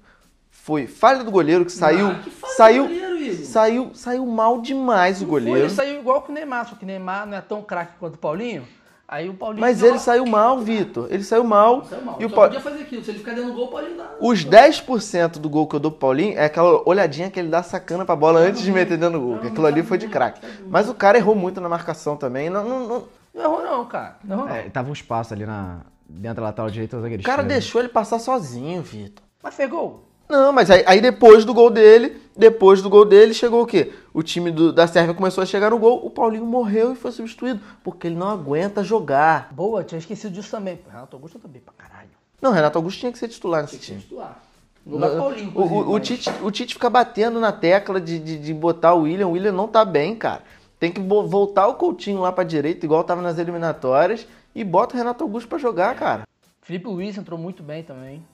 foi 0.50 0.88
falha 0.88 1.24
do 1.24 1.32
goleiro 1.32 1.64
que 1.66 1.72
saiu, 1.72 2.16
que 2.24 2.30
falha 2.30 2.52
do 2.54 2.58
saiu, 2.58 2.84
goleiro, 2.84 3.18
Igor? 3.18 3.46
saiu, 3.46 3.92
saiu 3.94 4.26
mal 4.26 4.62
demais 4.62 5.18
o 5.18 5.20
Foi, 5.22 5.28
goleiro. 5.28 5.60
ele 5.60 5.70
saiu 5.70 6.00
igual 6.00 6.22
com 6.22 6.32
o 6.32 6.36
Neymar, 6.36 6.68
só 6.68 6.76
que 6.76 6.84
o 6.84 6.88
Neymar 6.88 7.26
não 7.26 7.38
é 7.38 7.42
tão 7.42 7.62
craque 7.62 7.94
quanto 8.00 8.16
o 8.16 8.18
Paulinho. 8.20 8.68
Aí 9.10 9.30
o 9.30 9.34
Paulinho. 9.34 9.62
Mas 9.62 9.82
ele 9.82 9.94
uma- 9.94 10.00
sau 10.00 10.26
mal, 10.26 10.60
Vitor. 10.60 11.08
Ele 11.10 11.24
saiu 11.24 11.46
mal. 11.46 11.86
Saiu 11.86 12.04
mal. 12.04 12.18
E 12.20 12.26
o 12.26 12.30
podia 12.30 12.60
fazer 12.60 12.82
aquilo. 12.82 13.02
Se 13.06 13.12
ele 13.12 13.20
ficar 13.20 13.34
dando 13.36 13.54
gol, 13.54 13.68
o 13.68 13.72
Paulinho 13.72 13.96
dá. 13.96 14.10
Os 14.20 14.44
10% 14.44 15.40
do 15.40 15.50
gol 15.50 15.66
que 15.66 15.78
eu 15.78 15.80
dou 15.80 15.92
pro 15.92 16.02
Paulinho 16.02 16.38
é 16.38 16.44
aquela 16.44 16.82
olhadinha 16.86 17.32
que 17.32 17.40
ele 17.40 17.48
dá 17.48 17.64
sacana 17.64 18.04
pra 18.04 18.18
bola 18.18 18.42
antes 18.42 18.62
de 18.62 18.70
meter 18.70 18.98
dentro 18.98 19.18
do 19.18 19.26
gol. 19.26 19.40
Que 19.40 19.48
aquilo 19.48 19.66
ali 19.66 19.82
foi 19.82 19.98
de 19.98 20.10
craque. 20.10 20.42
Mas 20.68 20.90
o 20.90 20.94
cara 20.94 21.18
errou 21.18 21.36
muito 21.36 21.62
na 21.62 21.70
marcação 21.70 22.18
também. 22.18 22.50
Não, 22.50 22.66
não- 22.68 22.86
não- 22.88 23.04
Não 23.34 23.44
errou, 23.44 23.64
não, 23.64 23.86
cara. 23.86 24.18
Não 24.26 24.36
errou, 24.40 24.48
não. 24.50 24.56
É, 24.56 24.64
tava 24.64 24.90
um 24.90 24.94
espaço 24.94 25.34
ali 25.34 25.46
na, 25.46 25.78
dentro 26.10 26.38
da 26.42 26.48
lateral 26.48 26.70
direita 26.70 26.96
do 26.98 27.02
zagueiro 27.02 27.22
O 27.22 27.26
cara 27.26 27.42
esquerdo. 27.42 27.50
deixou 27.60 27.82
ele 27.82 27.90
passar 27.90 28.20
sozinho, 28.20 28.82
Vitor. 28.82 29.24
Mas 29.44 29.56
fez 29.56 29.70
gol. 29.70 30.04
Não, 30.30 30.52
mas 30.52 30.70
aí, 30.70 30.84
aí 30.86 31.00
depois 31.00 31.46
do 31.46 31.54
gol 31.54 31.70
dele, 31.70 32.18
depois 32.36 32.82
do 32.82 32.90
gol 32.90 33.06
dele, 33.06 33.34
chegou 33.34 33.62
o 33.64 33.66
quê? 33.66 33.94
O 34.14 34.22
time 34.22 34.52
do- 34.52 34.74
da 34.74 34.86
Sérvia 34.86 35.14
começou 35.14 35.42
a 35.42 35.46
chegar 35.46 35.72
no 35.72 35.78
gol, 35.80 36.06
o 36.06 36.10
Paulinho 36.10 36.46
morreu 36.46 36.92
e 36.92 36.96
foi 36.96 37.12
substituído. 37.14 37.62
Porque 37.84 38.08
ele 38.08 38.16
não 38.18 38.28
aguenta 38.30 38.84
jogar. 38.84 39.50
Boa, 39.54 39.84
tinha 39.86 40.00
esquecido 40.00 40.34
disso 40.34 40.52
também. 40.52 40.80
Renato 40.92 41.16
Augusto 41.16 41.40
também 41.40 41.62
pra 41.62 41.74
caralho. 41.78 42.10
Não, 42.42 42.52
Renato 42.52 42.78
Augusto 42.78 43.00
tinha 43.00 43.12
que 43.12 43.18
ser 43.18 43.30
titular 43.30 43.62
nesse 43.62 43.78
time. 43.78 44.02
Titular. 44.02 44.38
No 44.86 44.94
lugar 44.94 45.10
do 45.12 45.18
Paulinho, 45.18 45.52
O, 45.56 45.62
o- 45.62 45.92
o 45.94 46.00
Tite, 46.00 46.30
o 46.42 46.52
Tite 46.52 46.74
fica 46.74 46.90
batendo 46.90 47.40
na 47.40 47.52
tecla 47.54 48.00
de, 48.00 48.20
de, 48.20 48.38
de 48.38 48.54
botar 48.54 48.94
o 48.96 49.04
William. 49.04 49.28
O 49.28 49.32
William 49.32 49.52
não 49.54 49.68
tá 49.68 49.84
bem, 49.86 50.14
cara. 50.16 50.42
Tem 50.80 50.92
que 50.92 51.00
voltar 51.02 51.68
o 51.68 51.76
Coutinho 51.76 52.20
lá 52.22 52.32
pra 52.32 52.44
direita, 52.44 52.86
igual 52.86 53.04
tava 53.04 53.22
nas 53.22 53.38
eliminatórias, 53.40 54.28
e 54.60 54.64
bota 54.64 54.96
o 54.96 54.98
Renato 54.98 55.24
Augusto 55.24 55.48
pra 55.48 55.60
jogar, 55.60 55.96
cara. 55.96 56.24
Felipe 56.64 56.88
Luiz 56.88 57.16
entrou 57.16 57.38
muito 57.40 57.62
bem 57.62 57.84
também. 57.84 58.26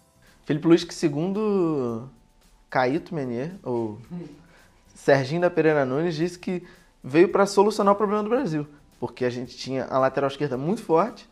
Felipe 0.46 0.66
Luiz, 0.68 0.84
que 0.86 0.94
segundo 0.94 2.10
Caíto 2.70 3.14
Menier, 3.14 3.52
ou 3.62 4.00
Serginho 4.96 5.42
da 5.42 5.50
Pereira 5.50 5.86
Nunes, 5.86 6.16
disse 6.16 6.40
que 6.40 6.64
veio 7.04 7.28
pra 7.30 7.46
solucionar 7.46 7.94
o 7.94 7.98
problema 7.98 8.24
do 8.24 8.30
Brasil. 8.30 8.66
Porque 9.00 9.26
a 9.26 9.30
gente 9.30 9.58
tinha 9.58 9.86
a 9.90 10.00
lateral 10.00 10.30
esquerda 10.30 10.58
muito 10.58 10.82
forte 10.82 11.28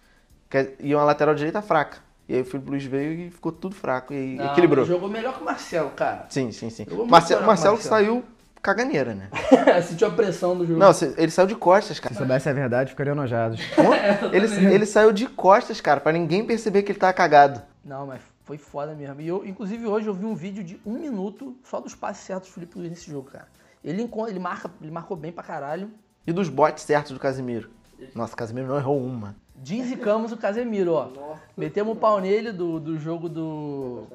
que- 0.50 0.76
e 0.82 0.94
uma 0.94 1.06
lateral 1.06 1.34
direita 1.34 1.62
fraca. 1.62 2.00
E 2.28 2.36
aí 2.36 2.42
o 2.42 2.46
Felipe 2.46 2.70
Luiz 2.70 2.84
veio 2.84 3.14
e 3.14 3.30
ficou 3.32 3.52
tudo 3.52 3.74
fraco 3.76 4.14
e 4.14 4.36
Não, 4.36 4.52
equilibrou. 4.52 4.84
Jogou 4.86 5.10
melhor 5.10 5.34
que 5.36 5.42
o 5.42 5.46
Marcelo, 5.46 5.90
cara. 5.92 6.26
Sim, 6.30 6.52
sim, 6.52 6.70
sim. 6.70 6.86
Marcelo, 7.10 7.40
pro 7.40 7.48
Marcelo. 7.48 7.78
saiu 7.78 8.24
caganeira, 8.62 9.16
né? 9.16 9.30
Sentiu 9.84 10.08
a 10.08 10.12
pressão 10.12 10.58
do 10.58 10.66
jogo. 10.66 10.80
Não, 10.80 10.92
ele 11.18 11.32
saiu 11.32 11.48
de 11.48 11.56
costas, 11.56 12.00
cara. 12.00 12.14
Se 12.14 12.18
soubesse 12.20 12.50
a 12.50 12.54
verdade, 12.54 12.92
ficariam 12.92 13.14
enojados. 13.14 13.60
ele, 14.32 14.74
ele 14.74 14.86
saiu 14.86 15.12
de 15.12 15.28
costas, 15.28 15.82
cara, 15.82 16.00
pra 16.00 16.12
ninguém 16.12 16.46
perceber 16.46 16.84
que 16.84 16.92
ele 16.92 17.00
tava 17.00 17.14
cagado. 17.14 17.62
Não, 17.84 18.08
mas 18.08 18.22
foi 18.44 18.58
foda 18.58 18.94
mesmo. 18.94 19.20
E 19.22 19.28
eu, 19.28 19.46
inclusive, 19.46 19.86
hoje 19.88 20.08
eu 20.08 20.14
vi 20.14 20.26
um 20.26 20.36
vídeo 20.36 20.64
de 20.64 20.80
um 20.86 20.94
minuto 20.94 21.56
só 21.64 21.80
dos 21.80 21.96
passes 21.96 22.24
certos 22.24 22.50
do 22.50 22.54
Felipe 22.54 22.78
Luiz 22.78 22.90
nesse 22.90 23.10
jogo, 23.10 23.30
cara. 23.32 23.48
Ele, 23.84 24.08
ele, 24.28 24.40
marca, 24.40 24.70
ele 24.82 24.92
marcou 24.92 25.18
bem 25.18 25.32
pra 25.32 25.44
caralho. 25.44 25.90
E 26.26 26.32
dos 26.32 26.50
botes 26.50 26.84
certos 26.84 27.12
do 27.12 27.20
Casimiro. 27.20 27.70
Nossa, 28.14 28.34
o 28.34 28.38
Casimiro 28.38 28.68
não 28.68 28.78
errou 28.78 29.02
uma. 29.04 29.36
Dizicamos 29.56 30.32
o 30.32 30.38
Casemiro, 30.38 30.94
ó. 30.94 31.38
Metemos 31.56 31.94
o 31.94 32.00
pau 32.00 32.20
nele 32.20 32.52
do, 32.52 32.80
do 32.80 32.98
jogo 32.98 33.30
do 33.30 34.08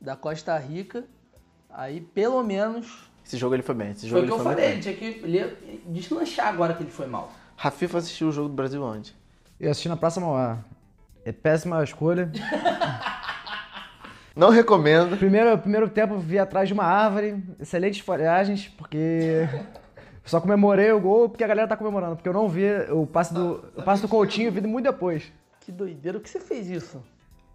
da 0.00 0.16
Costa 0.16 0.56
Rica. 0.56 1.04
Aí, 1.70 2.00
pelo 2.00 2.42
menos, 2.42 3.09
Esse 3.30 3.38
jogo 3.38 3.54
ele 3.54 3.62
foi 3.62 3.76
bem. 3.76 3.92
Esse 3.92 4.00
foi 4.00 4.08
jogo 4.08 4.22
o 4.22 4.26
que 4.26 4.32
eu 4.32 4.36
foi 4.38 4.44
falei. 4.54 4.72
Ele 4.72 4.80
tinha 4.80 4.94
que 4.96 5.04
ele 5.04 5.38
ia 5.38 5.56
deslanchar 5.86 6.48
agora 6.48 6.74
que 6.74 6.82
ele 6.82 6.90
foi 6.90 7.06
mal. 7.06 7.30
Rafifa 7.56 7.98
assistiu 7.98 8.28
o 8.28 8.32
jogo 8.32 8.48
do 8.48 8.54
Brasil 8.56 8.82
onde? 8.82 9.14
Eu 9.60 9.70
assisti 9.70 9.88
na 9.88 9.96
Praça 9.96 10.20
Mauá. 10.20 10.58
É 11.24 11.30
péssima 11.30 11.82
escolha. 11.84 12.28
Não 14.34 14.50
recomendo. 14.50 15.16
Primeiro, 15.16 15.56
primeiro 15.58 15.88
tempo 15.88 16.18
vi 16.18 16.40
atrás 16.40 16.66
de 16.66 16.74
uma 16.74 16.84
árvore, 16.84 17.40
excelentes 17.60 18.00
folhagens, 18.00 18.66
porque 18.76 19.48
Só 20.24 20.40
comemorei 20.40 20.90
o 20.90 21.00
gol 21.00 21.28
porque 21.28 21.44
a 21.44 21.46
galera 21.46 21.68
tá 21.68 21.76
comemorando, 21.76 22.16
porque 22.16 22.28
eu 22.28 22.32
não 22.32 22.48
vi 22.48 22.64
o 22.90 23.06
passe 23.06 23.32
do, 23.32 23.64
o 23.76 23.82
passe 23.82 24.02
do 24.02 24.08
Coutinho, 24.08 24.48
eu 24.48 24.52
vi 24.52 24.60
muito 24.62 24.86
depois. 24.86 25.32
Que 25.60 25.70
doideira. 25.70 26.18
O 26.18 26.20
que 26.20 26.28
você 26.28 26.40
fez 26.40 26.68
isso? 26.68 27.00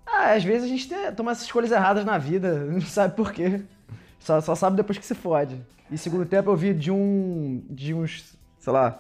Ah, 0.05 0.31
às 0.33 0.43
vezes 0.43 0.63
a 0.63 0.67
gente 0.67 0.87
tem- 0.87 1.11
toma 1.13 1.31
essas 1.31 1.45
escolhas 1.45 1.71
erradas 1.71 2.05
na 2.05 2.17
vida, 2.17 2.59
não 2.65 2.79
sabe 2.81 3.15
por 3.15 3.33
quê. 3.33 3.61
Só, 4.25 4.41
só 4.41 4.55
sabe 4.55 4.75
depois 4.75 4.97
que 4.97 5.05
se 5.05 5.13
fode. 5.13 5.61
E 5.91 5.99
segundo 5.99 6.25
tempo 6.25 6.49
eu 6.49 6.55
vi 6.55 6.73
de 6.73 6.89
um. 6.89 7.63
de 7.69 7.93
uns, 7.93 8.35
sei 8.57 8.73
lá, 8.73 8.99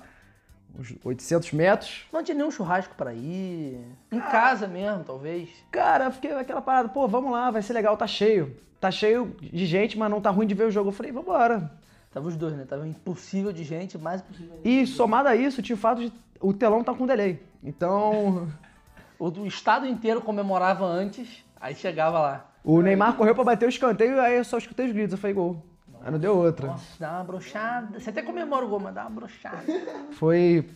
uns 0.77 0.93
800 1.03 1.51
metros. 1.51 2.05
Não 2.13 2.23
tinha 2.23 2.37
nenhum 2.37 2.51
churrasco 2.51 2.93
pra 2.95 3.11
ir. 3.11 3.79
Em 4.11 4.19
casa 4.19 4.67
mesmo, 4.67 5.03
talvez. 5.03 5.49
Cara, 5.71 6.05
eu 6.05 6.11
fiquei 6.11 6.31
aquela 6.31 6.61
parada, 6.61 6.89
pô, 6.89 7.07
vamos 7.07 7.31
lá, 7.31 7.49
vai 7.49 7.63
ser 7.63 7.73
legal, 7.73 7.97
tá 7.97 8.05
cheio. 8.05 8.55
Tá 8.79 8.91
cheio 8.91 9.35
de 9.41 9.65
gente, 9.65 9.97
mas 9.97 10.11
não 10.11 10.21
tá 10.21 10.29
ruim 10.29 10.45
de 10.45 10.53
ver 10.53 10.67
o 10.67 10.71
jogo. 10.71 10.89
Eu 10.89 10.93
falei, 10.93 11.11
vambora. 11.11 11.71
Tava 12.11 12.27
os 12.27 12.35
dois, 12.35 12.53
né? 12.53 12.63
Tava 12.63 12.87
impossível 12.87 13.51
de 13.51 13.63
gente, 13.63 13.97
mais 13.97 14.21
impossível. 14.21 14.59
E 14.63 14.85
somado 14.85 15.27
a 15.27 15.35
isso, 15.35 15.59
tinha 15.59 15.75
o 15.75 15.79
fato 15.79 16.01
de 16.01 16.13
o 16.39 16.53
telão 16.53 16.83
tá 16.83 16.93
com 16.93 17.07
delay. 17.07 17.41
Então, 17.63 18.47
o 19.17 19.47
estado 19.47 19.87
inteiro 19.87 20.21
comemorava 20.21 20.85
antes, 20.85 21.43
aí 21.59 21.73
chegava 21.73 22.19
lá. 22.19 22.54
O 22.65 22.81
Neymar 22.81 23.15
correu 23.15 23.35
pra 23.35 23.43
bater 23.43 23.65
o 23.65 23.69
escanteio, 23.69 24.19
aí 24.19 24.37
eu 24.37 24.43
só 24.43 24.57
escutei 24.57 24.87
os 24.87 24.91
gritos, 24.91 25.13
eu 25.13 25.17
falei, 25.17 25.35
gol. 25.35 25.63
Aí 26.01 26.11
não 26.11 26.19
deu 26.19 26.35
outra. 26.37 26.67
Nossa, 26.67 26.99
dá 26.99 27.11
uma 27.13 27.23
brochada. 27.23 27.99
Você 27.99 28.09
até 28.09 28.21
comemora 28.21 28.65
o 28.65 28.69
gol, 28.69 28.79
mas 28.79 28.93
dá 28.93 29.01
uma 29.03 29.09
brochada. 29.11 29.63
Foi. 30.13 30.67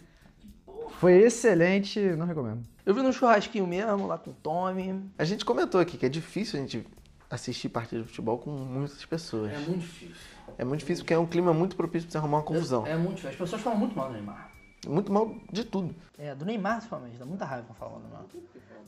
Foi 1.00 1.14
excelente, 1.14 2.00
não 2.00 2.26
recomendo. 2.26 2.64
Eu 2.86 2.96
vi 2.96 3.02
no 3.02 3.14
churrasquinho 3.14 3.68
mesmo, 3.68 4.08
lá 4.08 4.18
com 4.18 4.32
o 4.32 4.34
Tommy. 4.34 5.04
A 5.18 5.24
gente 5.24 5.46
comentou 5.46 5.80
aqui 5.80 5.98
que 5.98 6.06
é 6.06 6.10
difícil 6.10 6.60
a 6.60 6.62
gente 6.62 6.86
assistir 7.30 7.70
partida 7.70 8.02
de 8.02 8.08
futebol 8.08 8.40
com 8.40 8.50
muitas 8.50 9.06
pessoas. 9.06 9.52
muito 9.68 9.82
difícil. 9.82 10.16
É 10.58 10.64
muito 10.66 10.80
difícil 10.80 11.04
porque 11.04 11.14
é 11.14 11.20
um 11.20 11.28
clima 11.28 11.54
muito 11.54 11.76
propício 11.76 12.08
pra 12.08 12.14
você 12.14 12.18
arrumar 12.18 12.38
uma 12.38 12.44
confusão. 12.44 12.86
É 12.88 12.96
muito 12.96 13.18
difícil. 13.18 13.30
As 13.30 13.36
pessoas 13.36 13.62
falam 13.62 13.78
muito 13.78 13.96
mal 13.96 14.08
do 14.08 14.14
Neymar. 14.14 14.50
Muito 14.88 15.12
mal 15.12 15.36
de 15.52 15.64
tudo. 15.64 15.96
É, 16.18 16.34
do 16.34 16.46
Neymar 16.46 16.78
principalmente, 16.78 17.18
dá 17.18 17.26
muita 17.26 17.46
raiva 17.46 17.68
quando 17.68 17.78
falam 17.78 18.00
do 18.00 18.08
Neymar. 18.08 18.26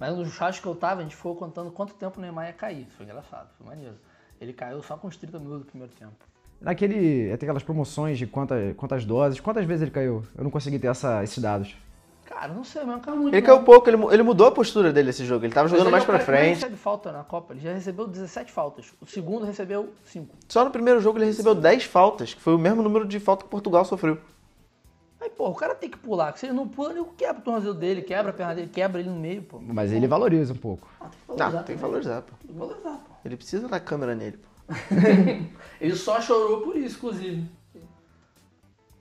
Mas 0.01 0.17
no 0.17 0.25
churrasco 0.25 0.63
que 0.63 0.67
eu 0.67 0.73
tava, 0.73 1.01
a 1.01 1.03
gente 1.03 1.15
ficou 1.15 1.35
contando 1.35 1.69
quanto 1.69 1.93
tempo 1.93 2.17
o 2.17 2.21
Neymar 2.21 2.47
ia 2.47 2.53
cair. 2.53 2.87
Foi 2.97 3.05
engraçado, 3.05 3.49
foi 3.55 3.67
maneiro. 3.67 3.93
Ele 4.41 4.51
caiu 4.51 4.81
só 4.81 4.97
com 4.97 5.07
os 5.07 5.15
30 5.15 5.37
minutos 5.37 5.59
do 5.59 5.65
primeiro 5.65 5.93
tempo. 5.93 6.15
Naquele. 6.59 7.25
Tem 7.37 7.47
aquelas 7.47 7.61
promoções 7.61 8.17
de 8.17 8.25
quantas, 8.25 8.75
quantas 8.75 9.05
doses, 9.05 9.39
quantas 9.39 9.63
vezes 9.63 9.83
ele 9.83 9.91
caiu? 9.91 10.23
Eu 10.35 10.43
não 10.43 10.49
consegui 10.49 10.79
ter 10.79 10.87
essa, 10.87 11.23
esses 11.23 11.37
dados. 11.37 11.77
Cara, 12.25 12.51
não 12.51 12.63
sei, 12.63 12.81
mas 12.81 12.95
não 12.95 12.99
caiu 12.99 13.17
muito. 13.17 13.35
Ele 13.35 13.41
não. 13.41 13.53
caiu 13.53 13.63
pouco, 13.63 13.87
ele, 13.87 14.03
ele 14.11 14.23
mudou 14.23 14.47
a 14.47 14.51
postura 14.51 14.91
dele 14.91 15.05
nesse 15.05 15.23
jogo. 15.23 15.45
Ele 15.45 15.53
tava 15.53 15.65
Mas 15.65 15.71
jogando 15.71 15.85
ele 15.85 15.91
mais 15.91 16.03
é 16.03 16.07
pra 16.07 16.19
frente. 16.19 16.55
recebe 16.55 16.77
falta 16.77 17.11
na 17.11 17.23
Copa. 17.23 17.53
Ele 17.53 17.61
já 17.61 17.71
recebeu 17.71 18.07
17 18.07 18.51
faltas. 18.51 18.91
O 18.99 19.05
segundo 19.05 19.45
recebeu 19.45 19.93
5. 20.05 20.35
Só 20.49 20.65
no 20.65 20.71
primeiro 20.71 20.99
jogo 20.99 21.19
ele 21.19 21.25
recebeu 21.25 21.53
10 21.53 21.83
faltas, 21.83 22.33
que 22.33 22.41
foi 22.41 22.55
o 22.55 22.57
mesmo 22.57 22.81
número 22.81 23.07
de 23.07 23.19
falta 23.19 23.43
que 23.43 23.51
Portugal 23.51 23.85
sofreu. 23.85 24.17
Aí, 25.21 25.29
pô, 25.29 25.49
o 25.49 25.55
cara 25.55 25.75
tem 25.75 25.87
que 25.87 25.99
pular. 25.99 26.35
Se 26.35 26.47
ele 26.47 26.53
não 26.53 26.67
pula, 26.67 26.91
ele 26.91 27.05
quebra 27.15 27.39
o 27.39 27.43
tornozelo 27.43 27.75
dele, 27.75 28.01
quebra 28.01 28.31
a 28.31 28.33
perna 28.33 28.55
dele, 28.55 28.69
quebra 28.69 28.99
ele 28.99 29.09
no 29.09 29.19
meio, 29.19 29.43
pô. 29.43 29.59
Mas 29.61 29.91
ele 29.91 30.07
valoriza 30.07 30.53
um 30.53 30.57
pouco. 30.57 30.87
Ah, 30.99 31.05
tem 31.05 31.19
que 31.19 31.27
Não, 31.27 31.37
valorizar 31.37 31.63
tem 31.63 31.75
que 31.75 31.81
valorizar, 31.81 32.21
pô. 32.23 32.33
Tem 32.39 32.47
que 32.47 32.59
valorizar, 32.59 32.97
pô. 32.97 33.13
Ele 33.23 33.37
precisa 33.37 33.67
da 33.67 33.79
câmera 33.79 34.15
nele, 34.15 34.37
pô. 34.37 34.49
Ele 35.79 35.95
só 35.95 36.19
chorou 36.21 36.61
por 36.61 36.75
isso, 36.75 36.97
inclusive. 36.97 37.45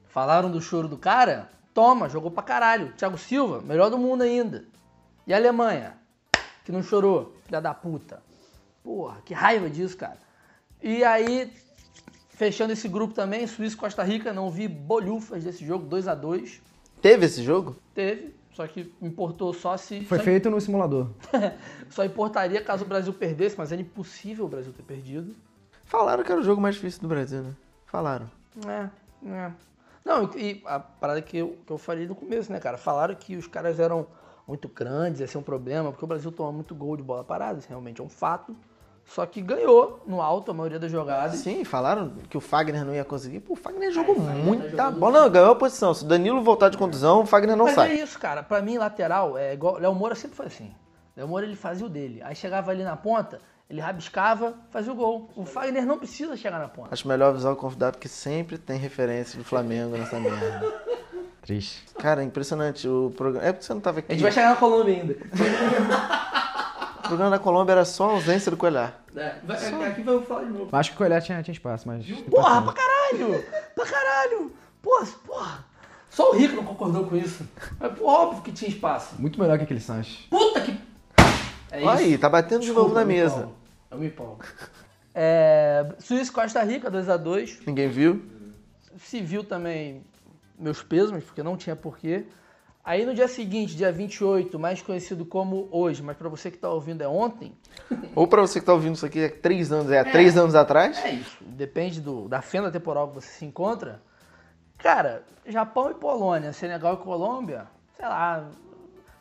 Falaram 0.09 0.51
do 0.51 0.61
choro 0.61 0.89
do 0.89 0.99
cara? 0.99 1.49
Toma, 1.73 2.09
jogou 2.09 2.31
pra 2.31 2.43
caralho. 2.43 2.93
Thiago 2.95 3.17
Silva, 3.17 3.61
melhor 3.61 3.89
do 3.89 3.97
mundo 3.97 4.23
ainda. 4.23 4.65
E 5.27 5.33
a 5.33 5.37
Alemanha, 5.37 5.97
que 6.65 6.73
não 6.73 6.83
chorou, 6.83 7.37
filha 7.47 7.61
da 7.61 7.73
puta. 7.73 8.23
Porra, 8.83 9.23
que 9.25 9.33
raiva 9.33 9.71
disso, 9.71 9.97
cara. 9.97 10.19
E 10.83 11.05
aí, 11.05 11.53
fechando 12.41 12.73
esse 12.73 12.89
grupo 12.89 13.13
também, 13.13 13.47
Suíça 13.47 13.75
e 13.75 13.79
Costa 13.79 14.03
Rica, 14.03 14.33
não 14.33 14.51
vi 14.51 14.67
bolhufas 14.67 15.45
desse 15.45 15.63
jogo, 15.63 15.85
2 15.85 16.09
a 16.09 16.15
2 16.15 16.63
Teve 17.03 17.27
esse 17.27 17.43
jogo? 17.43 17.77
Teve, 17.95 18.35
só 18.55 18.67
que 18.67 18.91
importou 19.03 19.53
só 19.53 19.77
se. 19.77 20.07
Foi 20.07 20.17
só 20.17 20.25
feito 20.25 20.49
no 20.49 20.59
simulador. 20.59 21.09
Só 21.91 22.05
importaria 22.05 22.63
caso 22.63 22.85
o 22.85 22.89
Brasil 22.89 23.13
perdesse, 23.13 23.57
mas 23.59 23.73
era 23.73 23.81
impossível 23.81 24.45
o 24.47 24.49
Brasil 24.49 24.73
ter 24.73 24.83
perdido. 24.83 25.35
Falaram 25.85 26.23
que 26.23 26.31
era 26.31 26.41
o 26.41 26.45
jogo 26.45 26.61
mais 26.61 26.77
difícil 26.77 27.03
do 27.03 27.09
Brasil, 27.09 27.43
né? 27.43 27.55
Falaram. 27.87 28.31
É, 28.67 28.89
é. 29.29 29.53
Não, 30.05 30.31
e 30.37 30.63
a 30.65 30.79
parada 30.79 31.21
que 31.21 31.39
eu, 31.39 31.59
que 31.67 31.73
eu 31.73 31.79
falei 31.79 32.07
no 32.07 32.15
começo, 32.15 32.51
né, 32.53 32.59
cara? 32.59 32.79
Falaram 32.79 33.15
que 33.15 33.37
os 33.37 33.47
caras 33.47 33.79
eram 33.79 34.07
muito 34.47 34.69
grandes, 34.69 35.21
ia 35.21 35.27
ser 35.27 35.39
um 35.39 35.43
problema, 35.43 35.91
porque 35.91 36.05
o 36.05 36.09
Brasil 36.09 36.33
toma 36.33 36.53
muito 36.53 36.75
gol 36.75 36.97
de 36.97 37.03
bola 37.03 37.25
parada, 37.25 37.59
isso 37.59 37.69
realmente 37.69 38.01
é 38.01 38.05
um 38.05 38.09
fato. 38.09 38.57
Só 39.11 39.27
que 39.27 39.41
ganhou 39.41 40.01
no 40.07 40.23
alto 40.23 40.53
a 40.53 40.55
maioria 40.55 40.79
das 40.79 40.91
jogadas. 40.91 41.41
Sim, 41.41 41.65
falaram 41.65 42.13
que 42.29 42.37
o 42.37 42.41
Fagner 42.41 42.85
não 42.85 42.95
ia 42.95 43.05
conseguir. 43.05 43.41
Pô, 43.41 43.55
o 43.55 43.57
Fagner 43.57 43.91
jogou 43.91 44.15
Fagner 44.15 44.37
tá 44.37 44.43
muita 44.45 44.91
bola. 44.93 45.23
Não, 45.23 45.31
ganhou 45.31 45.51
a 45.51 45.57
posição. 45.57 45.93
Se 45.93 46.05
o 46.05 46.07
Danilo 46.07 46.41
voltar 46.43 46.69
de 46.69 46.79
contusão, 46.79 47.23
o 47.23 47.27
Fagner 47.27 47.57
não 47.57 47.65
Mas 47.65 47.75
sai. 47.75 47.91
é 47.91 48.03
isso, 48.03 48.17
cara. 48.21 48.41
Pra 48.41 48.63
mim, 48.63 48.79
lateral, 48.79 49.37
é 49.37 49.53
igual. 49.53 49.79
Léo 49.79 49.93
Moura 49.93 50.15
sempre 50.15 50.37
foi 50.37 50.47
assim. 50.47 50.73
Léo 51.17 51.27
Moura 51.27 51.45
ele 51.45 51.57
fazia 51.57 51.85
o 51.85 51.89
dele. 51.89 52.23
Aí 52.25 52.37
chegava 52.37 52.71
ali 52.71 52.85
na 52.85 52.97
ponta, 52.97 53.41
ele 53.69 53.81
rabiscava, 53.81 54.55
fazia 54.71 54.93
o 54.93 54.95
gol. 54.95 55.29
O 55.35 55.45
Fagner 55.45 55.85
não 55.85 55.99
precisa 55.99 56.37
chegar 56.37 56.61
na 56.61 56.69
ponta. 56.69 56.91
Acho 56.93 57.09
melhor 57.09 57.31
avisar 57.31 57.53
o 57.53 57.57
convidado 57.57 57.99
que 57.99 58.09
sempre 58.09 58.59
tem 58.59 58.79
referência 58.79 59.37
do 59.37 59.45
Flamengo 59.45 59.97
nessa 59.97 60.21
merda. 60.21 60.73
Triste. 61.43 61.83
Cara, 61.99 62.23
é 62.23 62.25
impressionante. 62.25 62.87
O 62.87 63.13
programa. 63.17 63.45
É 63.45 63.51
porque 63.53 63.65
você 63.67 63.75
não 63.75 63.81
tava 63.81 63.99
aqui. 63.99 64.13
A 64.13 64.15
gente 64.15 64.23
vai 64.23 64.31
chegar 64.31 64.51
na 64.51 64.57
Colômbia 64.57 64.95
ainda. 64.95 65.17
O 67.01 67.09
programa 67.11 67.31
da 67.31 67.39
Colômbia 67.41 67.73
era 67.73 67.85
só 67.85 68.11
a 68.11 68.13
ausência 68.13 68.53
do 68.53 68.57
Coelhar. 68.57 69.00
É, 69.17 69.37
vai- 69.45 69.85
aqui 69.89 70.03
vai 70.03 70.15
eu 70.15 70.23
falar 70.23 70.45
de 70.45 70.51
novo. 70.51 70.69
Acho 70.77 70.91
que 70.91 70.95
o 70.95 70.99
Coelhar 70.99 71.21
tinha, 71.23 71.43
tinha 71.43 71.53
espaço, 71.53 71.87
mas. 71.89 72.05
tem 72.05 72.15
Porra, 72.25 72.63
paciência. 72.63 72.73
pra 72.73 72.73
caralho! 72.75 73.45
Pra 73.75 73.87
caralho! 73.87 74.53
Porra, 74.83 75.07
porra! 75.27 75.65
Só 76.11 76.31
o 76.33 76.37
Rico 76.37 76.57
não 76.57 76.65
concordou 76.65 77.07
com 77.07 77.17
isso. 77.17 77.47
Mas 77.79 77.97
pô, 77.99 78.07
óbvio 78.07 78.43
que 78.43 78.53
tinha 78.53 78.69
espaço. 78.71 79.15
Muito 79.19 79.41
melhor 79.41 79.57
que 79.59 79.65
aquele 79.65 79.81
Sanches. 79.81 80.27
Puta 80.29 80.61
que. 80.61 80.79
É 81.71 81.85
Olha 81.85 82.01
aí, 82.01 82.19
tá 82.19 82.29
batendo 82.29 82.61
de 82.61 82.67
Desculpa, 82.67 82.83
novo 82.89 82.95
na 82.95 83.03
eu 83.03 83.07
mesa. 83.07 83.37
empolgo. 83.37 83.57
Eu 83.93 83.99
me 83.99 84.07
empolgo. 84.07 84.45
É, 85.15 85.87
Suíça 85.99 86.31
e 86.31 86.35
Costa 86.35 86.63
Rica, 86.63 86.91
2x2. 86.91 87.59
Ninguém 87.67 87.89
viu? 87.89 88.23
Se 88.99 89.21
viu 89.21 89.43
também 89.45 90.05
meus 90.59 90.83
pêsames, 90.83 91.25
porque 91.25 91.43
não 91.43 91.57
tinha 91.57 91.75
porquê. 91.77 92.27
Aí 92.91 93.07
no 93.07 93.15
dia 93.15 93.29
seguinte, 93.29 93.77
dia 93.77 93.93
28, 93.93 94.59
mais 94.59 94.83
conhecido 94.83 95.25
como 95.25 95.69
hoje, 95.71 96.03
mas 96.03 96.17
pra 96.17 96.29
você 96.29 96.51
que 96.51 96.59
tá 96.59 96.69
ouvindo 96.69 97.03
é 97.03 97.07
ontem, 97.07 97.57
Ou 98.17 98.27
pra 98.27 98.41
você 98.41 98.59
que 98.59 98.67
tá 98.67 98.73
ouvindo 98.73 98.97
isso 98.97 99.07
aqui, 99.07 99.21
é 99.21 99.29
três 99.29 99.71
anos, 99.71 99.93
é 99.93 100.01
há 100.01 100.05
três 100.05 100.37
anos 100.37 100.57
atrás? 100.57 100.99
É 101.05 101.13
isso. 101.13 101.37
Depende 101.41 102.01
do, 102.01 102.29
da 102.29 102.43
fenda 102.43 102.69
temporal 102.69 103.07
que 103.07 103.15
você 103.15 103.29
se 103.29 103.45
encontra. 103.45 104.03
Cara, 104.77 105.23
Japão 105.47 105.93
e 105.93 105.95
Polônia, 105.95 106.53
Senegal 106.53 106.95
e 106.95 106.97
Colômbia, 106.97 107.69
sei 107.97 108.07
lá. 108.07 108.51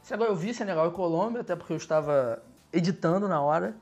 Senegal, 0.01 0.30
eu 0.30 0.36
vi 0.36 0.51
Senegal 0.51 0.88
e 0.88 0.91
Colômbia, 0.91 1.41
até 1.41 1.55
porque 1.55 1.72
eu 1.72 1.78
estava 1.78 2.41
editando 2.74 3.28
na 3.28 3.39
hora. 3.39 3.76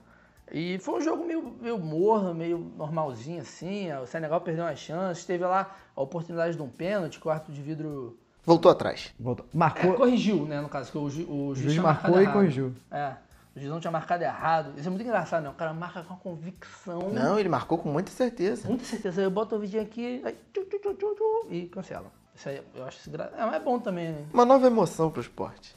E 0.51 0.79
foi 0.79 0.95
um 0.95 1.01
jogo 1.01 1.25
meio, 1.25 1.55
meio 1.61 1.79
morno, 1.79 2.33
meio 2.35 2.57
normalzinho 2.57 3.39
assim. 3.39 3.89
O 3.93 4.05
Senegal 4.05 4.41
perdeu 4.41 4.65
uma 4.65 4.75
chance, 4.75 5.25
teve 5.25 5.45
lá 5.45 5.73
a 5.95 6.01
oportunidade 6.01 6.57
de 6.57 6.61
um 6.61 6.67
pênalti, 6.67 7.21
quarto 7.21 7.53
de 7.53 7.61
vidro. 7.61 8.19
Voltou 8.48 8.72
atrás. 8.72 9.14
Voltou. 9.20 9.45
É, 9.54 9.58
Marcou. 9.58 9.93
corrigiu, 9.95 10.45
né, 10.45 10.62
no 10.62 10.70
caso, 10.70 10.89
que 10.91 10.98
o, 10.98 11.10
ju- 11.10 11.28
o 11.30 11.48
o 11.50 11.54
juiz 11.54 11.60
juiz 11.60 11.74
tinha 11.74 11.84
marcou 11.84 12.18
e 12.18 12.22
errado. 12.24 12.34
corrigiu. 12.34 12.74
É, 12.89 13.12
o 13.54 13.60
juiz 13.60 13.70
não 13.72 13.80
tinha 13.82 13.91
marcado 13.91 14.24
errado. 14.24 14.72
Isso 14.78 14.88
é 14.88 14.89
muito 14.89 15.04
engraçado, 15.04 15.43
né? 15.43 15.50
O 15.50 15.54
cara 15.54 15.74
marca 15.74 16.02
com 16.02 16.16
convicção. 16.16 17.10
Não, 17.12 17.38
ele 17.38 17.50
marcou 17.50 17.78
com 17.78 17.89
muita 17.89 18.10
certeza. 18.10 18.66
Muita 18.68 18.86
certeza. 18.86 19.22
Eu 19.22 19.30
boto 19.30 19.56
o 19.56 19.60
vídeo 19.60 19.82
aqui 19.82 20.22
aí, 20.26 20.34
tchu, 20.54 20.64
tchu, 20.64 20.80
tchu, 20.80 20.93
tchu, 20.93 21.16
tchu, 21.16 21.48
e 21.52 21.66
cancela. 21.68 22.06
Isso 22.34 22.48
aí 22.48 22.62
eu 22.74 22.86
acho 22.86 22.98
isso 23.00 23.12
gra... 23.12 23.32
é, 23.38 23.45
mas 23.45 23.54
é 23.56 23.60
bom 23.60 23.80
também, 23.80 24.12
né? 24.14 24.26
Uma 24.34 24.45
nova 24.45 24.66
emoção 24.66 25.10
pro 25.12 25.20
esporte. 25.22 25.76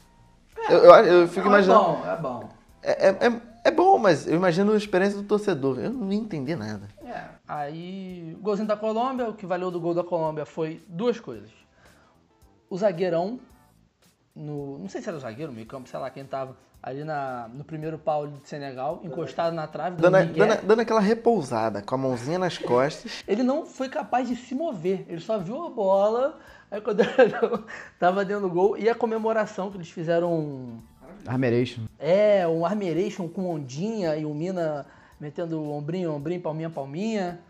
Eu, 0.69 0.77
eu, 0.77 0.93
eu 1.05 1.27
fico 1.27 1.41
Não, 1.41 1.47
imaginando. 1.55 1.81
É 1.83 1.85
bom, 1.85 2.07
é 2.07 2.17
bom. 2.17 2.49
É, 2.83 3.07
é, 3.09 3.27
é- 3.27 3.41
é 3.63 3.69
bom, 3.71 3.97
mas 3.99 4.25
eu 4.27 4.35
imagino 4.35 4.71
a 4.71 4.77
experiência 4.77 5.17
do 5.21 5.27
torcedor. 5.27 5.77
Eu 5.79 5.91
não 5.91 6.11
ia 6.11 6.17
entender 6.19 6.55
nada. 6.55 6.87
É, 7.05 7.25
aí 7.47 8.33
o 8.39 8.41
golzinho 8.41 8.67
da 8.67 8.75
Colômbia, 8.77 9.27
o 9.29 9.33
que 9.35 9.45
valeu 9.45 9.69
do 9.69 9.79
gol 9.79 9.93
da 9.93 10.03
Colômbia 10.03 10.45
foi 10.47 10.81
duas 10.87 11.19
coisas. 11.19 11.51
O 12.71 12.77
zagueirão, 12.77 13.37
no, 14.33 14.79
não 14.79 14.87
sei 14.87 15.01
se 15.01 15.09
era 15.09 15.17
o 15.17 15.19
zagueiro, 15.19 15.51
meio 15.51 15.67
campo, 15.67 15.89
sei 15.89 15.99
lá 15.99 16.09
quem 16.09 16.23
tava, 16.23 16.55
ali 16.81 17.03
na, 17.03 17.49
no 17.53 17.65
primeiro 17.65 17.99
pau 17.99 18.25
de 18.25 18.47
Senegal, 18.47 19.01
encostado 19.03 19.53
na 19.53 19.67
trave, 19.67 19.97
Dando, 19.97 20.13
dando 20.13 20.33
dando, 20.33 20.65
dando 20.65 20.79
aquela 20.79 21.01
repousada, 21.01 21.81
com 21.81 21.95
a 21.95 21.97
mãozinha 21.97 22.39
nas 22.39 22.57
costas. 22.57 23.23
Ele 23.27 23.43
não 23.43 23.65
foi 23.65 23.89
capaz 23.89 24.29
de 24.29 24.37
se 24.37 24.55
mover, 24.55 25.05
ele 25.09 25.19
só 25.19 25.37
viu 25.37 25.61
a 25.65 25.69
bola, 25.69 26.39
aí 26.71 26.79
quando 26.79 27.03
tava 27.99 28.23
dentro 28.23 28.43
do 28.43 28.49
gol, 28.49 28.77
e 28.77 28.87
a 28.87 28.95
comemoração 28.95 29.69
que 29.69 29.75
eles 29.75 29.91
fizeram 29.91 30.33
um, 30.33 30.81
Armeration. 31.27 31.81
É, 31.99 32.47
um 32.47 32.65
Armeration 32.65 33.27
com 33.27 33.49
ondinha 33.49 34.15
e 34.15 34.25
o 34.25 34.33
Mina 34.33 34.85
metendo 35.19 35.61
ombrinho, 35.69 36.13
ombrinho, 36.13 36.39
palminha, 36.39 36.69
palminha. 36.69 37.41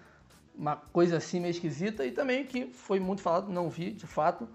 Uma 0.56 0.76
coisa 0.76 1.18
assim 1.18 1.40
meio 1.40 1.52
esquisita. 1.52 2.04
E 2.06 2.12
também 2.12 2.44
que 2.44 2.66
foi 2.74 3.00
muito 3.00 3.22
falado, 3.22 3.52
não 3.52 3.70
vi 3.70 3.92
de 3.92 4.06
fato, 4.08 4.48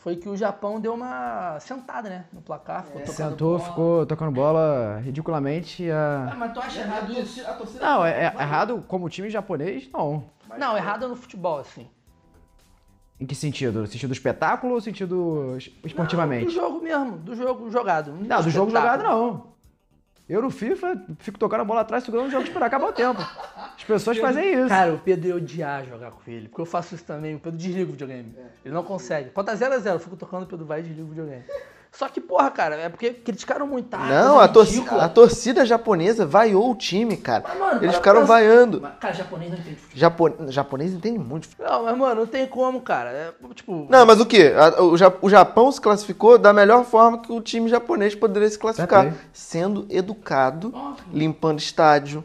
foi 0.00 0.16
que 0.16 0.28
o 0.28 0.36
Japão 0.36 0.80
deu 0.80 0.94
uma 0.94 1.58
sentada, 1.60 2.08
né? 2.08 2.24
No 2.32 2.40
placar, 2.40 2.84
ficou 2.84 3.00
tocando 3.02 3.30
Sentou, 3.30 3.58
bola. 3.58 3.70
ficou 3.70 4.06
tocando 4.06 4.30
bola 4.32 5.00
ridiculamente. 5.04 5.90
Ah, 5.90 6.30
A... 6.32 6.34
mas 6.36 6.52
tu 6.52 6.60
acha 6.60 6.80
errado 6.80 7.12
isso? 7.12 7.42
Não, 7.80 8.04
é, 8.04 8.24
é 8.24 8.42
errado 8.42 8.82
como 8.88 9.08
time 9.10 9.28
japonês, 9.30 9.88
não. 9.92 10.24
Não, 10.58 10.76
errado 10.76 11.04
é 11.04 11.08
no 11.08 11.14
futebol, 11.16 11.58
assim. 11.58 11.88
Em 13.20 13.26
que 13.26 13.34
sentido? 13.34 13.80
No 13.82 13.86
sentido 13.86 14.12
espetáculo 14.14 14.72
ou 14.72 14.78
no 14.78 14.82
sentido 14.82 15.54
es- 15.58 15.68
Do 15.68 15.86
esportivamente? 15.86 16.48
jogo 16.50 16.80
mesmo, 16.82 17.18
do 17.18 17.36
jogo 17.36 17.70
jogado. 17.70 18.12
Não, 18.14 18.42
do 18.42 18.48
jogo 18.50 18.70
jogado 18.70 19.02
não. 19.02 19.50
Eu 20.30 20.40
no 20.40 20.48
FIFA 20.48 21.06
fico 21.18 21.36
tocando 21.36 21.62
a 21.62 21.64
bola 21.64 21.80
atrás, 21.80 22.04
segurando 22.04 22.28
o 22.28 22.30
jogo 22.30 22.44
esperar 22.44 22.66
acabar 22.66 22.86
o 22.86 22.92
tempo. 22.92 23.20
As 23.20 23.82
pessoas 23.82 24.16
fazem 24.16 24.60
isso. 24.60 24.68
Cara, 24.68 24.94
o 24.94 24.98
Pedro 25.00 25.26
ia 25.26 25.34
odiar 25.34 25.84
jogar 25.84 26.12
com 26.12 26.30
ele, 26.30 26.46
porque 26.48 26.60
eu 26.60 26.66
faço 26.66 26.94
isso 26.94 27.04
também. 27.04 27.34
O 27.34 27.40
Pedro 27.40 27.58
desliga 27.58 27.88
o 27.88 27.92
videogame. 27.92 28.32
Ele 28.64 28.72
não 28.72 28.84
consegue. 28.84 29.30
Pode 29.30 29.50
estar 29.50 29.70
0x0, 29.70 29.94
eu 29.94 29.98
fico 29.98 30.14
tocando, 30.14 30.44
o 30.44 30.46
Pedro 30.46 30.64
vai 30.64 30.78
e 30.78 30.82
desliga 30.84 31.02
o 31.02 31.08
videogame. 31.08 31.44
Só 31.92 32.08
que, 32.08 32.20
porra, 32.20 32.50
cara, 32.50 32.76
é 32.76 32.88
porque 32.88 33.10
criticaram 33.10 33.66
muito. 33.66 33.92
Ah, 33.94 34.06
Não, 34.06 34.40
a, 34.40 34.46
torci- 34.46 34.82
a 34.88 35.08
torcida 35.08 35.66
japonesa 35.66 36.24
vaiou 36.24 36.70
o 36.70 36.74
time, 36.74 37.16
cara. 37.16 37.44
Mas, 37.48 37.58
mano, 37.58 37.84
Eles 37.84 37.96
ficaram 37.96 38.20
pensar- 38.20 38.32
vaiando. 38.32 38.80
Mas, 38.80 38.92
Cara, 39.00 39.14
japonês 39.14 39.50
não 39.50 39.58
entende 39.58 39.76
futebol. 39.76 39.98
Japo... 40.00 40.34
Japonês 40.48 40.92
entende 40.94 41.18
muito. 41.18 41.48
futebol. 41.48 41.68
Não, 41.72 41.82
mas, 41.84 41.98
mano, 41.98 42.20
não 42.20 42.26
tem 42.26 42.46
como, 42.46 42.80
cara. 42.80 43.10
É, 43.10 43.32
tipo, 43.54 43.86
Não, 43.90 44.06
mas 44.06 44.20
o 44.20 44.24
quê? 44.24 44.54
A- 44.56 44.82
O, 44.82 44.96
Ja- 44.96 45.12
o 45.20 45.28
Japão 45.28 45.70
se 45.72 45.80
classificou 45.80 46.38
da 46.38 46.52
melhor 46.52 46.84
forma 46.84 47.18
que 47.18 47.32
o 47.32 47.40
time 47.40 47.68
japonês 47.68 48.14
poderia 48.14 48.48
se 48.48 48.58
classificar. 48.58 49.02
Play. 49.08 49.14
Sendo 49.32 49.84
educado, 49.90 50.72
Óbvio. 50.74 51.04
limpando 51.12 51.58
estádio, 51.58 52.22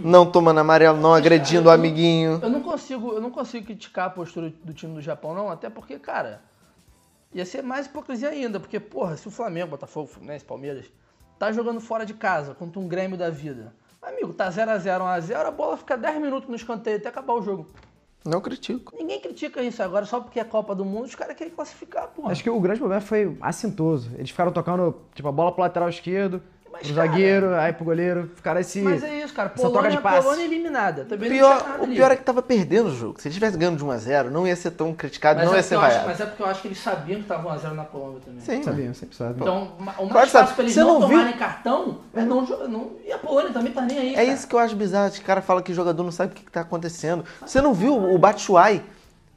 não 0.00 0.26
tomando 0.26 0.58
amarelo, 0.58 0.98
não 1.00 1.14
agredindo 1.14 1.68
o 1.68 1.72
amiguinho. 1.72 2.40
Eu 2.42 2.50
não 2.50 2.60
consigo, 2.60 3.12
eu 3.12 3.20
não 3.20 3.30
consigo 3.30 3.66
criticar 3.66 4.06
a 4.06 4.10
postura 4.10 4.52
do 4.64 4.72
time 4.74 4.92
do 4.94 5.00
Japão, 5.00 5.34
não, 5.34 5.50
até 5.50 5.70
porque, 5.70 5.98
cara, 5.98 6.40
ia 7.34 7.44
ser 7.44 7.62
mais 7.62 7.86
hipocrisia 7.86 8.28
ainda, 8.28 8.60
porque, 8.60 8.78
porra, 8.78 9.16
se 9.16 9.26
o 9.26 9.30
Flamengo, 9.30 9.72
Botafogo, 9.72 10.06
Fluminense, 10.06 10.44
Palmeiras, 10.44 10.86
tá 11.38 11.50
jogando 11.52 11.80
fora 11.80 12.06
de 12.06 12.14
casa 12.14 12.54
contra 12.54 12.80
um 12.80 12.86
Grêmio 12.86 13.18
da 13.18 13.28
vida, 13.28 13.74
amigo, 14.00 14.32
tá 14.32 14.48
0x0, 14.48 15.00
1x0, 15.00 15.46
a 15.46 15.50
bola 15.50 15.76
fica 15.76 15.96
10 15.96 16.20
minutos 16.22 16.48
no 16.48 16.54
escanteio 16.54 16.96
até 16.96 17.08
acabar 17.08 17.34
o 17.34 17.42
jogo. 17.42 17.68
Não 18.24 18.40
critico. 18.40 18.96
Ninguém 18.96 19.20
critica 19.20 19.62
isso 19.62 19.82
agora, 19.82 20.06
só 20.06 20.18
porque 20.18 20.40
é 20.40 20.44
Copa 20.44 20.74
do 20.74 20.84
Mundo, 20.84 21.04
os 21.04 21.14
caras 21.14 21.36
querem 21.36 21.52
classificar, 21.52 22.08
porra. 22.08 22.32
Acho 22.32 22.42
que 22.42 22.48
o 22.48 22.58
grande 22.58 22.78
problema 22.78 23.02
foi 23.02 23.36
assintoso. 23.40 24.12
Eles 24.14 24.30
ficaram 24.30 24.50
tocando, 24.50 25.02
tipo, 25.14 25.28
a 25.28 25.32
bola 25.32 25.52
pro 25.52 25.60
lateral 25.60 25.90
esquerdo, 25.90 26.42
Mas, 26.74 26.86
pro 26.88 26.96
cara- 26.96 27.08
zagueiro, 27.08 27.54
aí 27.54 27.72
pro 27.72 27.84
goleiro. 27.84 28.30
Ficaram 28.34 28.60
esse. 28.60 28.80
Mas 28.82 29.02
é 29.02 29.18
isso, 29.22 29.32
cara. 29.32 29.48
Polônia, 29.48 29.90
de 29.92 29.98
passe. 30.00 30.22
Polônia 30.22 30.44
eliminada. 30.44 31.04
Também 31.04 31.30
Pior- 31.30 31.64
o 31.80 31.82
ali. 31.84 31.94
pior 31.94 32.10
é 32.10 32.16
que 32.16 32.22
tava 32.24 32.42
perdendo 32.42 32.88
o 32.88 32.94
jogo. 32.94 33.20
Se 33.20 33.28
ele 33.28 33.34
tivesse 33.34 33.56
ganhando 33.56 33.76
de 33.78 33.84
1x0, 33.84 34.30
não 34.30 34.46
ia 34.46 34.56
ser 34.56 34.72
tão 34.72 34.92
criticado, 34.92 35.38
mas 35.38 35.46
não 35.48 35.54
é 35.54 35.58
ia 35.58 35.62
porque 35.62 35.68
ser 35.68 35.74
eu 35.76 35.80
acho- 35.80 35.88
vaiado. 35.90 36.08
Mas 36.08 36.20
é 36.20 36.26
porque 36.26 36.42
eu 36.42 36.46
acho 36.46 36.62
que 36.62 36.68
eles 36.68 36.78
sabiam 36.78 37.16
que 37.16 37.22
estavam 37.22 37.50
1x0 37.52 37.74
na 37.74 37.84
Colômbia 37.84 38.20
também. 38.24 38.40
Sim, 38.40 38.62
Sabiam, 38.62 38.92
sempre 38.94 39.16
sabe. 39.16 39.40
Então, 39.40 39.72
o 39.78 39.82
mais 39.82 39.96
Claro 39.96 40.10
que 40.10 40.12
fácil 40.14 40.30
sabe. 40.32 40.52
pra 40.54 40.62
eles 40.64 40.74
Você 40.74 40.80
não, 40.80 41.00
não 41.00 41.08
viu? 41.08 41.18
tomarem 41.18 41.38
cartão 41.38 41.98
é 42.14 42.22
não, 42.22 42.40
não. 42.68 42.90
E 43.06 43.12
a 43.12 43.18
Polônia 43.18 43.52
também 43.52 43.72
tá 43.72 43.80
nem 43.82 43.98
aí. 43.98 44.10
É 44.12 44.14
cara. 44.16 44.24
isso 44.26 44.48
que 44.48 44.54
eu 44.54 44.58
acho 44.58 44.74
bizarro. 44.76 45.08
Os 45.12 45.18
caras 45.20 45.44
falam 45.44 45.62
que 45.62 45.72
o 45.72 45.74
jogador 45.74 46.02
não 46.02 46.10
sabe 46.12 46.32
o 46.32 46.34
que, 46.34 46.44
que 46.44 46.50
tá 46.50 46.60
acontecendo. 46.62 47.24
Você 47.46 47.60
não 47.60 47.72
viu 47.72 47.96
o 47.96 48.18
Batshuayi? 48.18 48.82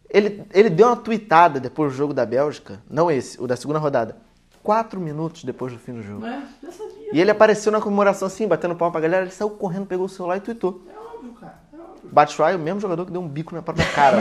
Ele, 0.09 0.43
ele 0.53 0.69
deu 0.69 0.87
uma 0.87 0.95
tweetada 0.95 1.59
depois 1.59 1.91
do 1.91 1.97
jogo 1.97 2.13
da 2.13 2.25
Bélgica. 2.25 2.79
Não 2.89 3.11
esse, 3.11 3.41
o 3.41 3.45
da 3.45 3.57
segunda 3.57 3.77
rodada. 3.79 4.15
Quatro 4.67 4.99
minutos 4.99 5.45
depois 5.45 5.71
do 5.71 5.79
fim 5.79 5.93
do 5.93 6.03
jogo. 6.03 6.25
É, 6.25 6.43
já 6.61 6.71
sabia. 6.73 7.09
E 7.13 7.21
ele 7.21 7.31
apareceu 7.31 7.71
na 7.71 7.79
comemoração 7.79 8.27
assim, 8.27 8.45
batendo 8.45 8.75
palma 8.75 8.91
pra 8.91 8.99
galera. 8.99 9.23
Ele 9.23 9.31
saiu 9.31 9.49
correndo, 9.49 9.85
pegou 9.85 10.07
o 10.07 10.09
celular 10.09 10.35
e 10.35 10.41
tweetou. 10.41 10.81
É 10.93 11.15
óbvio, 11.15 11.31
cara. 11.35 11.57
É 11.71 11.77
óbvio. 11.77 12.09
Batshuayi, 12.11 12.57
o 12.57 12.59
mesmo 12.59 12.81
jogador 12.81 13.05
que 13.05 13.11
deu 13.13 13.21
um 13.21 13.29
bico 13.29 13.55
na 13.55 13.61
própria 13.61 13.89
cara. 13.93 14.17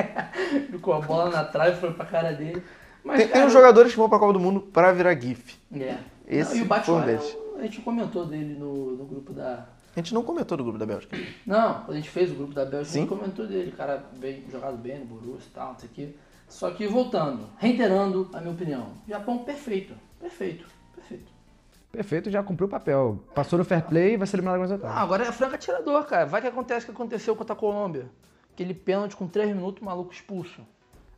Ficou 0.72 0.94
a 0.94 1.00
bola 1.02 1.28
na 1.28 1.44
trave, 1.44 1.78
foi 1.78 1.92
pra 1.92 2.06
cara 2.06 2.32
dele. 2.32 2.62
Mas, 3.04 3.18
tem, 3.18 3.26
tem 3.26 3.34
cara, 3.34 3.46
uns 3.48 3.52
jogadores 3.52 3.92
que 3.92 3.98
vão 3.98 4.08
pra 4.08 4.18
Copa 4.18 4.32
do 4.32 4.40
Mundo 4.40 4.60
pra 4.60 4.92
virar 4.92 5.14
GIF. 5.14 5.58
É. 5.74 5.98
Esse 6.26 6.52
Não, 6.52 6.56
e 6.56 6.62
o 6.62 6.64
um 6.64 6.68
Batshuayi, 6.68 7.04
deles. 7.04 7.36
a 7.58 7.62
gente 7.62 7.80
comentou 7.82 8.24
dele 8.24 8.58
no, 8.58 8.92
no 8.92 9.04
grupo 9.04 9.34
da... 9.34 9.66
A 9.94 9.98
gente 10.00 10.14
não 10.14 10.22
comentou 10.22 10.56
do 10.56 10.64
grupo 10.64 10.78
da 10.78 10.86
Bélgica. 10.86 11.14
Não, 11.46 11.82
quando 11.82 11.92
a 11.92 12.00
gente 12.00 12.08
fez 12.08 12.30
o 12.30 12.34
grupo 12.34 12.54
da 12.54 12.64
Bélgica, 12.64 12.96
a 12.96 13.00
gente 13.00 13.10
Sim. 13.10 13.14
comentou 13.14 13.46
dele. 13.46 13.72
O 13.72 13.76
cara 13.76 14.02
bem, 14.16 14.42
jogado 14.50 14.78
bem 14.78 15.00
no 15.00 15.04
Borussia 15.04 15.50
e 15.50 15.54
tal, 15.54 15.72
não 15.72 15.78
sei 15.78 15.88
o 15.90 15.92
quê. 15.92 16.14
Só 16.48 16.70
que 16.70 16.86
voltando, 16.86 17.46
reiterando 17.58 18.28
a 18.32 18.40
minha 18.40 18.52
opinião. 18.52 18.88
Japão 19.08 19.38
perfeito, 19.38 19.94
perfeito, 20.20 20.66
perfeito. 20.94 21.32
Perfeito, 21.92 22.30
já 22.30 22.42
cumpriu 22.42 22.66
o 22.66 22.70
papel. 22.70 23.18
Passou 23.34 23.58
no 23.58 23.64
fair 23.64 23.82
play 23.84 24.14
e 24.14 24.16
vai 24.16 24.26
ser 24.26 24.36
eliminado 24.36 24.56
com 24.58 24.64
Ah, 24.64 24.66
resultado. 24.66 24.98
agora 24.98 25.24
é 25.24 25.32
franco 25.32 25.54
atirador, 25.54 26.04
cara. 26.04 26.26
Vai 26.26 26.40
que 26.40 26.46
acontece 26.46 26.84
o 26.84 26.86
que 26.86 26.92
aconteceu 26.94 27.34
contra 27.34 27.54
a 27.54 27.56
Colômbia. 27.56 28.06
Aquele 28.52 28.74
pênalti 28.74 29.16
com 29.16 29.26
3 29.26 29.48
minutos, 29.54 29.82
o 29.82 29.84
maluco 29.84 30.12
expulso. 30.12 30.60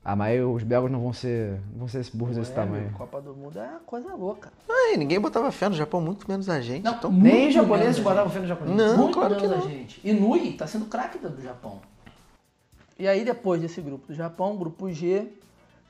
Ah, 0.04 0.14
mas 0.16 0.40
os 0.42 0.62
belgas 0.62 0.90
não 0.90 1.00
vão 1.00 1.12
ser, 1.12 1.60
não 1.72 1.80
vão 1.80 1.88
ser 1.88 2.06
burros 2.14 2.36
desse 2.36 2.52
É, 2.52 2.54
tamanho. 2.54 2.84
meu, 2.84 2.92
Copa 2.92 3.20
do 3.20 3.34
Mundo 3.34 3.58
é 3.58 3.68
coisa 3.84 4.14
louca. 4.14 4.50
Ai, 4.70 4.96
ninguém 4.96 5.20
botava 5.20 5.50
fé 5.52 5.68
no 5.68 5.74
Japão, 5.74 6.00
muito 6.00 6.26
menos 6.28 6.48
a 6.48 6.60
gente. 6.60 6.82
Não, 6.84 6.94
então... 6.94 7.10
Nem 7.12 7.48
os 7.48 7.54
japoneses 7.54 7.96
menos 7.96 7.98
a 7.98 8.02
botavam 8.10 8.24
gente. 8.24 8.34
fé 8.34 8.40
no 8.40 8.46
japonês. 8.46 8.76
Não, 8.76 8.96
Muito 8.96 9.18
claro 9.18 9.34
que 9.36 9.42
menos 9.42 9.58
não. 9.58 9.66
a 9.66 9.68
gente. 9.70 10.00
Inui 10.08 10.52
tá 10.52 10.66
sendo 10.66 10.86
craque 10.86 11.18
do 11.18 11.42
Japão. 11.42 11.80
E 12.98 13.06
aí, 13.06 13.24
depois 13.24 13.60
desse 13.60 13.80
grupo 13.80 14.06
do 14.08 14.14
Japão, 14.14 14.56
grupo 14.56 14.90
G, 14.90 15.28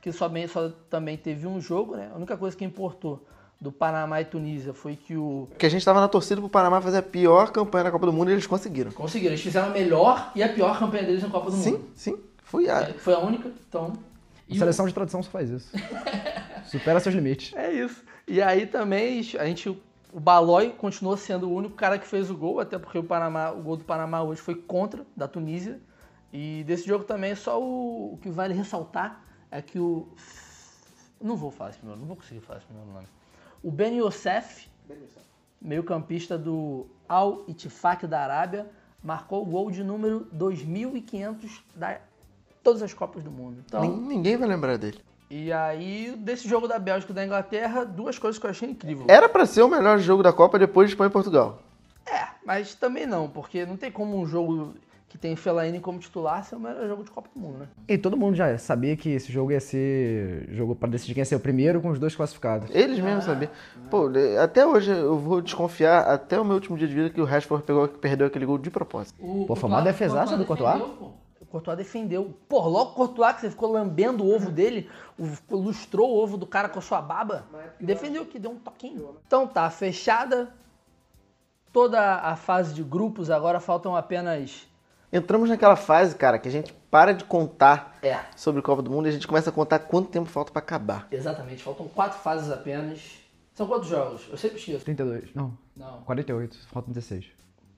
que 0.02 0.12
somente, 0.12 0.52
só 0.52 0.70
também 0.90 1.16
teve 1.16 1.46
um 1.46 1.60
jogo, 1.60 1.96
né? 1.96 2.10
A 2.12 2.16
única 2.16 2.36
coisa 2.36 2.56
que 2.56 2.64
importou 2.64 3.24
do 3.60 3.72
Panamá 3.72 4.20
e 4.20 4.24
Tunísia 4.24 4.72
foi 4.74 4.94
que 4.94 5.16
o. 5.16 5.46
Porque 5.50 5.66
a 5.66 5.70
gente 5.70 5.84
tava 5.84 6.00
na 6.00 6.08
torcida 6.08 6.40
pro 6.40 6.50
Panamá 6.50 6.80
fazer 6.80 6.98
a 6.98 7.02
pior 7.02 7.50
campanha 7.50 7.84
na 7.84 7.90
Copa 7.90 8.06
do 8.06 8.12
Mundo 8.12 8.30
e 8.30 8.34
eles 8.34 8.46
conseguiram. 8.46 8.90
Conseguiram, 8.92 9.32
eles 9.32 9.42
fizeram 9.42 9.68
a 9.68 9.70
melhor 9.70 10.30
e 10.34 10.42
a 10.42 10.48
pior 10.52 10.78
campanha 10.78 11.04
deles 11.04 11.22
na 11.22 11.30
Copa 11.30 11.50
do 11.50 11.56
Sim, 11.56 11.72
Mundo. 11.72 11.84
sim. 11.94 12.16
Foi 12.44 12.68
a... 12.68 12.80
É, 12.80 12.92
Foi 12.94 13.12
a 13.14 13.18
única, 13.18 13.50
então. 13.68 13.86
A 13.86 13.92
E 14.48 14.54
o- 14.54 14.58
seleção 14.58 14.86
de 14.86 14.94
tradição 14.94 15.22
só 15.22 15.30
faz 15.30 15.50
isso. 15.50 15.70
Supera 16.66 17.00
seus 17.00 17.14
limites. 17.14 17.54
É 17.56 17.72
isso. 17.72 18.02
E 18.26 18.40
aí 18.42 18.66
também 18.66 19.18
a 19.38 19.44
gente. 19.46 19.68
O 20.12 20.20
Balói 20.20 20.70
continuou 20.76 21.16
sendo 21.16 21.48
o 21.48 21.54
único 21.54 21.74
cara 21.74 21.98
que 21.98 22.06
fez 22.06 22.30
o 22.30 22.34
gol, 22.36 22.60
até 22.60 22.78
porque 22.78 22.98
o 22.98 23.02
Panamá, 23.04 23.50
o 23.50 23.60
gol 23.62 23.76
do 23.76 23.84
Panamá 23.84 24.22
hoje 24.22 24.40
foi 24.40 24.54
contra 24.54 25.04
da 25.16 25.26
Tunísia. 25.28 25.78
E 26.32 26.62
desse 26.66 26.86
jogo 26.86 27.04
também 27.04 27.34
só 27.34 27.60
o, 27.60 28.14
o 28.14 28.18
que 28.20 28.28
vale 28.30 28.52
ressaltar 28.54 29.22
é 29.50 29.62
que 29.62 29.78
o. 29.78 30.08
Não 31.20 31.36
vou 31.36 31.50
falar 31.50 31.70
esse 31.70 31.78
primeiro, 31.78 32.00
não 32.00 32.06
vou 32.06 32.16
conseguir 32.16 32.40
falar 32.40 32.58
esse 32.58 32.66
primeiro 32.66 32.92
nome. 32.92 33.06
O 33.62 33.70
Ben 33.70 33.96
Youssef, 33.96 34.68
meio-campista 35.60 36.38
do 36.38 36.86
Al 37.08 37.42
Ittifaq 37.48 38.06
da 38.06 38.20
Arábia, 38.22 38.66
marcou 39.02 39.42
o 39.42 39.46
gol 39.46 39.70
de 39.70 39.82
número 39.82 40.26
2500 40.32 41.62
da 41.74 41.98
todas 42.62 42.82
as 42.82 42.92
Copas 42.92 43.22
do 43.24 43.30
Mundo. 43.30 43.62
Então, 43.66 43.80
Nin- 43.80 44.00
Ninguém 44.16 44.36
vai 44.36 44.46
lembrar 44.48 44.76
dele. 44.76 45.00
e 45.30 45.50
aí, 45.52 46.14
desse 46.18 46.46
jogo 46.48 46.68
da 46.68 46.78
Bélgica 46.78 47.12
e 47.12 47.14
da 47.14 47.24
Inglaterra, 47.24 47.84
duas 47.84 48.18
coisas 48.18 48.38
que 48.38 48.44
eu 48.46 48.50
achei 48.50 48.68
incrível. 48.70 49.06
Era 49.08 49.28
pra 49.28 49.46
ser 49.46 49.62
o 49.62 49.68
melhor 49.68 49.98
jogo 49.98 50.22
da 50.22 50.32
Copa 50.32 50.58
depois 50.58 50.88
de 50.88 50.94
Espanha 50.94 51.08
e 51.08 51.12
Portugal. 51.12 51.62
É, 52.06 52.28
mas 52.44 52.74
também 52.74 53.06
não, 53.06 53.28
porque 53.28 53.64
não 53.64 53.76
tem 53.76 53.90
como 53.90 54.18
um 54.18 54.26
jogo 54.26 54.74
que 55.08 55.16
tem 55.16 55.34
Fellaini 55.34 55.80
como 55.80 55.98
titular 55.98 56.44
ser 56.44 56.56
o 56.56 56.60
melhor 56.60 56.86
jogo 56.86 57.02
de 57.02 57.10
Copa 57.10 57.30
do 57.34 57.40
Mundo, 57.40 57.58
né? 57.60 57.68
E 57.88 57.96
todo 57.96 58.14
mundo 58.14 58.34
já 58.36 58.58
sabia 58.58 58.94
que 58.94 59.08
esse 59.08 59.32
jogo 59.32 59.50
ia 59.52 59.60
ser 59.60 60.46
jogo 60.52 60.74
pra 60.74 60.86
decidir 60.88 61.14
quem 61.14 61.22
ia 61.22 61.24
ser 61.24 61.36
o 61.36 61.40
primeiro 61.40 61.80
com 61.80 61.88
os 61.88 61.98
dois 61.98 62.14
classificados. 62.14 62.68
Eles 62.74 62.98
mesmos 62.98 63.24
sabiam. 63.24 63.50
Pô, 63.90 64.10
até 64.42 64.66
hoje 64.66 64.90
eu 64.90 65.18
vou 65.18 65.40
desconfiar, 65.40 66.00
até 66.02 66.38
o 66.38 66.44
meu 66.44 66.54
último 66.56 66.76
dia 66.76 66.86
de 66.86 66.94
vida, 66.94 67.08
que 67.10 67.20
o 67.20 67.24
Rashford 67.24 67.64
pegou, 67.64 67.88
perdeu 67.88 68.26
aquele 68.26 68.44
gol 68.44 68.58
de 68.58 68.70
propósito. 68.70 69.16
O 69.24 69.46
Pô, 69.46 69.56
foi 69.56 69.70
uma 69.70 69.80
defesaça 69.80 70.36
do 70.36 70.44
Courtois. 70.44 70.82
O 71.40 71.46
Courtois 71.46 71.78
defendeu. 71.78 72.34
Pô, 72.46 72.68
logo 72.68 72.90
o 72.90 72.94
Courtois, 72.94 73.34
que 73.36 73.40
você 73.40 73.48
ficou 73.50 73.72
lambendo 73.72 74.22
o 74.22 74.34
ovo 74.34 74.50
dele, 74.50 74.90
o- 75.18 75.56
lustrou 75.56 76.10
o 76.10 76.22
ovo 76.22 76.36
do 76.36 76.46
cara 76.46 76.68
com 76.68 76.78
a 76.78 76.82
sua 76.82 77.00
baba, 77.00 77.46
defendeu 77.80 78.26
que 78.26 78.38
deu 78.38 78.50
um 78.50 78.56
toquinho. 78.58 79.16
Então 79.26 79.46
tá, 79.46 79.70
fechada 79.70 80.52
toda 81.72 82.16
a 82.16 82.36
fase 82.36 82.74
de 82.74 82.82
grupos, 82.82 83.30
agora 83.30 83.58
faltam 83.58 83.96
apenas... 83.96 84.67
Entramos 85.12 85.48
naquela 85.48 85.76
fase, 85.76 86.14
cara, 86.14 86.38
que 86.38 86.48
a 86.48 86.50
gente 86.50 86.72
para 86.90 87.12
de 87.12 87.24
contar 87.24 87.96
É, 88.02 88.18
sobre 88.36 88.60
Copa 88.62 88.82
do 88.82 88.90
Mundo 88.90 89.06
e 89.06 89.08
a 89.08 89.12
gente 89.12 89.26
começa 89.26 89.50
a 89.50 89.52
contar 89.52 89.78
quanto 89.80 90.10
tempo 90.10 90.28
falta 90.28 90.52
pra 90.52 90.60
acabar. 90.60 91.08
exatamente, 91.10 91.62
faltam 91.62 91.88
quatro 91.88 92.18
fases 92.18 92.50
apenas. 92.50 93.00
São 93.54 93.66
quantos 93.66 93.88
jogos? 93.88 94.26
Eu 94.30 94.36
sempre 94.36 94.58
esqueço. 94.58 94.84
32. 94.84 95.34
Não, 95.34 95.56
Não. 95.76 96.02
48. 96.02 96.56
Faltam 96.70 96.92
16. 96.92 97.26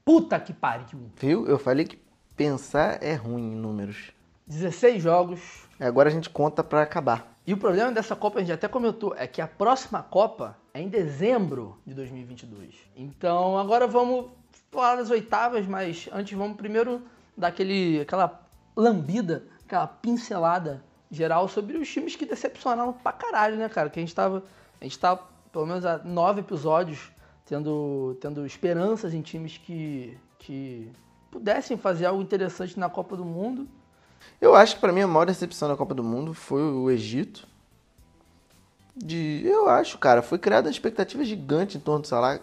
Puta 0.04 0.38
que 0.38 0.52
pariu. 0.52 0.86
Viu? 1.16 1.46
Eu 1.46 1.58
falei 1.58 1.84
que 1.86 1.98
pensar 2.36 3.02
é 3.02 3.14
ruim 3.14 3.52
em 3.52 3.56
números. 3.56 4.12
16 4.46 5.02
jogos. 5.02 5.40
Agora 5.78 6.08
a 6.08 6.12
gente 6.12 6.28
conta 6.28 6.62
pra 6.64 6.82
acabar. 6.82 7.32
E 7.46 7.54
o 7.54 7.56
problema 7.56 7.90
dessa 7.92 8.14
Copa, 8.14 8.38
a 8.38 8.42
gente 8.42 8.52
até 8.52 8.68
comentou, 8.68 9.14
é 9.16 9.26
que 9.26 9.40
a 9.40 9.46
próxima 9.46 10.02
Copa 10.02 10.56
é 10.74 10.80
em 10.82 10.88
dezembro 10.88 11.78
de 11.86 11.94
2022. 11.94 12.74
Então 12.94 13.56
agora 13.56 13.86
vamos 13.86 14.26
falar 14.70 14.96
das 14.96 15.10
oitavas, 15.10 15.66
mas 15.66 16.08
antes 16.12 16.36
vamos 16.36 16.56
primeiro 16.56 17.00
dar 17.40 17.48
aquele, 17.48 18.00
aquela 18.00 18.40
lambida, 18.76 19.44
aquela 19.64 19.86
pincelada 19.86 20.82
geral 21.10 21.48
sobre 21.48 21.76
os 21.76 21.88
times 21.88 22.14
que 22.14 22.24
decepcionaram 22.24 22.92
pra 22.92 23.12
caralho, 23.12 23.56
né, 23.56 23.68
cara? 23.68 23.90
Que 23.90 23.98
a 23.98 24.02
gente 24.02 24.14
tava, 24.14 24.44
a 24.80 24.84
gente 24.84 24.98
tá 24.98 25.16
pelo 25.52 25.66
menos 25.66 25.84
há 25.84 25.98
nove 25.98 26.40
episódios 26.40 27.10
tendo, 27.44 28.16
tendo 28.20 28.46
esperanças 28.46 29.12
em 29.12 29.20
times 29.20 29.58
que, 29.58 30.16
que 30.38 30.90
pudessem 31.30 31.76
fazer 31.76 32.06
algo 32.06 32.22
interessante 32.22 32.78
na 32.78 32.88
Copa 32.88 33.16
do 33.16 33.24
Mundo. 33.24 33.68
Eu 34.40 34.54
acho 34.54 34.76
que 34.76 34.80
pra 34.80 34.92
mim 34.92 35.00
a 35.00 35.06
maior 35.06 35.24
decepção 35.24 35.68
da 35.68 35.76
Copa 35.76 35.94
do 35.94 36.04
Mundo 36.04 36.32
foi 36.32 36.62
o 36.62 36.90
Egito. 36.90 37.48
De, 38.94 39.42
eu 39.44 39.68
acho, 39.68 39.98
cara, 39.98 40.22
foi 40.22 40.38
criada 40.38 40.68
uma 40.68 40.72
expectativa 40.72 41.24
gigante 41.24 41.76
em 41.76 41.80
torno 41.80 42.02
do 42.02 42.06
Salah, 42.06 42.38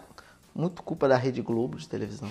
muito 0.54 0.82
culpa 0.82 1.06
da 1.06 1.16
Rede 1.16 1.40
Globo 1.40 1.76
de 1.78 1.88
televisão. 1.88 2.28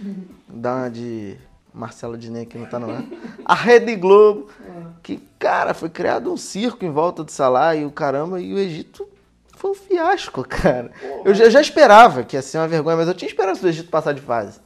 da 0.48 0.88
de 0.88 1.36
Marcelo 1.76 2.16
Diné 2.16 2.44
que 2.46 2.56
não 2.56 2.66
tá 2.66 2.78
no 2.78 2.90
ar. 2.90 3.04
A 3.44 3.54
Rede 3.54 3.94
Globo 3.94 4.48
que, 5.02 5.18
cara, 5.38 5.74
foi 5.74 5.88
criado 5.88 6.32
um 6.32 6.36
circo 6.36 6.84
em 6.84 6.90
volta 6.90 7.22
do 7.22 7.30
Salah 7.30 7.76
e 7.76 7.84
o 7.84 7.90
caramba, 7.90 8.40
e 8.40 8.52
o 8.52 8.58
Egito 8.58 9.06
foi 9.54 9.70
um 9.70 9.74
fiasco, 9.74 10.42
cara. 10.42 10.90
Eu 11.24 11.34
já, 11.34 11.44
eu 11.44 11.50
já 11.50 11.60
esperava 11.60 12.24
que 12.24 12.36
ia 12.36 12.42
ser 12.42 12.58
uma 12.58 12.66
vergonha, 12.66 12.96
mas 12.96 13.08
eu 13.08 13.14
tinha 13.14 13.28
esperança 13.28 13.60
do 13.60 13.68
Egito 13.68 13.88
passar 13.88 14.12
de 14.12 14.20
fase. 14.20 14.58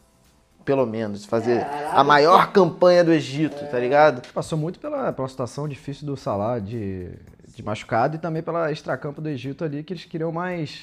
Pelo 0.65 0.87
menos, 0.87 1.25
fazer 1.25 1.67
a 1.91 2.05
maior 2.05 2.53
campanha 2.53 3.03
do 3.03 3.13
Egito, 3.13 3.67
tá 3.71 3.79
ligado? 3.79 4.27
Passou 4.33 4.57
muito 4.57 4.79
pela, 4.79 5.13
pela 5.13 5.29
situação 5.29 5.67
difícil 5.67 6.07
do 6.07 6.17
Salah 6.17 6.59
de, 6.59 7.11
de 7.49 7.63
machucado 7.63 8.17
e 8.17 8.19
também 8.19 8.43
pela 8.43 8.71
extracampo 8.71 9.21
do 9.21 9.29
Egito 9.29 9.65
ali, 9.65 9.83
que 9.83 9.93
eles 9.93 10.05
queriam 10.05 10.31
mais. 10.31 10.83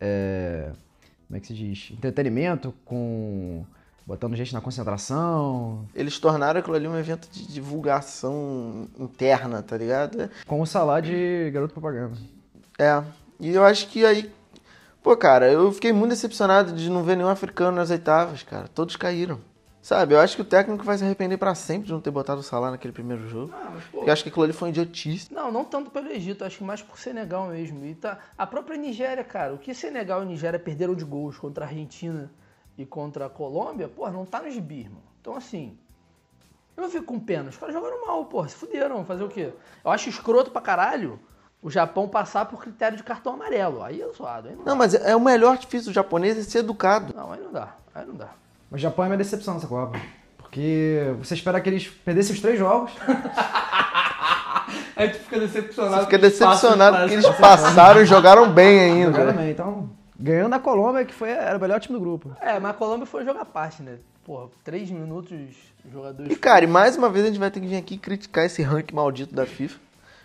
é, 0.00 0.70
como 1.26 1.38
é 1.38 1.40
que 1.40 1.46
se 1.46 1.54
diz? 1.54 1.90
Entretenimento 1.92 2.74
com. 2.84 3.64
Botando 4.06 4.36
gente 4.36 4.52
na 4.52 4.60
concentração. 4.60 5.86
Eles 5.94 6.18
tornaram 6.18 6.60
aquilo 6.60 6.76
ali 6.76 6.88
um 6.88 6.98
evento 6.98 7.28
de 7.30 7.46
divulgação 7.46 8.88
interna, 8.98 9.62
tá 9.62 9.76
ligado? 9.76 10.30
Com 10.46 10.60
o 10.60 10.66
Salah 10.66 11.00
de 11.00 11.50
garoto 11.52 11.72
propaganda. 11.72 12.16
É. 12.78 13.02
E 13.40 13.50
eu 13.50 13.64
acho 13.64 13.88
que 13.88 14.04
aí. 14.04 14.32
Pô, 15.02 15.16
cara, 15.16 15.50
eu 15.50 15.72
fiquei 15.72 15.92
muito 15.92 16.10
decepcionado 16.10 16.72
de 16.72 16.88
não 16.88 17.02
ver 17.02 17.16
nenhum 17.16 17.28
africano 17.28 17.76
nas 17.76 17.90
oitavas, 17.90 18.42
cara. 18.42 18.68
Todos 18.68 18.94
caíram. 18.96 19.40
Sabe, 19.82 20.14
eu 20.14 20.20
acho 20.20 20.36
que 20.36 20.42
o 20.42 20.44
técnico 20.44 20.84
vai 20.84 20.96
se 20.96 21.02
arrepender 21.02 21.36
pra 21.36 21.56
sempre 21.56 21.88
de 21.88 21.92
não 21.92 22.00
ter 22.00 22.12
botado 22.12 22.38
o 22.38 22.44
Salah 22.44 22.70
naquele 22.70 22.92
primeiro 22.92 23.28
jogo. 23.28 23.52
Ah, 23.52 23.70
mas, 23.74 23.82
pô, 23.82 23.90
Porque 23.96 24.10
eu 24.10 24.12
acho 24.12 24.22
que 24.22 24.28
aquilo 24.28 24.44
ali 24.44 24.52
foi 24.52 24.68
um 24.68 24.70
idiotice. 24.70 25.34
Não, 25.34 25.50
não 25.50 25.64
tanto 25.64 25.90
pelo 25.90 26.08
Egito, 26.08 26.44
acho 26.44 26.58
que 26.58 26.62
mais 26.62 26.80
por 26.80 26.96
Senegal 27.00 27.48
mesmo. 27.48 27.84
E 27.84 27.96
tá, 27.96 28.16
a 28.38 28.46
própria 28.46 28.76
Nigéria, 28.76 29.24
cara, 29.24 29.54
o 29.54 29.58
que 29.58 29.74
Senegal 29.74 30.22
e 30.22 30.26
Nigéria 30.26 30.56
perderam 30.56 30.94
de 30.94 31.04
gols 31.04 31.36
contra 31.36 31.64
a 31.64 31.68
Argentina 31.68 32.30
e 32.78 32.84
contra 32.86 33.26
a 33.26 33.30
Colômbia, 33.30 33.88
pô, 33.88 34.08
não 34.10 34.24
tá 34.24 34.40
no 34.40 34.50
gibi, 34.50 34.80
irmão. 34.80 35.02
Então, 35.20 35.36
assim, 35.36 35.76
eu 36.76 36.82
não 36.82 36.90
fico 36.90 37.04
com 37.04 37.20
pena. 37.20 37.50
Os 37.50 37.56
caras 37.56 37.74
jogaram 37.74 38.06
mal, 38.06 38.24
pô, 38.24 38.46
se 38.48 38.54
fuderam, 38.54 39.04
fazer 39.04 39.22
o 39.24 39.28
quê? 39.28 39.52
Eu 39.84 39.90
acho 39.90 40.08
escroto 40.08 40.50
pra 40.50 40.60
caralho 40.62 41.18
o 41.62 41.70
Japão 41.70 42.08
passar 42.08 42.46
por 42.46 42.60
critério 42.60 42.96
de 42.96 43.04
cartão 43.04 43.34
amarelo. 43.34 43.82
Aí 43.82 44.02
é 44.02 44.08
zoado, 44.12 44.48
aí 44.48 44.54
não, 44.56 44.60
Não, 44.64 44.72
dá. 44.72 44.74
mas 44.74 44.94
é 44.94 45.14
o 45.14 45.20
melhor 45.20 45.56
difícil 45.58 45.92
do 45.92 45.94
japonês 45.94 46.36
é 46.38 46.42
ser 46.42 46.58
educado. 46.58 47.14
Não, 47.14 47.32
aí 47.32 47.40
não 47.40 47.52
dá, 47.52 47.74
aí 47.94 48.04
não 48.06 48.14
dá. 48.14 48.30
Mas 48.70 48.80
o 48.80 48.82
Japão 48.82 49.04
é 49.04 49.08
minha 49.08 49.18
decepção 49.18 49.54
nessa 49.54 49.66
Copa. 49.68 50.00
Porque 50.38 51.14
você 51.18 51.34
espera 51.34 51.60
que 51.60 51.68
eles 51.68 51.86
perdessem 51.88 52.34
os 52.34 52.40
três 52.40 52.58
jogos. 52.58 52.90
Aí 54.94 55.08
tu 55.08 55.18
fica 55.20 55.40
decepcionado. 55.40 55.96
Você 55.96 56.04
fica 56.04 56.18
decepcionado 56.18 56.96
porque 56.98 57.14
eles 57.14 57.28
passaram 57.36 58.02
e 58.02 58.06
jogaram 58.06 58.52
bem 58.52 59.02
Jogaram 59.04 59.30
ainda. 59.30 59.40
bem. 59.40 59.50
Então, 59.50 59.90
ganhando 60.18 60.54
a 60.54 60.58
Colômbia, 60.58 61.04
que 61.04 61.14
foi, 61.14 61.30
era 61.30 61.56
o 61.56 61.60
melhor 61.60 61.80
time 61.80 61.98
do 61.98 62.00
grupo. 62.00 62.36
É, 62.40 62.58
mas 62.58 62.72
a 62.72 62.74
Colômbia 62.74 63.06
foi 63.06 63.24
jogar 63.24 63.44
parte, 63.44 63.82
né? 63.82 63.98
Porra, 64.24 64.48
três 64.62 64.90
minutos, 64.90 65.32
os 65.84 65.92
jogadores... 65.92 66.32
E, 66.32 66.36
cara, 66.36 66.64
e 66.64 66.68
mais 66.68 66.96
uma 66.96 67.10
vez 67.10 67.24
a 67.24 67.28
gente 67.28 67.40
vai 67.40 67.50
ter 67.50 67.60
que 67.60 67.66
vir 67.66 67.76
aqui 67.76 67.98
criticar 67.98 68.44
esse 68.44 68.62
ranking 68.62 68.94
maldito 68.94 69.34
da 69.34 69.46
FIFA. 69.46 69.80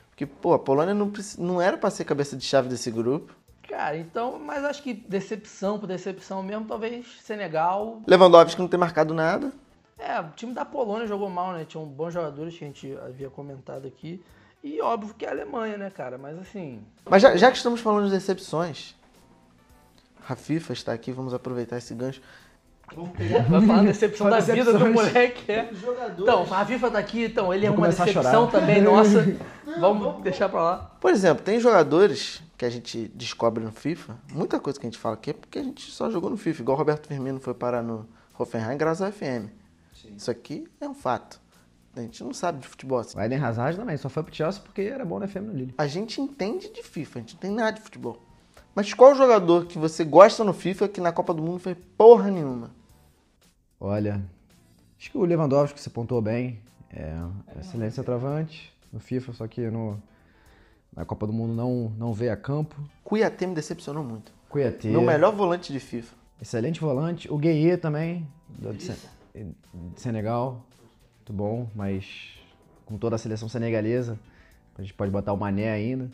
Porque, 0.10 0.26
pô, 0.26 0.54
a 0.54 0.60
Polônia 0.60 0.94
não, 0.94 1.12
não 1.38 1.62
era 1.62 1.78
pra 1.78 1.90
ser 1.90 2.04
cabeça 2.04 2.36
de 2.36 2.44
chave 2.44 2.70
desse 2.70 2.90
grupo. 2.90 3.36
Cara, 3.68 3.98
então, 3.98 4.40
mas 4.40 4.64
acho 4.64 4.82
que 4.82 4.94
decepção 4.94 5.78
por 5.78 5.88
decepção 5.88 6.42
mesmo, 6.42 6.66
talvez 6.66 7.06
Senegal. 7.22 8.02
Lewandowski 8.08 8.60
não 8.60 8.68
ter 8.68 8.78
marcado 8.78 9.14
nada. 9.14 9.52
É, 10.00 10.20
o 10.20 10.30
time 10.36 10.54
da 10.54 10.64
Polônia 10.64 11.06
jogou 11.06 11.30
mal, 11.30 11.54
né? 11.54 11.66
Tinham 11.66 11.86
bons 11.86 12.14
jogadores 12.14 12.58
que 12.58 12.64
a 12.64 12.68
gente 12.68 12.98
havia 13.06 13.30
comentado 13.30 13.88
aqui. 13.88 14.24
E 14.64 14.82
óbvio 14.82 15.14
que 15.14 15.26
é 15.26 15.30
a 15.30 15.32
Alemanha, 15.32 15.78
né, 15.78 15.90
cara? 15.90 16.18
Mas 16.18 16.38
assim. 16.40 16.82
Mas 17.10 17.22
já, 17.22 17.36
já 17.36 17.52
que 17.52 17.58
estamos 17.58 17.80
falando 17.80 18.06
de 18.06 18.12
decepções, 18.12 18.96
a 20.28 20.36
FIFA 20.36 20.74
está 20.74 20.94
aqui, 20.94 21.12
vamos 21.12 21.34
aproveitar 21.34 21.78
esse 21.78 21.94
gancho. 21.94 22.22
Vai 23.50 23.62
falar 23.66 23.84
decepção 23.84 24.30
da 24.30 24.40
vida 24.40 24.72
do 24.72 24.88
moleque, 24.88 25.52
é. 25.52 25.70
Então, 26.18 26.48
a 26.54 26.66
FIFA 26.66 26.92
tá 26.92 27.00
aqui, 27.00 27.26
então, 27.26 27.54
ele 27.54 27.66
é 27.66 27.70
Vou 27.70 27.80
uma 27.80 27.88
decepção 27.90 28.48
também, 28.48 28.82
nossa. 28.82 29.26
Vamos 29.80 30.24
deixar 30.24 30.48
pra 30.48 30.62
lá. 30.62 30.78
Por 31.00 31.12
exemplo, 31.12 31.44
tem 31.44 31.60
jogadores 31.60 32.42
que 32.58 32.64
a 32.66 32.70
gente 32.70 33.12
descobre 33.14 33.64
no 33.64 33.72
FIFA, 33.72 34.18
muita 34.32 34.60
coisa 34.60 34.80
que 34.80 34.86
a 34.86 34.90
gente 34.90 34.98
fala 34.98 35.16
aqui 35.16 35.32
é 35.32 35.34
porque 35.34 35.60
a 35.60 35.64
gente 35.64 35.92
só 35.92 36.10
jogou 36.10 36.30
no 36.30 36.38
FIFA, 36.38 36.62
igual 36.62 36.76
o 36.76 36.80
Roberto 36.80 37.08
Firmino 37.08 37.40
foi 37.40 37.54
parar 37.54 37.84
no 37.84 38.08
Hoffenheim 38.38 38.78
graças 38.78 39.02
ao 39.02 39.12
FM. 39.12 39.52
Isso 40.16 40.32
aqui 40.32 40.66
é 40.80 40.88
um 40.88 40.94
fato. 40.96 41.42
A 41.96 42.02
gente 42.02 42.24
não 42.24 42.34
sabe 42.34 42.60
de 42.60 42.68
futebol 42.68 43.00
assim. 43.00 43.18
O 43.18 43.22
Eden 43.22 43.40
Hazard 43.40 43.78
também, 43.78 43.98
só 43.98 44.08
foi 44.08 44.24
pro 44.24 44.34
Chelsea 44.34 44.62
porque 44.62 44.82
era 44.82 45.04
bom 45.04 45.20
na 45.20 45.28
FM 45.28 45.38
no 45.38 45.54
Lille. 45.54 45.74
A 45.78 45.88
gente 45.88 46.22
entende 46.22 46.70
de 46.70 46.84
FIFA, 46.84 47.20
a 47.20 47.22
gente 47.22 47.34
não 47.34 47.40
tem 47.42 47.52
nada 47.52 47.74
de 47.74 47.82
futebol. 47.82 48.22
Mas 48.78 48.94
qual 48.94 49.16
jogador 49.16 49.66
que 49.66 49.80
você 49.80 50.04
gosta 50.04 50.44
no 50.44 50.54
FIFA 50.54 50.88
que 50.88 51.02
na 51.02 51.12
Copa 51.12 51.34
do 51.34 51.42
Mundo 51.42 51.58
fez 51.58 51.76
porra 51.98 52.30
nenhuma? 52.30 52.70
Olha, 53.80 54.22
acho 55.00 55.10
que 55.10 55.18
o 55.18 55.26
Lewandowski 55.26 55.74
que 55.74 55.82
você 55.82 55.90
pontuou 55.90 56.22
bem, 56.22 56.60
é 56.94 57.12
excelente 57.60 57.96
centroavante 57.96 58.72
no 58.94 59.00
FIFA, 59.00 59.34
só 59.34 59.48
que 59.48 59.68
no, 59.72 60.00
na 60.96 61.04
Copa 61.06 61.26
do 61.26 61.34
Mundo 61.34 61.56
não, 61.56 61.92
não 61.98 62.14
veio 62.14 62.32
a 62.32 62.38
campo. 62.38 62.76
Cuiatê 63.04 63.48
me 63.48 63.56
decepcionou 63.56 64.04
muito. 64.04 64.32
Cuiatê, 64.48 64.90
Meu 64.90 65.02
melhor 65.02 65.34
volante 65.34 65.74
de 65.74 65.80
FIFA. 65.80 66.14
excelente 66.40 66.80
volante. 66.80 67.28
O 67.34 67.38
Gueye 67.40 67.78
também, 67.78 68.28
do- 68.48 68.74
de, 68.76 68.94
de 69.34 70.00
Senegal, 70.00 70.64
muito 71.16 71.34
bom, 71.34 71.68
mas 71.74 72.38
com 72.86 72.96
toda 72.96 73.16
a 73.16 73.18
seleção 73.20 73.50
senegalesa, 73.50 74.20
a 74.78 74.84
gente 74.84 74.94
pode 74.94 75.10
botar 75.10 75.34
o 75.34 75.38
Mané 75.38 75.72
ainda. 75.72 76.12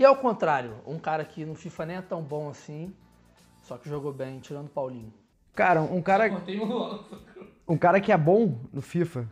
E 0.00 0.04
ao 0.04 0.16
contrário, 0.16 0.76
um 0.86 0.98
cara 0.98 1.22
que 1.26 1.44
no 1.44 1.54
FIFA 1.54 1.84
nem 1.86 1.96
é 1.98 2.00
tão 2.00 2.22
bom 2.22 2.48
assim, 2.48 2.90
só 3.62 3.76
que 3.76 3.86
jogou 3.86 4.14
bem, 4.14 4.38
tirando 4.40 4.64
o 4.64 4.70
Paulinho. 4.70 5.12
Cara, 5.54 5.82
um 5.82 6.00
cara, 6.00 6.24
um 6.32 7.74
um 7.74 7.76
cara 7.76 8.00
que 8.00 8.10
é 8.10 8.16
bom 8.16 8.58
no 8.72 8.80
FIFA, 8.80 9.28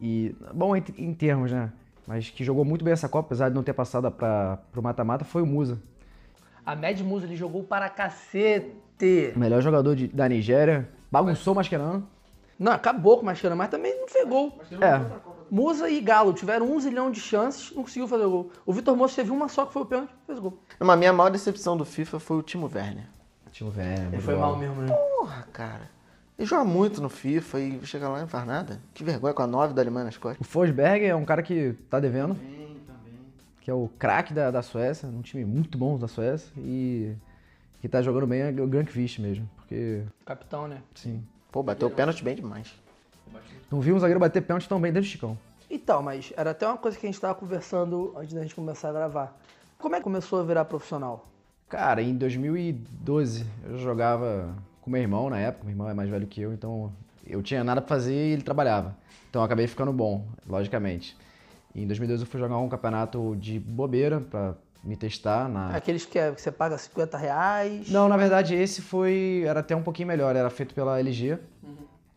e 0.00 0.34
bom 0.52 0.74
em, 0.74 0.82
em 0.98 1.14
termos, 1.14 1.52
né? 1.52 1.72
Mas 2.04 2.28
que 2.28 2.42
jogou 2.42 2.64
muito 2.64 2.84
bem 2.84 2.92
essa 2.92 3.08
Copa, 3.08 3.26
apesar 3.28 3.48
de 3.48 3.54
não 3.54 3.62
ter 3.62 3.74
passado 3.74 4.10
para 4.10 4.56
pro 4.72 4.82
mata-mata, 4.82 5.24
foi 5.24 5.40
o 5.40 5.46
Musa. 5.46 5.80
A 6.66 6.74
Mad 6.74 7.00
Musa 7.02 7.26
ele 7.26 7.36
jogou 7.36 7.62
para 7.62 7.88
cacete. 7.88 9.32
O 9.36 9.38
melhor 9.38 9.62
jogador 9.62 9.94
de- 9.94 10.08
da 10.08 10.28
Nigéria. 10.28 10.88
Bagunçou 11.12 11.52
o 11.52 11.56
Mascherano. 11.56 12.08
Não, 12.58 12.72
acabou 12.72 13.16
com 13.18 13.22
o 13.22 13.26
Mascherano, 13.26 13.56
mas 13.56 13.68
também 13.70 13.96
não 14.00 14.08
fez 14.08 14.28
gol. 14.28 14.58
É, 14.80 14.98
Musa 15.52 15.90
e 15.90 16.00
Galo 16.00 16.32
tiveram 16.32 16.64
um 16.72 16.80
zilhão 16.80 17.10
de 17.10 17.20
chances, 17.20 17.76
não 17.76 17.82
conseguiu 17.82 18.08
fazer 18.08 18.24
gol. 18.24 18.50
O 18.64 18.72
Vitor 18.72 18.96
Moço 18.96 19.14
teve 19.14 19.30
uma 19.30 19.50
só 19.50 19.66
que 19.66 19.72
foi 19.74 19.82
o 19.82 19.84
pênalti, 19.84 20.10
fez 20.26 20.38
gol. 20.38 20.58
Mas 20.80 20.88
a 20.88 20.96
minha 20.96 21.12
maior 21.12 21.28
decepção 21.28 21.76
do 21.76 21.84
FIFA 21.84 22.18
foi 22.18 22.38
o 22.38 22.42
Timo 22.42 22.70
Werner. 22.74 23.04
Timo 23.50 23.70
Werner. 23.76 24.14
Ele 24.14 24.22
foi 24.22 24.34
mal 24.34 24.56
mesmo, 24.56 24.80
né? 24.80 24.88
Porra, 24.90 25.46
cara. 25.52 25.90
Ele 26.38 26.48
joga 26.48 26.64
muito 26.64 27.02
no 27.02 27.10
FIFA 27.10 27.60
e 27.60 27.84
chega 27.84 28.08
lá 28.08 28.16
e 28.16 28.20
não 28.22 28.28
faz 28.28 28.46
nada. 28.46 28.80
Que 28.94 29.04
vergonha 29.04 29.34
com 29.34 29.42
a 29.42 29.46
9 29.46 29.74
da 29.74 29.82
Alemanha 29.82 30.06
nas 30.06 30.16
costas. 30.16 30.40
O 30.40 30.50
Forsberg 30.50 31.04
é 31.04 31.14
um 31.14 31.26
cara 31.26 31.42
que 31.42 31.74
tá 31.90 32.00
devendo. 32.00 32.34
Que 33.60 33.70
é 33.70 33.74
o 33.74 33.90
craque 33.98 34.32
da, 34.32 34.50
da 34.50 34.62
Suécia, 34.62 35.06
um 35.06 35.20
time 35.20 35.44
muito 35.44 35.76
bom 35.76 35.98
da 35.98 36.08
Suécia. 36.08 36.50
E 36.56 37.14
que 37.82 37.90
tá 37.90 38.00
jogando 38.00 38.26
bem 38.26 38.40
é 38.40 38.48
o 38.48 38.66
Grankvist 38.66 39.20
mesmo. 39.20 39.46
Porque, 39.56 40.02
Capitão, 40.24 40.66
né? 40.66 40.82
sim. 40.94 41.22
Pô, 41.50 41.62
bateu 41.62 41.88
o 41.88 41.90
pênalti 41.90 42.24
bem 42.24 42.36
demais. 42.36 42.72
Não 43.70 43.80
vi 43.80 43.92
um 43.92 43.98
zagueiro 43.98 44.20
bater 44.20 44.42
pênalti 44.42 44.68
tão 44.68 44.80
bem 44.80 44.92
desde 44.92 45.08
o 45.08 45.12
Chicão. 45.12 45.38
Então, 45.70 46.02
mas 46.02 46.32
era 46.36 46.50
até 46.50 46.66
uma 46.66 46.76
coisa 46.76 46.98
que 46.98 47.06
a 47.06 47.08
gente 47.10 47.20
tava 47.20 47.34
conversando 47.34 48.12
antes 48.16 48.34
da 48.34 48.42
gente 48.42 48.54
começar 48.54 48.90
a 48.90 48.92
gravar. 48.92 49.38
Como 49.78 49.94
é 49.94 49.98
que 49.98 50.04
começou 50.04 50.40
a 50.40 50.42
virar 50.44 50.64
profissional? 50.66 51.26
Cara, 51.68 52.02
em 52.02 52.14
2012 52.14 53.46
eu 53.64 53.78
jogava 53.78 54.54
com 54.82 54.90
meu 54.90 55.00
irmão 55.00 55.30
na 55.30 55.38
época, 55.38 55.64
meu 55.64 55.72
irmão 55.72 55.88
é 55.88 55.94
mais 55.94 56.10
velho 56.10 56.26
que 56.26 56.40
eu, 56.42 56.52
então 56.52 56.92
eu 57.26 57.42
tinha 57.42 57.64
nada 57.64 57.80
pra 57.80 57.88
fazer 57.88 58.12
e 58.14 58.32
ele 58.32 58.42
trabalhava. 58.42 58.94
Então 59.30 59.40
eu 59.40 59.46
acabei 59.46 59.66
ficando 59.66 59.92
bom, 59.92 60.26
logicamente. 60.46 61.16
E 61.74 61.82
em 61.82 61.86
2012 61.86 62.24
eu 62.24 62.26
fui 62.26 62.38
jogar 62.38 62.58
um 62.58 62.68
campeonato 62.68 63.34
de 63.36 63.58
bobeira 63.58 64.20
pra 64.20 64.54
me 64.84 64.94
testar 64.96 65.48
na. 65.48 65.74
Aqueles 65.74 66.04
que, 66.04 66.18
é- 66.18 66.32
que 66.32 66.42
você 66.42 66.52
paga 66.52 66.76
50 66.76 67.16
reais. 67.16 67.88
Não, 67.90 68.08
na 68.08 68.16
verdade 68.18 68.54
esse 68.54 68.82
foi. 68.82 69.42
Era 69.46 69.60
até 69.60 69.74
um 69.74 69.82
pouquinho 69.82 70.08
melhor, 70.08 70.36
era 70.36 70.50
feito 70.50 70.74
pela 70.74 70.98
LG. 71.00 71.38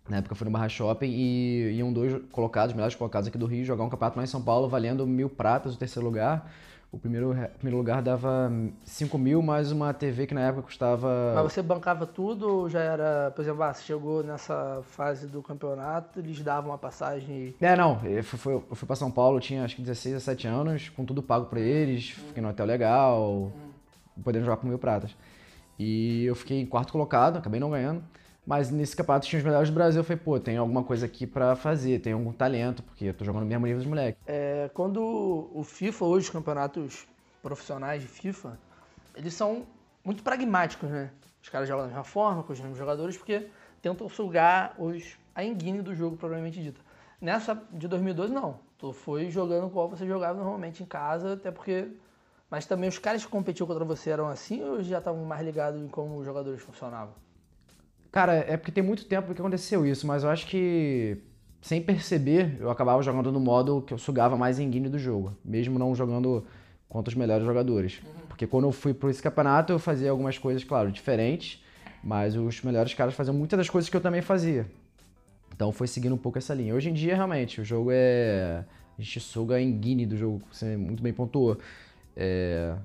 Na 0.07 0.18
época 0.18 0.34
eu 0.34 0.38
fui 0.38 0.45
no 0.45 0.52
Barra 0.52 0.69
Shopping 0.69 1.07
e 1.07 1.72
iam 1.77 1.91
dois 1.91 2.22
colocados, 2.32 2.76
melhores 2.76 2.95
colocados 2.95 3.27
aqui 3.27 3.38
do 3.38 3.48
Rio, 3.48 3.65
jogar 3.65 3.84
um 3.84 3.90
campeonato 3.90 4.18
lá 4.18 4.23
em 4.23 4.27
São 4.27 4.41
Paulo, 4.41 4.69
valendo 4.69 5.06
mil 5.07 5.30
pratas 5.30 5.73
o 5.73 5.77
terceiro 5.77 6.06
lugar. 6.06 6.52
O 6.91 6.98
primeiro, 6.98 7.36
primeiro 7.57 7.76
lugar 7.76 8.02
dava 8.02 8.49
5 8.86 9.18
mil, 9.18 9.41
mais 9.41 9.72
uma 9.72 9.94
TV 9.94 10.27
que 10.27 10.34
na 10.34 10.41
época 10.41 10.61
custava. 10.61 11.34
Mas 11.36 11.52
você 11.52 11.61
bancava 11.61 12.06
tudo 12.06 12.48
ou 12.48 12.69
já 12.69 12.80
era, 12.80 13.32
por 13.36 13.41
exemplo, 13.41 13.64
ah, 13.64 13.73
você 13.73 13.84
chegou 13.84 14.23
nessa 14.23 14.82
fase 14.91 15.27
do 15.27 15.41
campeonato, 15.41 16.19
eles 16.19 16.40
davam 16.41 16.69
uma 16.72 16.77
passagem 16.77 17.36
e... 17.36 17.56
É, 17.60 17.76
não, 17.76 17.99
eu 18.06 18.23
fui, 18.23 18.53
eu 18.53 18.76
fui 18.76 18.88
pra 18.88 18.95
São 18.95 19.11
Paulo, 19.11 19.41
tinha 19.41 19.65
acho 19.65 19.76
que 19.76 19.82
16, 19.82 20.15
17 20.15 20.48
anos, 20.48 20.88
com 20.90 21.03
tudo 21.03 21.22
pago 21.22 21.48
pra 21.48 21.60
eles, 21.60 22.11
fiquei 22.11 22.41
no 22.41 22.48
hotel 22.49 22.65
legal, 22.65 23.52
podendo 24.23 24.45
jogar 24.45 24.57
por 24.57 24.68
mil 24.68 24.80
pratas. 24.80 25.14
E 25.77 26.23
eu 26.23 26.36
fiquei 26.36 26.61
em 26.61 26.65
quarto 26.65 26.94
colocado, 26.94 27.38
acabei 27.38 27.60
não 27.60 27.72
ganhando. 27.72 28.02
Mas 28.45 28.69
nesse 28.69 28.95
campeonato 28.95 29.27
tinha 29.27 29.39
os 29.39 29.45
melhores 29.45 29.69
do 29.69 29.73
Brasil. 29.73 29.99
Eu 29.99 30.03
falei, 30.03 30.22
pô, 30.23 30.39
tem 30.39 30.57
alguma 30.57 30.84
coisa 30.84 31.05
aqui 31.05 31.26
pra 31.26 31.55
fazer, 31.55 31.99
tem 31.99 32.13
algum 32.13 32.31
talento, 32.31 32.84
porque 32.84 33.05
eu 33.05 33.13
tô 33.13 33.26
jogando 33.26 33.41
no 33.41 33.47
mesmo 33.47 33.65
nível 33.65 33.80
dos 33.80 33.88
moleques. 33.88 34.22
É, 34.27 34.69
quando 34.73 35.01
o 35.53 35.63
FIFA, 35.63 36.05
hoje, 36.05 36.27
os 36.27 36.30
campeonatos 36.30 37.07
profissionais 37.41 38.01
de 38.01 38.07
FIFA, 38.07 38.57
eles 39.15 39.34
são 39.34 39.65
muito 40.03 40.22
pragmáticos, 40.22 40.89
né? 40.89 41.09
Os 41.41 41.49
caras 41.49 41.67
jogam 41.67 41.84
da 41.85 41.88
mesma 41.88 42.03
forma, 42.03 42.43
com 42.43 42.53
os 42.53 42.59
mesmos 42.59 42.77
jogadores, 42.77 43.17
porque 43.17 43.47
tentam 43.81 44.07
sugar 44.09 44.76
os, 44.77 45.17
a 45.34 45.43
enguine 45.43 45.81
do 45.81 45.95
jogo, 45.95 46.15
propriamente 46.15 46.61
dita. 46.61 46.81
nessa 47.19 47.59
de 47.72 47.88
2012 47.88 48.31
não. 48.31 48.59
Tu 48.77 48.91
foi 48.93 49.31
jogando 49.31 49.69
qual 49.72 49.89
você 49.89 50.05
jogava 50.05 50.38
normalmente 50.38 50.84
em 50.84 50.85
casa, 50.85 51.34
até 51.34 51.49
porque. 51.49 51.88
Mas 52.49 52.65
também 52.65 52.88
os 52.88 52.99
caras 52.99 53.26
que 53.26 53.31
competiam 53.31 53.65
contra 53.65 53.84
você 53.84 54.11
eram 54.11 54.27
assim 54.27 54.63
ou 54.63 54.84
já 54.84 54.99
estavam 54.99 55.26
mais 55.26 55.43
ligados 55.43 55.81
em 55.81 55.88
como 55.88 56.17
os 56.17 56.26
jogadores 56.26 56.61
funcionavam? 56.61 57.13
Cara, 58.15 58.33
é 58.47 58.55
porque 58.55 58.71
tem 58.71 58.81
muito 58.81 59.03
tempo 59.03 59.33
que 59.33 59.41
aconteceu 59.41 59.85
isso, 59.85 60.07
mas 60.07 60.23
eu 60.23 60.29
acho 60.29 60.47
que 60.47 61.17
sem 61.61 61.81
perceber, 61.81 62.55
eu 62.61 62.69
acabava 62.71 63.03
jogando 63.03 63.29
no 63.29 63.41
modo 63.41 63.81
que 63.81 63.93
eu 63.93 63.97
sugava 63.97 64.37
mais 64.37 64.57
enguine 64.57 64.87
do 64.87 64.97
jogo, 64.97 65.35
mesmo 65.43 65.77
não 65.77 65.93
jogando 65.93 66.45
contra 66.87 67.11
os 67.11 67.15
melhores 67.15 67.45
jogadores. 67.45 68.01
Porque 68.29 68.47
quando 68.47 68.67
eu 68.67 68.71
fui 68.71 68.93
para 68.93 69.09
esse 69.09 69.21
campeonato, 69.21 69.73
eu 69.73 69.79
fazia 69.79 70.11
algumas 70.11 70.37
coisas, 70.37 70.63
claro, 70.63 70.93
diferentes, 70.93 71.61
mas 72.01 72.37
os 72.37 72.61
melhores 72.61 72.93
caras 72.93 73.13
faziam 73.13 73.35
muitas 73.35 73.57
das 73.57 73.69
coisas 73.69 73.89
que 73.89 73.97
eu 73.97 74.01
também 74.01 74.21
fazia. 74.21 74.65
Então 75.53 75.73
foi 75.73 75.85
seguindo 75.85 76.15
um 76.15 76.17
pouco 76.17 76.37
essa 76.37 76.53
linha. 76.53 76.73
Hoje 76.73 76.89
em 76.89 76.93
dia, 76.93 77.15
realmente, 77.17 77.59
o 77.59 77.65
jogo 77.65 77.89
é. 77.91 78.63
A 78.97 79.01
gente 79.01 79.19
suga 79.19 79.59
em 79.59 79.77
Guine 79.77 80.05
do 80.05 80.15
jogo, 80.15 80.41
você 80.49 80.77
muito 80.77 81.03
bem 81.03 81.11
pontuou. 81.11 81.57
É... 82.15 82.75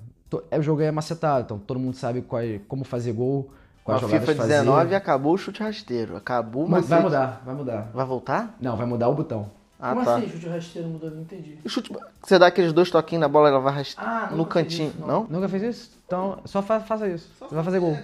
é, 0.51 0.59
O 0.59 0.63
jogo 0.63 0.83
é 0.83 0.91
macetado, 0.91 1.45
então 1.45 1.57
todo 1.61 1.79
mundo 1.79 1.95
sabe 1.95 2.21
qual 2.21 2.43
é- 2.43 2.59
como 2.67 2.83
fazer 2.83 3.13
gol, 3.13 3.53
Com 3.85 3.93
a 3.93 3.99
FIFA 3.99 4.35
fazer. 4.35 4.49
19 4.61 4.95
acabou 4.95 5.35
o 5.35 5.39
chute 5.39 5.63
rasteiro. 5.63 6.17
Acabou, 6.17 6.69
Mas 6.69 6.83
mas. 6.83 6.89
vai 6.89 7.01
mudar, 7.01 7.43
vai 7.45 7.55
mudar. 7.55 7.91
Vai 7.95 8.07
voltar? 8.07 8.55
Não, 8.61 8.77
vai 8.77 8.87
mudar 8.87 9.09
o 9.09 9.15
botão. 9.15 9.51
Ah, 9.83 9.95
Como 9.95 10.05
tá. 10.05 10.17
assim, 10.17 10.29
chute 10.29 10.49
rasteiro 10.49 10.89
mudou? 10.89 11.09
Eu 11.09 11.15
Não 11.15 11.23
entendi. 11.23 11.59
O 11.65 11.69
chute... 11.69 11.91
Você 12.23 12.39
dá 12.39 12.47
aqueles 12.49 12.73
dois 12.73 12.91
toquinhos 12.91 13.21
na 13.23 13.29
bola 13.29 13.49
e 13.49 13.53
ela 13.53 13.61
vai 13.61 13.73
rasteiro 13.75 14.11
Ah, 14.11 14.29
no 14.31 14.45
cantinho. 14.45 14.91
isso, 14.91 15.01
não. 15.01 15.07
não? 15.23 15.27
Nunca 15.29 15.49
fez 15.49 15.63
isso? 15.63 15.99
Então 16.07 16.39
só 16.45 16.61
fa- 16.61 16.81
faça 16.81 17.09
isso. 17.09 17.31
Você 17.41 17.55
vai 17.55 17.65
fazer 17.65 17.79
gol. 17.81 17.97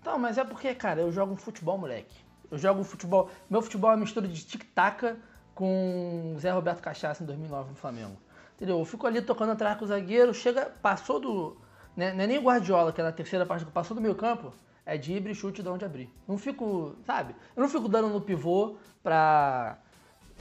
Então, 0.00 0.18
mas 0.18 0.38
é 0.38 0.44
porque, 0.44 0.72
cara, 0.74 1.00
eu 1.00 1.10
jogo 1.12 1.32
um 1.32 1.36
futebol, 1.36 1.76
moleque. 1.76 2.14
Eu 2.50 2.56
jogo 2.58 2.80
um 2.80 2.84
futebol. 2.84 3.28
Meu 3.50 3.60
futebol 3.60 3.90
é 3.90 3.94
uma 3.94 4.00
mistura 4.00 4.26
de 4.28 4.44
tic-tac 4.44 5.14
com 5.54 6.36
Zé 6.38 6.50
Roberto 6.52 6.80
Cachaça 6.80 7.22
em 7.22 7.26
2009 7.26 7.70
no 7.70 7.74
Flamengo. 7.76 8.16
Entendeu? 8.56 8.78
Eu 8.78 8.84
fico 8.84 9.06
ali 9.06 9.20
tocando 9.20 9.52
atrás 9.52 9.78
com 9.78 9.84
o 9.84 9.88
zagueiro, 9.88 10.32
chega, 10.32 10.70
passou 10.82 11.18
do. 11.20 11.56
Né, 11.96 12.12
não 12.12 12.22
é 12.24 12.26
nem 12.26 12.38
o 12.38 12.42
Guardiola, 12.42 12.92
que 12.92 13.00
é 13.00 13.04
na 13.04 13.12
terceira 13.12 13.44
parte, 13.44 13.64
passou 13.66 13.94
do 13.94 14.00
meio 14.00 14.14
campo, 14.14 14.52
é 14.86 14.96
drible, 14.98 15.34
chute 15.34 15.62
de 15.62 15.68
onde 15.68 15.84
abrir. 15.84 16.08
Não 16.26 16.36
fico, 16.38 16.94
sabe? 17.06 17.34
Eu 17.56 17.62
não 17.62 17.68
fico 17.68 17.88
dando 17.88 18.08
no 18.08 18.20
pivô 18.20 18.76
pra 19.02 19.76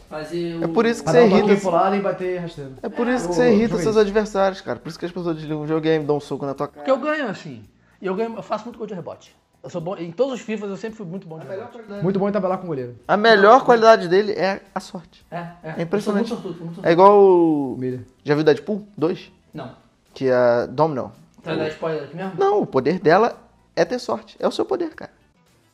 fazer 0.10 0.57
o. 0.60 0.64
É 0.64 0.68
por 0.68 0.86
isso 0.86 1.03
que 1.03 1.11
Pra 1.11 1.22
você 1.22 1.28
irrita. 1.28 1.61
pro 1.61 1.70
lado 1.72 1.95
e 1.95 2.02
bater 2.02 2.40
rasteiro. 2.40 2.74
É 2.82 2.90
por 2.90 3.07
isso 3.07 3.28
que 3.28 3.36
você 3.36 3.52
irrita 3.53 3.78
seus 3.78 3.98
adversários, 3.98 4.61
cara. 4.61 4.80
Por 4.80 4.90
isso 4.90 4.99
que 4.99 5.06
as 5.06 5.11
pessoas 5.11 5.36
desligam 5.36 5.60
o 5.60 5.64
videogame, 5.64 6.06
dão 6.06 6.18
um 6.18 6.20
soco 6.20 6.45
na 6.45 6.53
tua 6.53 6.68
cara. 6.68 6.80
Porque 6.80 6.91
eu 6.91 6.98
ganho 6.98 7.28
assim. 7.28 7.64
E 8.02 8.06
eu 8.06 8.16
ganho, 8.16 8.36
eu 8.36 8.44
faço 8.44 8.66
muito 8.66 8.78
gol 8.78 8.88
de 8.88 8.94
rebote. 8.94 9.36
Eu 9.61 9.70
sou 9.70 9.82
bom. 9.82 9.98
Em 9.98 10.10
todos 10.11 10.36
os 10.36 10.40
FIFAs 10.40 10.70
eu 10.70 10.78
sempre 10.78 10.95
fui 10.98 11.06
muito 11.06 11.28
bom 11.28 11.38
de 11.38 11.45
rebote. 11.45 11.78
Muito 12.02 12.18
bom 12.18 12.30
em 12.30 12.32
tabelar 12.32 12.57
com 12.60 12.64
o 12.64 12.68
goleiro. 12.68 12.95
A 13.06 13.18
melhor 13.18 13.66
qualidade 13.66 14.07
dele 14.07 14.32
é 14.32 14.61
a 14.74 14.80
sorte. 14.80 15.26
É, 15.30 15.38
é. 15.38 15.74
É 15.80 15.82
impressionante. 15.82 16.32
Eu 16.32 16.38
sou 16.38 16.45
muito 16.45 16.57
sortudo, 16.57 16.60
muito 16.64 16.76
sortudo. 16.76 16.88
É 16.88 16.91
igual 16.94 17.20
o... 17.20 17.78
Já 18.24 18.36
viu 18.36 18.44
Deadpool 18.45 18.88
2? 18.98 19.32
Não. 19.53 19.72
Que 20.14 20.30
é 20.30 20.66
Domino. 20.68 21.11
Tá 21.44 21.56
dar 21.56 21.68
spoiler 21.70 22.03
aqui 22.03 22.16
mesmo? 22.16 22.34
Não, 22.38 22.61
o 22.61 22.66
poder 22.66 22.99
dela 22.99 23.38
é 23.81 23.85
ter 23.85 23.99
sorte. 23.99 24.35
É 24.39 24.47
o 24.47 24.51
seu 24.51 24.65
poder, 24.65 24.93
cara. 24.95 25.11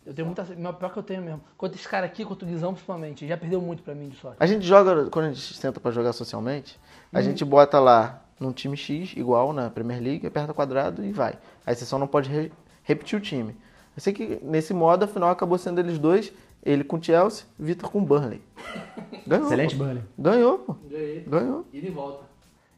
Eu 0.05 0.13
tenho 0.13 0.25
muita. 0.27 0.43
Meu 0.55 0.73
pior 0.73 0.91
que 0.93 0.99
eu 0.99 1.03
tenho 1.03 1.21
mesmo. 1.21 1.41
Quanto 1.57 1.75
esse 1.75 1.87
cara 1.87 2.05
aqui, 2.05 2.23
quanto 2.23 2.43
o 2.43 2.45
Guizão 2.45 2.73
principalmente, 2.73 3.27
já 3.27 3.35
perdeu 3.35 3.59
muito 3.59 3.81
pra 3.81 3.95
mim 3.95 4.09
de 4.09 4.15
sorte. 4.17 4.37
A 4.39 4.45
gente 4.45 4.65
joga, 4.65 5.09
quando 5.09 5.25
a 5.25 5.29
gente 5.29 5.53
senta 5.55 5.79
pra 5.79 5.89
jogar 5.91 6.13
socialmente, 6.13 6.79
a 7.11 7.17
Uhum. 7.17 7.23
gente 7.23 7.43
bota 7.43 7.79
lá 7.79 8.21
num 8.39 8.51
time 8.51 8.77
X, 8.77 9.13
igual 9.17 9.51
na 9.51 9.69
Premier 9.69 9.99
League, 10.01 10.27
aperta 10.27 10.53
quadrado 10.53 11.03
e 11.03 11.11
vai. 11.11 11.33
Aí 11.65 11.73
você 11.75 11.85
só 11.85 11.97
não 11.97 12.05
pode 12.05 12.29
re- 12.29 12.51
repetir 12.83 13.17
o 13.17 13.21
time. 13.21 13.55
Eu 13.95 14.01
sei 14.01 14.13
que 14.13 14.39
nesse 14.43 14.73
modo, 14.73 15.05
afinal, 15.05 15.29
acabou 15.29 15.57
sendo 15.57 15.79
eles 15.79 15.97
dois, 15.97 16.31
ele 16.63 16.83
com 16.83 16.97
o 16.97 17.03
Chelsea, 17.03 17.45
Vitor 17.57 17.89
com 17.89 17.99
o 17.99 18.01
Burnley. 18.05 18.41
Ganhou. 19.25 19.45
Excelente, 19.47 19.75
pô. 19.75 19.83
Burnley. 19.85 20.03
Ganhou, 20.19 20.59
pô. 20.59 20.73
Ganhei. 20.87 21.21
Ganhou. 21.21 21.65
E 21.73 21.89
volta. 21.89 22.25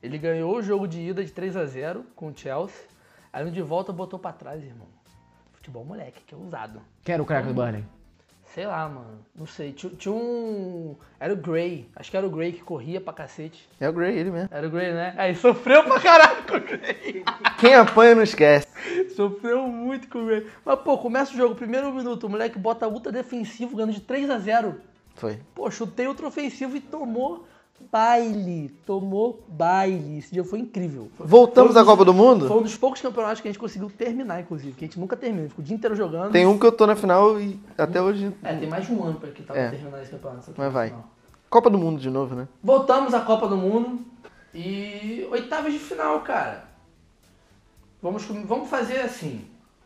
Ele 0.01 0.17
ganhou 0.17 0.55
o 0.55 0.61
jogo 0.61 0.87
de 0.87 1.01
ida 1.01 1.25
de 1.25 1.31
3x0 1.33 2.03
com 2.15 2.27
o 2.29 2.33
Chelsea. 2.37 2.85
Aí 3.33 3.43
no 3.43 3.51
de 3.51 3.61
volta 3.61 3.91
botou 3.91 4.17
pra 4.19 4.31
trás, 4.31 4.63
irmão. 4.63 4.87
Futebol 5.67 5.83
moleque, 5.83 6.21
que 6.25 6.33
é 6.33 6.37
usado. 6.37 6.81
Quem 7.03 7.13
era 7.13 7.21
o 7.21 7.25
craque 7.25 7.49
do 7.49 7.53
Burnley? 7.53 7.83
Sei 8.55 8.65
lá, 8.65 8.87
mano. 8.87 9.19
Não 9.35 9.45
sei. 9.45 9.73
Tinha, 9.73 9.91
tinha 9.93 10.13
um. 10.13 10.95
Era 11.19 11.33
o 11.33 11.35
Gray. 11.35 11.89
Acho 11.93 12.09
que 12.09 12.15
era 12.15 12.25
o 12.25 12.29
Gray 12.29 12.53
que 12.53 12.61
corria 12.61 13.01
pra 13.01 13.11
cacete. 13.11 13.67
É 13.77 13.89
o 13.89 13.91
Gray, 13.91 14.17
ele 14.17 14.31
mesmo. 14.31 14.47
Era 14.49 14.65
o 14.65 14.69
Gray, 14.69 14.93
né? 14.93 15.13
Aí 15.17 15.35
sofreu 15.35 15.83
pra 15.83 15.99
caralho 15.99 16.41
com 16.43 16.55
o 16.55 16.61
Gray. 16.61 17.25
Quem 17.59 17.75
apanha 17.75 18.15
não 18.15 18.23
esquece. 18.23 18.65
Sofreu 19.13 19.67
muito 19.67 20.07
com 20.07 20.19
o 20.19 20.25
Gray. 20.25 20.47
Mas, 20.63 20.79
pô, 20.79 20.97
começa 20.97 21.33
o 21.33 21.35
jogo, 21.35 21.53
primeiro 21.53 21.93
minuto, 21.93 22.27
o 22.27 22.29
moleque 22.29 22.57
bota 22.57 22.87
ultra 22.87 23.11
defensivo, 23.11 23.75
ganhando 23.75 23.91
de 23.91 23.99
3 23.99 24.29
a 24.29 24.39
0 24.39 24.79
Foi. 25.15 25.37
Pô, 25.53 25.69
chutei 25.69 26.07
outro 26.07 26.27
ofensivo 26.27 26.77
e 26.77 26.79
tomou 26.79 27.45
baile. 27.91 28.69
Tomou 28.85 29.43
baile. 29.47 30.17
Esse 30.19 30.33
dia 30.33 30.43
foi 30.43 30.59
incrível. 30.59 31.09
Voltamos 31.19 31.73
foi 31.73 31.81
um 31.81 31.83
à 31.83 31.87
Copa 31.87 32.05
do 32.05 32.13
Mundo? 32.13 32.47
Foi 32.47 32.57
um 32.57 32.61
dos 32.63 32.75
poucos 32.77 33.01
campeonatos 33.01 33.41
que 33.41 33.47
a 33.47 33.51
gente 33.51 33.59
conseguiu 33.59 33.89
terminar, 33.89 34.41
inclusive. 34.41 34.73
Que 34.73 34.85
a 34.85 34.87
gente 34.87 34.99
nunca 34.99 35.15
termina. 35.15 35.47
Ficou 35.49 35.63
o 35.63 35.65
dia 35.65 35.75
inteiro 35.75 35.95
jogando. 35.95 36.31
Tem 36.31 36.45
um 36.45 36.57
que 36.57 36.65
eu 36.65 36.71
tô 36.71 36.85
na 36.87 36.95
final 36.95 37.39
e 37.39 37.59
até 37.77 38.01
hoje. 38.01 38.33
É, 38.43 38.55
tem 38.55 38.69
mais 38.69 38.85
de 38.85 38.93
um 38.93 39.03
ano 39.03 39.19
pra 39.19 39.31
que 39.31 39.43
tava 39.43 39.59
É. 39.59 39.69
terminar 39.69 40.01
esse 40.01 40.11
campeonato. 40.11 40.53
Mas 40.57 40.73
vai. 40.73 40.87
final. 40.89 41.09
Copa 41.49 41.69
do 41.69 41.77
Mundo 41.77 41.99
de 41.99 42.09
novo, 42.09 42.35
né? 42.35 42.47
Voltamos 42.61 43.13
à 43.13 43.21
Copa 43.21 43.47
do 43.47 43.55
Mundo 43.55 43.99
e 44.53 45.25
oitavas 45.31 45.71
de 45.71 45.79
final, 45.79 46.21
cara. 46.21 46.65
Vamos, 48.01 48.23
vamos 48.25 48.69
fazer 48.69 48.99
assim. 48.99 49.45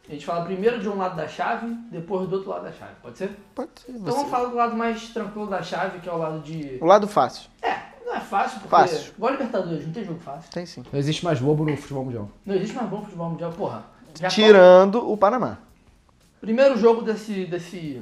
A 0.09 0.13
gente 0.13 0.25
fala 0.25 0.43
primeiro 0.43 0.79
de 0.79 0.89
um 0.89 0.97
lado 0.97 1.15
da 1.15 1.27
chave, 1.27 1.67
depois 1.91 2.27
do 2.27 2.35
outro 2.37 2.49
lado 2.49 2.63
da 2.63 2.71
chave. 2.71 2.93
Pode 3.01 3.17
ser? 3.17 3.37
Pode 3.55 3.69
ser. 3.75 3.91
Então 3.91 4.13
vamos 4.13 4.29
falar 4.29 4.49
do 4.49 4.55
lado 4.55 4.75
mais 4.75 5.09
tranquilo 5.09 5.47
da 5.47 5.61
chave, 5.61 5.99
que 5.99 6.09
é 6.09 6.11
o 6.11 6.17
lado 6.17 6.39
de. 6.39 6.77
O 6.81 6.85
lado 6.85 7.07
fácil. 7.07 7.49
É, 7.61 7.77
não 8.05 8.15
é 8.15 8.19
fácil, 8.19 8.59
porque. 8.59 8.69
Fácil. 8.69 9.13
Igual 9.15 9.31
Libertadores, 9.33 9.85
não 9.85 9.93
tem 9.93 10.03
jogo 10.03 10.19
fácil. 10.19 10.51
Tem 10.51 10.65
sim. 10.65 10.83
Não 10.91 10.99
existe 10.99 11.23
mais 11.23 11.39
bobo 11.39 11.63
no 11.63 11.77
futebol 11.77 12.05
mundial. 12.05 12.29
Não 12.45 12.55
existe 12.55 12.75
mais 12.75 12.89
bom 12.89 13.03
futebol 13.03 13.29
mundial, 13.29 13.51
porra. 13.53 13.85
Já 14.19 14.27
Tirando 14.27 15.09
o 15.09 15.15
Panamá. 15.15 15.59
Primeiro 16.41 16.75
jogo 16.77 17.03
desse, 17.03 17.45
desse 17.45 18.01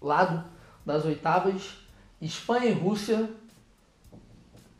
lado 0.00 0.42
das 0.84 1.04
oitavas, 1.04 1.76
Espanha 2.20 2.66
e 2.66 2.72
Rússia. 2.72 3.30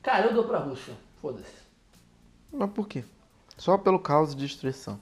Cara, 0.02 0.26
eu 0.26 0.34
dou 0.34 0.44
pra 0.44 0.58
Rússia. 0.58 0.94
Foda-se. 1.20 1.60
Mas 2.50 2.70
por 2.70 2.88
quê? 2.88 3.04
Só 3.56 3.76
pelo 3.76 3.98
caos 3.98 4.32
e 4.32 4.36
destruição. 4.36 4.98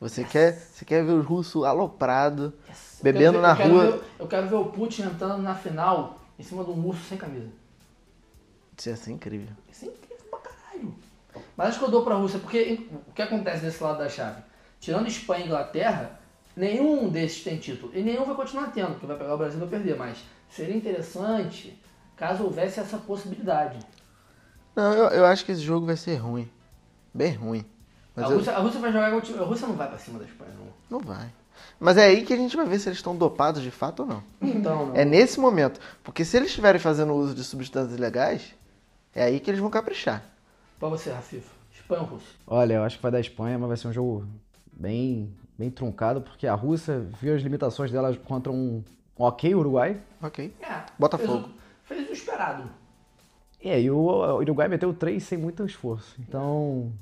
Você 0.00 0.24
quer, 0.24 0.52
você 0.52 0.84
quer 0.84 1.04
ver 1.04 1.12
os 1.12 1.24
russos 1.24 1.64
aloprados, 1.64 2.52
Yes. 2.68 3.00
bebendo 3.02 3.40
quero 3.40 3.42
na 3.42 3.54
ver- 3.54 3.62
eu 3.64 3.66
quero 3.70 3.74
rua. 3.74 3.90
ver- 3.98 4.04
eu 4.18 4.26
quero 4.26 4.48
ver 4.48 4.54
o 4.56 4.64
Putin 4.66 5.02
entrando 5.02 5.38
na 5.42 5.54
final 5.54 6.18
em 6.38 6.42
cima 6.42 6.62
de 6.64 6.70
um 6.70 6.86
urso 6.86 7.02
sem 7.04 7.16
camisa. 7.16 7.48
Isso 8.76 8.88
ia 8.90 8.96
ser 8.96 9.12
incrível. 9.12 9.48
Isso 9.72 9.86
é 9.86 9.88
incrível 9.88 10.24
pra 10.30 10.38
caralho. 10.40 10.94
Mas 11.56 11.68
acho 11.68 11.78
que 11.78 11.84
eu 11.86 11.90
dou 11.90 12.04
pra 12.04 12.14
Rússia, 12.14 12.38
porque 12.38 12.86
o 13.08 13.12
que 13.12 13.22
acontece 13.22 13.64
desse 13.64 13.82
lado 13.82 13.98
da 13.98 14.08
chave? 14.08 14.42
Tirando 14.78 15.06
Espanha 15.08 15.44
e 15.44 15.46
Inglaterra, 15.46 16.20
nenhum 16.54 17.08
desses 17.08 17.42
tem 17.42 17.56
título. 17.56 17.90
E 17.94 18.02
nenhum 18.02 18.26
vai 18.26 18.34
continuar 18.36 18.66
tendo, 18.72 18.90
porque 18.92 19.06
vai 19.06 19.16
pegar 19.16 19.34
o 19.34 19.38
Brasil 19.38 19.56
e 19.56 19.60
vai 19.60 19.68
perder. 19.70 19.96
Mas 19.96 20.18
seria 20.50 20.76
interessante 20.76 21.78
caso 22.16 22.44
houvesse 22.44 22.80
essa 22.80 22.98
possibilidade. 22.98 23.78
Não, 24.74 24.92
eu, 24.92 25.08
eu 25.08 25.24
acho 25.24 25.42
que 25.42 25.52
esse 25.52 25.62
jogo 25.62 25.86
vai 25.86 25.96
ser 25.96 26.16
ruim. 26.16 26.46
Bem 27.14 27.32
ruim. 27.32 27.64
Mas 28.16 28.24
A 28.24 28.28
eu- 28.30 28.36
Rússia, 28.38 28.52
a 28.54 28.58
Rússia 28.58 28.80
vai 28.80 28.92
jogar 28.92 29.20
time. 29.20 29.38
A 29.38 29.42
Rússia 29.42 29.68
não 29.68 29.76
vai 29.76 29.88
pra 29.88 29.98
cima 29.98 30.18
da 30.18 30.24
Espanha, 30.24 30.50
não. 30.58 30.98
não 30.98 31.06
vai. 31.06 31.30
Mas 31.78 31.96
é 31.98 32.04
aí 32.06 32.24
que 32.24 32.32
a 32.32 32.36
gente 32.36 32.56
vai 32.56 32.64
ver 32.66 32.78
se 32.78 32.88
eles 32.88 32.98
estão 32.98 33.14
dopados 33.14 33.60
de 33.62 33.70
fato 33.70 34.00
ou 34.00 34.06
não. 34.08 34.22
Então, 34.40 34.86
não. 34.86 34.96
É 34.96 35.04
nesse 35.04 35.38
momento. 35.38 35.78
Porque 36.02 36.24
se 36.24 36.36
eles 36.36 36.48
estiverem 36.48 36.80
fazendo 36.80 37.12
uso 37.14 37.34
de 37.34 37.44
substâncias 37.44 37.96
ilegais, 37.96 38.54
é 39.14 39.24
aí 39.24 39.38
que 39.40 39.50
eles 39.50 39.60
vão 39.60 39.68
caprichar. 39.70 40.22
Pra 40.78 40.88
você, 40.88 41.10
Rafifa. 41.10 41.54
Espanha 41.74 42.02
ou 42.02 42.08
Rússia? 42.08 42.28
Olha, 42.46 42.74
eu 42.74 42.82
acho 42.82 42.96
que 42.96 43.02
vai 43.02 43.12
dar 43.12 43.20
Espanha, 43.20 43.58
mas 43.58 43.68
vai 43.68 43.76
ser 43.76 43.88
um 43.88 43.92
jogo 43.92 44.26
bem, 44.72 45.30
bem 45.58 45.70
truncado, 45.70 46.20
porque 46.22 46.46
a 46.46 46.54
Rússia 46.54 47.06
viu 47.20 47.34
as 47.34 47.42
limitações 47.42 47.90
dela 47.90 48.14
contra 48.16 48.50
um 48.50 48.82
ok 49.18 49.54
Uruguai. 49.54 50.00
Ok. 50.22 50.54
É. 50.62 50.82
Botafogo. 50.98 51.48
Fez 51.84 52.00
o, 52.00 52.04
fez 52.04 52.10
o 52.10 52.12
esperado. 52.12 52.70
É, 53.62 53.80
e 53.80 53.90
o 53.90 53.96
o 53.98 54.36
Uruguai 54.38 54.68
meteu 54.68 54.92
três 54.94 55.24
sem 55.24 55.36
muito 55.38 55.64
esforço. 55.64 56.14
Então, 56.18 56.92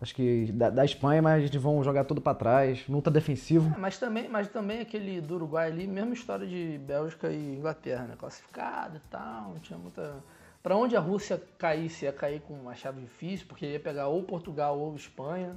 acho 0.00 0.14
que 0.14 0.50
da, 0.52 0.70
da 0.70 0.84
Espanha, 0.84 1.20
mas 1.20 1.34
a 1.34 1.40
gente 1.46 1.58
vão 1.58 1.82
jogar 1.82 2.04
tudo 2.04 2.20
pra 2.20 2.34
trás, 2.34 2.86
luta 2.88 3.10
defensivo. 3.10 3.74
É, 3.74 3.78
Mas 3.78 3.98
também, 3.98 4.28
mas 4.28 4.48
também 4.48 4.80
aquele 4.80 5.20
do 5.20 5.34
Uruguai 5.34 5.68
ali, 5.68 5.86
mesma 5.86 6.12
história 6.12 6.46
de 6.46 6.78
Bélgica 6.78 7.30
e 7.30 7.56
Inglaterra, 7.56 8.04
né? 8.06 8.14
Classificado 8.18 8.96
e 8.96 9.10
tal, 9.10 9.50
não 9.50 9.58
tinha 9.58 9.78
muita. 9.78 10.22
Pra 10.62 10.76
onde 10.76 10.96
a 10.96 11.00
Rússia 11.00 11.42
caísse, 11.56 12.04
ia 12.04 12.12
cair 12.12 12.40
com 12.40 12.54
uma 12.54 12.74
chave 12.74 13.00
difícil, 13.00 13.46
porque 13.46 13.66
ia 13.66 13.80
pegar 13.80 14.08
ou 14.08 14.22
Portugal 14.22 14.78
ou 14.78 14.94
Espanha. 14.94 15.56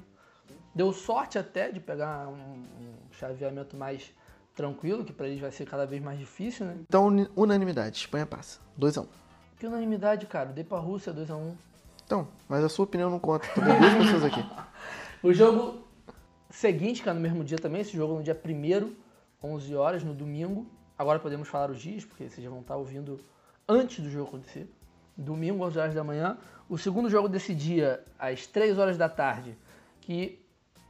Deu 0.74 0.94
sorte 0.94 1.38
até 1.38 1.72
de 1.72 1.80
pegar 1.80 2.28
um, 2.28 2.34
um 2.34 2.94
chaveamento 3.12 3.76
mais 3.76 4.14
tranquilo, 4.56 5.04
que 5.04 5.12
pra 5.14 5.28
eles 5.28 5.40
vai 5.40 5.52
ser 5.52 5.66
cada 5.66 5.86
vez 5.86 6.02
mais 6.02 6.20
difícil, 6.20 6.66
né? 6.66 6.78
Então, 6.88 7.08
unanimidade. 7.36 7.98
Espanha 7.98 8.26
passa. 8.26 8.60
2x1. 8.80 9.08
Que 9.58 9.68
unanimidade, 9.68 10.26
cara. 10.28 10.50
Dei 10.50 10.64
pra 10.64 10.78
Rússia 10.78 11.14
2x1. 11.14 11.54
Então, 12.12 12.28
mas 12.50 12.62
a 12.62 12.68
sua 12.68 12.84
opinião 12.84 13.10
não 13.10 13.20
conta. 13.20 13.48
Duas 13.56 13.94
pessoas 14.06 14.26
aqui. 14.26 14.44
O 15.24 15.32
jogo 15.32 15.88
seguinte, 16.50 17.04
que 17.04 17.08
é 17.08 17.14
no 17.14 17.22
mesmo 17.22 17.44
dia 17.44 17.58
também, 17.60 17.82
esse 17.82 17.96
jogo 17.96 18.16
no 18.16 18.24
dia 18.24 18.36
1 18.44 18.92
11 19.42 19.76
horas, 19.76 20.04
no 20.04 20.16
domingo. 20.16 20.66
Agora 20.98 21.20
podemos 21.20 21.48
falar 21.48 21.70
os 21.70 21.80
dias, 21.80 22.04
porque 22.04 22.28
vocês 22.28 22.44
já 22.44 22.50
vão 22.50 22.62
estar 22.62 22.76
ouvindo 22.76 23.20
antes 23.70 24.04
do 24.04 24.10
jogo 24.10 24.30
acontecer. 24.30 24.68
Domingo, 25.16 25.64
11 25.64 25.78
horas 25.80 25.94
da 25.94 26.04
manhã. 26.04 26.38
O 26.68 26.76
segundo 26.76 27.08
jogo 27.08 27.30
desse 27.30 27.54
dia, 27.54 28.04
às 28.18 28.48
3 28.48 28.80
horas 28.80 28.98
da 28.98 29.08
tarde, 29.08 29.56
que 30.02 30.41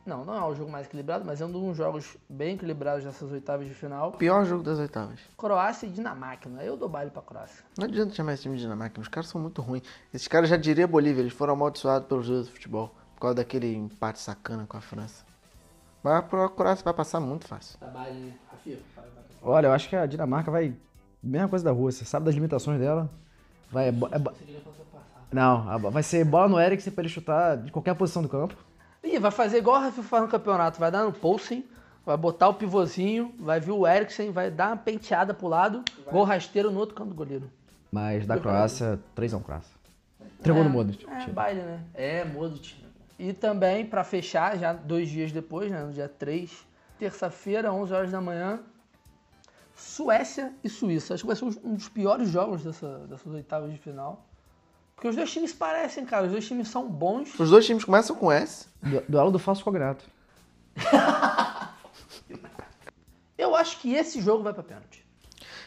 não, 0.05 0.25
não 0.25 0.33
é 0.35 0.43
o 0.43 0.55
jogo 0.55 0.71
mais 0.71 0.87
equilibrado, 0.87 1.23
mas 1.25 1.41
é 1.41 1.45
um 1.45 1.51
dos 1.51 1.77
jogos 1.77 2.17
bem 2.29 2.55
equilibrados 2.55 3.03
dessas 3.03 3.31
oitavas 3.31 3.67
de 3.67 3.73
final. 3.73 4.11
Pior 4.13 4.45
jogo 4.45 4.63
das 4.63 4.79
oitavas. 4.79 5.19
Croácia 5.37 5.85
e 5.85 5.89
Dinamarca, 5.89 6.49
né? 6.49 6.67
Eu 6.67 6.75
dou 6.77 6.89
baile 6.89 7.11
pra 7.11 7.21
Croácia. 7.21 7.63
Não 7.77 7.85
adianta 7.85 8.13
chamar 8.13 8.33
esse 8.33 8.43
time 8.43 8.55
de 8.55 8.61
Dinamarca, 8.63 8.99
os 8.99 9.07
caras 9.07 9.29
são 9.29 9.39
muito 9.39 9.61
ruins. 9.61 9.83
Esses 10.13 10.27
caras 10.27 10.49
já 10.49 10.57
diria 10.57 10.87
Bolívia, 10.87 11.21
eles 11.21 11.33
foram 11.33 11.53
amaldiçoados 11.53 12.07
pelos 12.07 12.27
deuses 12.27 12.47
do 12.47 12.53
futebol. 12.53 12.93
Por 13.15 13.21
causa 13.21 13.35
daquele 13.35 13.75
empate 13.75 14.19
sacana 14.19 14.65
com 14.67 14.77
a 14.77 14.81
França. 14.81 15.23
Mas 16.03 16.13
a 16.15 16.21
Croácia 16.49 16.83
vai 16.83 16.93
passar 16.93 17.19
muito 17.19 17.47
fácil. 17.47 17.77
Dá 17.79 17.87
baile, 17.87 18.19
né? 18.19 18.33
Rafinha. 18.51 18.77
Olha, 19.43 19.67
eu 19.67 19.71
acho 19.73 19.87
que 19.87 19.95
a 19.95 20.05
Dinamarca 20.07 20.49
vai. 20.49 20.75
Mesma 21.21 21.47
coisa 21.47 21.63
da 21.63 21.71
Rússia, 21.71 22.03
sabe 22.05 22.25
das 22.25 22.33
limitações 22.33 22.79
dela? 22.79 23.07
Vai. 23.71 23.89
É, 23.89 23.91
bo- 23.91 24.09
é 24.11 24.17
não, 25.31 25.79
vai 25.91 26.03
ser 26.03 26.25
bola 26.25 26.49
no 26.49 26.59
Eriksen 26.59 26.91
pra 26.91 27.03
ele 27.03 27.09
chutar 27.09 27.55
de 27.57 27.71
qualquer 27.71 27.93
posição 27.95 28.21
do 28.21 28.27
campo. 28.27 28.55
Ih, 29.03 29.19
vai 29.19 29.31
fazer 29.31 29.57
igual 29.57 29.77
o 29.77 29.83
Rafa 29.83 30.03
faz 30.03 30.23
no 30.23 30.29
campeonato. 30.29 30.79
Vai 30.79 30.91
dar 30.91 31.03
no 31.03 31.11
Poulsen, 31.11 31.65
vai 32.05 32.15
botar 32.15 32.49
o 32.49 32.53
pivôzinho, 32.53 33.33
vai 33.39 33.59
vir 33.59 33.71
o 33.71 33.87
Eriksen, 33.87 34.31
vai 34.31 34.51
dar 34.51 34.69
uma 34.69 34.77
penteada 34.77 35.33
pro 35.33 35.47
lado, 35.47 35.83
gol 36.11 36.23
rasteiro 36.23 36.71
no 36.71 36.79
outro 36.79 36.95
canto 36.95 37.09
do 37.09 37.15
goleiro. 37.15 37.49
Mas 37.91 38.25
da 38.25 38.37
Croácia, 38.39 38.99
3x1 39.15 39.43
Croácia. 39.43 39.75
Tremou 40.41 40.63
no 40.63 40.69
Modric. 40.69 41.05
É, 41.07 41.27
baile, 41.27 41.61
né? 41.61 41.83
É, 41.93 42.23
Modric. 42.25 42.75
E 43.19 43.33
também, 43.33 43.85
pra 43.85 44.03
fechar, 44.03 44.57
já 44.57 44.73
dois 44.73 45.09
dias 45.09 45.31
depois, 45.31 45.69
né, 45.71 45.83
no 45.83 45.91
dia 45.91 46.07
3, 46.07 46.65
terça-feira, 46.97 47.71
11 47.71 47.93
horas 47.93 48.11
da 48.11 48.19
manhã, 48.19 48.61
Suécia 49.75 50.53
e 50.63 50.69
Suíça. 50.69 51.13
Acho 51.13 51.23
que 51.23 51.27
vai 51.27 51.35
ser 51.35 51.45
um 51.45 51.75
dos 51.75 51.89
piores 51.89 52.29
jogos 52.29 52.63
dessa, 52.63 52.99
dessas 53.07 53.31
oitavas 53.31 53.71
de 53.71 53.77
final. 53.77 54.25
Porque 55.01 55.07
os 55.09 55.15
dois 55.15 55.31
times 55.31 55.51
parecem, 55.51 56.05
cara. 56.05 56.27
Os 56.27 56.31
dois 56.31 56.45
times 56.47 56.67
são 56.67 56.87
bons. 56.87 57.33
Os 57.39 57.49
dois 57.49 57.65
times 57.65 57.83
começam 57.83 58.15
com 58.15 58.31
S. 58.31 58.67
Du- 58.83 59.01
Duelo 59.09 59.31
do 59.31 59.39
falso 59.39 59.63
cognato. 59.63 60.05
Eu 63.35 63.55
acho 63.55 63.79
que 63.79 63.95
esse 63.95 64.21
jogo 64.21 64.43
vai 64.43 64.53
pra 64.53 64.61
pênalti. 64.61 65.03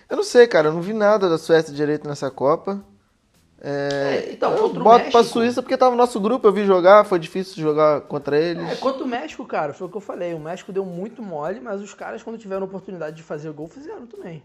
Eu 0.09 0.17
não 0.19 0.23
sei, 0.23 0.47
cara, 0.47 0.69
eu 0.69 0.73
não 0.73 0.81
vi 0.81 0.93
nada 0.93 1.29
da 1.29 1.37
Suécia 1.37 1.75
direito 1.75 2.07
nessa 2.07 2.31
Copa. 2.31 2.81
É, 3.61 4.27
É, 4.29 4.33
então, 4.33 4.55
eu 4.55 4.69
boto 4.69 4.81
pra 4.85 4.99
México- 4.99 5.25
Suíça 5.25 5.61
porque 5.61 5.77
tava 5.77 5.91
no 5.91 5.97
nosso 5.97 6.21
grupo, 6.21 6.47
eu 6.47 6.53
vi 6.53 6.65
jogar, 6.65 7.05
foi 7.05 7.19
difícil 7.19 7.61
jogar 7.61 8.03
contra 8.03 8.39
eles. 8.39 8.71
É, 8.71 8.77
quanto 8.77 9.03
o 9.03 9.07
México, 9.09 9.45
cara, 9.45 9.73
foi 9.75 9.89
o 9.89 9.91
que 9.91 9.97
eu 9.97 10.01
falei. 10.01 10.33
O 10.33 10.39
México 10.39 10.73
deu 10.73 10.85
muito 10.85 11.21
mole, 11.23 11.59
mas 11.59 11.81
os 11.81 11.93
caras, 11.93 12.23
quando 12.23 12.39
tiveram 12.39 12.65
oportunidade 12.67 13.17
de 13.17 13.23
fazer 13.25 13.51
gol, 13.51 13.67
fizeram 13.67 14.07
também. 14.07 14.45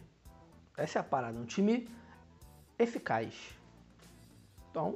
Essa 0.76 0.98
é 0.98 1.02
a 1.02 1.04
parada. 1.04 1.38
Um 1.38 1.46
time 1.46 1.88
eficaz. 2.80 3.36
Então, 4.80 4.96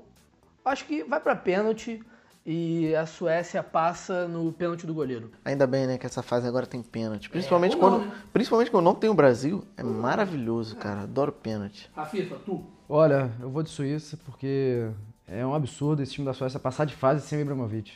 acho 0.64 0.86
que 0.86 1.04
vai 1.04 1.20
pra 1.20 1.36
pênalti 1.36 2.02
e 2.46 2.96
a 2.96 3.06
Suécia 3.06 3.62
passa 3.62 4.28
no 4.30 4.52
pênalti 4.54 4.88
do 4.88 4.94
goleiro. 4.94 5.30
Ainda 5.44 5.68
bem, 5.68 5.86
né, 5.86 5.98
que 5.98 6.06
essa 6.06 6.24
fase 6.24 6.48
agora 6.48 6.66
tem 6.66 6.82
pênalti. 6.82 7.30
Principalmente, 7.30 7.76
ou 7.76 7.82
não, 7.82 7.90
quando, 8.00 8.06
né? 8.06 8.16
principalmente 8.32 8.72
quando 8.72 8.86
não 8.86 8.96
tem 8.96 9.10
o 9.10 9.14
Brasil. 9.14 9.66
É 9.76 9.84
maravilhoso, 9.84 10.78
cara. 10.78 11.02
Adoro 11.02 11.34
pênalti. 11.34 11.90
A 11.96 12.06
FIFA, 12.06 12.38
tu? 12.46 12.64
Olha, 12.88 13.30
eu 13.42 13.50
vou 13.50 13.62
de 13.62 13.70
Suíça 13.70 14.18
porque 14.26 14.90
é 15.28 15.46
um 15.46 15.54
absurdo 15.54 16.02
esse 16.02 16.14
time 16.14 16.26
da 16.26 16.34
Suécia 16.34 16.60
passar 16.60 16.86
de 16.86 16.96
fase 16.96 17.28
sem 17.28 17.40
o 17.40 17.42
Ibrahimovic. 17.42 17.92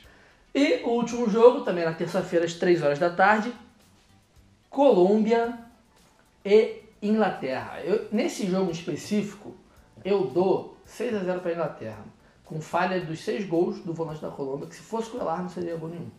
E 0.53 0.84
o 0.84 0.89
último 0.89 1.30
jogo, 1.30 1.61
também 1.61 1.85
na 1.85 1.93
terça-feira, 1.93 2.43
às 2.45 2.53
3 2.53 2.81
horas 2.84 2.99
da 2.99 3.09
tarde, 3.09 3.53
Colômbia 4.69 5.57
e 6.43 6.81
Inglaterra. 7.01 7.80
Eu- 7.81 8.07
nesse 8.11 8.45
jogo 8.47 8.69
em 8.69 8.73
específico, 8.73 9.55
eu 10.03 10.28
dou 10.28 10.78
6 10.86 11.15
a 11.15 11.19
0 11.24 11.40
para 11.41 11.52
a 11.52 11.53
Inglaterra, 11.53 12.06
com 12.45 12.61
falha 12.61 13.03
dos 13.03 13.19
seis 13.24 13.45
gols 13.45 13.80
do 13.80 13.94
volante 13.94 14.22
da 14.22 14.30
Colômbia, 14.30 14.68
que 14.68 14.76
se 14.76 14.82
fosse 14.82 15.10
com 15.10 15.18
o 15.18 15.22
Elar 15.22 15.41
não 15.41 15.49
seria 15.49 15.76
gol 15.76 15.90
nenhum. 15.90 16.10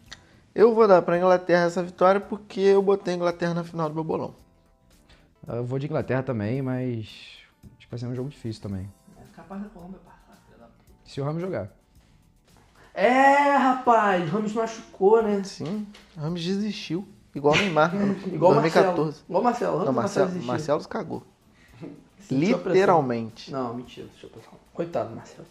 Eu 0.55 0.75
vou 0.75 0.87
dar 0.89 1.03
pra 1.03 1.17
Inglaterra 1.17 1.67
essa 1.67 1.83
vitória 1.83 2.21
porque 2.21 2.61
eu 2.61 2.83
botei 2.83 3.15
a 3.15 3.17
Inglaterra 3.17 3.55
na 3.55 3.65
final 3.65 3.89
do 3.89 3.95
meu 3.95 4.05
bolão. 4.05 4.35
Eu 5.47 5.65
vou 5.65 5.79
de 5.79 5.87
Inglaterra 5.87 6.23
também, 6.23 6.61
mas 6.61 7.07
acho 7.77 7.87
que 7.87 7.91
vai 7.91 7.99
ser 7.99 8.07
um 8.07 8.15
jogo 8.15 8.29
difícil 8.29 8.61
também. 8.63 8.91
É 9.17 9.23
capaz 9.35 9.63
da 9.63 9.69
Colômbia 9.69 10.01
passar, 10.05 10.37
filha 10.45 10.59
da 10.59 10.67
puta. 10.67 10.85
Se 11.05 11.21
o 11.21 11.25
Ramos 11.25 11.41
jogar. 11.41 11.71
É, 12.93 13.57
rapaz, 13.57 14.29
Ramos 14.29 14.53
machucou, 14.53 15.23
né? 15.23 15.43
Sim, 15.45 15.87
Ramos 16.17 16.45
desistiu. 16.45 17.07
Igual 17.35 17.55
o 17.55 17.59
Neymar, 17.59 17.95
em 17.95 18.35
Igual 18.35 18.53
o 18.53 18.55
2014. 18.57 18.97
Marcelo. 18.97 19.25
Igual 19.29 19.41
o 19.41 19.45
Marcelo. 19.45 19.73
Ramos 19.79 19.87
Não, 19.87 19.93
Marcelo. 19.95 20.43
Marcelo 20.43 20.81
se 20.81 20.89
cagou. 20.89 21.23
Literalmente. 22.31 23.51
Não, 23.51 23.75
mentira, 23.75 24.07
deixa 24.09 24.27
eu 24.27 24.31
pensar. 24.31 24.51
Coitado 24.73 25.11
do 25.11 25.17
Marcelo. 25.17 25.47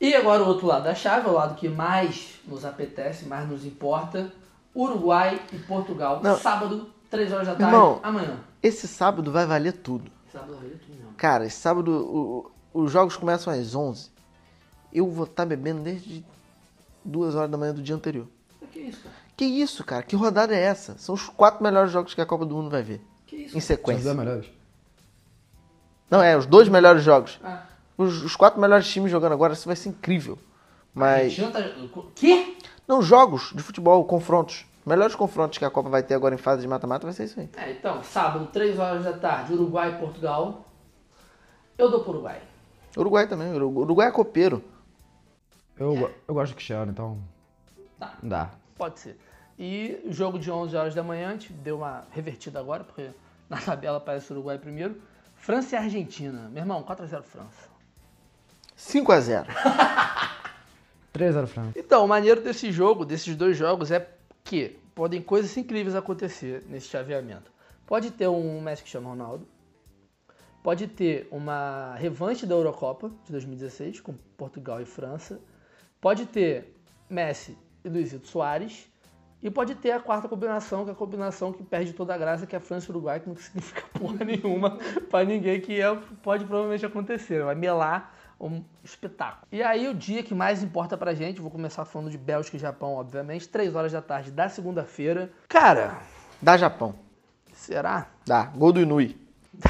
E 0.00 0.14
agora 0.14 0.42
o 0.42 0.46
outro 0.48 0.66
lado 0.66 0.84
da 0.84 0.94
chave, 0.94 1.28
o 1.28 1.32
lado 1.32 1.54
que 1.54 1.68
mais 1.68 2.34
nos 2.46 2.64
apetece, 2.64 3.24
mais 3.26 3.48
nos 3.48 3.64
importa. 3.64 4.30
Uruguai 4.74 5.40
e 5.52 5.58
Portugal. 5.58 6.20
Não. 6.22 6.38
Sábado, 6.38 6.90
3 7.10 7.32
horas 7.32 7.46
da 7.46 7.54
tarde, 7.54 7.74
Irmão. 7.74 8.00
amanhã. 8.02 8.38
Esse 8.62 8.86
sábado 8.86 9.32
vai 9.32 9.46
valer 9.46 9.72
tudo. 9.72 10.10
Sábado 10.30 10.52
vai 10.52 10.62
valer 10.64 10.78
tudo 10.80 10.94
mesmo. 10.96 11.12
Cara, 11.16 11.46
esse 11.46 11.56
sábado 11.56 11.90
o- 11.90 12.50
o- 12.74 12.82
os 12.84 12.92
jogos 12.92 13.16
começam 13.16 13.50
às 13.52 13.74
11. 13.74 14.10
Eu 14.92 15.08
vou 15.10 15.24
estar 15.24 15.46
bebendo 15.46 15.80
desde 15.82 16.22
2 17.04 17.34
horas 17.34 17.50
da 17.50 17.56
manhã 17.56 17.72
do 17.72 17.82
dia 17.82 17.94
anterior. 17.94 18.26
Que 18.70 18.80
isso, 18.80 19.00
cara? 19.02 19.14
Que 19.36 19.44
isso, 19.46 19.84
cara? 19.84 20.02
Que 20.02 20.16
rodada 20.16 20.54
é 20.54 20.60
essa? 20.60 20.96
São 20.98 21.14
os 21.14 21.26
quatro 21.26 21.62
melhores 21.62 21.90
jogos 21.90 22.12
que 22.12 22.20
a 22.20 22.26
Copa 22.26 22.44
do 22.44 22.54
Mundo 22.54 22.68
vai 22.68 22.82
ver. 22.82 23.00
Que 23.26 23.36
isso? 23.36 23.46
Em 23.46 23.50
São 23.52 23.58
os 23.58 23.64
sequência. 23.64 24.12
melhores. 24.14 24.46
Não, 26.10 26.22
é, 26.22 26.36
os 26.36 26.46
dois 26.46 26.68
melhores 26.68 27.02
jogos. 27.02 27.38
Ah, 27.42 27.62
Os, 27.98 28.22
os 28.22 28.36
quatro 28.36 28.60
melhores 28.60 28.86
times 28.88 29.10
jogando 29.10 29.32
agora, 29.32 29.52
isso 29.52 29.66
vai 29.66 29.76
ser 29.76 29.88
incrível. 29.88 30.38
Mas. 30.94 31.36
Tá... 31.36 31.60
Que? 32.14 32.56
Não, 32.86 33.02
jogos 33.02 33.52
de 33.54 33.62
futebol, 33.62 34.04
confrontos. 34.04 34.64
Melhores 34.84 35.16
confrontos 35.16 35.58
que 35.58 35.64
a 35.64 35.70
Copa 35.70 35.88
vai 35.88 36.02
ter 36.02 36.14
agora 36.14 36.34
em 36.34 36.38
fase 36.38 36.62
de 36.62 36.68
mata-mata 36.68 37.04
vai 37.06 37.12
ser 37.12 37.24
isso 37.24 37.40
aí. 37.40 37.50
É, 37.56 37.72
então, 37.72 38.02
sábado, 38.04 38.46
3 38.52 38.78
horas 38.78 39.04
da 39.04 39.12
tarde, 39.14 39.52
Uruguai 39.52 39.94
e 39.96 39.98
Portugal. 39.98 40.64
Eu 41.76 41.90
dou 41.90 42.00
pro 42.00 42.12
Uruguai. 42.12 42.40
Uruguai 42.96 43.26
também. 43.26 43.52
Urugu- 43.52 43.80
Uruguai 43.82 44.08
é 44.08 44.12
copeiro. 44.12 44.62
Eu, 45.76 46.10
eu 46.26 46.34
gosto 46.34 46.52
do 46.52 46.56
Cristiano, 46.56 46.90
então. 46.92 47.18
Tá. 47.98 48.14
Não 48.22 48.28
dá. 48.30 48.50
Pode 48.78 49.00
ser. 49.00 49.18
E 49.58 50.00
o 50.04 50.12
jogo 50.12 50.38
de 50.38 50.50
11 50.50 50.76
horas 50.76 50.94
da 50.94 51.02
manhã, 51.02 51.30
a 51.30 51.32
gente 51.32 51.52
deu 51.52 51.78
uma 51.78 52.04
revertida 52.12 52.60
agora, 52.60 52.84
porque 52.84 53.10
na 53.50 53.56
tabela 53.58 53.96
aparece 53.98 54.30
o 54.32 54.36
Uruguai 54.36 54.56
primeiro. 54.58 54.96
França 55.36 55.76
e 55.76 55.78
Argentina. 55.78 56.48
Meu 56.50 56.62
irmão, 56.62 56.82
4x0 56.82 57.22
França. 57.22 57.68
5 58.74 59.12
a 59.12 59.20
0 59.20 59.46
3x0 61.14 61.46
França. 61.48 61.72
Então, 61.78 62.04
o 62.04 62.08
maneiro 62.08 62.42
desse 62.42 62.70
jogo, 62.72 63.04
desses 63.04 63.34
dois 63.36 63.56
jogos, 63.56 63.90
é 63.90 64.08
que 64.44 64.78
podem 64.94 65.22
coisas 65.22 65.56
incríveis 65.56 65.94
acontecer 65.94 66.64
nesse 66.68 66.88
chaveamento. 66.88 67.50
Pode 67.86 68.10
ter 68.10 68.26
um 68.28 68.60
Messi 68.60 68.82
Cristiano 68.82 69.08
Ronaldo. 69.08 69.46
Pode 70.62 70.88
ter 70.88 71.28
uma 71.30 71.94
revanche 71.94 72.44
da 72.44 72.54
Eurocopa 72.54 73.10
de 73.24 73.30
2016 73.30 74.00
com 74.00 74.14
Portugal 74.36 74.80
e 74.80 74.84
França. 74.84 75.40
Pode 76.00 76.26
ter 76.26 76.74
Messi 77.08 77.56
e 77.84 77.88
Luizito 77.88 78.26
Soares. 78.26 78.88
E 79.42 79.50
pode 79.50 79.74
ter 79.74 79.90
a 79.90 80.00
quarta 80.00 80.28
combinação, 80.28 80.84
que 80.84 80.90
é 80.90 80.92
a 80.92 80.96
combinação 80.96 81.52
que 81.52 81.62
perde 81.62 81.92
toda 81.92 82.14
a 82.14 82.18
graça, 82.18 82.46
que 82.46 82.54
é 82.56 82.58
a 82.58 82.60
França 82.60 82.86
e 82.86 82.90
Uruguai, 82.90 83.20
que 83.20 83.28
não 83.28 83.36
significa 83.36 83.82
porra 83.98 84.24
nenhuma 84.24 84.78
pra 85.10 85.24
ninguém, 85.24 85.60
que 85.60 85.80
é, 85.80 85.94
pode 86.22 86.44
provavelmente 86.44 86.84
acontecer. 86.84 87.44
Vai 87.44 87.54
melar 87.54 88.14
um 88.40 88.62
espetáculo. 88.84 89.46
E 89.50 89.62
aí 89.62 89.88
o 89.88 89.94
dia 89.94 90.22
que 90.22 90.34
mais 90.34 90.62
importa 90.62 90.96
pra 90.96 91.14
gente, 91.14 91.40
vou 91.40 91.50
começar 91.50 91.84
falando 91.84 92.10
de 92.10 92.18
Bélgica 92.18 92.56
e 92.56 92.60
Japão, 92.60 92.94
obviamente, 92.94 93.48
3 93.48 93.74
horas 93.74 93.92
da 93.92 94.02
tarde 94.02 94.30
da 94.30 94.48
segunda-feira. 94.48 95.30
Cara, 95.48 95.98
Dá 96.40 96.56
Japão. 96.56 96.94
será? 97.52 98.08
Dá. 98.26 98.44
Gol 98.54 98.72
do 98.72 98.80
Inui. 98.80 99.16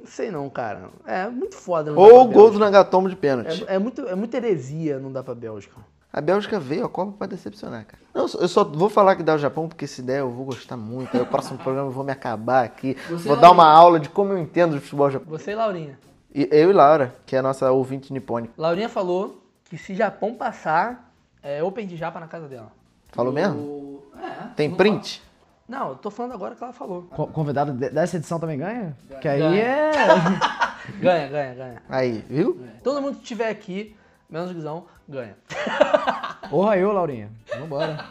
Não 0.00 0.06
sei 0.06 0.30
não, 0.30 0.48
cara. 0.48 0.90
É 1.04 1.28
muito 1.28 1.56
foda. 1.56 1.92
Ou 1.92 2.22
o 2.22 2.26
gol 2.26 2.50
do. 2.50 2.58
Nagatomo 2.58 3.08
de 3.08 3.16
pênalti. 3.16 3.64
É, 3.66 3.74
é, 3.74 3.78
muito, 3.78 4.06
é 4.06 4.14
muita 4.14 4.36
heresia 4.36 4.98
não 5.00 5.10
dar 5.10 5.24
pra 5.24 5.34
Bélgica. 5.34 5.76
A 6.16 6.20
Bélgica 6.22 6.58
veio 6.58 6.86
a 6.86 6.88
Copa 6.88 7.12
pra 7.18 7.26
decepcionar, 7.26 7.84
cara. 7.84 8.02
Não, 8.14 8.22
eu 8.40 8.48
só 8.48 8.64
vou 8.64 8.88
falar 8.88 9.16
que 9.16 9.22
dá 9.22 9.34
o 9.34 9.38
Japão 9.38 9.68
porque 9.68 9.86
se 9.86 10.00
der 10.00 10.20
eu 10.20 10.30
vou 10.30 10.46
gostar 10.46 10.76
muito. 10.76 11.14
Aí 11.14 11.22
o 11.22 11.26
próximo 11.26 11.58
programa 11.62 11.88
eu 11.88 11.92
vou 11.92 12.02
me 12.02 12.10
acabar 12.10 12.64
aqui. 12.64 12.96
Você 13.10 13.28
vou 13.28 13.36
dar 13.36 13.50
uma 13.50 13.68
aula 13.68 14.00
de 14.00 14.08
como 14.08 14.32
eu 14.32 14.38
entendo 14.38 14.74
de 14.74 14.80
futebol 14.80 15.10
japonês. 15.10 15.42
Você 15.42 15.50
e 15.50 15.54
Laurinha. 15.54 15.98
E 16.34 16.48
eu 16.50 16.70
e 16.70 16.72
Laura, 16.72 17.14
que 17.26 17.36
é 17.36 17.38
a 17.38 17.42
nossa 17.42 17.70
ouvinte 17.70 18.12
nipônica. 18.14 18.54
Laurinha 18.56 18.88
falou 18.88 19.42
que 19.64 19.76
se 19.76 19.94
Japão 19.94 20.34
passar, 20.34 21.12
é 21.42 21.62
Open 21.62 21.86
de 21.86 21.96
Japa 21.96 22.18
na 22.18 22.26
casa 22.26 22.48
dela. 22.48 22.72
Falou 23.12 23.32
mesmo? 23.32 23.58
O- 23.60 24.02
É. 24.18 24.46
Tem 24.56 24.70
print? 24.74 25.20
fala- 25.68 25.80
Não, 25.84 25.88
eu 25.90 25.96
tô 25.96 26.10
falando 26.10 26.32
agora 26.32 26.54
que 26.54 26.62
ela 26.64 26.72
falou. 26.72 27.02
Co- 27.10 27.26
Convidado 27.26 27.72
de- 27.72 27.90
dessa 27.90 28.16
edição 28.16 28.38
também 28.40 28.56
ganha? 28.58 28.96
Que 29.20 29.28
aí 29.28 29.40
Ganha. 29.40 29.62
é. 29.62 29.90
Ganha, 31.00 31.28
ganha, 31.28 31.54
ganha. 31.54 31.82
Aí, 31.88 32.24
viu? 32.28 32.60
Todo 32.82 33.02
mundo 33.02 33.16
que 33.16 33.22
estiver 33.22 33.48
aqui, 33.50 33.94
menos 34.28 34.50
o 34.50 34.54
Guizão, 34.54 34.86
ganha. 35.08 35.36
Porra, 36.50 36.76
eu, 36.76 36.92
Laurinha. 36.92 37.30
Vambora. 37.58 38.04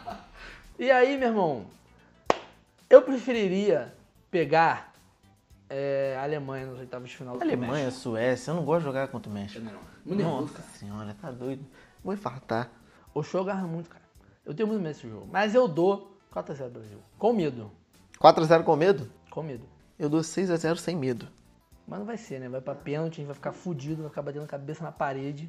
E 0.78 0.90
aí, 0.90 1.16
meu 1.16 1.28
irmão, 1.28 1.66
eu 2.88 3.02
preferiria 3.02 3.94
pegar 4.30 4.92
é 5.68 6.16
a 6.18 6.22
Alemanha 6.22 6.66
nos 6.66 6.78
oitavos 6.78 7.10
de 7.10 7.16
final. 7.16 7.36
do 7.36 7.42
Alemanha, 7.42 7.86
México. 7.86 8.02
Suécia, 8.02 8.50
eu 8.50 8.54
não 8.54 8.64
gosto 8.64 8.80
de 8.80 8.84
jogar 8.84 9.08
contra 9.08 9.30
o 9.30 9.34
México. 9.34 9.64
Muito 10.04 10.22
nervoso, 10.22 10.52
Nossa 10.52 10.62
senhora, 10.78 11.16
tá 11.20 11.30
doido. 11.30 11.64
Vou 12.04 12.14
infartar. 12.14 12.70
O 13.12 13.22
show 13.22 13.40
agarra 13.40 13.66
muito, 13.66 13.90
cara. 13.90 14.04
Eu 14.44 14.54
tenho 14.54 14.68
muito 14.68 14.80
medo 14.80 14.94
desse 14.94 15.08
jogo. 15.08 15.28
Mas 15.30 15.54
eu 15.54 15.66
dou 15.66 16.16
4x0 16.32 16.70
Brasil. 16.70 16.98
Com 17.18 17.32
medo. 17.32 17.70
4x0 18.20 18.62
com 18.62 18.76
medo? 18.76 19.10
Com 19.28 19.42
medo. 19.42 19.64
Eu 19.98 20.08
dou 20.08 20.20
6x0 20.20 20.76
sem 20.76 20.94
medo. 20.94 21.28
Mas 21.88 21.98
não 21.98 22.06
vai 22.06 22.16
ser, 22.16 22.38
né? 22.38 22.48
Vai 22.48 22.60
pra 22.60 22.74
pênalti, 22.74 23.14
a 23.14 23.16
gente 23.16 23.26
vai 23.26 23.34
ficar 23.34 23.52
fudido, 23.52 24.02
vai 24.02 24.10
ficar 24.10 24.22
batendo 24.22 24.44
a 24.44 24.48
cabeça 24.48 24.84
na 24.84 24.92
parede. 24.92 25.48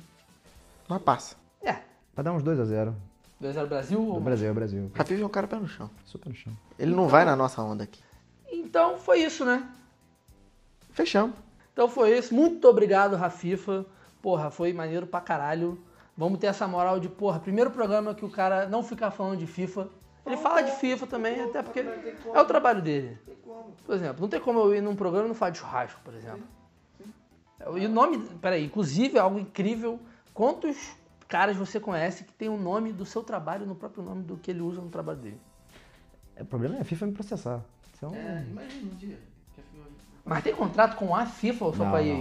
Mas 0.87 1.01
passa. 1.01 1.35
É. 1.61 1.77
Vai 2.15 2.23
dar 2.23 2.33
uns 2.33 2.43
2x0. 2.43 2.93
2x0 3.41 3.67
Brasil 3.67 4.01
ou 4.01 4.13
Do 4.15 4.21
Brasil, 4.21 4.49
é 4.49 4.53
Brasil. 4.53 4.91
Rafifa 4.93 5.21
é 5.21 5.25
um 5.25 5.29
cara 5.29 5.47
pé 5.47 5.57
no 5.57 5.67
chão. 5.67 5.89
Super 6.05 6.29
no 6.29 6.35
chão. 6.35 6.57
Ele 6.79 6.95
não 6.95 7.07
vai 7.07 7.23
na 7.25 7.35
nossa 7.35 7.61
onda 7.61 7.83
aqui. 7.83 8.01
Então 8.51 8.97
foi 8.97 9.21
isso, 9.21 9.45
né? 9.45 9.69
Fechamos. 10.91 11.35
Então 11.73 11.87
foi 11.87 12.17
isso. 12.17 12.33
Muito 12.33 12.67
obrigado, 12.67 13.15
Rafifa. 13.15 13.85
Porra, 14.21 14.49
foi 14.49 14.73
maneiro 14.73 15.05
pra 15.05 15.21
caralho. 15.21 15.79
Vamos 16.17 16.39
ter 16.39 16.47
essa 16.47 16.67
moral 16.67 16.99
de, 16.99 17.07
porra, 17.07 17.39
primeiro 17.39 17.69
programa 17.69 18.15
que 18.15 18.25
o 18.25 18.29
cara 18.29 18.67
não 18.67 18.81
fica 18.81 19.11
falando 19.11 19.37
de 19.37 19.45
FIFA. 19.45 19.87
Ele 20.25 20.35
fala 20.35 20.61
de 20.61 20.71
FIFA 20.71 21.05
também, 21.05 21.39
até 21.41 21.61
porque 21.61 21.79
é 21.79 22.41
o 22.41 22.45
trabalho 22.45 22.81
dele. 22.81 23.17
Por 23.85 23.95
exemplo, 23.95 24.21
não 24.21 24.27
tem 24.27 24.39
como 24.41 24.59
eu 24.59 24.75
ir 24.75 24.81
num 24.81 24.95
programa 24.95 25.25
e 25.25 25.27
não 25.29 25.35
falar 25.35 25.51
de 25.51 25.59
churrasco, 25.59 26.01
por 26.03 26.13
exemplo. 26.15 26.43
E 27.75 27.85
o 27.85 27.89
nome, 27.89 28.17
peraí, 28.41 28.65
inclusive 28.65 29.17
é 29.17 29.21
algo 29.21 29.39
incrível. 29.39 29.99
Quantos 30.37 30.95
caras 31.27 31.57
você 31.57 31.79
conhece 31.79 32.23
que 32.23 32.31
tem 32.31 32.47
o 32.47 32.57
nome 32.57 32.93
do 32.93 33.03
seu 33.07 33.23
trabalho 33.23 33.65
no 33.65 33.73
próprio 33.73 34.03
nome 34.03 34.21
do 34.21 34.37
que 34.37 34.51
ele 34.51 34.61
usa 34.61 34.79
no 34.79 34.87
trabalho 34.87 35.17
dele? 35.17 35.41
É, 36.35 36.43
o 36.43 36.45
problema 36.45 36.75
é 36.77 36.81
a 36.81 36.85
FIFA 36.85 37.07
me 37.07 37.13
processar. 37.13 37.59
Então, 37.97 38.13
imagina 38.47 38.91
um 38.93 38.95
dia. 38.97 39.17
Mas 40.23 40.43
tem 40.43 40.53
contrato 40.53 40.95
com 40.95 41.15
a 41.15 41.25
FIFA 41.25 41.65
ou 41.65 41.73
só 41.73 41.83
Não, 41.85 41.89
com 41.89 41.97
a 41.97 42.01
não. 42.01 42.05
EA? 42.07 42.15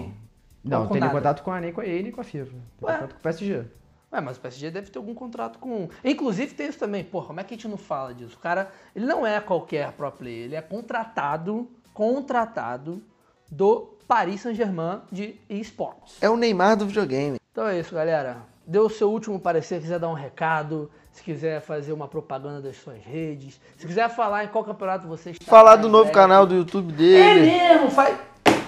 não, 0.65 0.79
não 0.81 0.87
com 0.87 0.93
tem 0.95 1.01
nada? 1.03 1.13
contato 1.13 1.43
com 1.43 1.51
a 1.53 1.61
nem 1.61 1.75
com 1.75 1.83
a 1.83 1.87
EA 1.87 2.03
nem 2.05 2.11
com 2.11 2.23
a 2.23 2.25
FIFA. 2.25 2.53
Tem 2.53 2.89
Ué? 2.89 2.95
contato 2.95 3.13
com 3.13 3.19
o 3.19 3.23
PSG. 3.23 3.65
Ué, 4.11 4.21
mas 4.23 4.39
o 4.39 4.41
PSG 4.41 4.71
deve 4.71 4.91
ter 4.91 4.99
algum 4.99 5.13
contrato 5.15 5.59
com. 5.59 5.91
Inclusive 6.03 6.55
tem 6.55 6.69
isso 6.69 6.79
também. 6.79 7.05
Porra, 7.05 7.27
como 7.27 7.41
é 7.41 7.45
que 7.45 7.53
a 7.53 7.57
gente 7.59 7.69
não 7.69 7.77
fala 7.77 8.15
disso? 8.15 8.35
O 8.37 8.41
cara, 8.41 8.73
ele 8.95 9.05
não 9.05 9.27
é 9.27 9.39
qualquer 9.43 9.93
pro 9.93 10.11
player, 10.11 10.47
ele 10.47 10.55
é 10.57 10.63
contratado, 10.63 11.71
contratado 11.93 13.03
do 13.51 13.95
Paris 14.09 14.41
Saint-Germain 14.43 15.01
de 15.11 15.35
esportes. 15.49 16.17
É 16.23 16.29
o 16.31 16.37
Neymar 16.37 16.77
do 16.77 16.87
videogame. 16.87 17.39
Então 17.53 17.67
é 17.67 17.79
isso, 17.81 17.95
galera. 17.95 18.39
Dê 18.67 18.79
o 18.79 18.89
seu 18.89 19.11
último 19.11 19.39
parecer, 19.39 19.81
quiser 19.81 19.99
dar 19.99 20.09
um 20.09 20.13
recado, 20.15 20.91
se 21.13 21.23
quiser 21.23 21.61
fazer 21.61 21.93
uma 21.93 22.09
propaganda 22.09 22.61
das 22.61 22.77
suas 22.77 22.99
redes, 23.03 23.61
se 23.77 23.87
quiser 23.87 24.09
falar 24.11 24.45
em 24.45 24.49
qual 24.49 24.65
campeonato 24.65 25.07
você 25.07 25.31
está. 25.31 25.45
Falar 25.45 25.77
do 25.77 25.89
novo 25.89 26.05
velho. 26.05 26.15
canal 26.15 26.47
do 26.47 26.55
YouTube 26.57 26.93
É 26.93 26.97
dele. 26.97 27.41
mesmo! 27.47 27.91
Faz, 27.91 28.19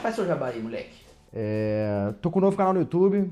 faz 0.01 0.15
seu 0.15 0.25
jabá 0.27 0.47
aí, 0.49 0.63
moleque. 0.63 0.97
É, 1.35 2.13
tô 2.23 2.31
com 2.31 2.39
um 2.39 2.43
novo 2.43 2.57
canal 2.57 2.73
no 2.73 2.79
YouTube, 2.81 3.31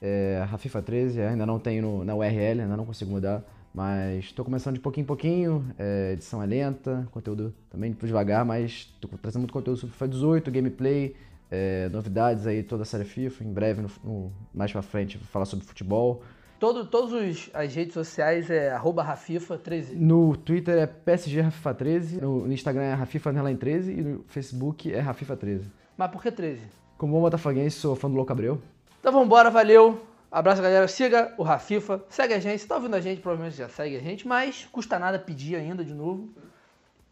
é, 0.00 0.46
Rafifa13, 0.52 1.18
ainda 1.30 1.44
não 1.46 1.58
tenho 1.58 1.82
no- 1.82 2.04
na 2.04 2.14
URL, 2.14 2.60
ainda 2.62 2.76
não 2.76 2.84
consigo 2.86 3.10
mudar, 3.10 3.42
mas 3.76 4.32
tô 4.32 4.42
começando 4.42 4.72
de 4.74 4.80
pouquinho 4.80 5.02
em 5.04 5.06
pouquinho, 5.06 5.66
é, 5.78 6.12
edição 6.14 6.42
é 6.42 6.46
lenta, 6.46 7.06
conteúdo 7.12 7.54
também 7.68 7.92
devagar, 7.92 8.42
mas 8.42 8.86
tô 8.98 9.06
trazendo 9.20 9.42
muito 9.42 9.52
conteúdo 9.52 9.76
sobre 9.78 9.92
FIFA 9.92 10.08
18, 10.08 10.50
gameplay, 10.50 11.14
é, 11.50 11.86
novidades 11.90 12.46
aí, 12.46 12.62
toda 12.62 12.84
a 12.84 12.86
série 12.86 13.04
FIFA, 13.04 13.44
em 13.44 13.52
breve, 13.52 13.82
no- 13.82 13.90
no- 14.02 14.32
mais 14.54 14.72
pra 14.72 14.80
frente, 14.80 15.18
vou 15.18 15.26
falar 15.26 15.44
sobre 15.44 15.66
futebol. 15.66 16.22
Todo, 16.58 16.86
todas 16.86 17.12
os- 17.12 17.50
as 17.52 17.74
redes 17.74 17.92
sociais 17.92 18.48
é 18.48 18.70
arroba 18.70 19.04
Rafifa13. 19.04 19.94
No 19.94 20.34
Twitter 20.38 20.78
é 20.78 20.86
PSG 20.86 21.42
Rafifa13, 21.42 22.18
no 22.22 22.50
Instagram 22.50 22.82
é 22.82 22.94
Rafifa13 22.96 23.88
e 23.90 24.00
no 24.00 24.24
Facebook 24.26 24.90
é 24.90 25.02
Rafifa13. 25.02 25.64
Mas 25.98 26.10
por 26.10 26.22
que 26.22 26.32
13? 26.32 26.62
Como 26.96 27.12
bom 27.12 27.20
botafoguense, 27.20 27.76
sou 27.76 27.94
fã 27.94 28.08
do 28.08 28.16
Louco 28.16 28.32
Abreu. 28.32 28.58
Então 28.98 29.12
vambora, 29.12 29.50
valeu. 29.50 30.00
Abraço, 30.30 30.60
galera. 30.62 30.88
Siga 30.88 31.32
o 31.36 31.42
Rafifa. 31.42 32.04
Segue 32.08 32.34
a 32.34 32.40
gente. 32.40 32.60
Se 32.60 32.66
tá 32.66 32.76
ouvindo 32.76 32.96
a 32.96 33.00
gente, 33.00 33.20
provavelmente 33.20 33.56
já 33.56 33.68
segue 33.68 33.96
a 33.96 34.00
gente, 34.00 34.26
mas 34.26 34.66
custa 34.70 34.98
nada 34.98 35.18
pedir 35.18 35.56
ainda 35.56 35.84
de 35.84 35.94
novo. 35.94 36.32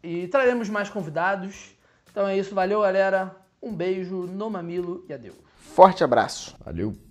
E 0.03 0.27
traremos 0.27 0.69
mais 0.69 0.89
convidados. 0.89 1.75
Então 2.11 2.27
é 2.27 2.37
isso. 2.37 2.53
Valeu, 2.53 2.81
galera. 2.81 3.35
Um 3.61 3.73
beijo 3.73 4.27
no 4.27 4.49
mamilo 4.49 5.05
e 5.09 5.13
adeus. 5.13 5.35
Forte 5.57 6.03
abraço. 6.03 6.55
Valeu! 6.63 7.04